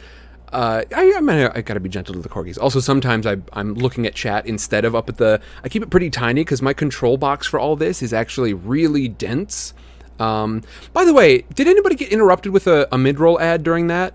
Uh, 0.52 0.84
I, 0.96 1.14
I, 1.16 1.20
mean, 1.20 1.52
I 1.56 1.62
gotta 1.62 1.80
be 1.80 1.90
gentle 1.90 2.14
to 2.14 2.22
the 2.22 2.30
corgis. 2.30 2.60
Also, 2.62 2.80
sometimes 2.80 3.26
I, 3.26 3.38
I'm 3.54 3.74
looking 3.74 4.06
at 4.06 4.14
chat 4.14 4.46
instead 4.46 4.86
of 4.86 4.94
up 4.94 5.10
at 5.10 5.18
the. 5.18 5.42
I 5.64 5.70
keep 5.70 5.82
it 5.82 5.90
pretty 5.90 6.12
tiny 6.12 6.42
because 6.42 6.62
my 6.62 6.74
control 6.74 7.18
box 7.18 7.48
for 7.48 7.60
all 7.60 7.76
this 7.76 8.04
is 8.04 8.14
actually 8.14 8.54
really 8.54 9.08
dense. 9.08 9.74
Um, 10.20 10.62
by 10.94 11.06
the 11.06 11.14
way, 11.14 11.44
did 11.54 11.68
anybody 11.68 11.96
get 11.96 12.10
interrupted 12.10 12.54
with 12.54 12.68
a, 12.68 12.88
a 12.92 12.98
mid 12.98 13.20
roll 13.20 13.40
ad 13.40 13.64
during 13.64 13.88
that? 13.88 14.14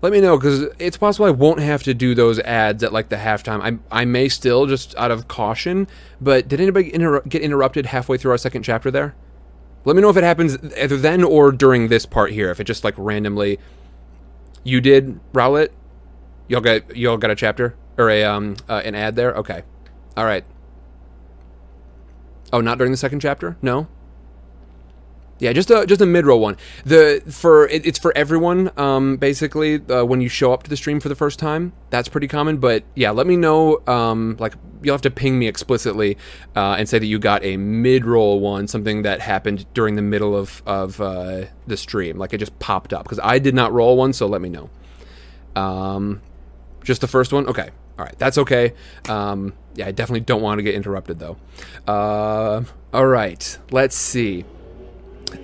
Let 0.00 0.12
me 0.12 0.20
know 0.20 0.36
because 0.38 0.66
it's 0.78 0.96
possible 0.96 1.26
I 1.26 1.30
won't 1.30 1.58
have 1.58 1.82
to 1.82 1.94
do 1.94 2.14
those 2.14 2.38
ads 2.40 2.84
at 2.84 2.92
like 2.92 3.08
the 3.08 3.16
halftime. 3.16 3.60
I 3.90 4.00
I 4.02 4.04
may 4.04 4.28
still 4.28 4.66
just 4.66 4.94
out 4.96 5.10
of 5.10 5.26
caution. 5.26 5.88
But 6.20 6.46
did 6.46 6.60
anybody 6.60 6.94
inter- 6.94 7.22
get 7.22 7.42
interrupted 7.42 7.86
halfway 7.86 8.16
through 8.16 8.30
our 8.30 8.38
second 8.38 8.62
chapter 8.62 8.90
there? 8.90 9.16
Let 9.84 9.96
me 9.96 10.02
know 10.02 10.10
if 10.10 10.16
it 10.16 10.24
happens 10.24 10.56
either 10.76 10.96
then 10.96 11.24
or 11.24 11.50
during 11.50 11.88
this 11.88 12.06
part 12.06 12.30
here. 12.30 12.50
If 12.50 12.60
it 12.60 12.64
just 12.64 12.84
like 12.84 12.94
randomly. 12.96 13.58
You 14.64 14.80
did 14.80 15.18
Rowlett, 15.32 15.70
Y'all 16.48 16.62
got 16.62 16.96
y'all 16.96 17.18
got 17.18 17.30
a 17.30 17.34
chapter 17.34 17.76
or 17.98 18.08
a 18.08 18.24
um 18.24 18.56
uh, 18.68 18.80
an 18.84 18.94
ad 18.94 19.16
there. 19.16 19.34
Okay, 19.34 19.62
all 20.16 20.24
right. 20.24 20.44
Oh, 22.52 22.62
not 22.62 22.78
during 22.78 22.90
the 22.90 22.96
second 22.96 23.20
chapter. 23.20 23.58
No. 23.60 23.86
Yeah, 25.40 25.52
just 25.52 25.70
a 25.70 25.86
just 25.86 26.00
a 26.00 26.06
mid 26.06 26.26
roll 26.26 26.40
one. 26.40 26.56
The 26.84 27.22
for 27.30 27.68
it, 27.68 27.86
it's 27.86 27.98
for 27.98 28.12
everyone. 28.16 28.72
Um, 28.76 29.16
basically, 29.18 29.76
uh, 29.88 30.04
when 30.04 30.20
you 30.20 30.28
show 30.28 30.52
up 30.52 30.64
to 30.64 30.70
the 30.70 30.76
stream 30.76 30.98
for 30.98 31.08
the 31.08 31.14
first 31.14 31.38
time, 31.38 31.72
that's 31.90 32.08
pretty 32.08 32.26
common. 32.26 32.58
But 32.58 32.82
yeah, 32.96 33.10
let 33.10 33.26
me 33.26 33.36
know. 33.36 33.80
Um, 33.86 34.36
like 34.40 34.54
you'll 34.82 34.94
have 34.94 35.02
to 35.02 35.10
ping 35.10 35.38
me 35.38 35.46
explicitly 35.46 36.16
uh, 36.56 36.76
and 36.78 36.88
say 36.88 36.98
that 36.98 37.06
you 37.06 37.18
got 37.18 37.44
a 37.44 37.56
mid 37.56 38.04
roll 38.04 38.40
one, 38.40 38.66
something 38.66 39.02
that 39.02 39.20
happened 39.20 39.66
during 39.74 39.94
the 39.94 40.02
middle 40.02 40.36
of 40.36 40.60
of 40.66 41.00
uh, 41.00 41.44
the 41.68 41.76
stream, 41.76 42.18
like 42.18 42.32
it 42.34 42.38
just 42.38 42.58
popped 42.58 42.92
up 42.92 43.04
because 43.04 43.20
I 43.22 43.38
did 43.38 43.54
not 43.54 43.72
roll 43.72 43.96
one. 43.96 44.12
So 44.12 44.26
let 44.26 44.40
me 44.40 44.48
know. 44.48 44.70
Um, 45.54 46.20
just 46.82 47.00
the 47.00 47.08
first 47.08 47.32
one. 47.32 47.46
Okay. 47.46 47.70
All 47.98 48.04
right, 48.04 48.16
that's 48.16 48.38
okay. 48.38 48.74
Um, 49.08 49.54
yeah, 49.74 49.88
I 49.88 49.90
definitely 49.90 50.20
don't 50.20 50.40
want 50.40 50.60
to 50.60 50.62
get 50.62 50.76
interrupted 50.76 51.18
though. 51.18 51.36
Uh, 51.86 52.62
all 52.92 53.06
right, 53.06 53.58
let's 53.72 53.96
see. 53.96 54.44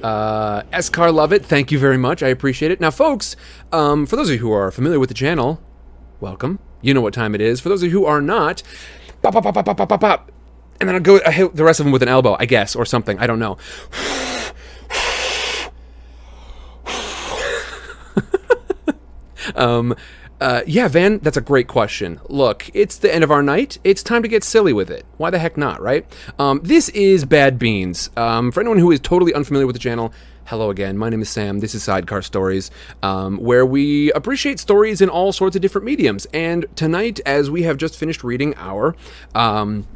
Uh, 0.03 0.63
Escar 0.73 1.13
Lovett, 1.13 1.45
thank 1.45 1.73
you 1.73 1.79
very 1.79 1.97
much. 1.97 2.23
I 2.23 2.29
appreciate 2.29 2.71
it. 2.71 2.81
Now, 2.81 2.91
folks, 2.91 3.37
um, 3.73 4.07
for 4.07 4.17
those 4.17 4.29
of 4.29 4.35
you 4.35 4.41
who 4.41 4.53
are 4.53 4.71
familiar 4.71 4.99
with 4.99 5.09
the 5.09 5.15
channel, 5.15 5.61
welcome. 6.21 6.59
You 6.83 6.95
know 6.95 7.01
what 7.01 7.15
time 7.15 7.35
it 7.35 7.41
is. 7.41 7.61
For 7.61 7.69
those 7.69 7.83
of 7.83 7.91
you 7.91 7.99
who 7.99 8.05
are 8.05 8.21
not, 8.21 8.63
pop, 9.23 9.33
pop, 9.33 9.43
pop, 9.45 9.55
pop, 9.55 9.77
pop, 9.77 9.89
pop, 9.89 10.01
pop. 10.01 10.33
And 10.81 10.89
then 10.89 10.97
I'll 10.97 11.01
go 11.01 11.21
I 11.25 11.31
hit 11.31 11.55
the 11.57 11.65
rest 11.65 11.81
of 11.81 11.87
them 11.87 11.93
with 11.93 12.03
an 12.03 12.09
elbow, 12.09 12.37
I 12.39 12.47
guess, 12.47 12.77
or 12.77 12.85
something. 12.85 13.19
I 13.19 13.27
don't 13.27 13.39
know. 13.39 13.57
um, 19.55 19.95
uh, 20.41 20.63
yeah, 20.67 20.89
Van, 20.89 21.19
that's 21.19 21.37
a 21.37 21.41
great 21.41 21.69
question. 21.69 22.21
Look, 22.29 22.71
it's 22.75 22.99
the 22.99 23.13
end 23.13 23.25
of 23.25 23.31
our 23.31 23.43
night. 23.43 23.79
It's 23.85 24.03
time 24.03 24.23
to 24.23 24.29
get 24.29 24.45
silly 24.45 24.73
with 24.73 24.91
it. 24.91 25.07
Why 25.17 25.31
the 25.31 25.39
heck 25.39 25.57
not, 25.57 25.81
right? 25.81 26.05
Um, 26.39 26.61
this 26.63 26.89
is 26.91 27.25
Bad 27.25 27.59
Beans. 27.59 28.11
Um, 28.17 28.53
for 28.53 28.61
anyone 28.61 28.79
who 28.79 28.91
is 28.91 29.01
totally 29.01 29.33
unfamiliar 29.33 29.67
with 29.67 29.75
the 29.75 29.81
channel, 29.81 30.13
hello 30.47 30.71
again. 30.71 30.99
My 30.99 31.09
name 31.09 31.23
is 31.23 31.31
Sam. 31.31 31.61
This 31.61 31.75
is 31.75 31.83
Sidecar 31.83 32.21
Stories, 32.21 32.71
um, 33.03 33.39
where 33.39 33.65
we 33.65 34.13
appreciate 34.13 34.59
stories 34.59 35.01
in 35.01 35.09
all 35.09 35.33
sorts 35.33 35.57
of 35.57 35.63
different 35.63 35.87
mediums. 35.87 36.27
And 36.35 36.67
tonight, 36.77 37.21
as 37.25 37.51
we 37.51 37.63
have 37.63 37.77
just 37.77 37.97
finished 37.97 38.25
reading 38.25 38.55
our. 38.57 38.95
Um, 39.35 39.87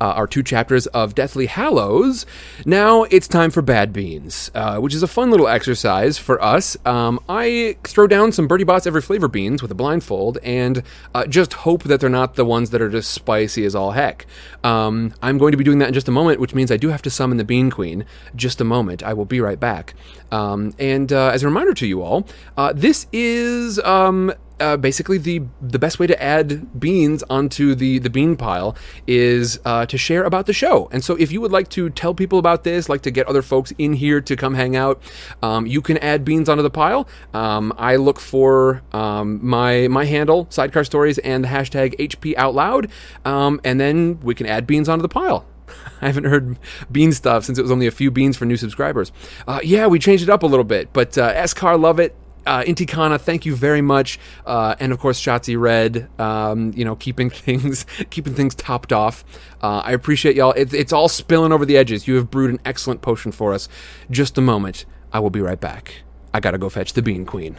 uh, 0.00 0.14
our 0.16 0.26
two 0.26 0.42
chapters 0.42 0.86
of 0.88 1.14
Deathly 1.14 1.46
Hallows. 1.46 2.26
Now 2.64 3.04
it's 3.04 3.28
time 3.28 3.50
for 3.50 3.62
Bad 3.62 3.92
Beans, 3.92 4.50
uh, 4.54 4.78
which 4.78 4.94
is 4.94 5.02
a 5.02 5.06
fun 5.08 5.30
little 5.30 5.48
exercise 5.48 6.18
for 6.18 6.42
us. 6.42 6.76
Um, 6.86 7.20
I 7.28 7.76
throw 7.84 8.06
down 8.06 8.32
some 8.32 8.48
Bertie 8.48 8.64
Bott's 8.64 8.86
Every 8.86 9.02
Flavor 9.02 9.28
beans 9.28 9.62
with 9.62 9.70
a 9.70 9.74
blindfold 9.74 10.38
and 10.42 10.82
uh, 11.14 11.26
just 11.26 11.52
hope 11.52 11.84
that 11.84 12.00
they're 12.00 12.10
not 12.10 12.34
the 12.34 12.44
ones 12.44 12.70
that 12.70 12.80
are 12.80 12.88
just 12.88 13.10
spicy 13.10 13.64
as 13.64 13.74
all 13.74 13.92
heck. 13.92 14.26
Um, 14.64 15.14
I'm 15.22 15.38
going 15.38 15.52
to 15.52 15.58
be 15.58 15.64
doing 15.64 15.78
that 15.78 15.88
in 15.88 15.94
just 15.94 16.08
a 16.08 16.12
moment, 16.12 16.40
which 16.40 16.54
means 16.54 16.70
I 16.70 16.76
do 16.76 16.88
have 16.88 17.02
to 17.02 17.10
summon 17.10 17.36
the 17.36 17.44
Bean 17.44 17.70
Queen. 17.70 18.04
Just 18.34 18.60
a 18.60 18.64
moment. 18.64 19.02
I 19.02 19.12
will 19.12 19.24
be 19.24 19.40
right 19.40 19.60
back. 19.60 19.94
Um, 20.30 20.74
and 20.78 21.12
uh, 21.12 21.28
as 21.28 21.42
a 21.42 21.46
reminder 21.46 21.74
to 21.74 21.86
you 21.86 22.02
all, 22.02 22.26
uh, 22.56 22.72
this 22.72 23.06
is 23.12 23.78
um, 23.80 24.32
uh, 24.60 24.76
basically 24.76 25.18
the 25.18 25.42
the 25.60 25.78
best 25.78 25.98
way 25.98 26.06
to 26.06 26.22
add 26.22 26.78
beans 26.78 27.22
onto 27.30 27.74
the 27.74 27.98
the 27.98 28.10
bean 28.10 28.36
pile 28.36 28.76
is 29.06 29.58
uh, 29.64 29.86
to 29.86 29.98
share 29.98 30.24
about 30.24 30.46
the 30.46 30.52
show. 30.52 30.88
And 30.92 31.02
so, 31.02 31.16
if 31.16 31.32
you 31.32 31.40
would 31.40 31.52
like 31.52 31.68
to 31.70 31.90
tell 31.90 32.14
people 32.14 32.38
about 32.38 32.64
this, 32.64 32.88
like 32.88 33.02
to 33.02 33.10
get 33.10 33.26
other 33.26 33.42
folks 33.42 33.72
in 33.78 33.94
here 33.94 34.20
to 34.20 34.36
come 34.36 34.54
hang 34.54 34.76
out, 34.76 35.02
um, 35.42 35.66
you 35.66 35.82
can 35.82 35.98
add 35.98 36.24
beans 36.24 36.48
onto 36.48 36.62
the 36.62 36.70
pile. 36.70 37.08
Um, 37.34 37.72
I 37.76 37.96
look 37.96 38.20
for 38.20 38.82
um, 38.92 39.44
my 39.44 39.88
my 39.88 40.04
handle 40.04 40.46
sidecar 40.50 40.84
stories 40.84 41.18
and 41.18 41.44
the 41.44 41.48
hashtag 41.48 41.96
HP 41.98 42.34
out 42.36 42.54
loud, 42.54 42.90
um, 43.24 43.60
and 43.64 43.80
then 43.80 44.20
we 44.20 44.34
can 44.34 44.46
add 44.46 44.66
beans 44.66 44.88
onto 44.88 45.02
the 45.02 45.08
pile. 45.08 45.46
I 46.02 46.06
haven't 46.06 46.24
heard 46.24 46.58
bean 46.90 47.12
stuff 47.12 47.44
since 47.44 47.58
it 47.58 47.62
was 47.62 47.70
only 47.70 47.86
a 47.86 47.90
few 47.90 48.10
beans 48.10 48.36
for 48.36 48.44
new 48.44 48.56
subscribers. 48.56 49.12
Uh, 49.46 49.60
yeah, 49.62 49.86
we 49.86 49.98
changed 49.98 50.22
it 50.22 50.30
up 50.30 50.42
a 50.42 50.46
little 50.46 50.64
bit, 50.64 50.92
but 50.92 51.16
uh, 51.16 51.32
Escar 51.34 51.80
love 51.80 52.00
it 52.00 52.14
uh, 52.46 52.62
Intikana, 52.62 53.20
thank 53.20 53.44
you 53.44 53.54
very 53.54 53.82
much, 53.82 54.18
uh, 54.46 54.74
and 54.80 54.92
of 54.92 54.98
course 54.98 55.20
Shotzi 55.20 55.60
Red, 55.60 56.08
um, 56.20 56.72
you 56.74 56.84
know, 56.84 56.96
keeping 56.96 57.30
things 57.46 57.86
keeping 58.10 58.34
things 58.34 58.54
topped 58.54 58.92
off. 58.92 59.24
Uh, 59.62 59.82
I 59.84 59.92
appreciate 59.92 60.36
y'all. 60.36 60.52
It's, 60.52 60.72
it's 60.72 60.92
all 60.92 61.08
spilling 61.08 61.52
over 61.52 61.64
the 61.64 61.76
edges. 61.76 62.08
You 62.08 62.16
have 62.16 62.30
brewed 62.30 62.50
an 62.50 62.60
excellent 62.64 63.02
potion 63.02 63.32
for 63.32 63.52
us. 63.52 63.68
Just 64.10 64.38
a 64.38 64.40
moment, 64.40 64.84
I 65.12 65.20
will 65.20 65.30
be 65.30 65.40
right 65.40 65.60
back. 65.60 66.02
I 66.32 66.40
gotta 66.40 66.58
go 66.58 66.68
fetch 66.68 66.92
the 66.92 67.02
Bean 67.02 67.26
Queen. 67.26 67.56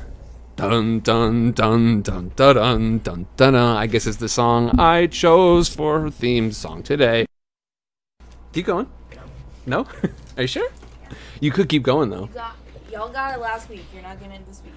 Dun 0.56 1.00
dun 1.00 1.54
dun 1.54 2.02
dun 2.02 2.30
dun 2.36 2.56
dun 2.56 3.00
dun 3.00 3.28
dun. 3.38 3.56
I 3.56 3.88
guess 3.88 4.06
it's 4.06 4.18
the 4.18 4.30
song 4.30 4.80
I 4.80 5.08
chose 5.08 5.70
for 5.70 6.02
her 6.02 6.10
theme 6.10 6.52
song 6.52 6.84
today. 6.84 7.26
Keep 8.54 8.66
going. 8.66 8.90
No, 9.66 9.88
are 10.38 10.42
you 10.42 10.48
sure? 10.48 10.70
You 11.40 11.52
could 11.52 11.70
keep 11.70 11.84
going 11.84 12.10
though. 12.10 12.30
Y'all 12.92 13.10
got 13.10 13.34
it 13.34 13.40
last 13.40 13.70
week. 13.70 13.86
You're 13.94 14.04
not 14.04 14.20
getting 14.20 14.36
it 14.36 14.48
this 14.48 14.62
week. 14.66 14.74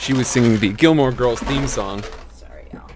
She 0.00 0.12
was 0.12 0.26
singing 0.26 0.58
the 0.58 0.72
Gilmore 0.72 1.12
Girls 1.12 1.38
theme 1.40 1.68
song. 1.68 2.02
Sorry, 2.34 2.66
y'all. 2.72 2.90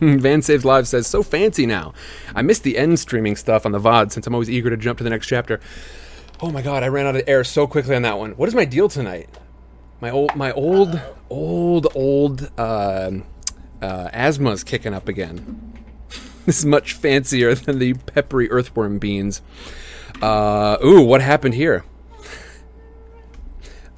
Van 0.18 0.42
Saves 0.42 0.64
Lives 0.64 0.88
says, 0.88 1.06
so 1.06 1.22
fancy 1.22 1.64
now. 1.64 1.94
I 2.34 2.42
missed 2.42 2.64
the 2.64 2.76
end 2.76 2.98
streaming 2.98 3.36
stuff 3.36 3.64
on 3.64 3.70
the 3.70 3.78
VOD 3.78 4.10
since 4.10 4.26
I'm 4.26 4.34
always 4.34 4.50
eager 4.50 4.68
to 4.68 4.76
jump 4.76 4.98
to 4.98 5.04
the 5.04 5.10
next 5.10 5.28
chapter. 5.28 5.60
Oh 6.40 6.50
my 6.50 6.60
god, 6.60 6.82
I 6.82 6.88
ran 6.88 7.06
out 7.06 7.14
of 7.14 7.22
air 7.28 7.44
so 7.44 7.68
quickly 7.68 7.94
on 7.94 8.02
that 8.02 8.18
one. 8.18 8.32
What 8.32 8.48
is 8.48 8.54
my 8.56 8.64
deal 8.64 8.88
tonight? 8.88 9.28
My 10.00 10.10
old, 10.10 10.34
my 10.34 10.50
old, 10.52 11.00
old, 11.30 11.86
old 11.94 12.50
uh, 12.58 13.12
uh, 13.80 14.08
asthma's 14.12 14.64
kicking 14.64 14.92
up 14.92 15.06
again. 15.06 15.72
this 16.46 16.58
is 16.58 16.66
much 16.66 16.94
fancier 16.94 17.54
than 17.54 17.78
the 17.78 17.94
peppery 17.94 18.50
earthworm 18.50 18.98
beans. 18.98 19.40
Uh, 20.22 20.76
ooh, 20.84 21.02
what 21.02 21.20
happened 21.20 21.54
here? 21.54 21.84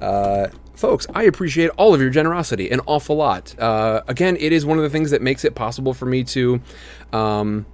Uh, 0.01 0.47
folks, 0.75 1.07
I 1.13 1.23
appreciate 1.23 1.69
all 1.77 1.93
of 1.93 2.01
your 2.01 2.09
generosity 2.09 2.69
an 2.69 2.81
awful 2.85 3.15
lot. 3.15 3.57
Uh, 3.59 4.01
again, 4.07 4.37
it 4.39 4.51
is 4.51 4.65
one 4.65 4.77
of 4.77 4.83
the 4.83 4.89
things 4.89 5.11
that 5.11 5.21
makes 5.21 5.43
it 5.45 5.55
possible 5.55 5.93
for 5.93 6.05
me 6.05 6.23
to. 6.25 6.61
Um, 7.13 7.65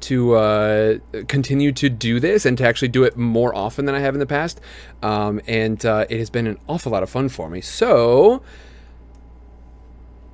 to 0.00 0.34
uh, 0.34 0.98
continue 1.26 1.72
to 1.72 1.88
do 1.88 2.20
this 2.20 2.44
and 2.44 2.58
to 2.58 2.64
actually 2.64 2.88
do 2.88 3.04
it 3.04 3.16
more 3.16 3.54
often 3.54 3.86
than 3.86 3.94
I 3.94 4.00
have 4.00 4.14
in 4.14 4.20
the 4.20 4.26
past. 4.26 4.60
Um, 5.02 5.40
and 5.46 5.82
uh, 5.86 6.04
it 6.10 6.18
has 6.18 6.28
been 6.28 6.46
an 6.46 6.58
awful 6.68 6.92
lot 6.92 7.02
of 7.02 7.08
fun 7.08 7.30
for 7.30 7.48
me. 7.48 7.62
So, 7.62 8.42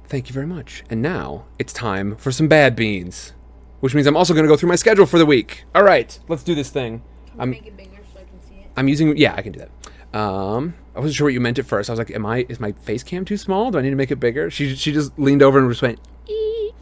thank 0.09 0.29
you 0.29 0.33
very 0.33 0.49
much. 0.49 0.83
And 0.91 1.01
now 1.01 1.45
it's 1.61 1.73
time 1.73 2.17
for 2.17 2.33
some 2.33 2.49
bad 2.49 2.75
beans, 2.75 3.35
which 3.79 3.95
means 3.95 4.09
I'm 4.09 4.17
also 4.17 4.35
going 4.35 4.45
to 4.45 4.49
go 4.49 4.57
through 4.57 4.69
my 4.71 4.75
schedule 4.75 5.07
for 5.07 5.19
the 5.19 5.27
week. 5.27 5.63
All 5.77 5.85
right, 5.85 6.19
let's 6.27 6.43
do 6.43 6.57
this 6.57 6.71
thing. 6.71 7.03
I'm, 7.39 7.51
make 7.51 7.67
it 7.67 7.77
bigger 7.77 7.99
so 8.13 8.21
I 8.21 8.25
can 8.25 8.41
see 8.49 8.55
it. 8.55 8.71
I'm 8.77 8.89
using, 8.89 9.17
yeah, 9.17 9.35
I 9.35 9.43
can 9.43 9.53
do 9.53 9.61
that. 9.61 9.71
Um, 10.19 10.75
I 10.95 11.01
wasn't 11.01 11.17
sure 11.17 11.27
what 11.27 11.33
you 11.33 11.41
meant 11.41 11.59
at 11.59 11.67
first. 11.67 11.89
I 11.89 11.93
was 11.93 11.99
like, 11.99 12.11
"Am 12.11 12.27
I? 12.27 12.45
Is 12.49 12.61
my 12.61 12.73
face 12.73 13.03
cam 13.03 13.25
too 13.25 13.39
small? 13.39 13.71
Do 13.71 13.79
I 13.79 13.83
need 13.83 13.91
to 13.91 13.97
make 13.97 14.11
it 14.11 14.17
bigger?" 14.17 14.51
She 14.51 14.77
she 14.77 14.93
just 14.93 15.19
leaned 15.19 15.43
over 15.43 15.59
and 15.59 15.71
just 15.71 15.81
went. 15.81 15.99
Ee. 16.29 16.73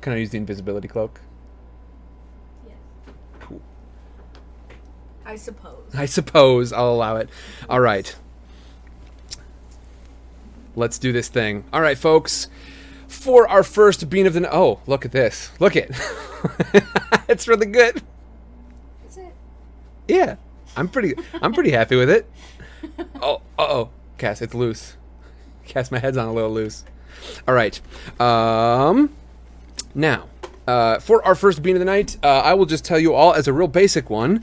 Can 0.00 0.12
I 0.12 0.16
use 0.16 0.30
the 0.30 0.38
invisibility 0.38 0.88
cloak? 0.88 1.20
Yes. 2.66 2.74
Cool. 3.38 3.60
I 5.24 5.36
suppose. 5.36 5.94
I 5.94 6.06
suppose 6.06 6.72
I'll 6.72 6.92
allow 6.92 7.16
it. 7.16 7.28
All 7.68 7.80
right. 7.80 8.14
Let's 10.74 10.98
do 10.98 11.12
this 11.12 11.28
thing. 11.28 11.64
All 11.72 11.80
right, 11.80 11.98
folks. 11.98 12.48
For 13.06 13.48
our 13.48 13.62
first 13.62 14.08
bean 14.08 14.26
of 14.26 14.34
the 14.34 14.52
oh, 14.52 14.80
look 14.86 15.04
at 15.04 15.12
this. 15.12 15.50
Look 15.60 15.76
it. 15.76 15.90
it's 17.28 17.46
really 17.46 17.66
good. 17.66 18.02
Yeah, 20.08 20.36
I'm 20.76 20.88
pretty. 20.88 21.14
I'm 21.40 21.52
pretty 21.52 21.70
happy 21.70 21.96
with 21.96 22.10
it. 22.10 22.30
Oh, 23.22 23.42
uh 23.58 23.66
oh, 23.68 23.90
Cass, 24.16 24.40
it's 24.40 24.54
loose. 24.54 24.96
Cass, 25.66 25.90
my 25.90 25.98
head's 25.98 26.16
on 26.16 26.28
a 26.28 26.32
little 26.32 26.50
loose. 26.50 26.84
All 27.46 27.52
right. 27.54 27.78
Um, 28.18 29.14
now, 29.94 30.28
uh, 30.66 30.98
for 30.98 31.22
our 31.26 31.34
first 31.34 31.62
bean 31.62 31.76
of 31.76 31.80
the 31.80 31.84
night, 31.84 32.16
uh, 32.22 32.40
I 32.40 32.54
will 32.54 32.64
just 32.64 32.82
tell 32.82 32.98
you 32.98 33.12
all 33.12 33.34
as 33.34 33.46
a 33.46 33.52
real 33.52 33.68
basic 33.68 34.08
one. 34.08 34.42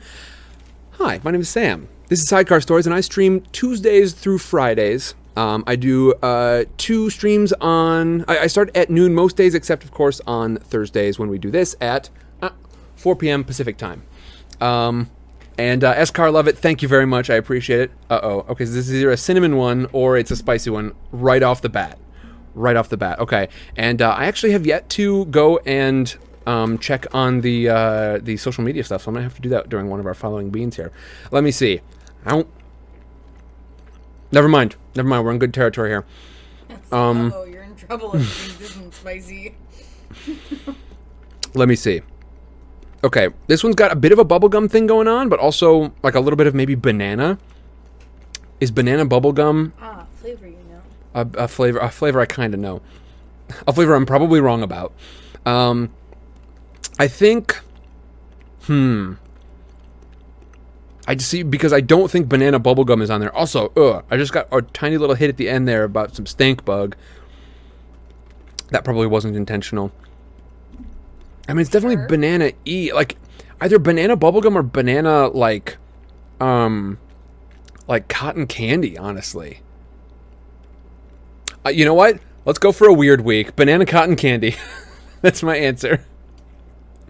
Hi, 0.99 1.19
my 1.23 1.31
name 1.31 1.41
is 1.41 1.49
Sam. 1.49 1.87
this 2.09 2.19
is 2.21 2.27
Sidecar 2.27 2.61
Stories, 2.61 2.85
and 2.85 2.93
I 2.93 3.01
stream 3.01 3.41
Tuesdays 3.51 4.13
through 4.13 4.37
Fridays. 4.37 5.15
Um, 5.35 5.63
I 5.65 5.75
do 5.75 6.13
uh, 6.21 6.65
two 6.77 7.09
streams 7.09 7.53
on. 7.53 8.23
I, 8.27 8.39
I 8.39 8.47
start 8.47 8.69
at 8.77 8.91
noon 8.91 9.15
most 9.15 9.35
days, 9.35 9.55
except 9.55 9.83
of 9.83 9.89
course 9.91 10.21
on 10.27 10.57
Thursdays 10.57 11.17
when 11.17 11.29
we 11.29 11.39
do 11.39 11.49
this 11.49 11.75
at 11.81 12.11
uh, 12.43 12.49
4 12.95 13.15
p.m. 13.15 13.43
Pacific 13.43 13.77
time. 13.77 14.03
Um, 14.61 15.09
and 15.57 15.83
uh, 15.83 15.95
Escar 15.95 16.31
Love 16.31 16.47
it. 16.47 16.57
Thank 16.57 16.81
you 16.81 16.87
very 16.87 17.05
much. 17.05 17.29
I 17.29 17.35
appreciate 17.35 17.79
it. 17.79 17.91
Uh 18.09 18.19
oh. 18.21 18.45
Okay, 18.49 18.65
so 18.65 18.71
this 18.71 18.87
is 18.89 18.95
either 18.95 19.11
a 19.11 19.17
cinnamon 19.17 19.57
one 19.57 19.87
or 19.91 20.17
it's 20.17 20.31
a 20.31 20.35
spicy 20.35 20.69
one 20.69 20.93
right 21.11 21.43
off 21.43 21.61
the 21.61 21.69
bat. 21.69 21.97
Right 22.53 22.75
off 22.75 22.89
the 22.89 22.97
bat. 22.97 23.19
Okay, 23.19 23.49
and 23.75 24.01
uh, 24.01 24.11
I 24.11 24.25
actually 24.25 24.51
have 24.51 24.65
yet 24.65 24.89
to 24.89 25.25
go 25.25 25.57
and 25.59 26.15
um, 26.45 26.77
check 26.79 27.05
on 27.13 27.41
the 27.41 27.69
uh, 27.69 28.19
the 28.19 28.37
social 28.37 28.63
media 28.63 28.83
stuff, 28.83 29.03
so 29.03 29.09
I'm 29.09 29.15
gonna 29.15 29.23
have 29.23 29.35
to 29.35 29.41
do 29.41 29.49
that 29.49 29.69
during 29.69 29.89
one 29.89 29.99
of 29.99 30.05
our 30.05 30.13
following 30.13 30.49
beans 30.49 30.75
here. 30.75 30.91
Let 31.31 31.43
me 31.43 31.51
see. 31.51 31.81
I 32.25 32.31
don't. 32.31 32.47
Never 34.31 34.47
mind. 34.47 34.75
Never 34.95 35.07
mind. 35.07 35.25
We're 35.25 35.31
in 35.31 35.39
good 35.39 35.53
territory 35.53 35.89
here. 35.89 36.05
Um, 36.89 37.33
oh, 37.35 37.43
you're 37.43 37.63
in 37.63 37.75
trouble 37.75 38.15
if 38.15 38.59
this 38.59 38.71
isn't 38.71 38.93
spicy. 38.93 39.55
Let 41.53 41.67
me 41.67 41.75
see. 41.75 42.01
Okay, 43.07 43.29
this 43.47 43.63
one's 43.63 43.77
got 43.77 43.89
a 43.93 43.95
bit 43.95 44.11
of 44.11 44.19
a 44.19 44.25
bubblegum 44.25 44.69
thing 44.69 44.85
going 44.85 45.07
on, 45.07 45.29
but 45.29 45.39
also 45.39 45.93
like 46.03 46.13
a 46.13 46.19
little 46.19 46.35
bit 46.35 46.45
of 46.45 46.53
maybe 46.53 46.75
banana. 46.75 47.37
Is 48.59 48.69
banana 48.69 49.05
bubblegum 49.05 49.71
Ah, 49.79 50.05
flavor, 50.19 50.45
you 50.45 50.57
know. 50.69 50.81
a, 51.15 51.45
a 51.45 51.47
flavor? 51.47 51.79
A 51.79 51.89
flavor 51.89 52.19
I 52.19 52.25
kind 52.25 52.53
of 52.53 52.59
know. 52.59 52.81
A 53.65 53.71
flavor 53.71 53.95
I'm 53.95 54.05
probably 54.05 54.41
wrong 54.41 54.61
about. 54.61 54.91
Um, 55.45 55.89
I 56.99 57.07
think. 57.07 57.57
Hmm. 58.63 59.13
I 61.07 61.15
just 61.15 61.29
see 61.29 61.43
because 61.43 61.71
I 61.71 61.79
don't 61.79 62.11
think 62.11 62.27
banana 62.27 62.59
bubblegum 62.59 63.01
is 63.01 63.09
on 63.09 63.21
there. 63.21 63.33
Also, 63.33 63.71
ugh, 63.77 64.03
I 64.11 64.17
just 64.17 64.33
got 64.33 64.49
a 64.51 64.61
tiny 64.61 64.97
little 64.97 65.15
hit 65.15 65.29
at 65.29 65.37
the 65.37 65.47
end 65.47 65.65
there 65.65 65.85
about 65.85 66.13
some 66.13 66.25
stank 66.25 66.65
bug. 66.65 66.97
That 68.71 68.83
probably 68.83 69.07
wasn't 69.07 69.37
intentional. 69.37 69.93
I 71.47 71.53
mean, 71.53 71.61
it's 71.61 71.69
definitely 71.69 71.97
Sure. 71.97 72.07
banana 72.07 72.51
e 72.65 72.91
like 72.93 73.17
either 73.61 73.79
banana 73.79 74.17
bubblegum 74.17 74.55
or 74.55 74.63
banana 74.63 75.27
like 75.27 75.77
um 76.39 76.97
like 77.87 78.07
cotton 78.07 78.47
candy, 78.47 78.97
honestly. 78.97 79.61
Uh, 81.65 81.69
you 81.69 81.85
know 81.85 81.93
what? 81.93 82.19
Let's 82.45 82.59
go 82.59 82.71
for 82.71 82.87
a 82.87 82.93
weird 82.93 83.21
week. 83.21 83.55
Banana 83.55 83.85
cotton 83.85 84.15
candy. 84.15 84.55
That's 85.21 85.41
my 85.43 85.55
answer. 85.57 86.05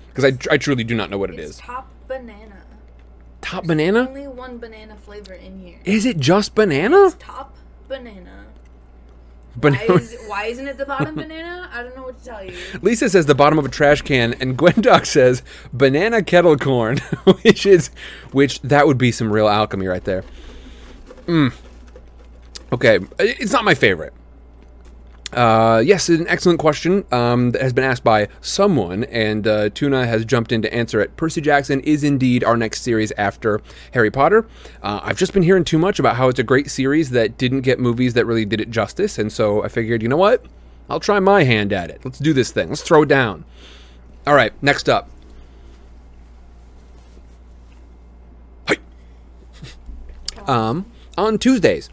Because 0.09 0.25
I, 0.25 0.53
I 0.53 0.57
truly 0.57 0.83
do 0.83 0.95
not 0.95 1.09
know 1.09 1.17
what 1.17 1.29
it 1.29 1.39
It's 1.39 1.57
top 1.57 1.89
banana. 2.07 2.63
Top 3.41 3.65
banana? 3.65 4.07
Only 4.07 4.27
one 4.27 4.57
banana 4.57 4.95
flavor 4.95 5.33
in 5.33 5.59
here. 5.59 5.79
Is 5.85 6.05
it 6.05 6.17
just 6.17 6.55
banana? 6.55 7.05
It's 7.07 7.15
top 7.19 7.55
banana. 7.87 8.36
Why, 9.59 9.95
is, 9.95 10.17
why 10.27 10.45
isn't 10.45 10.67
it 10.67 10.77
the 10.77 10.85
bottom 10.85 11.15
banana? 11.15 11.69
I 11.73 11.83
don't 11.83 11.95
know 11.95 12.03
what 12.03 12.19
to 12.19 12.25
tell 12.25 12.43
you. 12.43 12.55
Lisa 12.81 13.09
says 13.09 13.25
the 13.25 13.35
bottom 13.35 13.57
of 13.57 13.65
a 13.65 13.69
trash 13.69 14.01
can, 14.01 14.33
and 14.35 14.57
Gwendoc 14.57 15.05
says 15.05 15.41
banana 15.73 16.23
kettle 16.23 16.57
corn, 16.57 16.97
which 17.41 17.65
is, 17.65 17.89
which 18.31 18.61
that 18.61 18.87
would 18.87 18.97
be 18.97 19.11
some 19.11 19.31
real 19.31 19.47
alchemy 19.47 19.87
right 19.87 20.03
there. 20.03 20.23
Mm. 21.25 21.53
Okay, 22.71 22.99
it's 23.19 23.51
not 23.51 23.65
my 23.65 23.73
favorite. 23.73 24.13
Uh, 25.33 25.83
yes, 25.85 26.09
it's 26.09 26.21
an 26.21 26.27
excellent 26.27 26.57
question 26.57 27.03
um, 27.11 27.51
that 27.51 27.61
has 27.61 27.73
been 27.73 27.83
asked 27.83 28.03
by 28.03 28.29
someone, 28.39 29.03
and 29.05 29.45
uh, 29.45 29.69
Tuna 29.69 30.05
has 30.07 30.23
jumped 30.23 30.53
in 30.53 30.61
to 30.61 30.73
answer 30.73 31.01
it. 31.01 31.17
Percy 31.17 31.41
Jackson 31.41 31.81
is 31.81 32.03
indeed 32.03 32.45
our 32.45 32.55
next 32.55 32.81
series 32.81 33.11
after 33.17 33.61
Harry 33.91 34.09
Potter. 34.09 34.47
Uh, 34.81 35.01
I've 35.03 35.17
just 35.17 35.33
been 35.33 35.43
hearing 35.43 35.65
too 35.65 35.77
much 35.77 35.99
about 35.99 36.15
how 36.15 36.29
it's 36.29 36.39
a 36.39 36.43
great 36.43 36.71
series 36.71 37.09
that 37.09 37.37
didn't 37.37 37.61
get 37.61 37.77
movies 37.77 38.13
that 38.13 38.25
really 38.25 38.45
did 38.45 38.61
it 38.61 38.71
justice, 38.71 39.19
and 39.19 39.31
so 39.31 39.63
I 39.63 39.67
figured, 39.67 40.01
you 40.01 40.07
know 40.07 40.17
what? 40.17 40.45
I'll 40.89 41.01
try 41.01 41.19
my 41.19 41.43
hand 41.43 41.73
at 41.73 41.89
it. 41.89 42.01
Let's 42.05 42.19
do 42.19 42.31
this 42.31 42.51
thing. 42.51 42.69
Let's 42.69 42.81
throw 42.81 43.03
it 43.03 43.09
down. 43.09 43.43
All 44.25 44.33
right, 44.33 44.53
next 44.63 44.87
up. 44.87 45.09
Um, 50.47 50.85
on 51.17 51.37
Tuesdays, 51.37 51.89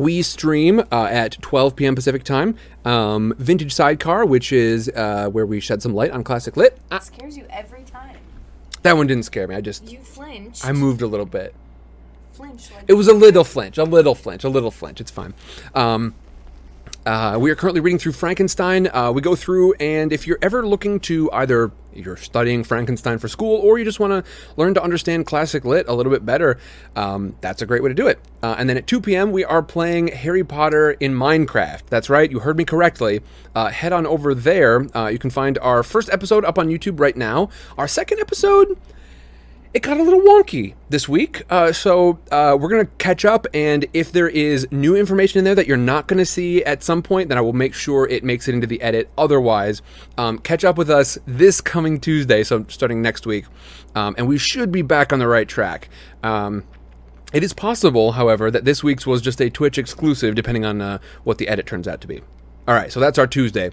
we 0.00 0.22
stream 0.22 0.80
uh, 0.90 1.08
at 1.10 1.32
12 1.42 1.76
p.m. 1.76 1.94
Pacific 1.94 2.24
time. 2.24 2.56
Um, 2.86 3.34
Vintage 3.38 3.74
Sidecar, 3.74 4.24
which 4.24 4.50
is 4.50 4.88
uh, 4.96 5.28
where 5.28 5.44
we 5.44 5.60
shed 5.60 5.82
some 5.82 5.94
light 5.94 6.10
on 6.10 6.24
classic 6.24 6.56
lit. 6.56 6.78
It 6.90 7.02
scares 7.02 7.36
you 7.36 7.46
every 7.50 7.82
time. 7.82 8.16
that 8.82 8.96
one 8.96 9.06
didn't 9.06 9.24
scare 9.24 9.46
me. 9.46 9.54
I 9.54 9.60
just 9.60 9.86
You 9.90 9.98
flinched. 9.98 10.64
I 10.66 10.72
moved 10.72 11.02
a 11.02 11.06
little 11.06 11.26
bit. 11.26 11.54
flinched 12.32 12.72
like 12.74 12.84
It 12.88 12.94
was 12.94 13.08
a 13.08 13.12
little 13.12 13.44
flinch, 13.44 13.76
a 13.76 13.84
little 13.84 14.14
flinch, 14.14 14.42
a 14.42 14.48
little 14.48 14.70
flinch. 14.70 15.02
It's 15.02 15.10
fine. 15.10 15.34
Um, 15.74 16.14
uh, 17.06 17.38
we 17.40 17.50
are 17.50 17.54
currently 17.54 17.80
reading 17.80 17.98
through 17.98 18.12
Frankenstein. 18.12 18.88
Uh, 18.92 19.10
we 19.12 19.22
go 19.22 19.34
through, 19.34 19.74
and 19.80 20.12
if 20.12 20.26
you're 20.26 20.38
ever 20.42 20.66
looking 20.66 21.00
to 21.00 21.30
either 21.32 21.72
you're 21.92 22.16
studying 22.16 22.62
Frankenstein 22.62 23.18
for 23.18 23.26
school 23.26 23.56
or 23.60 23.78
you 23.78 23.84
just 23.84 23.98
want 23.98 24.12
to 24.12 24.30
learn 24.56 24.74
to 24.74 24.82
understand 24.82 25.26
classic 25.26 25.64
lit 25.64 25.88
a 25.88 25.94
little 25.94 26.12
bit 26.12 26.24
better, 26.24 26.58
um, 26.96 27.34
that's 27.40 27.62
a 27.62 27.66
great 27.66 27.82
way 27.82 27.88
to 27.88 27.94
do 27.94 28.06
it. 28.06 28.20
Uh, 28.42 28.54
and 28.58 28.68
then 28.68 28.76
at 28.76 28.86
2 28.86 29.00
p.m., 29.00 29.32
we 29.32 29.44
are 29.44 29.62
playing 29.62 30.08
Harry 30.08 30.44
Potter 30.44 30.92
in 30.92 31.14
Minecraft. 31.14 31.82
That's 31.88 32.10
right, 32.10 32.30
you 32.30 32.40
heard 32.40 32.56
me 32.56 32.64
correctly. 32.64 33.22
Uh, 33.54 33.68
head 33.68 33.92
on 33.92 34.06
over 34.06 34.34
there. 34.34 34.86
Uh, 34.96 35.08
you 35.08 35.18
can 35.18 35.30
find 35.30 35.58
our 35.58 35.82
first 35.82 36.10
episode 36.10 36.44
up 36.44 36.58
on 36.58 36.68
YouTube 36.68 37.00
right 37.00 37.16
now. 37.16 37.48
Our 37.78 37.88
second 37.88 38.20
episode 38.20 38.78
it 39.72 39.82
got 39.82 39.98
a 39.98 40.02
little 40.02 40.20
wonky 40.20 40.74
this 40.88 41.08
week. 41.08 41.42
Uh, 41.48 41.72
so 41.72 42.18
uh, 42.32 42.56
we're 42.58 42.68
going 42.68 42.84
to 42.84 42.92
catch 42.98 43.24
up, 43.24 43.46
and 43.54 43.86
if 43.92 44.10
there 44.10 44.28
is 44.28 44.66
new 44.72 44.96
information 44.96 45.38
in 45.38 45.44
there 45.44 45.54
that 45.54 45.66
you're 45.68 45.76
not 45.76 46.08
going 46.08 46.18
to 46.18 46.26
see 46.26 46.64
at 46.64 46.82
some 46.82 47.02
point, 47.02 47.28
then 47.28 47.38
I 47.38 47.40
will 47.40 47.52
make 47.52 47.74
sure 47.74 48.08
it 48.08 48.24
makes 48.24 48.48
it 48.48 48.54
into 48.54 48.66
the 48.66 48.82
edit. 48.82 49.10
Otherwise, 49.16 49.80
um, 50.18 50.38
catch 50.38 50.64
up 50.64 50.76
with 50.76 50.90
us 50.90 51.18
this 51.24 51.60
coming 51.60 52.00
Tuesday, 52.00 52.42
so 52.42 52.64
starting 52.68 53.00
next 53.00 53.26
week, 53.26 53.44
um, 53.94 54.14
and 54.18 54.26
we 54.26 54.38
should 54.38 54.72
be 54.72 54.82
back 54.82 55.12
on 55.12 55.20
the 55.20 55.28
right 55.28 55.48
track. 55.48 55.88
Um, 56.24 56.64
it 57.32 57.44
is 57.44 57.52
possible, 57.52 58.12
however, 58.12 58.50
that 58.50 58.64
this 58.64 58.82
week's 58.82 59.06
was 59.06 59.22
just 59.22 59.40
a 59.40 59.50
Twitch 59.50 59.78
exclusive, 59.78 60.34
depending 60.34 60.64
on 60.64 60.80
uh, 60.80 60.98
what 61.22 61.38
the 61.38 61.46
edit 61.46 61.66
turns 61.66 61.86
out 61.86 62.00
to 62.00 62.08
be. 62.08 62.20
All 62.66 62.74
right, 62.74 62.90
so 62.90 62.98
that's 62.98 63.18
our 63.18 63.26
Tuesday. 63.28 63.70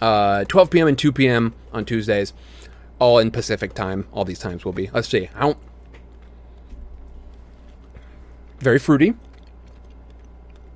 Uh, 0.00 0.44
12 0.44 0.70
p.m. 0.70 0.88
and 0.88 0.98
2 0.98 1.10
p.m. 1.10 1.54
on 1.72 1.86
Tuesdays 1.86 2.34
all 2.98 3.18
in 3.18 3.30
Pacific 3.30 3.74
time. 3.74 4.06
All 4.12 4.24
these 4.24 4.38
times 4.38 4.64
will 4.64 4.72
be. 4.72 4.90
Let's 4.92 5.08
see. 5.08 5.28
I 5.34 5.40
don't. 5.40 5.58
Very 8.58 8.78
fruity. 8.78 9.14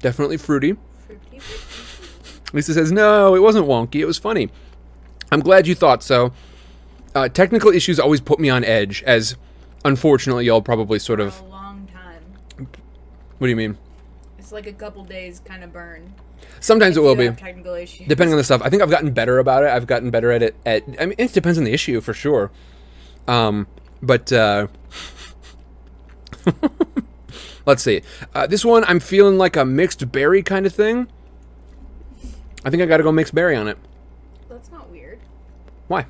Definitely 0.00 0.36
fruity. 0.36 0.76
Fruity. 1.06 1.40
Lisa 2.52 2.74
says, 2.74 2.92
no, 2.92 3.34
it 3.34 3.40
wasn't 3.40 3.66
wonky. 3.66 3.96
It 3.96 4.04
was 4.04 4.18
funny. 4.18 4.50
I'm 5.30 5.40
glad 5.40 5.66
you 5.66 5.74
thought 5.74 6.02
so. 6.02 6.32
Uh, 7.14 7.28
technical 7.28 7.70
issues 7.70 7.98
always 7.98 8.20
put 8.20 8.38
me 8.38 8.50
on 8.50 8.64
edge, 8.64 9.02
as 9.04 9.36
unfortunately 9.84 10.44
y'all 10.46 10.62
probably 10.62 10.98
sort 10.98 11.20
of. 11.20 11.40
a 11.40 11.44
long 11.44 11.88
time. 11.92 12.68
What 13.38 13.46
do 13.46 13.50
you 13.50 13.56
mean? 13.56 13.78
It's 14.42 14.50
like 14.50 14.66
a 14.66 14.72
couple 14.72 15.04
days 15.04 15.40
kind 15.44 15.62
of 15.62 15.72
burn. 15.72 16.12
Sometimes 16.58 16.96
it 16.96 17.00
will 17.00 17.14
be. 17.14 17.30
technical 17.30 17.74
issues. 17.74 18.08
depending 18.08 18.32
on 18.34 18.38
the 18.38 18.42
stuff. 18.42 18.60
I 18.64 18.70
think 18.70 18.82
I've 18.82 18.90
gotten 18.90 19.12
better 19.12 19.38
about 19.38 19.62
it. 19.62 19.70
I've 19.70 19.86
gotten 19.86 20.10
better 20.10 20.32
at 20.32 20.42
it. 20.42 20.56
At 20.66 20.82
I 20.98 21.06
mean, 21.06 21.14
it 21.16 21.32
depends 21.32 21.58
on 21.58 21.64
the 21.64 21.72
issue 21.72 22.00
for 22.00 22.12
sure. 22.12 22.50
Um, 23.28 23.68
but 24.02 24.32
uh, 24.32 24.66
let's 27.66 27.84
see. 27.84 28.02
Uh, 28.34 28.48
this 28.48 28.64
one, 28.64 28.82
I'm 28.88 28.98
feeling 28.98 29.38
like 29.38 29.54
a 29.54 29.64
mixed 29.64 30.10
berry 30.10 30.42
kind 30.42 30.66
of 30.66 30.74
thing. 30.74 31.06
I 32.64 32.70
think 32.70 32.82
I 32.82 32.86
got 32.86 32.96
to 32.96 33.04
go 33.04 33.12
mixed 33.12 33.36
berry 33.36 33.54
on 33.54 33.68
it. 33.68 33.78
That's 34.48 34.72
not 34.72 34.90
weird. 34.90 35.20
Why? 35.86 36.06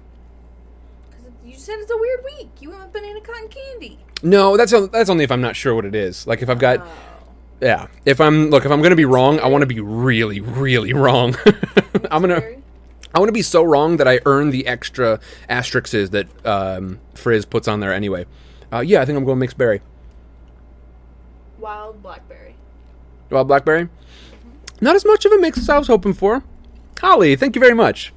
Because 1.10 1.30
you 1.44 1.58
said 1.58 1.74
it's 1.80 1.90
a 1.90 1.98
weird 1.98 2.20
week. 2.24 2.48
You 2.60 2.70
went 2.70 2.82
with 2.82 2.94
banana 2.94 3.20
cotton 3.20 3.48
candy. 3.48 3.98
No, 4.22 4.56
that's 4.56 4.72
that's 4.88 5.10
only 5.10 5.24
if 5.24 5.30
I'm 5.30 5.42
not 5.42 5.54
sure 5.54 5.74
what 5.74 5.84
it 5.84 5.94
is. 5.94 6.26
Like 6.26 6.40
if 6.40 6.48
I've 6.48 6.58
got, 6.58 6.80
Oh. 6.80 7.11
Yeah. 7.62 7.86
If 8.04 8.20
I'm 8.20 8.50
look, 8.50 8.64
if 8.64 8.70
I'm 8.70 8.82
gonna 8.82 8.96
be 8.96 9.04
wrong, 9.04 9.40
I 9.40 9.46
want 9.46 9.62
to 9.62 9.66
be 9.66 9.80
really, 9.80 10.40
really 10.40 10.92
wrong. 10.92 11.36
I'm 12.10 12.20
gonna. 12.20 12.42
I 13.14 13.18
want 13.18 13.28
to 13.28 13.32
be 13.32 13.42
so 13.42 13.62
wrong 13.62 13.98
that 13.98 14.08
I 14.08 14.20
earn 14.26 14.50
the 14.50 14.66
extra 14.66 15.20
asterisks 15.48 16.10
that 16.10 16.26
um, 16.46 16.98
Frizz 17.14 17.44
puts 17.44 17.68
on 17.68 17.80
there 17.80 17.92
anyway. 17.92 18.26
Uh, 18.72 18.80
yeah, 18.80 19.02
I 19.02 19.04
think 19.04 19.18
I'm 19.18 19.24
going 19.24 19.38
mixed 19.38 19.58
berry. 19.58 19.82
Wild 21.58 22.02
blackberry. 22.02 22.54
Wild 23.30 23.48
blackberry. 23.48 23.88
Not 24.80 24.96
as 24.96 25.04
much 25.04 25.24
of 25.24 25.32
a 25.32 25.38
mix 25.38 25.58
as 25.58 25.68
I 25.68 25.78
was 25.78 25.86
hoping 25.86 26.14
for. 26.14 26.42
Holly, 26.98 27.36
thank 27.36 27.54
you 27.54 27.60
very 27.60 27.74
much. 27.74 28.12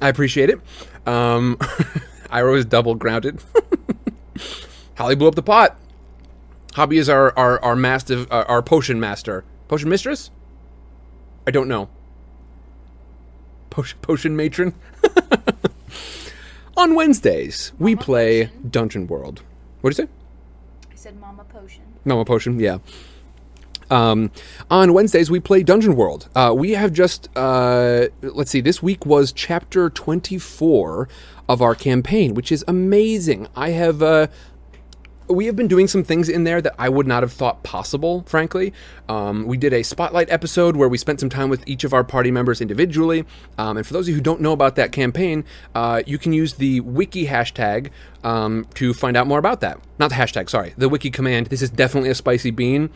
I 0.00 0.08
appreciate 0.08 0.50
it. 0.50 0.60
Um, 1.06 1.58
Iro 2.32 2.54
is 2.54 2.64
double 2.64 2.94
grounded. 2.94 3.42
Holly 4.96 5.16
blew 5.16 5.28
up 5.28 5.34
the 5.34 5.42
pot. 5.42 5.76
Hobby 6.74 6.98
is 6.98 7.08
our 7.08 7.36
our 7.38 7.62
our 7.64 7.76
mastiff, 7.76 8.30
uh, 8.30 8.44
our 8.48 8.62
potion 8.62 9.00
master, 9.00 9.44
potion 9.68 9.88
mistress. 9.88 10.30
I 11.46 11.50
don't 11.50 11.68
know. 11.68 11.88
Potion, 13.70 13.98
potion 14.02 14.36
matron. 14.36 14.74
On 16.76 16.94
Wednesdays, 16.94 17.72
we 17.78 17.96
play 17.96 18.50
Dungeon 18.68 19.06
World. 19.06 19.42
What 19.80 19.94
do 19.94 20.02
you 20.02 20.06
say? 20.06 20.12
I 20.90 20.94
said 20.94 21.20
Mama 21.20 21.44
Potion. 21.44 21.82
Mama 22.04 22.24
Potion, 22.24 22.58
yeah. 22.58 22.78
Um, 23.90 24.30
on 24.70 24.92
Wednesdays, 24.92 25.30
we 25.30 25.40
play 25.40 25.62
Dungeon 25.62 25.96
World. 25.96 26.28
Uh, 26.34 26.54
we 26.56 26.72
have 26.72 26.92
just, 26.92 27.28
uh, 27.36 28.06
let's 28.22 28.50
see, 28.50 28.60
this 28.60 28.82
week 28.82 29.04
was 29.04 29.32
chapter 29.32 29.90
24 29.90 31.08
of 31.48 31.60
our 31.60 31.74
campaign, 31.74 32.34
which 32.34 32.52
is 32.52 32.64
amazing. 32.68 33.48
I 33.56 33.70
have, 33.70 34.00
uh, 34.00 34.28
we 35.30 35.46
have 35.46 35.56
been 35.56 35.68
doing 35.68 35.86
some 35.86 36.02
things 36.04 36.28
in 36.28 36.44
there 36.44 36.60
that 36.60 36.74
I 36.78 36.88
would 36.88 37.06
not 37.06 37.22
have 37.22 37.32
thought 37.32 37.62
possible, 37.62 38.22
frankly. 38.26 38.72
Um, 39.08 39.46
we 39.46 39.56
did 39.56 39.72
a 39.72 39.82
spotlight 39.82 40.30
episode 40.30 40.76
where 40.76 40.88
we 40.88 40.98
spent 40.98 41.20
some 41.20 41.30
time 41.30 41.48
with 41.48 41.66
each 41.66 41.84
of 41.84 41.94
our 41.94 42.04
party 42.04 42.30
members 42.30 42.60
individually. 42.60 43.24
Um, 43.58 43.76
and 43.76 43.86
for 43.86 43.92
those 43.92 44.06
of 44.06 44.10
you 44.10 44.14
who 44.16 44.20
don't 44.20 44.40
know 44.40 44.52
about 44.52 44.76
that 44.76 44.92
campaign, 44.92 45.44
uh, 45.74 46.02
you 46.06 46.18
can 46.18 46.32
use 46.32 46.54
the 46.54 46.80
wiki 46.80 47.26
hashtag 47.26 47.90
um, 48.24 48.66
to 48.74 48.92
find 48.92 49.16
out 49.16 49.26
more 49.26 49.38
about 49.38 49.60
that. 49.60 49.80
Not 49.98 50.10
the 50.10 50.16
hashtag, 50.16 50.50
sorry, 50.50 50.74
the 50.76 50.88
wiki 50.88 51.10
command. 51.10 51.46
This 51.46 51.62
is 51.62 51.70
definitely 51.70 52.10
a 52.10 52.14
spicy 52.14 52.50
bean. 52.50 52.90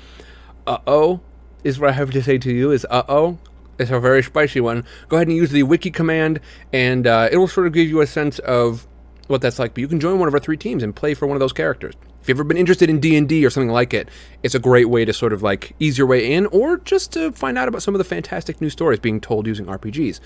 Uh 0.67 0.79
oh, 0.87 1.21
is 1.63 1.79
what 1.79 1.91
I 1.91 1.93
have 1.93 2.11
to 2.13 2.23
say 2.23 2.39
to 2.39 2.53
you 2.53 2.71
is 2.71 2.87
uh 2.91 3.03
oh. 3.09 3.39
It's 3.77 3.91
a 3.91 3.99
very 3.99 4.23
spicy 4.23 4.61
one. 4.61 4.85
Go 5.09 5.17
ahead 5.17 5.27
and 5.27 5.37
use 5.37 5.51
the 5.51 5.65
wiki 5.65 5.91
command, 5.91 6.39
and 6.73 7.09
uh, 7.09 7.29
it 7.33 7.39
will 7.39 7.49
sort 7.49 7.67
of 7.67 7.73
give 7.73 7.89
you 7.89 8.03
a 8.03 8.07
sense 8.07 8.39
of 8.39 8.87
what 9.27 9.41
that's 9.41 9.59
like. 9.59 9.75
But 9.75 9.81
you 9.81 9.89
can 9.89 9.99
join 9.99 10.21
one 10.21 10.29
of 10.29 10.35
our 10.35 10.39
three 10.39 10.57
teams 10.57 10.85
and 10.85 10.95
play 10.95 11.13
for 11.13 11.27
one 11.27 11.35
of 11.35 11.41
those 11.41 11.53
characters. 11.53 11.95
If 12.25 12.31
you've 12.31 12.39
ever 12.39 12.45
been 12.45 12.57
interested 12.57 12.89
in 12.89 13.01
D 13.01 13.19
and 13.19 13.29
D 13.29 13.45
or 13.45 13.51
something 13.51 13.69
like 13.69 13.93
it, 13.93 14.09
it's 14.43 14.55
a 14.55 14.59
great 14.59 14.89
way 14.89 15.05
to 15.05 15.13
sort 15.13 15.35
of 15.35 15.43
like 15.43 15.77
ease 15.79 15.99
your 15.99 16.07
way 16.07 16.33
in, 16.33 16.47
or 16.47 16.79
just 16.79 17.13
to 17.13 17.33
find 17.33 17.59
out 17.59 17.69
about 17.69 17.83
some 17.83 17.95
of 17.95 17.99
the 17.99 18.05
fantastic 18.05 18.63
new 18.63 18.71
stories 18.71 18.99
being 18.99 19.21
told 19.21 19.47
using 19.47 19.67
RPGs. 19.67 20.21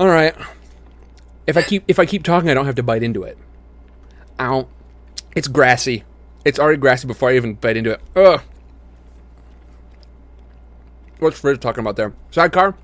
All 0.00 0.08
right. 0.08 0.34
If 1.46 1.56
I 1.56 1.62
keep 1.62 1.84
if 1.86 2.00
I 2.00 2.06
keep 2.06 2.24
talking, 2.24 2.50
I 2.50 2.54
don't 2.54 2.66
have 2.66 2.74
to 2.74 2.82
bite 2.82 3.04
into 3.04 3.22
it. 3.22 3.38
Ow. 4.40 4.66
It's 5.36 5.46
grassy. 5.46 6.02
It's 6.44 6.58
already 6.58 6.78
grassy 6.78 7.06
before 7.06 7.30
I 7.30 7.36
even 7.36 7.54
bite 7.54 7.76
into 7.76 7.92
it. 7.92 8.00
Ugh. 8.16 8.40
What's 11.20 11.38
Frizz 11.38 11.58
talking 11.58 11.82
about 11.82 11.94
there? 11.94 12.14
Sidecar? 12.32 12.74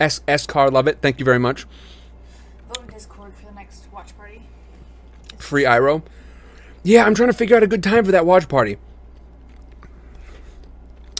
S 0.00 0.22
S 0.26 0.46
car, 0.46 0.70
love 0.70 0.88
it. 0.88 1.02
Thank 1.02 1.18
you 1.18 1.26
very 1.26 1.38
much. 1.38 1.66
Vote 2.68 2.84
in 2.84 2.94
Discord 2.94 3.34
for 3.34 3.44
the 3.44 3.52
next 3.52 3.86
watch 3.92 4.16
party. 4.16 4.40
Free 5.36 5.66
Iro. 5.66 6.02
Yeah, 6.82 7.04
I'm 7.04 7.14
trying 7.14 7.28
to 7.28 7.36
figure 7.36 7.56
out 7.56 7.62
a 7.62 7.66
good 7.66 7.82
time 7.82 8.04
for 8.04 8.12
that 8.12 8.26
watch 8.26 8.48
party. 8.48 8.78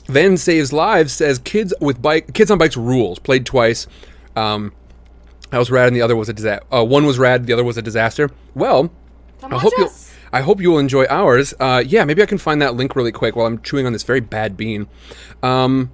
Van 0.07 0.37
saves 0.37 0.73
lives 0.73 1.13
says 1.13 1.39
kids 1.39 1.73
with 1.81 2.03
bike 2.03 2.35
kids 2.35 2.51
on 2.51 2.59
bikes 2.59 2.77
rules 2.77 3.19
played 3.19 3.47
twice. 3.47 3.87
Um, 4.35 4.73
that 5.51 5.59
was 5.59 5.71
rad, 5.71 5.89
and 5.89 5.97
the 5.97 6.03
other 6.03 6.17
was 6.17 6.29
a 6.29 6.33
disaster. 6.33 6.65
Uh, 6.75 6.85
one 6.85 7.07
was 7.07 7.19
rad, 7.19 7.47
the 7.47 7.53
other 7.53 7.65
was 7.65 7.77
a 7.77 7.83
disaster. 7.83 8.31
Well, 8.55 8.91
Come 9.41 9.55
I 9.55 9.59
hope 9.59 9.73
you 9.77 9.89
I 10.33 10.41
hope 10.41 10.61
you 10.61 10.71
will 10.71 10.79
enjoy 10.79 11.07
ours. 11.07 11.55
Uh, 11.59 11.83
yeah, 11.85 12.05
maybe 12.05 12.23
I 12.23 12.27
can 12.27 12.39
find 12.39 12.63
that 12.63 12.75
link 12.75 12.95
really 12.97 13.13
quick 13.13 13.37
while 13.37 13.47
I'm 13.47 13.61
chewing 13.63 13.87
on 13.87 13.93
this 13.93 14.03
very 14.03 14.21
bad 14.21 14.57
bean. 14.57 14.89
Um, 15.43 15.91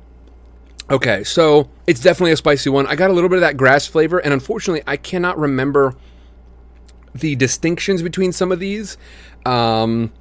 okay, 0.90 1.24
so 1.24 1.68
it's 1.86 2.00
definitely 2.00 2.32
a 2.32 2.36
spicy 2.36 2.70
one. 2.70 2.86
I 2.86 2.96
got 2.96 3.10
a 3.10 3.12
little 3.12 3.30
bit 3.30 3.36
of 3.36 3.42
that 3.42 3.56
grass 3.56 3.86
flavor, 3.86 4.18
and 4.18 4.32
unfortunately, 4.32 4.82
I 4.86 4.96
cannot 4.96 5.38
remember 5.38 5.94
the 7.20 7.36
distinctions 7.36 8.02
between 8.02 8.32
some 8.32 8.52
of 8.52 8.58
these. 8.58 8.96
Um, 9.44 10.12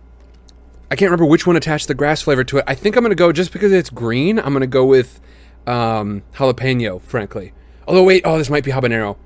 I 0.91 0.95
can't 0.95 1.09
remember 1.09 1.25
which 1.25 1.47
one 1.47 1.55
attached 1.55 1.87
the 1.87 1.93
grass 1.95 2.21
flavor 2.21 2.43
to 2.45 2.57
it. 2.57 2.63
I 2.67 2.75
think 2.75 2.95
I'm 2.95 3.03
going 3.03 3.11
to 3.11 3.15
go 3.15 3.31
just 3.31 3.51
because 3.51 3.71
it's 3.71 3.89
green. 3.89 4.37
I'm 4.39 4.49
going 4.49 4.61
to 4.61 4.67
go 4.67 4.85
with 4.85 5.19
um, 5.67 6.23
jalapeno, 6.35 7.01
frankly. 7.01 7.53
Although 7.87 8.03
wait, 8.03 8.23
oh, 8.25 8.37
this 8.37 8.49
might 8.49 8.63
be 8.63 8.71
habanero. 8.71 9.17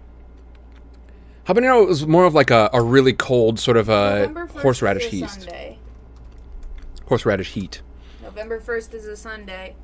Habanero 1.45 1.89
is 1.89 2.05
more 2.05 2.25
of 2.25 2.33
like 2.33 2.51
a, 2.51 2.69
a 2.73 2.81
really 2.81 3.13
cold 3.13 3.59
sort 3.59 3.75
of 3.75 3.89
a 3.89 4.27
horseradish 4.61 5.05
is 5.05 5.13
a 5.13 5.15
heat. 5.15 5.29
Sunday. 5.29 5.79
Horseradish 7.07 7.53
heat. 7.53 7.81
November 8.21 8.59
1st 8.59 8.93
is 8.93 9.05
a 9.07 9.17
Sunday. 9.17 9.75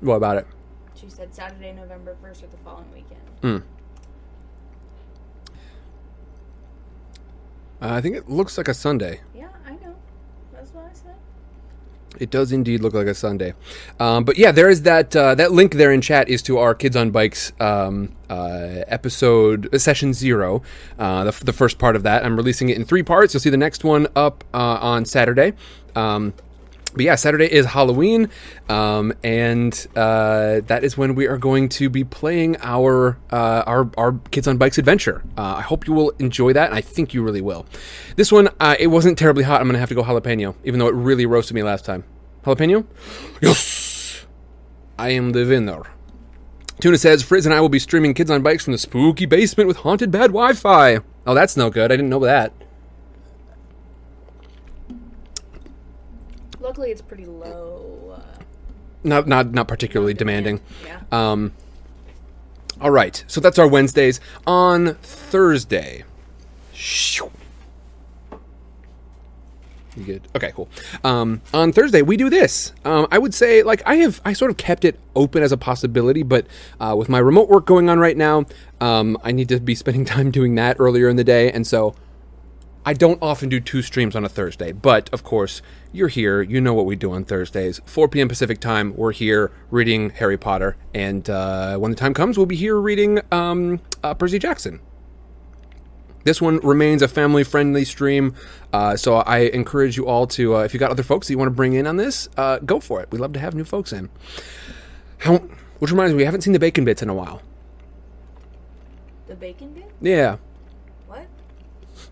What 0.00 0.16
about 0.16 0.36
it? 0.36 0.46
She 0.94 1.08
said 1.08 1.34
Saturday, 1.34 1.72
November 1.72 2.16
1st 2.22 2.44
or 2.44 2.46
the 2.48 2.56
following 2.58 2.92
weekend. 2.92 3.62
Uh, 7.82 7.94
I 7.94 8.00
think 8.00 8.14
it 8.16 8.28
looks 8.28 8.56
like 8.56 8.68
a 8.68 8.74
Sunday. 8.74 9.20
Yeah, 9.34 9.48
I 9.66 9.72
know. 9.72 9.96
That's 10.52 10.72
what 10.72 10.84
I 10.84 10.92
said. 10.94 11.16
It 12.20 12.30
does 12.30 12.52
indeed 12.52 12.80
look 12.80 12.94
like 12.94 13.08
a 13.08 13.14
Sunday. 13.14 13.54
Um, 13.98 14.22
but 14.22 14.38
yeah, 14.38 14.52
there 14.52 14.70
is 14.70 14.82
that 14.82 15.16
uh, 15.16 15.34
that 15.34 15.50
link 15.50 15.74
there 15.74 15.92
in 15.92 16.00
chat 16.00 16.28
is 16.28 16.42
to 16.42 16.58
our 16.58 16.76
Kids 16.76 16.94
on 16.94 17.10
Bikes 17.10 17.52
um, 17.58 18.14
uh, 18.30 18.84
episode 18.86 19.74
uh, 19.74 19.78
session 19.78 20.14
zero, 20.14 20.62
uh, 20.98 21.24
the, 21.24 21.28
f- 21.28 21.40
the 21.40 21.52
first 21.52 21.78
part 21.78 21.96
of 21.96 22.04
that. 22.04 22.24
I'm 22.24 22.36
releasing 22.36 22.68
it 22.68 22.76
in 22.76 22.84
three 22.84 23.02
parts. 23.02 23.34
You'll 23.34 23.40
see 23.40 23.50
the 23.50 23.56
next 23.56 23.82
one 23.82 24.06
up 24.14 24.44
uh, 24.54 24.78
on 24.80 25.04
Saturday. 25.04 25.54
Um, 25.96 26.34
but 26.92 27.02
yeah, 27.02 27.14
Saturday 27.14 27.50
is 27.50 27.66
Halloween, 27.66 28.28
um, 28.68 29.12
and 29.22 29.86
uh, 29.96 30.60
that 30.66 30.84
is 30.84 30.96
when 30.96 31.14
we 31.14 31.26
are 31.26 31.38
going 31.38 31.68
to 31.70 31.88
be 31.88 32.04
playing 32.04 32.56
our 32.62 33.18
uh, 33.30 33.62
our 33.66 33.90
our 33.96 34.12
Kids 34.30 34.46
on 34.46 34.58
Bikes 34.58 34.78
adventure. 34.78 35.22
Uh, 35.36 35.54
I 35.56 35.62
hope 35.62 35.86
you 35.86 35.94
will 35.94 36.10
enjoy 36.18 36.52
that, 36.52 36.68
and 36.68 36.74
I 36.74 36.80
think 36.80 37.14
you 37.14 37.22
really 37.22 37.40
will. 37.40 37.66
This 38.16 38.30
one, 38.30 38.48
uh, 38.60 38.76
it 38.78 38.88
wasn't 38.88 39.18
terribly 39.18 39.44
hot. 39.44 39.60
I'm 39.60 39.68
gonna 39.68 39.78
have 39.78 39.88
to 39.88 39.94
go 39.94 40.02
jalapeno, 40.02 40.54
even 40.64 40.78
though 40.78 40.88
it 40.88 40.94
really 40.94 41.26
roasted 41.26 41.54
me 41.54 41.62
last 41.62 41.84
time. 41.84 42.04
Jalapeno, 42.44 42.86
yes, 43.40 44.26
I 44.98 45.10
am 45.10 45.30
the 45.30 45.44
winner. 45.44 45.82
Tuna 46.80 46.98
says 46.98 47.22
Frizz 47.22 47.46
and 47.46 47.54
I 47.54 47.60
will 47.60 47.68
be 47.68 47.78
streaming 47.78 48.12
Kids 48.12 48.30
on 48.30 48.42
Bikes 48.42 48.64
from 48.64 48.72
the 48.72 48.78
spooky 48.78 49.24
basement 49.24 49.68
with 49.68 49.78
haunted 49.78 50.10
bad 50.10 50.28
Wi-Fi. 50.32 50.98
Oh, 51.24 51.34
that's 51.34 51.56
no 51.56 51.70
good. 51.70 51.92
I 51.92 51.96
didn't 51.96 52.10
know 52.10 52.18
that. 52.20 52.52
Luckily, 56.62 56.90
it's 56.90 57.02
pretty 57.02 57.26
low. 57.26 58.16
Uh, 58.16 58.42
Not 59.04 59.26
not 59.26 59.52
not 59.52 59.66
particularly 59.68 60.14
demanding. 60.14 60.60
yeah. 60.86 61.00
Um, 61.10 61.52
all 62.80 62.90
right, 62.90 63.22
so 63.26 63.40
that's 63.40 63.58
our 63.58 63.66
Wednesdays. 63.68 64.20
On 64.46 64.94
Thursday, 65.02 66.04
Shoo. 66.72 67.30
you 69.96 70.04
good? 70.04 70.22
Okay, 70.34 70.52
cool. 70.54 70.68
Um, 71.04 71.42
on 71.52 71.72
Thursday, 71.72 72.00
we 72.02 72.16
do 72.16 72.30
this. 72.30 72.72
Um, 72.84 73.06
I 73.10 73.18
would 73.18 73.34
say, 73.34 73.62
like, 73.62 73.82
I 73.84 73.96
have, 73.96 74.20
I 74.24 74.32
sort 74.32 74.50
of 74.50 74.56
kept 74.56 74.84
it 74.84 74.98
open 75.14 75.42
as 75.42 75.52
a 75.52 75.56
possibility, 75.58 76.22
but 76.22 76.46
uh, 76.80 76.94
with 76.96 77.08
my 77.08 77.18
remote 77.18 77.48
work 77.48 77.66
going 77.66 77.90
on 77.90 77.98
right 77.98 78.16
now, 78.16 78.46
um, 78.80 79.18
I 79.22 79.32
need 79.32 79.48
to 79.50 79.60
be 79.60 79.74
spending 79.82 80.04
time 80.04 80.30
doing 80.30 80.54
that 80.54 80.76
earlier 80.80 81.08
in 81.08 81.16
the 81.16 81.24
day, 81.24 81.52
and 81.52 81.66
so 81.66 81.94
I 82.84 82.94
don't 82.94 83.18
often 83.22 83.48
do 83.48 83.60
two 83.60 83.80
streams 83.80 84.16
on 84.16 84.24
a 84.24 84.28
Thursday, 84.28 84.72
but 84.72 85.08
of 85.12 85.22
course, 85.22 85.62
you're 85.92 86.08
here. 86.08 86.42
You 86.42 86.60
know 86.60 86.74
what 86.74 86.84
we 86.84 86.96
do 86.96 87.12
on 87.12 87.24
Thursdays. 87.24 87.80
4 87.84 88.08
p.m. 88.08 88.28
Pacific 88.28 88.58
time, 88.58 88.96
we're 88.96 89.12
here 89.12 89.52
reading 89.70 90.10
Harry 90.10 90.36
Potter. 90.36 90.76
And 90.92 91.28
uh, 91.30 91.78
when 91.78 91.92
the 91.92 91.96
time 91.96 92.12
comes, 92.12 92.36
we'll 92.36 92.46
be 92.46 92.56
here 92.56 92.76
reading 92.76 93.20
um, 93.30 93.80
uh, 94.02 94.14
Percy 94.14 94.40
Jackson. 94.40 94.80
This 96.24 96.40
one 96.40 96.58
remains 96.58 97.02
a 97.02 97.08
family 97.08 97.44
friendly 97.44 97.84
stream. 97.84 98.34
Uh, 98.72 98.96
so 98.96 99.16
I 99.16 99.38
encourage 99.38 99.96
you 99.96 100.06
all 100.06 100.26
to, 100.28 100.56
uh, 100.56 100.60
if 100.60 100.74
you 100.74 100.80
got 100.80 100.90
other 100.90 101.02
folks 101.04 101.28
that 101.28 101.34
you 101.34 101.38
want 101.38 101.48
to 101.48 101.54
bring 101.54 101.74
in 101.74 101.86
on 101.86 101.96
this, 101.96 102.28
uh, 102.36 102.58
go 102.58 102.80
for 102.80 103.00
it. 103.00 103.10
We 103.12 103.18
love 103.18 103.32
to 103.34 103.40
have 103.40 103.54
new 103.54 103.64
folks 103.64 103.92
in. 103.92 104.10
How, 105.18 105.38
which 105.78 105.92
reminds 105.92 106.12
me, 106.12 106.18
we 106.18 106.24
haven't 106.24 106.40
seen 106.40 106.52
the 106.52 106.58
bacon 106.58 106.84
bits 106.84 107.02
in 107.02 107.08
a 107.08 107.14
while. 107.14 107.42
The 109.28 109.36
bacon 109.36 109.72
bits? 109.72 109.86
Yeah. 110.00 110.38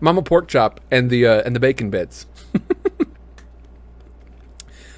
Mama 0.01 0.23
pork 0.23 0.47
chop 0.47 0.81
and 0.89 1.09
the 1.09 1.25
uh, 1.25 1.41
and 1.43 1.55
the 1.55 1.59
bacon 1.59 1.89
bits. 1.89 2.25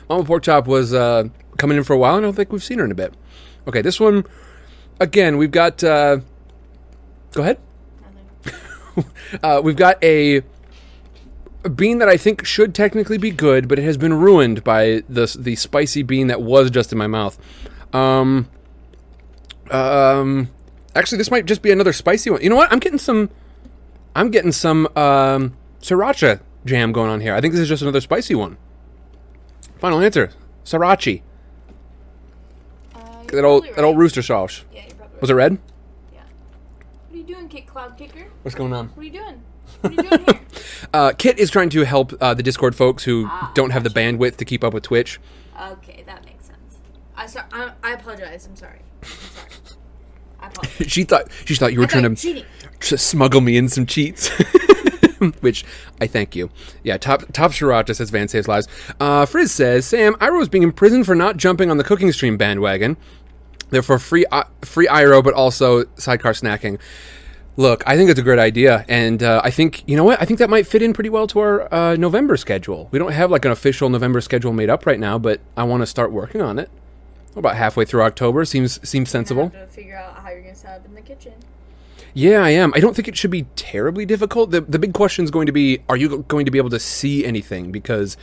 Mama 0.10 0.24
pork 0.24 0.44
chop 0.44 0.66
was 0.66 0.94
uh, 0.94 1.26
coming 1.58 1.78
in 1.78 1.84
for 1.84 1.94
a 1.94 1.98
while. 1.98 2.16
and 2.16 2.26
I 2.26 2.28
don't 2.28 2.36
think 2.36 2.52
we've 2.52 2.64
seen 2.64 2.80
her 2.80 2.86
in 2.86 2.92
a 2.92 2.96
bit. 2.96 3.14
Okay, 3.68 3.82
this 3.82 4.00
one 4.00 4.26
again. 5.00 5.38
We've 5.38 5.52
got. 5.52 5.84
Uh, 5.84 6.18
go 7.32 7.42
ahead. 7.44 7.60
Uh, 9.42 9.60
we've 9.64 9.76
got 9.76 9.98
a, 10.04 10.44
a 11.64 11.70
bean 11.70 11.98
that 11.98 12.08
I 12.08 12.16
think 12.16 12.46
should 12.46 12.76
technically 12.76 13.18
be 13.18 13.32
good, 13.32 13.68
but 13.68 13.80
it 13.80 13.82
has 13.82 13.98
been 13.98 14.14
ruined 14.14 14.64
by 14.64 15.02
the 15.10 15.36
the 15.40 15.56
spicy 15.56 16.04
bean 16.04 16.28
that 16.28 16.44
was 16.44 16.70
just 16.70 16.92
in 16.92 17.00
my 17.00 17.08
mouth. 17.08 17.36
Um. 17.92 18.48
Um. 19.72 20.50
Actually, 20.94 21.18
this 21.18 21.32
might 21.32 21.48
just 21.48 21.64
be 21.64 21.72
another 21.72 21.92
spicy 21.92 22.30
one. 22.30 22.44
You 22.44 22.52
know 22.52 22.56
what? 22.56 22.72
I'm 22.72 22.78
getting 22.78 23.00
some. 23.00 23.32
I'm 24.16 24.30
getting 24.32 24.52
some 24.52 24.88
um, 24.96 25.56
sriracha 25.82 26.40
jam 26.66 26.92
going 26.92 27.10
on 27.10 27.22
here. 27.22 27.34
I 27.34 27.42
think 27.42 27.54
this 27.54 27.62
is 27.62 27.70
just 27.70 27.82
another 27.82 28.02
spicy 28.02 28.36
one. 28.36 28.58
Final 29.80 30.00
answer: 30.02 30.32
sriracha. 30.64 31.22
Uh, 32.96 33.00
That 33.28 33.44
old 33.44 33.64
probably 33.64 33.76
that 33.76 33.84
old 33.84 33.98
rooster 33.98 34.22
sauce. 34.22 34.64
Yeah, 34.74 34.84
you're 34.88 35.08
Was 35.22 35.30
it 35.30 35.34
red? 35.34 35.58
Yeah. 36.14 36.20
What 37.10 37.16
are 37.16 37.18
you 37.18 37.24
doing, 37.24 37.48
Kit 37.50 37.68
Cloud 37.68 37.98
Kicker? 37.98 38.26
What's 38.44 38.56
going 38.56 38.74
on? 38.74 38.90
What 38.90 39.00
are 39.02 39.04
you 39.06 39.12
doing? 39.12 39.42
What 39.82 39.92
are 39.92 39.96
you 40.04 40.10
doing 40.10 40.26
here? 40.26 40.40
Uh, 40.94 41.12
Kit 41.18 41.40
is 41.40 41.50
trying 41.50 41.70
to 41.72 41.84
help 41.86 42.14
uh, 42.22 42.34
the 42.36 42.44
Discord 42.44 42.76
folks 42.76 43.04
who 43.04 43.26
Ah, 43.28 43.52
don't 43.56 43.72
have 43.72 43.84
the 43.84 43.90
bandwidth 43.90 44.36
to 44.38 44.46
keep 44.46 44.64
up 44.64 44.74
with 44.76 44.84
Twitch. 44.84 45.20
Okay, 45.60 46.04
that 46.06 46.24
makes 46.26 46.46
sense. 46.46 46.78
I 47.16 47.26
so, 47.26 47.40
I, 47.52 47.72
I 47.82 47.94
apologize. 47.94 48.46
I'm 48.46 48.56
sorry. 48.56 48.80
I'm 49.02 49.10
sorry. 49.10 49.50
I 50.40 50.48
apologize. 50.50 50.92
She 50.92 51.04
thought 51.04 51.30
she 51.46 51.56
thought 51.56 51.74
you 51.74 51.80
were 51.80 51.86
I 51.86 51.90
trying 51.90 52.04
to 52.04 52.16
cheating. 52.16 52.46
Smuggle 52.86 53.42
me 53.42 53.58
in 53.58 53.70
some 53.70 53.86
cheats. 53.86 54.30
which 55.42 55.64
I 56.02 56.08
thank 56.08 56.36
you. 56.36 56.50
Yeah, 56.84 56.98
top 56.98 57.24
top 57.32 57.52
Sriracha 57.52 57.96
says 57.96 58.10
Van 58.10 58.28
saves 58.28 58.48
lives. 58.48 58.68
Uh, 59.00 59.26
Frizz 59.26 59.52
says 59.52 59.86
Sam 59.86 60.16
Iro 60.22 60.42
is 60.42 60.50
being 60.50 60.64
imprisoned 60.64 61.06
for 61.06 61.16
not 61.16 61.38
jumping 61.38 61.72
on 61.72 61.78
the 61.78 61.84
cooking 61.84 62.12
stream 62.12 62.38
bandwagon. 62.38 62.98
Therefore, 63.70 64.00
free 64.00 64.26
uh, 64.32 64.44
free 64.62 64.88
Iro, 64.88 65.22
but 65.22 65.34
also 65.34 65.86
sidecar 65.96 66.34
snacking. 66.34 66.80
Look, 67.56 67.84
I 67.86 67.96
think 67.98 68.10
it's 68.10 68.20
a 68.20 68.24
great 68.24 68.40
idea, 68.40 68.84
and 68.88 69.22
uh, 69.22 69.42
I 69.44 69.52
think 69.52 69.84
you 69.88 69.96
know 69.96 70.04
what? 70.04 70.22
I 70.22 70.26
think 70.26 70.40
that 70.40 70.50
might 70.50 70.66
fit 70.66 70.82
in 70.82 70.94
pretty 70.94 71.10
well 71.10 71.28
to 71.28 71.40
our 71.40 71.74
uh, 71.74 71.96
November 71.96 72.36
schedule. 72.36 72.90
We 72.92 73.00
don't 73.00 73.12
have 73.12 73.30
like 73.30 73.46
an 73.46 73.52
official 73.52 73.90
November 73.90 74.22
schedule 74.22 74.54
made 74.54 74.70
up 74.70 74.86
right 74.86 75.00
now, 75.00 75.20
but 75.20 75.40
I 75.56 75.64
want 75.64 75.82
to 75.82 75.88
start 75.88 76.12
working 76.12 76.42
on 76.42 76.58
it. 76.58 76.70
About 77.36 77.56
halfway 77.56 77.86
through 77.86 78.04
October 78.04 78.46
seems 78.46 78.88
seems 78.88 79.10
sensible. 79.10 79.52
Figure 79.70 79.96
out 79.98 80.18
how 80.18 80.30
you're 80.30 80.42
gonna 80.42 80.56
set 80.56 80.80
up 80.82 80.86
in 80.86 80.94
the 80.94 81.02
kitchen. 81.02 81.34
Yeah, 82.14 82.44
I 82.44 82.52
am. 82.52 82.74
I 82.76 82.80
don't 82.80 82.96
think 82.96 83.08
it 83.08 83.18
should 83.18 83.32
be 83.32 83.44
terribly 83.56 84.06
difficult. 84.06 84.52
The 84.52 84.62
the 84.62 84.78
big 84.78 84.94
question 84.94 85.26
is 85.26 85.32
going 85.32 85.48
to 85.48 85.52
be: 85.52 85.80
Are 85.90 85.98
you 85.98 86.24
going 86.28 86.46
to 86.46 86.52
be 86.52 86.60
able 86.60 86.70
to 86.70 86.80
see 86.80 87.26
anything? 87.26 87.72
Because 87.72 88.18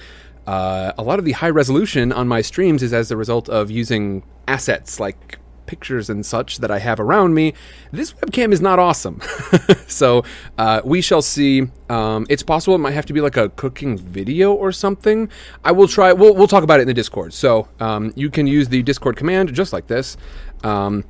uh, 0.47 0.93
a 0.97 1.03
lot 1.03 1.19
of 1.19 1.25
the 1.25 1.33
high 1.33 1.51
resolution 1.51 2.13
on 2.13 2.29
my 2.29 2.41
streams 2.41 2.83
is 2.83 2.93
as 2.93 3.11
a 3.11 3.17
result 3.17 3.49
of 3.49 3.71
using 3.71 4.23
assets 4.47 5.01
like 5.01 5.39
pictures 5.67 6.11
and 6.11 6.27
such 6.27 6.59
that 6.59 6.71
I 6.71 6.81
have 6.81 6.99
around 6.99 7.35
me. 7.35 7.55
This 7.93 8.13
webcam 8.15 8.53
is 8.53 8.61
not 8.61 8.79
awesome, 8.79 9.21
so 9.89 10.25
uh, 10.57 10.83
we 10.85 11.01
shall 11.01 11.23
see. 11.23 11.67
Um, 11.89 12.27
it's 12.29 12.45
possible 12.45 12.77
it 12.77 12.79
might 12.79 12.93
have 12.93 13.07
to 13.07 13.13
be 13.13 13.21
like 13.21 13.37
a 13.37 13.49
cooking 13.51 13.99
video 13.99 14.53
or 14.53 14.71
something. 14.71 15.29
I 15.65 15.73
will 15.73 15.89
try. 15.89 16.13
We'll 16.13 16.35
we'll 16.37 16.49
talk 16.49 16.63
about 16.63 16.79
it 16.79 16.83
in 16.83 16.89
the 16.89 16.95
Discord. 16.95 17.33
So 17.33 17.67
um, 17.81 18.13
you 18.15 18.31
can 18.31 18.47
use 18.47 18.69
the 18.69 18.85
Discord 18.85 19.17
command 19.17 19.53
just 19.53 19.73
like 19.73 19.89
this. 19.89 20.17
Um, 20.63 21.05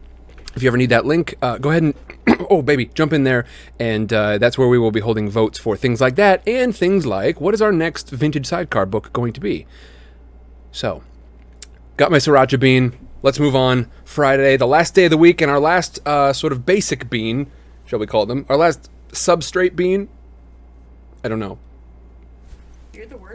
if 0.55 0.62
you 0.62 0.68
ever 0.68 0.77
need 0.77 0.90
that 0.90 1.06
link, 1.06 1.35
uh, 1.43 1.59
go 1.59 1.70
ahead 1.70 1.82
and 1.82 1.94
oh 2.51 2.62
baby, 2.62 2.86
jump 2.94 3.12
in 3.12 3.24
there, 3.24 3.47
and 3.78 4.12
uh, 4.12 4.39
that's 4.39 4.59
where 4.59 4.68
we 4.68 4.78
will 4.78 4.90
be 4.90 5.01
holding 5.01 5.28
votes 5.28 5.59
for 5.59 5.77
things 5.77 6.01
like 6.01 6.16
that 6.16 6.47
and 6.47 6.77
things 6.77 7.06
like 7.06 7.40
what 7.40 7.55
is 7.55 7.62
our 7.62 7.72
next 7.72 8.10
vintage 8.10 8.47
sidecar 8.47 8.86
book 8.86 9.12
going 9.12 9.32
to 9.32 9.40
be. 9.40 9.66
So, 10.72 11.02
got 11.97 12.10
my 12.10 12.18
sriracha 12.18 12.59
bean. 12.59 12.97
Let's 13.22 13.39
move 13.39 13.55
on. 13.55 13.90
Friday, 14.05 14.56
the 14.56 14.66
last 14.66 14.94
day 14.94 15.05
of 15.05 15.10
the 15.10 15.18
week, 15.18 15.40
and 15.40 15.51
our 15.51 15.60
last 15.60 15.98
uh, 16.06 16.32
sort 16.32 16.52
of 16.52 16.64
basic 16.64 17.10
bean, 17.10 17.51
shall 17.86 17.98
we 17.98 18.06
call 18.06 18.27
them? 18.27 18.47
Our 18.48 18.56
last 18.56 18.90
substrate 19.10 19.77
bean. 19.77 20.09
I 21.22 21.28
don't 21.28 21.39
know 21.39 21.59
You're 22.94 23.06
the 23.06 23.16
guy. 23.16 23.30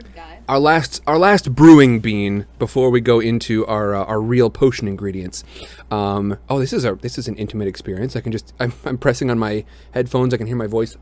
Our 0.47 0.59
last 0.59 1.01
our 1.07 1.17
last 1.17 1.53
brewing 1.55 1.99
bean 1.99 2.45
before 2.59 2.89
we 2.89 3.01
go 3.01 3.19
into 3.19 3.65
our 3.65 3.95
uh, 3.95 4.03
our 4.05 4.22
real 4.22 4.49
potion 4.49 4.88
ingredients. 4.88 5.43
Um, 5.91 6.38
oh, 6.49 6.59
this 6.59 6.73
is 6.73 6.85
a 6.85 6.95
this 6.95 7.17
is 7.17 7.27
an 7.27 7.35
intimate 7.35 7.67
experience. 7.67 8.15
I 8.15 8.22
can 8.22 8.31
just 8.31 8.53
I'm, 8.59 8.73
I'm 8.85 8.97
pressing 8.97 9.30
on 9.30 9.39
my 9.39 9.65
headphones. 9.93 10.34
I 10.34 10.38
can 10.38 10.47
hear 10.47 10.55
my 10.55 10.67
voice 10.67 10.97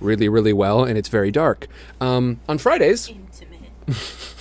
really 0.00 0.28
really 0.28 0.52
well, 0.52 0.84
and 0.84 0.98
it's 0.98 1.08
very 1.08 1.30
dark. 1.30 1.66
Um, 2.00 2.40
on 2.48 2.58
Fridays, 2.58 3.08
Intimate. 3.08 3.60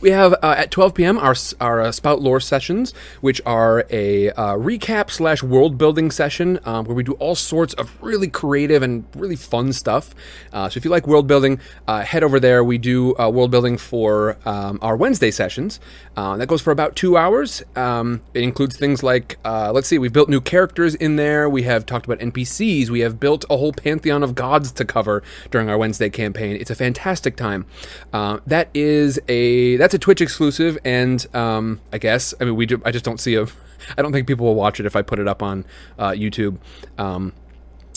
we 0.00 0.10
have 0.10 0.34
uh, 0.34 0.54
at 0.56 0.70
12 0.70 0.94
p.m. 0.94 1.18
our 1.18 1.34
our 1.60 1.80
uh, 1.80 1.92
spout 1.92 2.20
lore 2.20 2.40
sessions, 2.40 2.92
which 3.20 3.40
are 3.46 3.84
a 3.90 4.30
uh, 4.30 4.54
recap 4.54 5.10
slash 5.10 5.42
world 5.42 5.78
building 5.78 6.10
session 6.10 6.58
um, 6.64 6.84
where 6.84 6.94
we 6.94 7.02
do 7.02 7.12
all 7.14 7.34
sorts 7.34 7.74
of 7.74 7.90
really 8.02 8.28
creative 8.28 8.82
and 8.82 9.04
really 9.14 9.36
fun 9.36 9.72
stuff. 9.72 10.14
Uh, 10.52 10.68
so 10.68 10.78
if 10.78 10.84
you 10.84 10.90
like 10.90 11.06
world 11.06 11.26
building, 11.26 11.60
uh, 11.88 12.02
head 12.02 12.22
over 12.22 12.40
there. 12.40 12.62
We 12.64 12.78
do 12.78 13.16
uh, 13.18 13.28
world 13.30 13.50
building 13.50 13.78
for 13.78 14.36
um, 14.44 14.78
our 14.82 14.96
Wednesday 14.96 15.30
sessions. 15.30 15.80
That 16.14 16.48
goes 16.48 16.60
for 16.60 16.70
about 16.70 16.96
two 16.96 17.16
hours. 17.16 17.62
Um, 17.76 18.22
it 18.34 18.42
includes 18.42 18.76
things 18.76 19.02
like 19.02 19.38
let's 19.44 19.88
see, 19.88 19.98
we've 19.98 20.12
built 20.12 20.28
new 20.28 20.40
characters 20.40 20.94
in 20.94 21.16
there. 21.16 21.48
We 21.48 21.62
have 21.62 21.86
talked 21.86 22.06
about 22.06 22.18
NPCs. 22.18 22.90
We 22.90 23.00
have 23.00 23.18
built 23.20 23.44
a 23.50 23.56
whole 23.56 23.72
pantheon 23.72 24.22
of 24.22 24.34
gods 24.34 24.72
to 24.72 24.84
cover 24.84 25.22
during 25.50 25.68
our 25.68 25.78
Wednesday 25.78 26.10
campaign. 26.10 26.56
It's 26.56 26.70
a 26.70 26.74
fantastic 26.74 27.36
time. 27.36 27.66
That 28.12 28.68
is 28.74 29.18
a 29.28 29.76
that's 29.86 29.94
a 29.94 29.98
Twitch 30.00 30.20
exclusive, 30.20 30.76
and 30.84 31.24
um, 31.32 31.80
I 31.92 31.98
guess 31.98 32.34
I 32.40 32.44
mean 32.44 32.56
we 32.56 32.66
do, 32.66 32.82
I 32.84 32.90
just 32.90 33.04
don't 33.04 33.20
see 33.20 33.36
a 33.36 33.46
I 33.96 34.02
don't 34.02 34.10
think 34.10 34.26
people 34.26 34.44
will 34.44 34.56
watch 34.56 34.80
it 34.80 34.86
if 34.86 34.96
I 34.96 35.02
put 35.02 35.20
it 35.20 35.28
up 35.28 35.44
on 35.44 35.64
uh, 35.96 36.10
YouTube. 36.10 36.58
Um, 36.98 37.32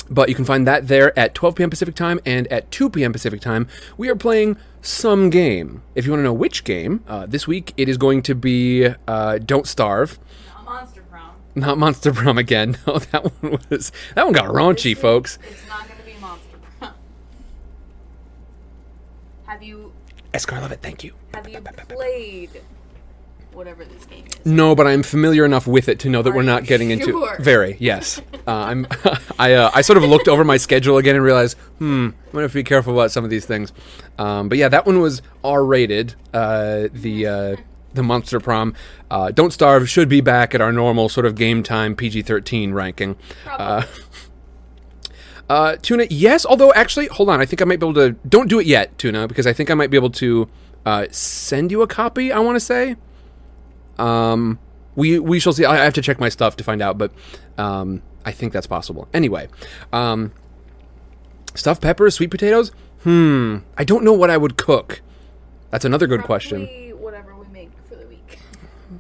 but 0.08 0.30
you 0.30 0.36
can 0.36 0.46
find 0.46 0.68
that 0.68 0.88
there 0.88 1.18
at 1.18 1.34
12 1.34 1.56
p.m. 1.56 1.70
Pacific 1.72 1.96
time 1.96 2.20
and 2.28 2.46
at 2.50 2.70
2 2.70 2.92
p.m. 2.92 3.12
Pacific 3.12 3.42
time. 3.42 3.68
We 3.98 4.08
are 4.08 4.16
playing 4.16 4.58
some 4.84 5.32
game. 5.32 5.82
If 5.96 6.06
you 6.06 6.12
want 6.12 6.20
to 6.20 6.26
know 6.26 6.34
which 6.34 6.64
game, 6.64 7.04
uh, 7.08 7.26
this 7.26 7.48
week 7.48 7.74
it 7.76 7.90
is 7.90 7.98
going 7.98 8.22
to 8.22 8.36
be 8.36 8.90
uh, 9.08 9.40
Don't 9.40 9.66
Starve. 9.66 10.20
Not 10.54 10.66
monster 10.66 11.02
prom. 11.10 11.32
Not 11.56 11.78
Monster 11.80 12.14
Prom 12.14 12.38
again. 12.38 12.78
No, 12.86 13.00
that 13.00 13.24
one 13.42 13.58
was 13.72 13.92
that 14.14 14.26
one 14.26 14.34
got 14.34 14.46
raunchy, 14.46 14.96
folks. 14.96 15.40
It's 15.50 15.68
not 15.68 15.88
gonna 15.88 16.04
be 16.06 16.14
monster 16.22 16.58
prom. 16.78 16.94
Have 19.46 19.64
you 19.64 19.92
Escar 20.34 20.62
Lovett, 20.62 20.82
thank 20.82 21.04
you. 21.04 21.14
have 21.34 21.48
you 21.50 21.60
played 21.88 22.62
whatever 23.52 23.84
this 23.84 24.06
game 24.06 24.26
is? 24.26 24.46
No, 24.46 24.76
but 24.76 24.88
I'm 24.88 25.04
familiar 25.04 25.44
enough 25.44 25.66
with 25.68 25.90
it 25.90 26.00
to 26.00 26.10
know 26.10 26.22
that 26.22 26.32
Are 26.32 26.36
we're 26.36 26.44
not 26.44 26.66
getting 26.66 26.92
into 26.92 27.28
very. 27.40 27.78
Yes, 27.80 28.22
uh, 28.48 28.52
I'm. 28.52 28.88
I 29.40 29.54
uh, 29.54 29.72
I 29.74 29.82
sort 29.82 29.98
of 29.98 30.04
looked 30.04 30.28
over 30.28 30.44
my 30.44 30.58
schedule 30.58 30.98
again 30.98 31.16
and 31.16 31.24
realized, 31.24 31.58
hmm, 31.80 31.84
I'm 32.08 32.16
gonna 32.32 32.44
have 32.44 32.52
to 32.52 32.56
be 32.56 32.64
careful 32.64 32.94
about 32.94 33.12
some 33.12 33.24
of 33.24 33.30
these 33.30 33.46
things. 33.46 33.74
Um, 34.18 34.50
but 34.50 34.58
yeah, 34.58 34.70
that 34.70 34.86
one 34.86 35.00
was 35.00 35.22
R-rated. 35.44 36.16
Uh, 36.34 36.90
the 36.94 37.28
uh, 37.28 37.56
the 37.94 38.04
Monster 38.04 38.40
Prom. 38.40 38.76
Uh, 39.10 39.32
Don't 39.32 39.52
Starve 39.52 39.90
should 39.90 40.10
be 40.10 40.22
back 40.22 40.54
at 40.54 40.62
our 40.62 40.72
normal 40.72 41.10
sort 41.10 41.26
of 41.26 41.36
game 41.36 41.64
time 41.64 41.96
PG-13 41.96 42.74
ranking. 42.74 43.16
Uh, 45.50 45.76
Tuna, 45.78 46.06
yes. 46.10 46.46
Although, 46.46 46.72
actually, 46.74 47.08
hold 47.08 47.30
on. 47.30 47.42
I 47.42 47.46
think 47.46 47.62
I 47.62 47.66
might 47.66 47.80
be 47.80 47.86
able 47.88 47.96
to. 47.96 48.12
Don't 48.28 48.48
do 48.48 48.60
it 48.60 48.68
yet, 48.68 48.96
Tuna, 48.98 49.28
because 49.28 49.48
I 49.48 49.54
think 49.54 49.72
I 49.72 49.74
might 49.74 49.90
be 49.90 49.98
able 49.98 50.12
to 50.12 50.48
uh, 50.86 51.08
send 51.12 51.72
you 51.72 51.82
a 51.82 51.88
copy. 51.88 52.32
I 52.32 52.40
want 52.40 52.56
to 52.56 52.60
say. 52.60 52.96
Um, 53.98 54.60
we 54.96 55.18
we 55.20 55.40
shall 55.40 55.54
see. 55.54 55.66
I 55.66 55.82
I 55.82 55.84
have 55.84 55.94
to 55.96 56.02
check 56.02 56.20
my 56.20 56.30
stuff 56.30 56.56
to 56.58 56.64
find 56.64 56.82
out, 56.82 56.98
but 56.98 57.12
um, 57.58 58.02
I 58.26 58.32
think 58.32 58.54
that's 58.54 58.68
possible. 58.68 59.08
Anyway, 59.14 59.48
um, 59.92 60.32
stuffed 61.56 61.82
peppers, 61.82 62.16
sweet 62.16 62.32
potatoes. 62.32 62.72
Hmm. 63.04 63.58
I 63.78 63.84
don't 63.84 64.04
know 64.04 64.14
what 64.14 64.30
I 64.30 64.38
would 64.38 64.58
cook. 64.58 65.02
That's 65.72 65.86
another 65.86 66.06
good 66.08 66.24
question. 66.24 66.66
Probably 66.68 66.94
Whatever 66.94 67.36
we 67.36 67.48
make 67.48 67.70
for 67.88 67.96
the 67.96 68.08
week. 68.08 68.40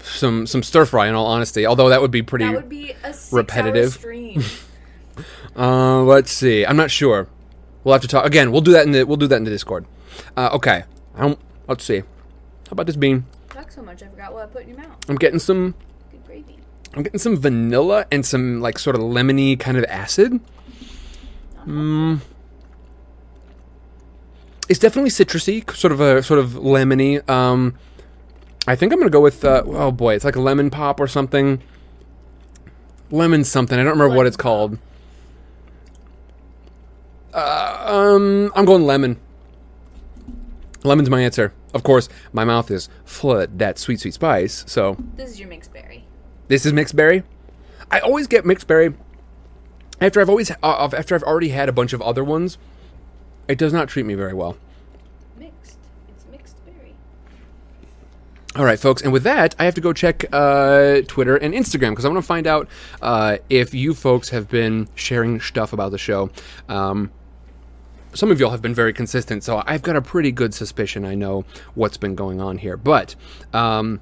Some 0.01 0.47
some 0.47 0.63
stir 0.63 0.85
fry, 0.85 1.07
in 1.07 1.15
all 1.15 1.27
honesty. 1.27 1.65
Although 1.65 1.89
that 1.89 2.01
would 2.01 2.11
be 2.11 2.23
pretty. 2.23 2.45
That 2.45 2.55
would 2.55 2.69
be 2.69 2.91
a 3.03 3.13
repetitive. 3.31 3.93
Stream. 3.93 4.41
Uh, 5.59 6.01
let's 6.03 6.31
see. 6.31 6.65
I'm 6.65 6.77
not 6.77 6.89
sure. 6.89 7.27
We'll 7.83 7.93
have 7.93 8.01
to 8.01 8.07
talk 8.07 8.25
again. 8.25 8.51
We'll 8.51 8.61
do 8.61 8.71
that 8.71 8.85
in 8.85 8.93
the 8.93 9.03
we'll 9.03 9.17
do 9.17 9.27
that 9.27 9.35
in 9.35 9.43
the 9.43 9.51
Discord. 9.51 9.85
Uh, 10.37 10.49
okay. 10.53 10.83
I 11.15 11.21
don't, 11.21 11.39
let's 11.67 11.83
see. 11.83 11.99
How 11.99 12.71
about 12.71 12.85
this 12.85 12.95
bean? 12.95 13.25
Talk 13.49 13.71
so 13.71 13.81
much, 13.81 14.01
I 14.01 14.07
forgot 14.07 14.33
what 14.33 14.43
I 14.43 14.45
put 14.47 14.63
in 14.63 14.69
your 14.69 14.77
mouth. 14.77 14.97
I'm 15.09 15.17
getting 15.17 15.39
some. 15.39 15.75
Good 16.11 16.25
gravy. 16.25 16.57
I'm 16.93 17.03
getting 17.03 17.19
some 17.19 17.35
vanilla 17.35 18.05
and 18.11 18.25
some 18.25 18.61
like 18.61 18.79
sort 18.79 18.95
of 18.95 19.01
lemony 19.01 19.59
kind 19.59 19.77
of 19.77 19.83
acid. 19.85 20.39
Mm. 21.65 22.21
It's 24.69 24.79
definitely 24.79 25.09
citrusy, 25.09 25.69
sort 25.75 25.91
of 25.91 25.99
a 25.99 26.23
sort 26.23 26.39
of 26.39 26.51
lemony. 26.51 27.27
Um, 27.29 27.75
I 28.65 28.75
think 28.75 28.93
I'm 28.93 28.99
gonna 28.99 29.09
go 29.09 29.19
with. 29.19 29.43
Uh, 29.43 29.63
oh 29.65 29.91
boy, 29.91 30.13
it's 30.15 30.23
like 30.23 30.35
a 30.35 30.41
lemon 30.41 30.69
pop 30.69 30.99
or 30.99 31.07
something. 31.07 31.61
Lemon 33.11 33.43
something. 33.43 33.77
I 33.77 33.83
don't 33.83 33.97
remember 33.97 34.15
what 34.15 34.25
it's 34.25 34.37
called. 34.37 34.77
Uh, 37.33 37.85
um, 38.15 38.51
I'm 38.55 38.65
going 38.65 38.83
lemon. 38.85 39.19
Lemon's 40.83 41.09
my 41.09 41.21
answer. 41.21 41.53
Of 41.73 41.83
course, 41.83 42.09
my 42.33 42.43
mouth 42.45 42.71
is 42.71 42.89
full 43.05 43.39
of 43.39 43.57
that 43.59 43.77
sweet, 43.77 43.99
sweet 43.99 44.13
spice. 44.13 44.63
So 44.67 44.97
This 45.15 45.29
is 45.31 45.39
your 45.39 45.49
mixed 45.49 45.71
berry. 45.73 46.05
this 46.47 46.65
is 46.65 46.73
mixed 46.73 46.95
berry. 46.95 47.23
I 47.91 47.99
always 47.99 48.27
get 48.27 48.45
mixed 48.45 48.67
berry 48.67 48.93
after 50.01 50.21
I've 50.21 50.29
always 50.29 50.51
uh, 50.51 50.89
after 50.97 51.15
I've 51.15 51.23
already 51.23 51.49
had 51.49 51.69
a 51.69 51.71
bunch 51.71 51.93
of 51.93 52.01
other 52.01 52.23
ones. 52.23 52.57
It 53.47 53.57
does 53.57 53.73
not 53.73 53.89
treat 53.89 54.05
me 54.05 54.13
very 54.13 54.33
well. 54.33 54.57
Mixed. 55.37 55.77
It's 56.07 56.25
mixed 56.31 56.55
berry. 56.65 56.95
All 58.55 58.63
right, 58.63 58.79
folks, 58.79 59.01
and 59.01 59.11
with 59.11 59.23
that, 59.23 59.55
I 59.59 59.65
have 59.65 59.75
to 59.75 59.81
go 59.81 59.91
check 59.91 60.25
uh, 60.31 61.01
Twitter 61.07 61.35
and 61.35 61.53
Instagram 61.53 61.91
because 61.91 62.05
I 62.05 62.09
want 62.09 62.19
to 62.23 62.27
find 62.27 62.47
out 62.47 62.67
uh, 63.01 63.37
if 63.49 63.73
you 63.73 63.93
folks 63.93 64.29
have 64.29 64.49
been 64.49 64.87
sharing 64.95 65.39
stuff 65.41 65.73
about 65.73 65.91
the 65.91 65.97
show. 65.97 66.29
Um, 66.69 67.11
some 68.19 68.31
of 68.31 68.39
y'all 68.39 68.51
have 68.51 68.61
been 68.61 68.75
very 68.75 68.91
consistent, 68.91 69.43
so 69.43 69.63
I've 69.65 69.81
got 69.81 69.95
a 69.95 70.01
pretty 70.01 70.31
good 70.31 70.53
suspicion 70.53 71.05
I 71.05 71.15
know 71.15 71.45
what's 71.73 71.95
been 71.95 72.15
going 72.15 72.41
on 72.41 72.57
here. 72.57 72.75
But 72.75 73.15
um, 73.53 74.01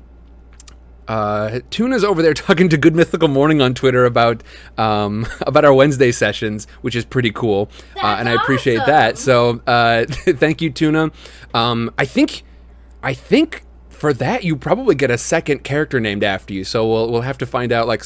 uh, 1.07 1.59
Tuna's 1.69 2.03
over 2.03 2.23
there 2.23 2.33
talking 2.33 2.67
to 2.69 2.77
Good 2.77 2.95
Mythical 2.95 3.27
Morning 3.27 3.61
on 3.61 3.75
Twitter 3.75 4.05
about 4.05 4.41
um, 4.77 5.27
about 5.41 5.65
our 5.65 5.73
Wednesday 5.73 6.11
sessions, 6.11 6.67
which 6.81 6.95
is 6.95 7.05
pretty 7.05 7.31
cool, 7.31 7.69
uh, 8.03 8.17
and 8.19 8.27
I 8.27 8.33
appreciate 8.33 8.79
awesome. 8.79 8.91
that. 8.91 9.17
So 9.19 9.61
uh, 9.67 10.05
thank 10.09 10.61
you, 10.61 10.71
Tuna. 10.71 11.11
Um, 11.53 11.93
I 11.97 12.05
think 12.05 12.43
I 13.03 13.13
think 13.13 13.63
for 13.89 14.13
that 14.13 14.43
you 14.43 14.55
probably 14.55 14.95
get 14.95 15.11
a 15.11 15.17
second 15.17 15.63
character 15.63 15.99
named 15.99 16.23
after 16.23 16.53
you. 16.53 16.63
So 16.63 16.89
we'll 16.89 17.11
we'll 17.11 17.21
have 17.21 17.37
to 17.37 17.45
find 17.45 17.71
out 17.71 17.87
like. 17.87 18.03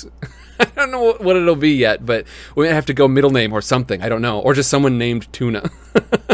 I 0.75 0.75
don't 0.75 0.91
know 0.91 1.13
what, 1.13 1.35
it'll 1.35 1.55
be 1.55 1.71
yet, 1.71 2.05
but 2.05 2.25
we 2.55 2.67
might 2.67 2.73
have 2.73 2.85
to 2.87 2.93
go 2.93 3.07
middle 3.07 3.31
name 3.31 3.51
or 3.51 3.61
something. 3.61 4.01
I 4.01 4.09
don't 4.09 4.21
know, 4.21 4.39
or 4.39 4.53
just 4.53 4.69
someone 4.69 4.97
named 4.97 5.31
Tuna. 5.33 5.69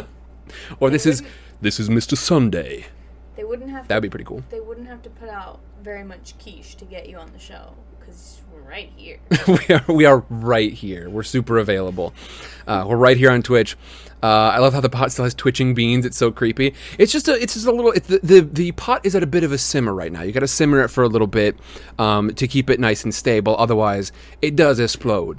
or 0.80 0.90
this 0.90 1.06
is 1.06 1.24
this 1.62 1.80
is 1.80 1.88
Mr. 1.90 2.18
Sunday. 2.18 2.88
They 3.36 3.44
wouldn't 3.44 3.70
have. 3.70 3.88
That'd 3.88 4.02
be 4.02 4.10
pretty 4.10 4.26
cool. 4.26 4.44
They 4.50 4.60
wouldn't 4.60 4.88
have 4.88 5.02
to 5.04 5.10
put 5.10 5.30
out 5.30 5.62
very 5.82 6.04
much 6.04 6.34
quiche 6.42 6.76
to 6.76 6.86
get 6.86 7.08
you 7.08 7.18
on 7.18 7.32
the 7.32 7.40
show 7.40 7.76
because 8.00 8.42
we're 8.52 8.62
right 8.62 8.92
here. 8.96 9.20
we 9.48 9.76
are 9.76 9.86
we 9.88 10.06
are 10.06 10.26
right 10.30 10.74
here. 10.74 11.10
We're 11.10 11.24
super 11.24 11.58
available. 11.58 12.14
Uh, 12.68 12.86
we're 12.88 12.98
right 12.98 13.18
here 13.18 13.32
on 13.32 13.44
Twitch. 13.44 13.78
Uh, 14.24 14.52
I 14.56 14.58
love 14.60 14.74
how 14.74 14.82
the 14.82 14.90
pot 14.90 15.12
still 15.12 15.26
has 15.26 15.36
twitching 15.36 15.74
beans. 15.76 16.04
It's 16.06 16.18
so 16.18 16.32
creepy. 16.32 16.74
It's 16.98 17.12
just 17.12 17.28
a 17.28 17.34
it's 17.42 17.54
just 17.54 17.68
a 17.68 17.72
little. 17.72 17.92
It's 17.92 18.08
the, 18.08 18.20
the 18.24 18.40
the 18.42 18.72
pot 18.74 19.06
is 19.06 19.16
at 19.16 19.22
a 19.22 19.28
bit 19.28 19.44
of 19.44 19.52
a 19.52 19.58
simmer 19.60 19.94
right 19.94 20.12
now. 20.12 20.24
You 20.24 20.32
got 20.32 20.40
to 20.40 20.48
simmer 20.48 20.82
it 20.84 20.88
for 20.90 21.04
a 21.04 21.08
little 21.08 21.28
bit 21.28 21.56
um, 22.00 22.34
to 22.34 22.48
keep 22.48 22.70
it 22.70 22.80
nice 22.80 23.04
and 23.04 23.14
stable. 23.14 23.56
Otherwise, 23.58 24.12
it 24.42 24.56
does 24.56 24.80
explode. 24.80 25.38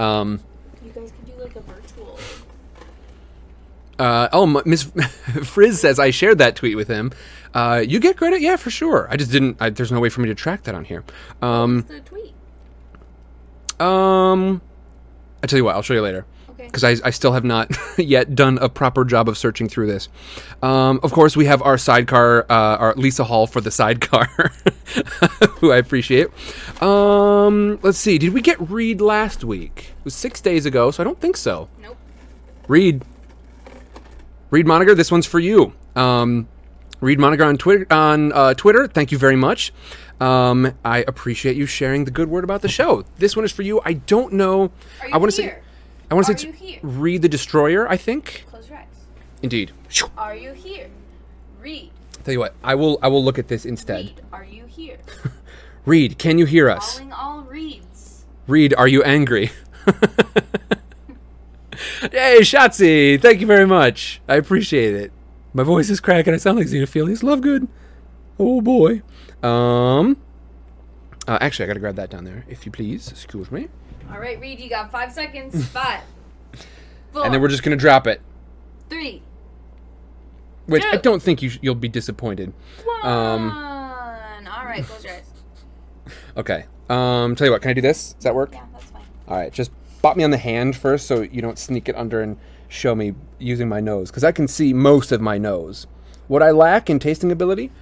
Um, 0.00 0.40
you 0.84 0.90
guys 0.90 1.12
can 1.12 1.24
do 1.32 1.40
like 1.42 1.54
a 1.54 1.60
virtual. 1.60 2.18
uh, 4.00 4.28
oh, 4.32 4.46
Miss 4.64 4.82
Frizz 5.44 5.80
says 5.80 5.98
I 6.00 6.10
shared 6.10 6.38
that 6.38 6.56
tweet 6.56 6.76
with 6.76 6.88
him. 6.88 7.12
Uh, 7.54 7.82
you 7.86 7.98
get 8.00 8.16
credit, 8.16 8.40
yeah, 8.40 8.56
for 8.56 8.70
sure. 8.70 9.06
I 9.10 9.16
just 9.16 9.30
didn't. 9.30 9.56
I, 9.60 9.70
there's 9.70 9.92
no 9.92 10.00
way 10.00 10.08
for 10.08 10.20
me 10.22 10.28
to 10.28 10.34
track 10.34 10.64
that 10.64 10.74
on 10.74 10.84
here. 10.84 11.04
Um, 11.40 11.82
The 11.82 12.00
tweet. 12.00 12.34
um, 13.80 14.60
I 15.42 15.46
tell 15.46 15.56
you 15.56 15.64
what, 15.64 15.76
I'll 15.76 15.82
show 15.82 15.94
you 15.94 16.02
later. 16.02 16.26
Okay. 16.58 16.66
because 16.66 16.82
I, 16.82 16.96
I 17.06 17.10
still 17.10 17.34
have 17.34 17.44
not 17.44 17.70
yet 17.98 18.34
done 18.34 18.58
a 18.58 18.68
proper 18.68 19.04
job 19.04 19.28
of 19.28 19.38
searching 19.38 19.68
through 19.68 19.86
this. 19.86 20.08
Um, 20.60 20.98
of 21.04 21.12
course, 21.12 21.36
we 21.36 21.44
have 21.44 21.62
our 21.62 21.78
sidecar, 21.78 22.46
uh, 22.50 22.76
our 22.78 22.94
Lisa 22.96 23.22
Hall 23.22 23.46
for 23.46 23.60
the 23.60 23.70
sidecar, 23.70 24.26
who 25.58 25.70
I 25.70 25.76
appreciate. 25.76 26.28
Um, 26.82 27.78
let's 27.82 27.98
see, 27.98 28.18
did 28.18 28.32
we 28.32 28.40
get 28.40 28.58
Reed 28.68 29.00
last 29.00 29.44
week? 29.44 29.92
It 30.00 30.04
was 30.04 30.14
six 30.14 30.40
days 30.40 30.66
ago, 30.66 30.90
so 30.90 31.00
I 31.00 31.04
don't 31.04 31.20
think 31.20 31.36
so. 31.36 31.68
Nope. 31.80 31.96
Reed, 32.66 33.04
Reed 34.50 34.66
Moniger, 34.66 34.96
this 34.96 35.12
one's 35.12 35.26
for 35.26 35.38
you. 35.38 35.72
Um, 35.94 36.48
Reed 37.00 37.20
Moniger 37.20 37.44
on 37.44 37.56
Twitter. 37.56 37.86
On 37.92 38.32
uh, 38.32 38.54
Twitter, 38.54 38.88
thank 38.88 39.12
you 39.12 39.18
very 39.18 39.36
much. 39.36 39.72
Um, 40.20 40.72
I 40.84 41.04
appreciate 41.06 41.56
you 41.56 41.66
sharing 41.66 42.04
the 42.04 42.10
good 42.10 42.28
word 42.28 42.42
about 42.42 42.62
the 42.62 42.68
show. 42.68 43.04
This 43.18 43.36
one 43.36 43.44
is 43.44 43.52
for 43.52 43.62
you. 43.62 43.80
I 43.84 43.92
don't 43.92 44.32
know. 44.32 44.72
Are 45.00 45.08
you 45.08 45.14
I 45.14 45.18
want 45.18 45.30
to 45.30 45.36
say. 45.36 45.58
I 46.10 46.14
want 46.14 46.26
to 46.26 46.38
say 46.38 46.48
it's? 46.48 46.84
Reed 46.84 47.22
the 47.22 47.28
Destroyer. 47.28 47.88
I 47.88 47.96
think. 47.96 48.44
Close 48.48 48.68
your 48.68 48.78
eyes. 48.78 48.86
Indeed. 49.42 49.72
Are 50.16 50.34
you 50.34 50.52
here? 50.52 50.88
Read. 51.60 51.90
Tell 52.24 52.32
you 52.32 52.40
what, 52.40 52.54
I 52.62 52.74
will. 52.74 52.98
I 53.02 53.08
will 53.08 53.24
look 53.24 53.38
at 53.38 53.48
this 53.48 53.64
instead. 53.64 54.06
Read. 54.06 54.20
Are 54.32 54.44
you 54.44 54.66
here? 54.66 54.98
Reed, 55.84 56.18
can 56.18 56.38
you 56.38 56.44
hear 56.44 56.68
us? 56.68 56.98
Calling 56.98 57.12
all 57.12 57.40
reads. 57.42 58.24
Reed, 58.46 58.74
are 58.76 58.88
you 58.88 59.02
angry? 59.02 59.46
hey, 62.02 62.40
Shotzi, 62.40 63.20
thank 63.20 63.40
you 63.40 63.46
very 63.46 63.66
much. 63.66 64.20
I 64.28 64.36
appreciate 64.36 64.94
it. 64.94 65.12
My 65.54 65.62
voice 65.62 65.88
is 65.88 66.00
cracking. 66.00 66.34
I 66.34 66.36
sound 66.36 66.58
like 66.58 66.66
Xenophilius 66.66 67.22
Lovegood. 67.22 67.68
Oh 68.38 68.60
boy. 68.60 69.02
Um. 69.42 70.18
Uh, 71.26 71.38
actually, 71.40 71.64
I 71.64 71.68
gotta 71.68 71.80
grab 71.80 71.96
that 71.96 72.10
down 72.10 72.24
there, 72.24 72.44
if 72.48 72.66
you 72.66 72.72
please. 72.72 73.10
Excuse 73.10 73.50
me. 73.50 73.68
All 74.12 74.18
right, 74.18 74.40
Reed. 74.40 74.60
You 74.60 74.68
got 74.70 74.90
five 74.90 75.12
seconds. 75.12 75.66
Five. 75.72 76.00
Four. 77.12 77.24
And 77.24 77.32
then 77.34 77.40
we're 77.40 77.48
just 77.48 77.62
gonna 77.62 77.76
drop 77.76 78.06
it. 78.06 78.20
three. 78.88 79.22
Which 80.66 80.84
I 80.84 80.96
don't 80.96 81.22
think 81.22 81.40
you 81.40 81.48
sh- 81.48 81.58
you'll 81.62 81.74
be 81.74 81.88
disappointed. 81.88 82.52
One. 82.84 83.06
Um, 83.06 83.50
all 84.46 84.64
right. 84.66 84.84
Close 84.84 85.04
your 85.04 85.14
eyes. 85.14 85.22
Okay. 86.36 86.64
Um. 86.88 87.34
Tell 87.36 87.46
you 87.46 87.50
what. 87.52 87.62
Can 87.62 87.70
I 87.70 87.74
do 87.74 87.80
this? 87.80 88.12
Does 88.14 88.24
that 88.24 88.34
work? 88.34 88.52
Yeah, 88.52 88.64
that's 88.72 88.84
fine. 88.90 89.02
All 89.26 89.36
right, 89.36 89.52
just 89.52 89.70
bop 90.02 90.16
me 90.16 90.24
on 90.24 90.30
the 90.30 90.38
hand 90.38 90.76
first, 90.76 91.06
so 91.06 91.22
you 91.22 91.42
don't 91.42 91.58
sneak 91.58 91.88
it 91.88 91.96
under 91.96 92.22
and 92.22 92.36
show 92.68 92.94
me 92.94 93.14
using 93.38 93.68
my 93.68 93.80
nose, 93.80 94.10
because 94.10 94.24
I 94.24 94.32
can 94.32 94.46
see 94.48 94.72
most 94.72 95.10
of 95.12 95.20
my 95.20 95.36
nose. 95.36 95.86
What 96.28 96.42
I 96.42 96.50
lack 96.50 96.88
in 96.88 96.98
tasting 96.98 97.32
ability, 97.32 97.72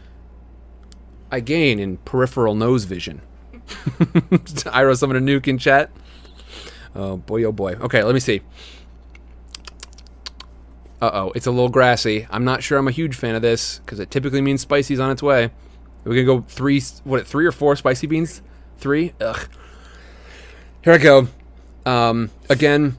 I 1.30 1.40
gain 1.40 1.78
in 1.78 1.98
peripheral 1.98 2.54
nose 2.54 2.84
vision. 2.84 3.20
Iro 4.74 4.94
summoned 4.94 5.28
a 5.28 5.32
nuke 5.40 5.48
in 5.48 5.58
chat. 5.58 5.90
Oh 6.96 7.18
boy, 7.18 7.44
oh 7.44 7.52
boy. 7.52 7.74
Okay, 7.74 8.02
let 8.02 8.14
me 8.14 8.20
see. 8.20 8.40
Uh 11.00 11.10
oh, 11.12 11.32
it's 11.34 11.46
a 11.46 11.50
little 11.50 11.68
grassy. 11.68 12.26
I'm 12.30 12.44
not 12.44 12.62
sure 12.62 12.78
I'm 12.78 12.88
a 12.88 12.92
huge 12.92 13.14
fan 13.14 13.34
of 13.34 13.42
this 13.42 13.80
because 13.80 14.00
it 14.00 14.10
typically 14.10 14.40
means 14.40 14.62
spicy's 14.62 14.98
on 14.98 15.10
its 15.10 15.22
way. 15.22 15.50
We're 16.04 16.14
gonna 16.14 16.24
go 16.24 16.44
three, 16.48 16.80
what, 17.04 17.26
three 17.26 17.44
or 17.44 17.52
four 17.52 17.76
spicy 17.76 18.06
beans? 18.06 18.40
Three? 18.78 19.12
Ugh. 19.20 19.48
Here 20.82 20.94
I 20.94 20.98
go. 20.98 21.28
Um, 21.84 22.30
again, 22.48 22.96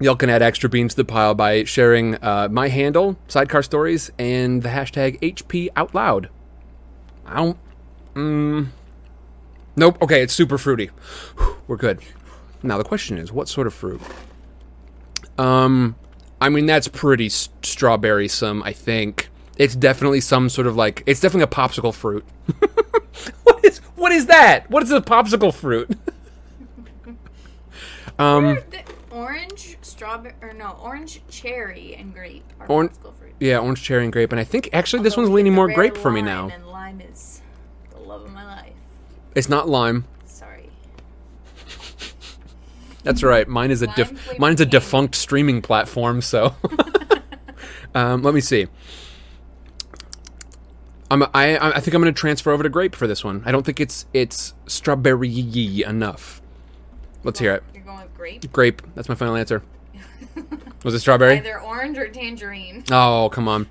y'all 0.00 0.16
can 0.16 0.30
add 0.30 0.40
extra 0.42 0.70
beans 0.70 0.94
to 0.94 0.98
the 0.98 1.04
pile 1.04 1.34
by 1.34 1.64
sharing 1.64 2.14
uh, 2.16 2.48
my 2.50 2.68
handle, 2.68 3.18
Sidecar 3.28 3.62
Stories, 3.62 4.10
and 4.18 4.62
the 4.62 4.70
hashtag 4.70 5.20
HP 5.20 5.68
Out 5.76 5.94
Loud. 5.94 6.30
I 7.26 7.36
don't. 7.36 7.58
Mm, 8.14 8.68
nope. 9.76 10.00
Okay, 10.00 10.22
it's 10.22 10.32
super 10.32 10.56
fruity. 10.56 10.90
We're 11.66 11.76
good. 11.76 12.00
Now 12.66 12.78
the 12.78 12.84
question 12.84 13.18
is, 13.18 13.32
what 13.32 13.48
sort 13.48 13.66
of 13.66 13.74
fruit? 13.74 14.00
Um, 15.38 15.96
I 16.40 16.48
mean 16.48 16.66
that's 16.66 16.88
pretty 16.88 17.26
s- 17.26 17.48
strawberry. 17.62 18.28
Some, 18.28 18.62
I 18.62 18.72
think. 18.72 19.28
It's 19.56 19.74
definitely 19.74 20.20
some 20.20 20.48
sort 20.48 20.66
of 20.66 20.76
like. 20.76 21.02
It's 21.06 21.20
definitely 21.20 21.44
a 21.44 21.46
popsicle 21.46 21.94
fruit. 21.94 22.24
what 23.44 23.64
is 23.64 23.78
what 23.96 24.12
is 24.12 24.26
that? 24.26 24.70
What 24.70 24.82
is 24.82 24.90
a 24.92 25.00
popsicle 25.00 25.54
fruit? 25.54 25.90
um. 28.18 28.56
The 28.70 28.82
orange, 29.10 29.78
strawberry, 29.80 30.34
or 30.42 30.52
no, 30.52 30.76
orange, 30.82 31.22
cherry, 31.30 31.94
and 31.94 32.12
grape 32.12 32.44
are 32.60 32.66
Oran- 32.70 32.88
popsicle 32.90 33.14
fruit. 33.14 33.34
Yeah, 33.40 33.58
orange 33.58 33.82
cherry 33.82 34.04
and 34.04 34.12
grape, 34.12 34.32
and 34.32 34.40
I 34.40 34.44
think 34.44 34.70
actually 34.72 35.02
this 35.02 35.14
Although 35.14 35.28
one's 35.28 35.34
leaning 35.34 35.54
more 35.54 35.72
grape 35.72 35.96
for 35.96 36.10
me 36.10 36.20
now. 36.22 36.48
And 36.48 36.66
lime 36.66 37.00
is 37.00 37.40
the 37.90 37.98
love 37.98 38.22
of 38.22 38.32
my 38.32 38.44
life. 38.44 38.72
It's 39.34 39.48
not 39.48 39.68
lime. 39.68 40.04
That's 43.06 43.22
right. 43.22 43.46
Mine 43.46 43.70
is 43.70 43.82
a 43.82 43.86
def- 43.86 44.36
mine's 44.36 44.60
a 44.60 44.66
defunct 44.66 45.14
streaming 45.14 45.62
platform. 45.62 46.20
So, 46.20 46.56
um, 47.94 48.22
let 48.22 48.34
me 48.34 48.40
see. 48.40 48.66
I'm, 51.08 51.22
I 51.22 51.56
I 51.56 51.80
think 51.80 51.94
I'm 51.94 52.02
going 52.02 52.12
to 52.12 52.20
transfer 52.20 52.50
over 52.50 52.64
to 52.64 52.68
grape 52.68 52.96
for 52.96 53.06
this 53.06 53.22
one. 53.22 53.44
I 53.46 53.52
don't 53.52 53.64
think 53.64 53.78
it's 53.78 54.06
it's 54.12 54.54
strawberry 54.66 55.84
enough. 55.84 56.42
Let's 57.22 57.38
hear 57.38 57.54
it. 57.54 57.62
You're 57.72 57.84
going 57.84 58.02
with 58.02 58.14
grape. 58.16 58.52
Grape. 58.52 58.82
That's 58.96 59.08
my 59.08 59.14
final 59.14 59.36
answer. 59.36 59.62
Was 60.82 60.92
it 60.92 60.98
strawberry? 60.98 61.36
Either 61.36 61.60
orange 61.60 61.96
or 61.96 62.08
tangerine. 62.08 62.82
Oh, 62.90 63.30
come 63.32 63.46
on. 63.46 63.68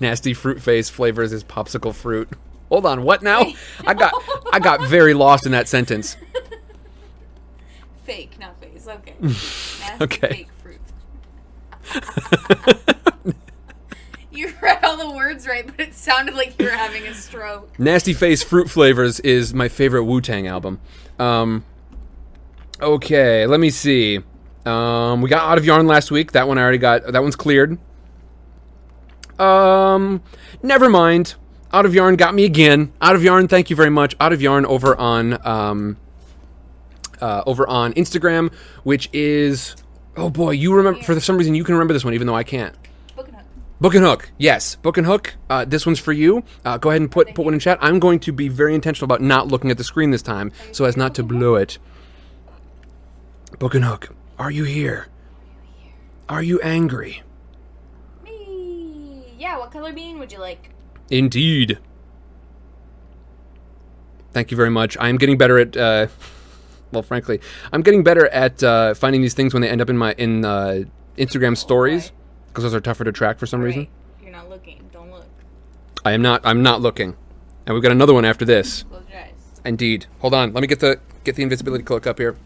Nasty 0.00 0.34
fruit 0.34 0.60
face 0.60 0.90
flavors 0.90 1.32
is 1.32 1.44
popsicle 1.44 1.94
fruit. 1.94 2.28
Hold 2.68 2.84
on, 2.84 3.04
what 3.04 3.22
now? 3.22 3.46
I 3.86 3.94
got 3.94 4.12
I 4.52 4.58
got 4.58 4.82
very 4.88 5.14
lost 5.14 5.46
in 5.46 5.52
that 5.52 5.68
sentence. 5.68 6.16
Fake, 8.08 8.38
not 8.40 8.58
face. 8.58 8.88
Okay. 8.88 9.14
Nasty 9.20 10.04
Okay. 10.04 10.28
Fake 10.28 10.48
fruit. 10.62 10.80
you 14.32 14.50
read 14.62 14.82
all 14.82 14.96
the 14.96 15.10
words 15.10 15.46
right, 15.46 15.66
but 15.66 15.78
it 15.78 15.92
sounded 15.92 16.34
like 16.34 16.58
you 16.58 16.64
were 16.64 16.70
having 16.70 17.06
a 17.06 17.12
stroke. 17.12 17.78
Nasty 17.78 18.14
Face 18.14 18.42
Fruit 18.42 18.70
Flavors 18.70 19.20
is 19.20 19.52
my 19.52 19.68
favorite 19.68 20.04
Wu 20.04 20.22
Tang 20.22 20.46
album. 20.46 20.80
Um, 21.18 21.66
okay, 22.80 23.46
let 23.46 23.60
me 23.60 23.68
see. 23.68 24.20
Um, 24.64 25.20
we 25.20 25.28
got 25.28 25.42
Out 25.46 25.58
of 25.58 25.66
Yarn 25.66 25.86
last 25.86 26.10
week. 26.10 26.32
That 26.32 26.48
one 26.48 26.56
I 26.56 26.62
already 26.62 26.78
got. 26.78 27.12
That 27.12 27.20
one's 27.20 27.36
cleared. 27.36 27.76
Um, 29.38 30.22
never 30.62 30.88
mind. 30.88 31.34
Out 31.74 31.84
of 31.84 31.94
Yarn 31.94 32.16
got 32.16 32.34
me 32.34 32.46
again. 32.46 32.90
Out 33.02 33.16
of 33.16 33.22
Yarn, 33.22 33.48
thank 33.48 33.68
you 33.68 33.76
very 33.76 33.90
much. 33.90 34.16
Out 34.18 34.32
of 34.32 34.40
Yarn 34.40 34.64
over 34.64 34.96
on 34.96 35.46
um, 35.46 35.98
uh, 37.20 37.42
over 37.46 37.68
on 37.68 37.92
Instagram, 37.94 38.52
which 38.84 39.08
is 39.12 39.76
oh 40.16 40.30
boy, 40.30 40.50
you 40.50 40.74
remember 40.74 41.02
for 41.02 41.18
some 41.20 41.36
reason 41.36 41.54
you 41.54 41.64
can 41.64 41.74
remember 41.74 41.94
this 41.94 42.04
one 42.04 42.14
even 42.14 42.26
though 42.26 42.34
I 42.34 42.44
can't. 42.44 42.74
Book 43.16 43.28
and 43.28 43.36
hook. 43.36 43.46
Book 43.80 43.94
and 43.94 44.04
Hook, 44.04 44.30
yes, 44.38 44.76
Book 44.76 44.96
and 44.96 45.06
Hook. 45.06 45.34
Uh, 45.48 45.64
this 45.64 45.86
one's 45.86 45.98
for 45.98 46.12
you. 46.12 46.42
Uh, 46.64 46.78
go 46.78 46.90
ahead 46.90 47.00
and 47.00 47.10
put 47.10 47.34
put 47.34 47.44
one 47.44 47.54
in 47.54 47.60
chat. 47.60 47.78
I'm 47.80 47.98
going 47.98 48.20
to 48.20 48.32
be 48.32 48.48
very 48.48 48.74
intentional 48.74 49.04
about 49.04 49.20
not 49.20 49.48
looking 49.48 49.70
at 49.70 49.78
the 49.78 49.84
screen 49.84 50.10
this 50.10 50.22
time, 50.22 50.52
so 50.72 50.84
as 50.84 50.96
not 50.96 51.14
to 51.16 51.22
blow 51.22 51.54
it. 51.54 51.78
Book 53.58 53.74
and 53.74 53.84
Hook, 53.84 54.14
are 54.38 54.50
you 54.50 54.64
here? 54.64 55.08
Are 56.28 56.42
you 56.42 56.60
angry? 56.60 57.22
Me. 58.22 59.24
Yeah, 59.38 59.58
what 59.58 59.70
color 59.70 59.92
bean 59.92 60.18
would 60.18 60.30
you 60.30 60.38
like? 60.38 60.70
Indeed. 61.10 61.78
Thank 64.32 64.50
you 64.50 64.56
very 64.56 64.70
much. 64.70 64.96
I 64.98 65.08
am 65.08 65.16
getting 65.16 65.38
better 65.38 65.58
at. 65.58 65.76
Uh, 65.76 66.08
well, 66.92 67.02
frankly, 67.02 67.40
I'm 67.72 67.82
getting 67.82 68.02
better 68.02 68.26
at 68.28 68.62
uh, 68.62 68.94
finding 68.94 69.22
these 69.22 69.34
things 69.34 69.52
when 69.52 69.62
they 69.62 69.68
end 69.68 69.80
up 69.80 69.90
in 69.90 69.96
my 69.96 70.12
in 70.14 70.44
uh, 70.44 70.84
Instagram 71.16 71.56
stories 71.56 72.12
because 72.48 72.64
those 72.64 72.74
are 72.74 72.80
tougher 72.80 73.04
to 73.04 73.12
track 73.12 73.38
for 73.38 73.46
some 73.46 73.60
reason. 73.60 73.88
You're 74.22 74.32
not 74.32 74.48
looking. 74.48 74.88
Don't 74.92 75.10
look. 75.10 75.26
I 76.04 76.12
am 76.12 76.22
not. 76.22 76.40
I'm 76.44 76.62
not 76.62 76.80
looking. 76.80 77.16
And 77.66 77.74
we've 77.74 77.82
got 77.82 77.92
another 77.92 78.14
one 78.14 78.24
after 78.24 78.44
this. 78.44 78.84
Close 78.84 79.02
your 79.10 79.20
eyes. 79.20 79.60
Indeed. 79.64 80.06
Hold 80.20 80.34
on. 80.34 80.52
Let 80.52 80.62
me 80.62 80.66
get 80.66 80.80
the 80.80 81.00
get 81.24 81.36
the 81.36 81.42
invisibility 81.42 81.84
cloak 81.84 82.06
up 82.06 82.18
here. 82.18 82.36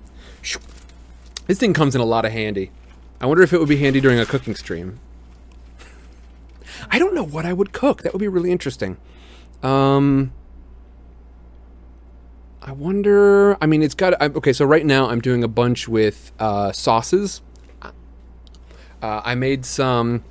This 1.47 1.59
thing 1.59 1.73
comes 1.73 1.95
in 1.95 2.01
a 2.01 2.05
lot 2.05 2.25
of 2.25 2.33
handy. 2.33 2.71
I 3.21 3.27
wonder 3.27 3.43
if 3.43 3.53
it 3.53 3.59
would 3.59 3.69
be 3.69 3.77
handy 3.77 4.01
during 4.01 4.19
a 4.19 4.27
cooking 4.27 4.55
stream. 4.55 4.99
I 6.91 6.99
don't 6.99 7.15
know 7.15 7.25
what 7.25 7.47
I 7.47 7.53
would 7.53 7.73
cook. 7.73 8.03
That 8.03 8.13
would 8.13 8.21
be 8.21 8.29
really 8.29 8.51
interesting. 8.51 8.97
Um, 9.63 10.33
I 12.65 12.73
wonder. 12.73 13.57
I 13.61 13.67
mean, 13.67 13.83
it's 13.83 13.95
got. 13.95 14.15
I, 14.23 14.27
okay, 14.27 14.53
so 14.53 14.65
right 14.65 14.87
now 14.87 15.09
I'm 15.09 15.21
doing 15.21 15.43
a 15.43 15.49
bunch 15.49 15.89
with 15.89 16.33
uh, 16.39 16.71
sauces. 16.73 17.43
Uh, 17.83 19.21
I 19.25 19.35
made 19.35 19.65
some 19.67 20.23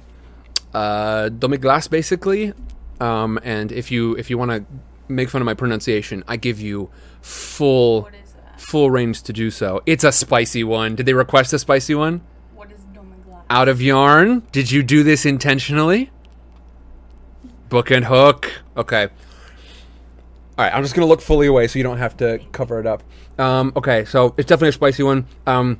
uh, 0.74 1.28
demi 1.28 1.58
glace 1.58 1.90
basically, 1.90 2.54
um, 3.02 3.38
and 3.44 3.72
if 3.74 3.92
you 3.92 4.16
if 4.16 4.30
you 4.30 4.38
want 4.38 4.52
to 4.52 4.66
make 5.10 5.30
fun 5.30 5.42
of 5.42 5.46
my 5.46 5.54
pronunciation, 5.54 6.24
I 6.26 6.38
give 6.38 6.62
you 6.62 6.90
full 7.22 8.04
What 8.04 8.16
is 8.16 8.32
that? 8.32 8.62
full 8.62 8.90
range 8.90 9.24
to 9.24 9.34
do 9.34 9.52
so. 9.52 9.82
It's 9.86 10.06
a 10.06 10.12
spicy 10.14 10.64
one. 10.64 10.96
Did 10.96 11.06
they 11.06 11.14
request 11.14 11.52
a 11.52 11.60
spicy 11.60 11.96
one? 11.96 12.22
What 12.56 12.72
is 12.72 12.80
Dominglas? 12.96 13.44
Out 13.50 13.68
of 13.68 13.82
yarn? 13.82 14.44
Did 14.54 14.72
you 14.72 14.84
do 14.84 15.04
this 15.04 15.26
intentionally? 15.26 16.10
Book 17.68 17.92
and 17.92 18.06
hook. 18.06 18.50
Okay. 18.78 19.10
All 20.58 20.66
right, 20.66 20.74
I'm 20.74 20.84
just 20.84 20.94
gonna 20.94 21.08
look 21.08 21.22
fully 21.22 21.48
away 21.48 21.68
so 21.68 21.80
you 21.80 21.84
don't 21.84 21.98
have 21.98 22.18
to 22.18 22.40
cover 22.52 22.80
it 22.80 22.86
up. 22.86 23.04
Um, 23.40 23.72
okay, 23.76 24.06
so 24.06 24.34
it's 24.38 24.48
definitely 24.48 24.70
a 24.70 24.74
spicy 24.74 25.04
one. 25.04 25.26
Um, 25.48 25.80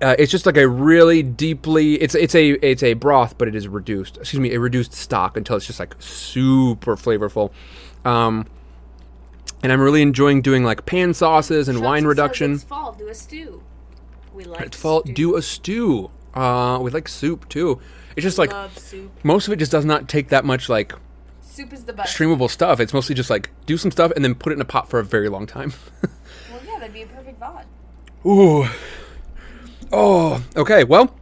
uh, 0.00 0.14
it's 0.18 0.30
just 0.30 0.46
like 0.46 0.56
a 0.56 0.68
really 0.68 1.22
deeply. 1.22 1.94
It's 1.94 2.14
it's 2.14 2.34
a 2.34 2.50
it's 2.64 2.82
a 2.82 2.92
broth, 2.94 3.36
but 3.38 3.48
it 3.48 3.54
is 3.54 3.66
reduced. 3.68 4.18
Excuse 4.18 4.40
me, 4.40 4.52
a 4.54 4.60
reduced 4.60 4.92
stock 4.92 5.36
until 5.36 5.56
it's 5.56 5.66
just 5.66 5.80
like 5.80 5.94
super 5.98 6.96
flavorful. 6.96 7.50
Um, 8.04 8.46
and 9.62 9.72
I'm 9.72 9.80
really 9.80 10.02
enjoying 10.02 10.40
doing 10.42 10.62
like 10.64 10.86
pan 10.86 11.12
sauces 11.14 11.68
and 11.68 11.80
wine 11.82 12.02
says 12.02 12.06
reduction. 12.06 12.52
It's 12.54 12.64
fall. 12.64 12.92
Do 12.92 13.08
a 13.08 13.14
stew. 13.14 13.62
We 14.32 14.44
like 14.44 14.60
It's 14.66 14.76
fall. 14.76 15.02
stew. 15.02 15.12
Do 15.12 15.36
a 15.36 15.42
stew. 15.42 16.10
Uh, 16.34 16.78
we 16.80 16.90
like 16.90 17.08
soup 17.08 17.48
too. 17.48 17.80
It's 18.16 18.22
just 18.22 18.38
like 18.38 18.52
Love 18.52 18.78
soup. 18.78 19.10
most 19.24 19.48
of 19.48 19.52
it 19.52 19.56
just 19.56 19.72
does 19.72 19.84
not 19.84 20.08
take 20.08 20.28
that 20.28 20.44
much 20.44 20.68
like 20.68 20.94
Soup 21.50 21.72
is 21.72 21.84
the 21.84 21.92
best. 21.92 22.16
streamable 22.16 22.48
stuff. 22.48 22.78
It's 22.80 22.92
mostly 22.94 23.14
just 23.14 23.28
like 23.30 23.50
do 23.66 23.76
some 23.76 23.90
stuff 23.90 24.12
and 24.14 24.24
then 24.24 24.34
put 24.34 24.52
it 24.52 24.56
in 24.56 24.60
a 24.60 24.64
pot 24.64 24.88
for 24.88 24.98
a 24.98 25.04
very 25.04 25.28
long 25.28 25.46
time. 25.46 25.72
Well, 26.50 26.60
yeah, 26.66 26.78
that'd 26.78 26.92
be 26.94 27.02
a 27.02 27.06
perfect 27.06 27.40
VOD. 27.40 27.64
Ooh. 28.26 28.66
Oh, 29.92 30.42
okay. 30.56 30.84
Well, 30.84 31.14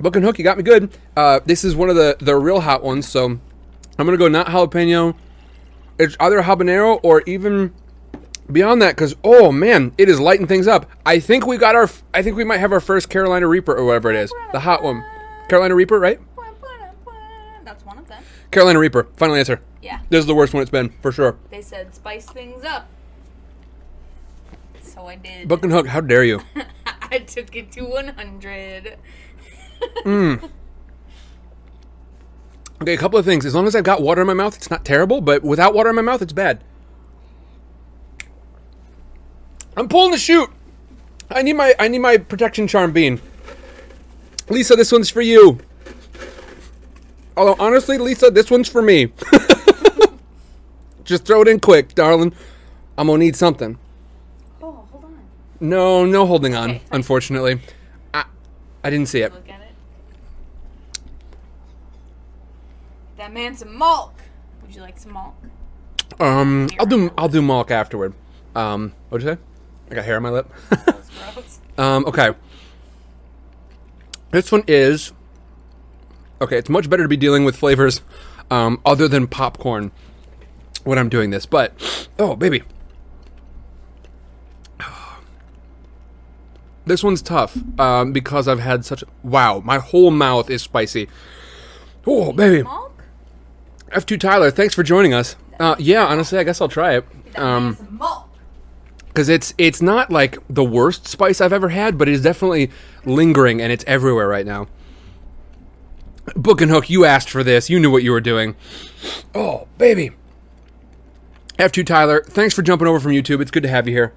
Book 0.00 0.16
and 0.16 0.24
Hook, 0.24 0.38
you 0.38 0.44
got 0.44 0.56
me 0.56 0.62
good. 0.62 0.90
Uh, 1.16 1.40
this 1.44 1.64
is 1.64 1.74
one 1.76 1.90
of 1.90 1.96
the 1.96 2.16
the 2.20 2.36
real 2.36 2.60
hot 2.60 2.82
ones, 2.82 3.06
so 3.08 3.24
I'm 3.26 3.40
gonna 4.06 4.16
go 4.16 4.28
not 4.28 4.46
jalapeno. 4.48 5.14
It's 5.98 6.16
either 6.20 6.42
habanero 6.42 7.00
or 7.02 7.22
even 7.26 7.72
beyond 8.50 8.80
that, 8.82 8.94
because 8.94 9.14
oh 9.24 9.50
man, 9.52 9.92
it 9.98 10.08
is 10.08 10.20
lighting 10.20 10.46
things 10.46 10.66
up. 10.68 10.88
I 11.04 11.18
think 11.18 11.46
we 11.46 11.56
got 11.56 11.74
our. 11.74 11.88
I 12.14 12.22
think 12.22 12.36
we 12.36 12.44
might 12.44 12.58
have 12.58 12.72
our 12.72 12.80
first 12.80 13.08
Carolina 13.10 13.46
Reaper 13.48 13.74
or 13.74 13.84
whatever 13.84 14.10
it 14.10 14.16
is, 14.16 14.32
the 14.52 14.60
hot 14.60 14.82
one. 14.82 15.04
Carolina 15.48 15.74
Reaper, 15.74 15.98
right? 15.98 16.20
That's 17.64 17.84
one 17.84 17.98
of 17.98 18.06
them. 18.08 18.22
Carolina 18.50 18.78
Reaper. 18.78 19.04
Final 19.16 19.36
answer. 19.36 19.60
Yeah. 19.82 20.00
This 20.08 20.20
is 20.20 20.26
the 20.26 20.34
worst 20.34 20.54
one 20.54 20.62
it's 20.62 20.70
been 20.70 20.90
for 21.02 21.12
sure. 21.12 21.36
They 21.50 21.62
said 21.62 21.94
spice 21.94 22.26
things 22.26 22.64
up. 22.64 22.88
So 24.82 25.06
I 25.06 25.16
did. 25.16 25.48
Book 25.48 25.62
and 25.62 25.72
Hook, 25.72 25.88
how 25.88 26.00
dare 26.00 26.24
you? 26.24 26.40
I 27.10 27.18
took 27.18 27.54
it 27.54 27.70
to 27.72 27.82
100. 27.82 28.96
Hmm. 30.02 30.34
Okay, 32.82 32.94
a 32.94 32.98
couple 32.98 33.18
of 33.18 33.24
things. 33.24 33.46
As 33.46 33.54
long 33.54 33.66
as 33.66 33.74
I've 33.74 33.84
got 33.84 34.02
water 34.02 34.20
in 34.20 34.26
my 34.26 34.34
mouth, 34.34 34.56
it's 34.56 34.70
not 34.70 34.84
terrible, 34.84 35.20
but 35.20 35.42
without 35.42 35.74
water 35.74 35.90
in 35.90 35.96
my 35.96 36.02
mouth, 36.02 36.20
it's 36.22 36.32
bad. 36.32 36.62
I'm 39.76 39.88
pulling 39.88 40.12
the 40.12 40.18
chute. 40.18 40.50
I 41.30 41.42
need 41.42 41.54
my 41.54 41.74
I 41.78 41.88
need 41.88 41.98
my 41.98 42.16
protection 42.16 42.66
charm 42.66 42.92
bean. 42.92 43.20
Lisa, 44.48 44.76
this 44.76 44.92
one's 44.92 45.10
for 45.10 45.20
you. 45.20 45.58
Although 47.36 47.56
honestly, 47.58 47.98
Lisa, 47.98 48.30
this 48.30 48.50
one's 48.50 48.68
for 48.68 48.82
me. 48.82 49.12
Just 51.04 51.24
throw 51.24 51.42
it 51.42 51.48
in 51.48 51.60
quick, 51.60 51.94
darling. 51.94 52.32
I'm 52.98 53.06
gonna 53.06 53.18
need 53.18 53.36
something. 53.36 53.78
Oh, 54.62 54.86
hold 54.90 55.04
on. 55.04 55.18
No, 55.60 56.04
no 56.04 56.26
holding 56.26 56.54
on, 56.54 56.70
Okay, 56.70 56.78
fine. 56.78 56.88
unfortunately. 56.96 57.60
I, 58.14 58.24
I 58.82 58.90
didn't 58.90 59.06
see 59.08 59.20
it. 59.20 59.32
Look 59.32 59.48
at 59.48 59.60
it. 59.60 59.66
That 63.18 63.32
man 63.32 63.54
some 63.56 63.76
malt. 63.76 64.14
Would 64.62 64.74
you 64.74 64.80
like 64.80 64.98
some 64.98 65.12
malt? 65.12 65.34
Um, 66.18 66.68
I'll 66.78 66.86
do 66.86 67.12
I'll 67.18 67.28
do 67.28 67.42
Malk 67.42 67.70
afterward. 67.70 68.14
Um, 68.54 68.92
what'd 69.10 69.26
you 69.26 69.34
say? 69.34 69.40
I 69.90 69.94
got 69.94 70.04
hair 70.04 70.16
on 70.16 70.22
my 70.22 70.30
lip. 70.30 70.50
Um, 71.78 72.06
okay. 72.06 72.30
This 74.30 74.50
one 74.50 74.64
is 74.66 75.12
okay. 76.40 76.58
It's 76.58 76.68
much 76.68 76.88
better 76.90 77.02
to 77.02 77.08
be 77.08 77.16
dealing 77.16 77.44
with 77.44 77.56
flavors 77.56 78.02
um, 78.50 78.80
other 78.84 79.08
than 79.08 79.26
popcorn 79.26 79.92
when 80.84 80.98
I'm 80.98 81.08
doing 81.08 81.30
this. 81.30 81.46
But 81.46 82.08
oh, 82.18 82.36
baby, 82.36 82.62
this 86.86 87.02
one's 87.02 87.22
tough 87.22 87.56
um, 87.78 88.12
because 88.12 88.48
I've 88.48 88.60
had 88.60 88.84
such 88.84 89.04
wow. 89.22 89.60
My 89.64 89.78
whole 89.78 90.10
mouth 90.10 90.50
is 90.50 90.62
spicy. 90.62 91.08
Oh, 92.06 92.32
baby. 92.32 92.66
F2 93.88 94.20
Tyler, 94.20 94.50
thanks 94.50 94.74
for 94.74 94.82
joining 94.82 95.14
us. 95.14 95.36
Uh, 95.58 95.74
yeah, 95.78 96.04
honestly, 96.04 96.38
I 96.38 96.44
guess 96.44 96.60
I'll 96.60 96.68
try 96.68 96.96
it. 96.96 97.04
Um, 97.36 98.00
because 99.08 99.28
it's 99.30 99.54
it's 99.56 99.80
not 99.80 100.10
like 100.10 100.38
the 100.50 100.64
worst 100.64 101.08
spice 101.08 101.40
I've 101.40 101.52
ever 101.52 101.70
had, 101.70 101.96
but 101.96 102.08
it 102.08 102.12
is 102.12 102.22
definitely 102.22 102.70
lingering 103.06 103.62
and 103.62 103.72
it's 103.72 103.84
everywhere 103.86 104.28
right 104.28 104.44
now. 104.44 104.68
Book 106.34 106.60
and 106.60 106.70
Hook, 106.70 106.90
you 106.90 107.04
asked 107.04 107.30
for 107.30 107.44
this. 107.44 107.70
You 107.70 107.78
knew 107.78 107.90
what 107.90 108.02
you 108.02 108.12
were 108.12 108.20
doing. 108.20 108.56
Oh, 109.34 109.68
baby. 109.78 110.10
F2 111.58 111.86
Tyler, 111.86 112.22
thanks 112.26 112.54
for 112.54 112.62
jumping 112.62 112.86
over 112.88 113.00
from 113.00 113.12
YouTube. 113.12 113.40
It's 113.40 113.50
good 113.50 113.62
to 113.62 113.68
have 113.68 113.86
you 113.88 113.94
here. 113.94 114.12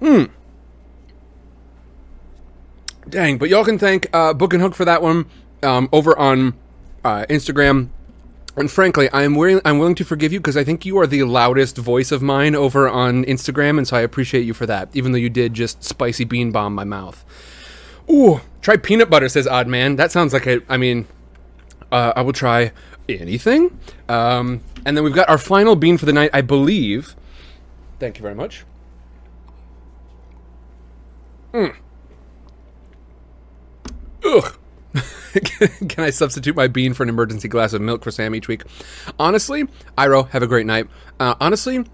Hmm. 0.00 0.24
Dang, 3.08 3.38
but 3.38 3.48
y'all 3.48 3.64
can 3.64 3.78
thank 3.78 4.08
uh, 4.12 4.34
Book 4.34 4.52
and 4.52 4.62
Hook 4.62 4.74
for 4.74 4.84
that 4.84 5.00
one 5.00 5.26
um, 5.62 5.88
over 5.92 6.18
on 6.18 6.54
uh, 7.04 7.24
Instagram. 7.30 7.88
And 8.56 8.70
frankly, 8.70 9.08
I'm 9.12 9.34
willing, 9.34 9.60
I'm 9.64 9.78
willing 9.78 9.94
to 9.96 10.04
forgive 10.04 10.32
you 10.32 10.40
because 10.40 10.56
I 10.56 10.64
think 10.64 10.84
you 10.84 10.98
are 10.98 11.06
the 11.06 11.24
loudest 11.24 11.76
voice 11.76 12.10
of 12.10 12.22
mine 12.22 12.54
over 12.54 12.88
on 12.88 13.24
Instagram, 13.24 13.78
and 13.78 13.86
so 13.86 13.96
I 13.96 14.00
appreciate 14.00 14.44
you 14.44 14.54
for 14.54 14.66
that. 14.66 14.88
Even 14.94 15.12
though 15.12 15.18
you 15.18 15.30
did 15.30 15.54
just 15.54 15.84
spicy 15.84 16.24
bean 16.24 16.52
bomb 16.52 16.74
my 16.74 16.84
mouth. 16.84 17.24
Ooh, 18.10 18.40
try 18.62 18.76
peanut 18.76 19.10
butter, 19.10 19.28
says 19.28 19.46
Odd 19.46 19.66
Man. 19.66 19.96
That 19.96 20.12
sounds 20.12 20.32
like 20.32 20.46
a. 20.46 20.60
I 20.68 20.76
mean, 20.76 21.06
uh, 21.90 22.12
I 22.16 22.22
will 22.22 22.32
try 22.32 22.72
anything. 23.08 23.78
Um, 24.08 24.60
and 24.84 24.96
then 24.96 25.04
we've 25.04 25.14
got 25.14 25.28
our 25.28 25.38
final 25.38 25.76
bean 25.76 25.98
for 25.98 26.06
the 26.06 26.12
night, 26.12 26.30
I 26.32 26.40
believe. 26.40 27.16
Thank 27.98 28.18
you 28.18 28.22
very 28.22 28.34
much. 28.34 28.64
Ugh. 34.24 34.56
Can 35.88 36.04
I 36.04 36.10
substitute 36.10 36.56
my 36.56 36.66
bean 36.66 36.94
for 36.94 37.02
an 37.02 37.08
emergency 37.08 37.48
glass 37.48 37.72
of 37.72 37.80
milk 37.80 38.02
for 38.02 38.10
Sam 38.10 38.34
each 38.34 38.48
week? 38.48 38.62
Honestly, 39.18 39.64
Iro, 39.98 40.24
have 40.24 40.42
a 40.42 40.46
great 40.46 40.66
night. 40.66 40.88
Uh, 41.20 41.34
honestly, 41.40 41.84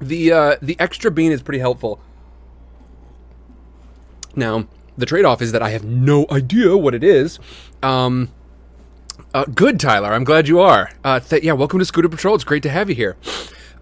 the 0.00 0.32
uh, 0.32 0.56
the 0.62 0.76
extra 0.78 1.10
bean 1.10 1.32
is 1.32 1.42
pretty 1.42 1.58
helpful. 1.58 2.00
Now, 4.36 4.68
the 4.98 5.06
trade-off 5.06 5.40
is 5.40 5.52
that 5.52 5.62
I 5.62 5.70
have 5.70 5.84
no 5.84 6.26
idea 6.30 6.76
what 6.76 6.94
it 6.94 7.02
is. 7.04 7.38
Um, 7.82 8.28
uh, 9.32 9.44
good, 9.54 9.78
Tyler. 9.80 10.12
I'm 10.12 10.24
glad 10.24 10.48
you 10.48 10.60
are. 10.60 10.90
Uh, 11.04 11.20
th- 11.20 11.42
yeah, 11.42 11.52
welcome 11.52 11.78
to 11.78 11.84
Scooter 11.84 12.08
Patrol. 12.08 12.34
It's 12.34 12.44
great 12.44 12.62
to 12.64 12.70
have 12.70 12.88
you 12.88 12.96
here. 12.96 13.16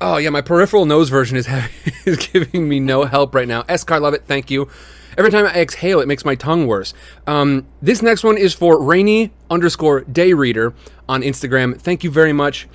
Oh 0.01 0.19
yeah, 0.19 0.28
my 0.28 0.43
peripheral 0.43 0.85
nose 0.85 1.09
version 1.09 1.36
is 1.39 1.47
having, 1.47 1.70
is 2.05 2.19
giving 2.28 2.69
me 2.69 2.81
no 2.81 3.05
help 3.05 3.35
right 3.35 3.49
now. 3.49 3.62
Escar, 3.62 4.01
love 4.01 4.12
it. 4.15 4.25
Thank 4.27 4.51
you. 4.51 4.69
Every 5.17 5.31
time 5.31 5.47
I 5.47 5.55
exhale, 5.55 6.01
it 6.01 6.07
makes 6.09 6.27
my 6.27 6.35
tongue 6.35 6.67
worse. 6.67 6.93
Um, 7.27 7.67
this 7.81 8.03
next 8.03 8.23
one 8.23 8.36
is 8.36 8.53
for 8.53 8.78
Rainy 8.83 9.33
underscore 9.49 10.03
Day 10.03 10.35
Reader 10.35 10.75
on 11.09 11.23
Instagram. 11.23 11.81
Thank 11.81 12.05
you 12.05 12.11
very 12.11 12.35
much. 12.35 12.69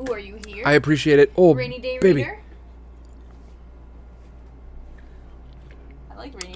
Ooh, 0.00 0.12
are 0.12 0.18
you 0.18 0.38
here? 0.46 0.62
I 0.66 0.72
appreciate 0.72 1.18
it. 1.18 1.32
Oh, 1.38 1.54
Rainy 1.54 1.78
day 1.78 1.98
baby. 1.98 2.24
reader? 2.24 2.38
I 6.10 6.16
like 6.16 6.42
rainy. 6.42 6.55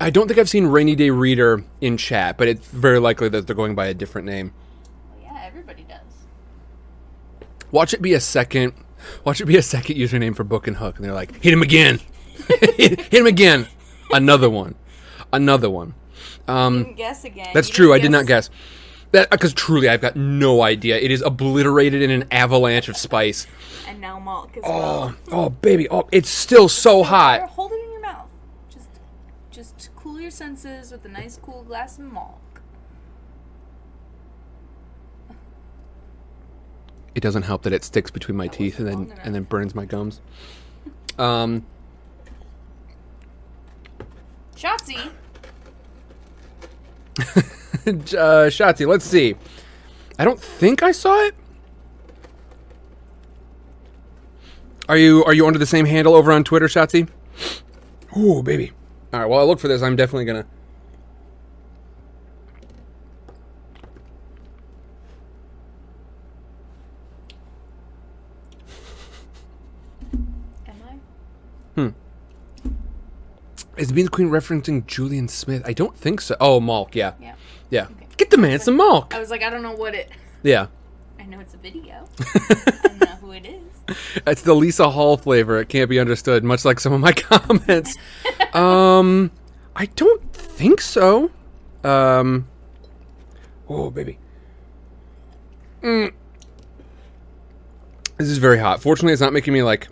I 0.00 0.10
don't 0.10 0.26
think 0.28 0.38
I've 0.38 0.48
seen 0.48 0.66
Rainy 0.66 0.94
Day 0.94 1.10
Reader 1.10 1.64
in 1.80 1.96
chat, 1.96 2.36
but 2.36 2.48
it's 2.48 2.66
very 2.68 2.98
likely 2.98 3.28
that 3.30 3.46
they're 3.46 3.56
going 3.56 3.74
by 3.74 3.86
a 3.86 3.94
different 3.94 4.26
name. 4.26 4.52
Yeah, 5.22 5.40
everybody 5.44 5.84
does. 5.88 6.00
Watch 7.70 7.94
it 7.94 8.02
be 8.02 8.12
a 8.12 8.20
second. 8.20 8.72
Watch 9.24 9.40
it 9.40 9.46
be 9.46 9.56
a 9.56 9.62
second 9.62 9.96
username 9.96 10.34
for 10.34 10.44
Book 10.44 10.66
and 10.66 10.76
Hook, 10.76 10.96
and 10.96 11.04
they're 11.04 11.12
like, 11.12 11.42
hit 11.42 11.52
him 11.52 11.62
again, 11.62 12.00
hit, 12.48 13.00
hit 13.00 13.12
him 13.12 13.26
again, 13.26 13.68
another 14.12 14.48
one, 14.50 14.74
another 15.32 15.68
one. 15.70 15.94
Um, 16.48 16.84
Didn't 16.84 16.96
guess 16.96 17.24
again. 17.24 17.50
that's 17.54 17.68
You 17.68 17.74
true. 17.74 17.94
I 17.94 17.98
did 17.98 18.10
not 18.10 18.26
guess. 18.26 18.50
That 19.12 19.30
because 19.30 19.54
truly, 19.54 19.88
I've 19.88 20.00
got 20.00 20.16
no 20.16 20.62
idea. 20.62 20.96
It 20.96 21.10
is 21.10 21.22
obliterated 21.22 22.02
in 22.02 22.10
an 22.10 22.24
avalanche 22.30 22.88
of 22.88 22.96
spice. 22.96 23.46
And 23.86 24.00
now 24.00 24.18
Malk 24.18 24.56
as 24.56 24.62
well. 24.64 25.14
Oh, 25.30 25.44
oh, 25.44 25.50
baby! 25.50 25.88
Oh, 25.88 26.08
it's 26.10 26.28
still 26.28 26.68
so 26.68 27.02
hot. 27.02 27.42
hold 27.50 27.72
it 27.72 27.84
in 27.84 27.92
your 27.92 28.00
mouth. 28.00 28.26
Just, 28.70 28.88
just 29.50 29.90
cool 29.96 30.13
your 30.24 30.30
senses 30.30 30.90
with 30.90 31.04
a 31.04 31.08
nice 31.08 31.38
cool 31.40 31.62
glass 31.62 31.98
of 31.98 32.06
Malk. 32.06 32.38
It 37.14 37.20
doesn't 37.20 37.42
help 37.42 37.62
that 37.62 37.74
it 37.74 37.84
sticks 37.84 38.10
between 38.10 38.36
my 38.36 38.46
That 38.46 38.56
teeth 38.56 38.78
and 38.78 38.88
then 38.88 39.14
and 39.22 39.34
then 39.34 39.42
burns 39.44 39.74
my 39.74 39.84
gums. 39.84 40.22
Um, 41.18 41.64
Shotzi, 44.56 44.96
uh, 47.18 48.48
Shotzi, 48.48 48.86
let's 48.86 49.04
see. 49.04 49.36
I 50.18 50.24
don't 50.24 50.40
think 50.40 50.82
I 50.82 50.90
saw 50.90 51.20
it. 51.24 51.34
Are 54.88 54.96
you 54.96 55.22
are 55.24 55.34
you 55.34 55.46
under 55.46 55.58
the 55.58 55.66
same 55.66 55.84
handle 55.84 56.14
over 56.14 56.32
on 56.32 56.44
Twitter, 56.44 56.66
Shotzi? 56.66 57.08
Ooh, 58.16 58.42
baby. 58.42 58.72
All 59.14 59.20
right. 59.20 59.26
Well, 59.26 59.38
I 59.38 59.44
look 59.44 59.60
for 59.60 59.68
this. 59.68 59.80
I'm 59.80 59.94
definitely 59.94 60.24
gonna. 60.24 60.44
am 70.66 70.82
I? 70.90 71.80
Hmm. 71.80 71.88
Is 73.76 73.92
Beans 73.92 74.08
Queen 74.08 74.30
referencing 74.30 74.84
Julian 74.88 75.28
Smith? 75.28 75.62
I 75.64 75.74
don't 75.74 75.96
think 75.96 76.20
so. 76.20 76.34
Oh, 76.40 76.60
Malk. 76.60 76.96
Yeah. 76.96 77.12
Yeah. 77.20 77.36
Yeah. 77.70 77.84
Okay. 77.84 78.08
Get 78.16 78.30
the 78.30 78.36
man 78.36 78.58
some 78.58 78.76
Malk. 78.76 79.14
I 79.14 79.20
was 79.20 79.30
like, 79.30 79.44
I 79.44 79.50
don't 79.50 79.62
know 79.62 79.76
what 79.76 79.94
it. 79.94 80.10
Yeah. 80.42 80.66
I 81.20 81.26
know 81.26 81.38
it's 81.38 81.54
a 81.54 81.58
video. 81.58 82.08
I 82.18 82.78
don't 82.82 82.98
know 82.98 83.06
who 83.20 83.30
it 83.30 83.46
is. 83.46 83.63
It's 84.26 84.42
the 84.42 84.54
Lisa 84.54 84.90
Hall 84.90 85.16
flavor. 85.16 85.60
It 85.60 85.68
can't 85.68 85.90
be 85.90 85.98
understood, 85.98 86.42
much 86.44 86.64
like 86.64 86.80
some 86.80 86.92
of 86.92 87.00
my 87.00 87.12
comments. 87.12 87.96
um, 88.54 89.30
I 89.76 89.86
don't 89.86 90.32
think 90.32 90.80
so. 90.80 91.30
Um, 91.82 92.48
oh, 93.68 93.90
baby. 93.90 94.18
Mm. 95.82 96.12
This 98.16 98.28
is 98.28 98.38
very 98.38 98.58
hot. 98.58 98.80
Fortunately, 98.80 99.12
it's 99.12 99.20
not 99.20 99.32
making 99.32 99.52
me 99.52 99.62
like 99.62 99.88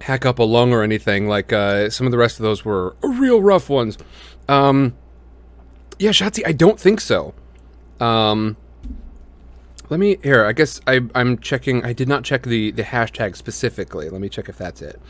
hack 0.00 0.24
up 0.24 0.38
a 0.38 0.42
lung 0.42 0.72
or 0.72 0.82
anything. 0.82 1.28
Like 1.28 1.52
uh, 1.52 1.90
some 1.90 2.06
of 2.06 2.12
the 2.12 2.18
rest 2.18 2.38
of 2.38 2.44
those 2.44 2.64
were 2.64 2.96
real 3.02 3.42
rough 3.42 3.68
ones. 3.68 3.98
Um, 4.48 4.96
yeah, 5.98 6.10
Shotzi, 6.10 6.42
I 6.46 6.52
don't 6.52 6.78
think 6.78 7.00
so. 7.00 7.34
Um, 8.00 8.56
let 9.88 10.00
me 10.00 10.18
here. 10.22 10.44
I 10.44 10.52
guess 10.52 10.80
I, 10.86 11.00
I'm 11.14 11.38
checking. 11.38 11.84
I 11.84 11.92
did 11.92 12.08
not 12.08 12.24
check 12.24 12.42
the 12.42 12.70
the 12.70 12.82
hashtag 12.82 13.36
specifically. 13.36 14.08
Let 14.08 14.20
me 14.20 14.28
check 14.28 14.48
if 14.48 14.58
that's 14.58 14.82
it. 14.82 15.00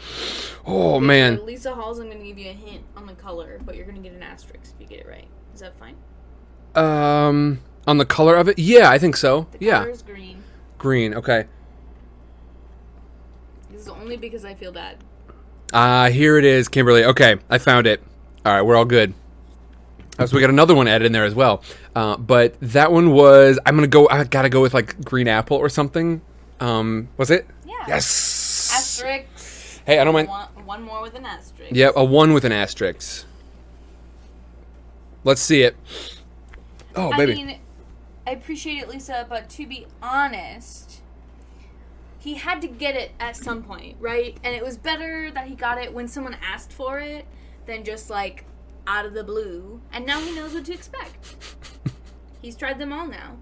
Oh 0.66 1.00
man. 1.00 1.38
For 1.38 1.44
Lisa 1.44 1.74
Halls, 1.74 1.98
I'm 1.98 2.06
going 2.06 2.18
to 2.18 2.24
give 2.26 2.38
you 2.38 2.50
a 2.50 2.54
hint 2.54 2.84
on 2.96 3.06
the 3.06 3.14
color, 3.14 3.60
but 3.64 3.76
you're 3.76 3.84
going 3.86 3.96
to 3.96 4.02
get 4.02 4.16
an 4.16 4.22
asterisk 4.22 4.74
if 4.74 4.80
you 4.80 4.86
get 4.86 5.00
it 5.00 5.08
right. 5.08 5.28
Is 5.54 5.60
that 5.60 5.78
fine? 5.78 5.96
Um, 6.74 7.60
on 7.86 7.96
the 7.98 8.04
color 8.04 8.36
of 8.36 8.48
it, 8.48 8.58
yeah, 8.58 8.90
I 8.90 8.98
think 8.98 9.16
so. 9.16 9.46
The 9.52 9.64
Yeah, 9.64 9.84
is 9.86 10.02
green. 10.02 10.42
green. 10.76 11.14
Okay. 11.14 11.46
This 13.70 13.80
is 13.82 13.88
only 13.88 14.16
because 14.16 14.44
I 14.44 14.54
feel 14.54 14.72
bad. 14.72 14.98
Ah, 15.72 16.08
here 16.08 16.38
it 16.38 16.44
is, 16.44 16.68
Kimberly. 16.68 17.04
Okay, 17.04 17.36
I 17.50 17.58
found 17.58 17.86
it. 17.86 18.02
All 18.44 18.52
right, 18.54 18.62
we're 18.62 18.76
all 18.76 18.84
good. 18.84 19.14
So 20.24 20.34
we 20.34 20.40
got 20.40 20.48
another 20.48 20.74
one 20.74 20.88
added 20.88 21.04
in 21.04 21.12
there 21.12 21.24
as 21.24 21.34
well. 21.34 21.62
Uh, 21.94 22.16
but 22.16 22.56
that 22.60 22.90
one 22.90 23.12
was. 23.12 23.58
I'm 23.66 23.74
gonna 23.74 23.86
go. 23.86 24.08
I 24.08 24.24
gotta 24.24 24.48
go 24.48 24.62
with 24.62 24.72
like 24.72 25.04
green 25.04 25.28
apple 25.28 25.58
or 25.58 25.68
something. 25.68 26.22
Um, 26.58 27.08
was 27.18 27.30
it? 27.30 27.46
Yeah. 27.66 27.74
Yes. 27.86 28.72
Asterisk. 28.74 29.82
Hey, 29.84 29.98
I 29.98 30.04
don't 30.04 30.14
mind. 30.14 30.28
One, 30.28 30.48
one 30.64 30.82
more 30.82 31.02
with 31.02 31.14
an 31.14 31.26
asterisk. 31.26 31.70
Yep, 31.74 31.92
a 31.96 32.04
one 32.04 32.32
with 32.32 32.44
an 32.44 32.52
asterisk. 32.52 33.26
Let's 35.22 35.40
see 35.40 35.62
it. 35.62 35.76
Oh, 36.94 37.12
I 37.12 37.16
baby. 37.18 37.34
mean, 37.34 37.60
I 38.26 38.30
appreciate 38.30 38.78
it, 38.78 38.88
Lisa, 38.88 39.26
but 39.28 39.50
to 39.50 39.66
be 39.66 39.86
honest, 40.00 41.02
he 42.18 42.34
had 42.34 42.60
to 42.62 42.68
get 42.68 42.96
it 42.96 43.12
at 43.20 43.36
some 43.36 43.62
point, 43.62 43.96
right? 44.00 44.36
And 44.42 44.54
it 44.54 44.64
was 44.64 44.78
better 44.78 45.30
that 45.30 45.46
he 45.46 45.54
got 45.54 45.78
it 45.78 45.92
when 45.92 46.08
someone 46.08 46.36
asked 46.42 46.72
for 46.72 46.98
it 46.98 47.26
than 47.66 47.84
just 47.84 48.08
like 48.08 48.44
out 48.86 49.06
of 49.06 49.14
the 49.14 49.24
blue. 49.24 49.80
And 49.92 50.06
now 50.06 50.20
he 50.20 50.34
knows 50.34 50.54
what 50.54 50.64
to 50.66 50.72
expect. 50.72 51.36
He's 52.42 52.56
tried 52.56 52.78
them 52.78 52.92
all 52.92 53.06
now. 53.06 53.36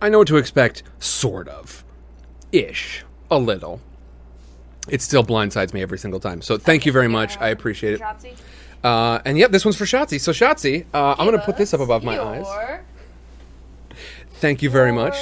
I 0.00 0.08
know 0.08 0.18
what 0.18 0.28
to 0.28 0.36
expect, 0.36 0.82
sort 0.98 1.48
of. 1.48 1.84
Ish. 2.52 3.04
A 3.30 3.38
little. 3.38 3.80
It 4.88 5.02
still 5.02 5.24
blindsides 5.24 5.74
me 5.74 5.82
every 5.82 5.98
single 5.98 6.20
time. 6.20 6.40
So 6.40 6.56
thank 6.56 6.86
you 6.86 6.92
very 6.92 7.08
much. 7.08 7.36
I 7.38 7.48
appreciate 7.48 7.94
it. 7.94 8.00
Shotzi, 8.00 8.36
Uh, 8.82 9.20
and 9.24 9.36
yep, 9.36 9.50
this 9.50 9.64
one's 9.64 9.76
for 9.76 9.84
Shotzi. 9.84 10.20
So 10.20 10.32
Shotzi, 10.32 10.86
uh, 10.94 11.14
I'm 11.18 11.26
gonna 11.26 11.44
put 11.44 11.56
this 11.56 11.74
up 11.74 11.80
above 11.80 12.04
my 12.04 12.18
eyes. 12.18 12.46
Thank 14.34 14.62
you 14.62 14.70
very 14.70 14.92
much. 14.92 15.16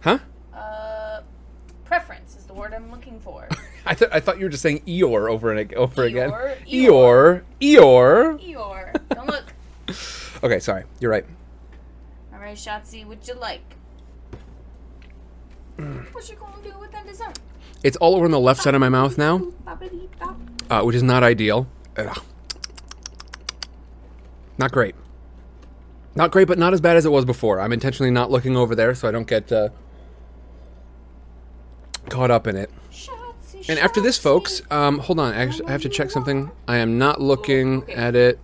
Huh? 0.00 0.18
Uh, 0.54 1.20
preference 1.84 2.34
is 2.36 2.44
the 2.44 2.54
word 2.54 2.72
I'm 2.72 2.90
looking 2.90 3.20
for. 3.20 3.46
I 3.90 3.94
thought 3.94 4.08
I 4.12 4.20
thought 4.20 4.38
you 4.38 4.44
were 4.44 4.50
just 4.50 4.62
saying 4.62 4.82
Eeyore 4.86 5.28
over 5.28 5.52
and 5.52 5.74
over 5.74 6.04
again. 6.04 6.30
Eeyore, 6.30 6.64
Eeyore. 6.64 7.42
Eeyore. 7.60 8.40
Eeyore. 8.40 9.08
Don't 9.14 9.26
look. 9.26 9.52
Okay, 10.42 10.58
sorry. 10.58 10.84
You're 11.00 11.10
right. 11.10 11.26
All 12.32 12.38
right, 12.38 12.56
Shotzi, 12.56 13.04
what 13.04 13.28
you 13.28 13.34
like? 13.34 13.60
What 16.12 16.30
you 16.30 16.36
gonna 16.36 16.62
do 16.62 16.78
with 16.78 16.92
that 16.92 17.06
dessert? 17.06 17.38
It's 17.82 17.98
all 17.98 18.14
over 18.14 18.24
on 18.24 18.30
the 18.30 18.40
left 18.40 18.62
side 18.62 18.74
of 18.74 18.80
my 18.80 18.88
mouth 18.88 19.18
now, 19.18 19.48
uh, 20.70 20.82
which 20.82 20.96
is 20.96 21.02
not 21.02 21.22
ideal. 21.22 21.66
Ugh. 21.98 22.22
Not 24.56 24.72
great. 24.72 24.94
Not 26.14 26.30
great, 26.30 26.48
but 26.48 26.58
not 26.58 26.72
as 26.72 26.80
bad 26.80 26.96
as 26.96 27.04
it 27.04 27.12
was 27.12 27.26
before. 27.26 27.60
I'm 27.60 27.72
intentionally 27.72 28.10
not 28.10 28.30
looking 28.30 28.56
over 28.56 28.74
there 28.74 28.94
so 28.94 29.08
I 29.08 29.10
don't 29.10 29.26
get 29.26 29.50
uh, 29.52 29.68
caught 32.08 32.30
up 32.30 32.46
in 32.46 32.56
it. 32.56 32.70
And 33.70 33.78
after 33.78 34.00
this, 34.00 34.18
folks, 34.18 34.62
um, 34.72 34.98
hold 34.98 35.20
on. 35.20 35.32
I 35.32 35.46
have 35.70 35.82
to 35.82 35.88
check 35.88 36.10
something. 36.10 36.50
I 36.66 36.78
am 36.78 36.98
not 36.98 37.20
looking 37.20 37.88
at 37.92 38.16
it. 38.16 38.40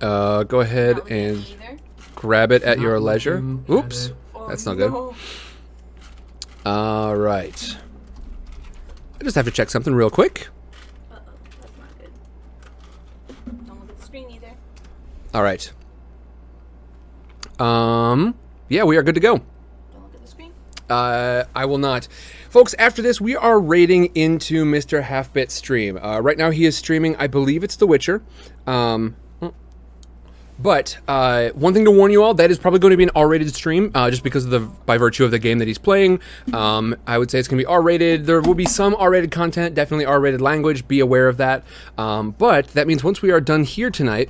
Uh, 0.00 0.44
go 0.44 0.60
ahead 0.60 0.96
Not 0.96 1.04
looking 1.04 1.62
at 1.62 1.70
and 1.70 1.80
grab 2.14 2.50
it 2.50 2.62
at 2.62 2.80
your 2.80 2.98
leisure. 2.98 3.44
Oops. 3.68 4.12
That's 4.48 4.64
not 4.64 4.78
good. 4.78 5.14
All 6.64 7.14
right. 7.14 7.76
I 9.20 9.24
just 9.24 9.36
have 9.36 9.44
to 9.44 9.50
check 9.50 9.68
something 9.68 9.94
real 9.94 10.08
quick. 10.08 10.48
Uh-oh, 11.10 11.20
that's 11.60 11.76
not 11.78 11.98
good. 12.00 13.66
Don't 13.66 13.80
look 13.80 13.90
at 13.90 13.98
the 13.98 14.06
screen 14.06 14.30
either. 14.30 14.54
All 15.34 15.42
right. 15.42 15.70
Um. 17.60 18.34
Yeah, 18.70 18.84
we 18.84 18.96
are 18.96 19.02
good 19.02 19.14
to 19.16 19.20
go. 19.20 19.36
Don't 19.36 20.02
look 20.04 20.14
at 20.14 20.22
the 20.22 20.26
screen. 20.26 20.52
Uh, 20.88 21.44
I 21.54 21.66
will 21.66 21.76
not. 21.76 22.08
Folks, 22.52 22.74
after 22.78 23.00
this, 23.00 23.18
we 23.18 23.34
are 23.34 23.58
raiding 23.58 24.14
into 24.14 24.66
Mr. 24.66 25.02
Halfbit's 25.02 25.54
stream. 25.54 25.96
Uh, 25.96 26.20
right 26.20 26.36
now, 26.36 26.50
he 26.50 26.66
is 26.66 26.76
streaming, 26.76 27.16
I 27.16 27.26
believe 27.26 27.64
it's 27.64 27.76
The 27.76 27.86
Witcher. 27.86 28.22
Um, 28.66 29.16
but 30.58 30.98
uh, 31.08 31.48
one 31.54 31.72
thing 31.72 31.86
to 31.86 31.90
warn 31.90 32.12
you 32.12 32.22
all, 32.22 32.34
that 32.34 32.50
is 32.50 32.58
probably 32.58 32.78
going 32.78 32.90
to 32.90 32.98
be 32.98 33.04
an 33.04 33.10
R-rated 33.16 33.54
stream, 33.54 33.90
uh, 33.94 34.10
just 34.10 34.22
because 34.22 34.44
of 34.44 34.50
the 34.50 34.60
by 34.60 34.98
virtue 34.98 35.24
of 35.24 35.30
the 35.30 35.38
game 35.38 35.60
that 35.60 35.66
he's 35.66 35.78
playing. 35.78 36.20
Um, 36.52 36.94
I 37.06 37.16
would 37.16 37.30
say 37.30 37.38
it's 37.38 37.48
going 37.48 37.56
to 37.56 37.62
be 37.62 37.66
R-rated. 37.66 38.26
There 38.26 38.42
will 38.42 38.52
be 38.52 38.66
some 38.66 38.94
R-rated 38.96 39.30
content, 39.30 39.74
definitely 39.74 40.04
R-rated 40.04 40.42
language. 40.42 40.86
Be 40.86 41.00
aware 41.00 41.28
of 41.28 41.38
that. 41.38 41.64
Um, 41.96 42.32
but 42.32 42.68
that 42.74 42.86
means 42.86 43.02
once 43.02 43.22
we 43.22 43.30
are 43.30 43.40
done 43.40 43.64
here 43.64 43.90
tonight, 43.90 44.28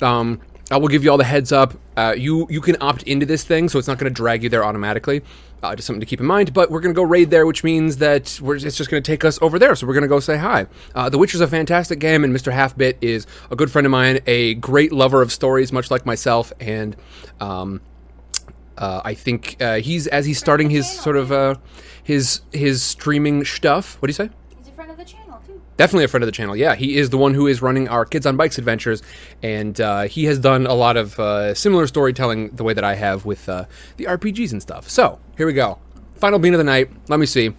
um, 0.00 0.40
I 0.70 0.76
will 0.76 0.88
give 0.88 1.02
you 1.02 1.10
all 1.10 1.18
the 1.18 1.24
heads 1.24 1.50
up. 1.50 1.74
Uh, 1.96 2.14
you 2.16 2.46
you 2.48 2.60
can 2.60 2.76
opt 2.80 3.02
into 3.02 3.26
this 3.26 3.42
thing, 3.42 3.68
so 3.68 3.78
it's 3.78 3.88
not 3.88 3.98
going 3.98 4.10
to 4.12 4.14
drag 4.14 4.42
you 4.42 4.48
there 4.48 4.64
automatically. 4.64 5.22
Uh, 5.62 5.74
just 5.74 5.86
something 5.86 6.00
to 6.00 6.06
keep 6.06 6.20
in 6.20 6.26
mind. 6.26 6.54
But 6.54 6.70
we're 6.70 6.80
going 6.80 6.94
to 6.94 6.98
go 6.98 7.02
raid 7.02 7.30
there, 7.30 7.44
which 7.44 7.62
means 7.62 7.98
that 7.98 8.38
we're, 8.40 8.56
it's 8.56 8.76
just 8.76 8.88
going 8.90 9.02
to 9.02 9.06
take 9.06 9.24
us 9.24 9.38
over 9.42 9.58
there. 9.58 9.74
So 9.74 9.86
we're 9.86 9.92
going 9.94 10.02
to 10.02 10.08
go 10.08 10.20
say 10.20 10.38
hi. 10.38 10.66
Uh, 10.94 11.10
the 11.10 11.18
Witcher's 11.18 11.42
a 11.42 11.48
fantastic 11.48 11.98
game, 11.98 12.24
and 12.24 12.34
Mr. 12.34 12.52
Halfbit 12.52 12.96
is 13.02 13.26
a 13.50 13.56
good 13.56 13.70
friend 13.70 13.84
of 13.84 13.90
mine, 13.90 14.20
a 14.26 14.54
great 14.54 14.92
lover 14.92 15.20
of 15.20 15.32
stories, 15.32 15.72
much 15.72 15.90
like 15.90 16.06
myself, 16.06 16.52
and 16.60 16.96
um, 17.40 17.82
uh, 18.78 19.02
I 19.04 19.14
think 19.14 19.56
uh, 19.60 19.80
he's 19.80 20.06
as 20.06 20.24
he's 20.24 20.38
starting 20.38 20.70
his 20.70 20.88
sort 20.90 21.16
of 21.16 21.30
uh, 21.32 21.56
his 22.02 22.42
his 22.52 22.82
streaming 22.82 23.44
stuff. 23.44 24.00
What 24.00 24.06
do 24.06 24.10
you 24.10 24.14
say? 24.14 24.30
He's 24.56 24.68
a 24.68 24.72
friend 24.72 24.90
of 24.90 24.96
the 24.96 25.04
channel, 25.04 25.42
too. 25.46 25.60
Definitely 25.80 26.04
a 26.04 26.08
friend 26.08 26.22
of 26.22 26.26
the 26.26 26.32
channel. 26.32 26.54
Yeah, 26.54 26.74
he 26.74 26.98
is 26.98 27.08
the 27.08 27.16
one 27.16 27.32
who 27.32 27.46
is 27.46 27.62
running 27.62 27.88
our 27.88 28.04
Kids 28.04 28.26
on 28.26 28.36
Bikes 28.36 28.58
adventures, 28.58 29.02
and 29.42 29.80
uh, 29.80 30.02
he 30.02 30.26
has 30.26 30.38
done 30.38 30.66
a 30.66 30.74
lot 30.74 30.98
of 30.98 31.18
uh, 31.18 31.54
similar 31.54 31.86
storytelling 31.86 32.50
the 32.50 32.62
way 32.62 32.74
that 32.74 32.84
I 32.84 32.94
have 32.96 33.24
with 33.24 33.48
uh, 33.48 33.64
the 33.96 34.04
RPGs 34.04 34.52
and 34.52 34.60
stuff. 34.60 34.90
So 34.90 35.18
here 35.38 35.46
we 35.46 35.54
go. 35.54 35.78
Final 36.16 36.38
bean 36.38 36.52
of 36.52 36.58
the 36.58 36.64
night. 36.64 36.90
Let 37.08 37.18
me 37.18 37.24
see. 37.24 37.54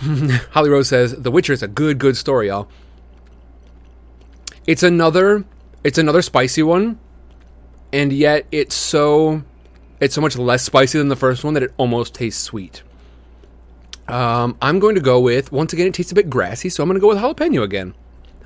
Holly 0.52 0.70
Rose 0.70 0.86
says 0.86 1.10
The 1.10 1.32
Witcher 1.32 1.54
is 1.54 1.64
a 1.64 1.68
good, 1.68 1.98
good 1.98 2.16
story, 2.16 2.46
y'all. 2.46 2.68
It's 4.64 4.84
another 4.84 5.44
It's 5.82 5.98
another 5.98 6.22
spicy 6.22 6.62
one, 6.62 7.00
and 7.92 8.12
yet 8.12 8.46
it's 8.52 8.76
so 8.76 9.42
it's 9.98 10.14
so 10.14 10.20
much 10.20 10.38
less 10.38 10.62
spicy 10.62 10.98
than 10.98 11.08
the 11.08 11.16
first 11.16 11.42
one 11.42 11.54
that 11.54 11.64
it 11.64 11.74
almost 11.78 12.14
tastes 12.14 12.40
sweet. 12.40 12.84
Um, 14.12 14.58
I'm 14.60 14.78
going 14.78 14.94
to 14.94 15.00
go 15.00 15.18
with 15.18 15.50
once 15.52 15.72
again. 15.72 15.86
It 15.86 15.94
tastes 15.94 16.12
a 16.12 16.14
bit 16.14 16.28
grassy, 16.28 16.68
so 16.68 16.82
I'm 16.82 16.88
going 16.88 16.96
to 16.96 17.00
go 17.00 17.08
with 17.08 17.16
jalapeno 17.16 17.62
again. 17.62 17.94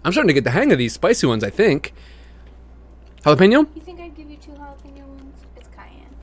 I'm 0.04 0.12
starting 0.12 0.28
to 0.28 0.34
get 0.34 0.44
the 0.44 0.52
hang 0.52 0.70
of 0.70 0.78
these 0.78 0.92
spicy 0.92 1.26
ones. 1.26 1.42
I 1.42 1.50
think 1.50 1.92
jalapeno. 3.24 3.66
You 3.74 3.82
think 3.82 4.00
I'd 4.00 4.14
give 4.14 4.30
you 4.30 4.36
two 4.36 4.52
jalapeno 4.52 5.04
ones? 5.04 5.34
It's 5.56 5.68
cayenne. 5.74 6.14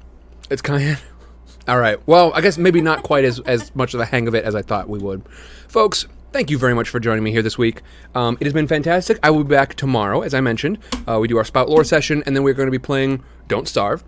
It's 0.49 0.61
cayenne. 0.61 0.97
All 1.67 1.77
right. 1.77 1.99
Well, 2.07 2.31
I 2.33 2.39
guess 2.39 2.57
maybe 2.57 2.80
not 2.80 3.03
quite 3.03 3.25
as, 3.25 3.41
as 3.41 3.75
much 3.75 3.93
of 3.93 3.97
the 3.97 4.05
hang 4.05 4.30
of 4.30 4.33
it 4.33 4.45
as 4.45 4.55
I 4.55 4.61
thought 4.61 4.88
we 4.88 4.99
would. 4.99 5.27
Folks, 5.67 6.07
thank 6.31 6.49
you 6.49 6.57
very 6.57 6.73
much 6.73 6.88
for 6.88 7.01
joining 7.01 7.25
me 7.25 7.31
here 7.31 7.41
this 7.41 7.57
week. 7.57 7.81
Um, 8.15 8.38
it 8.39 8.45
has 8.45 8.53
been 8.53 8.67
fantastic. 8.67 9.19
I 9.23 9.30
will 9.30 9.43
be 9.43 9.55
back 9.55 9.75
tomorrow, 9.75 10.22
as 10.22 10.33
I 10.33 10.39
mentioned. 10.39 10.80
Uh, 11.05 11.19
we 11.19 11.27
do 11.27 11.38
our 11.38 11.43
spout 11.43 11.67
lore 11.67 11.83
session, 11.83 12.23
and 12.25 12.33
then 12.33 12.43
we're 12.43 12.53
going 12.53 12.67
to 12.67 12.72
be 12.72 12.80
playing 12.80 13.22
Don't 13.49 13.67
Starve. 13.67 14.05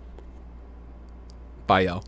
Bye, 1.66 1.80
y'all. 1.80 2.04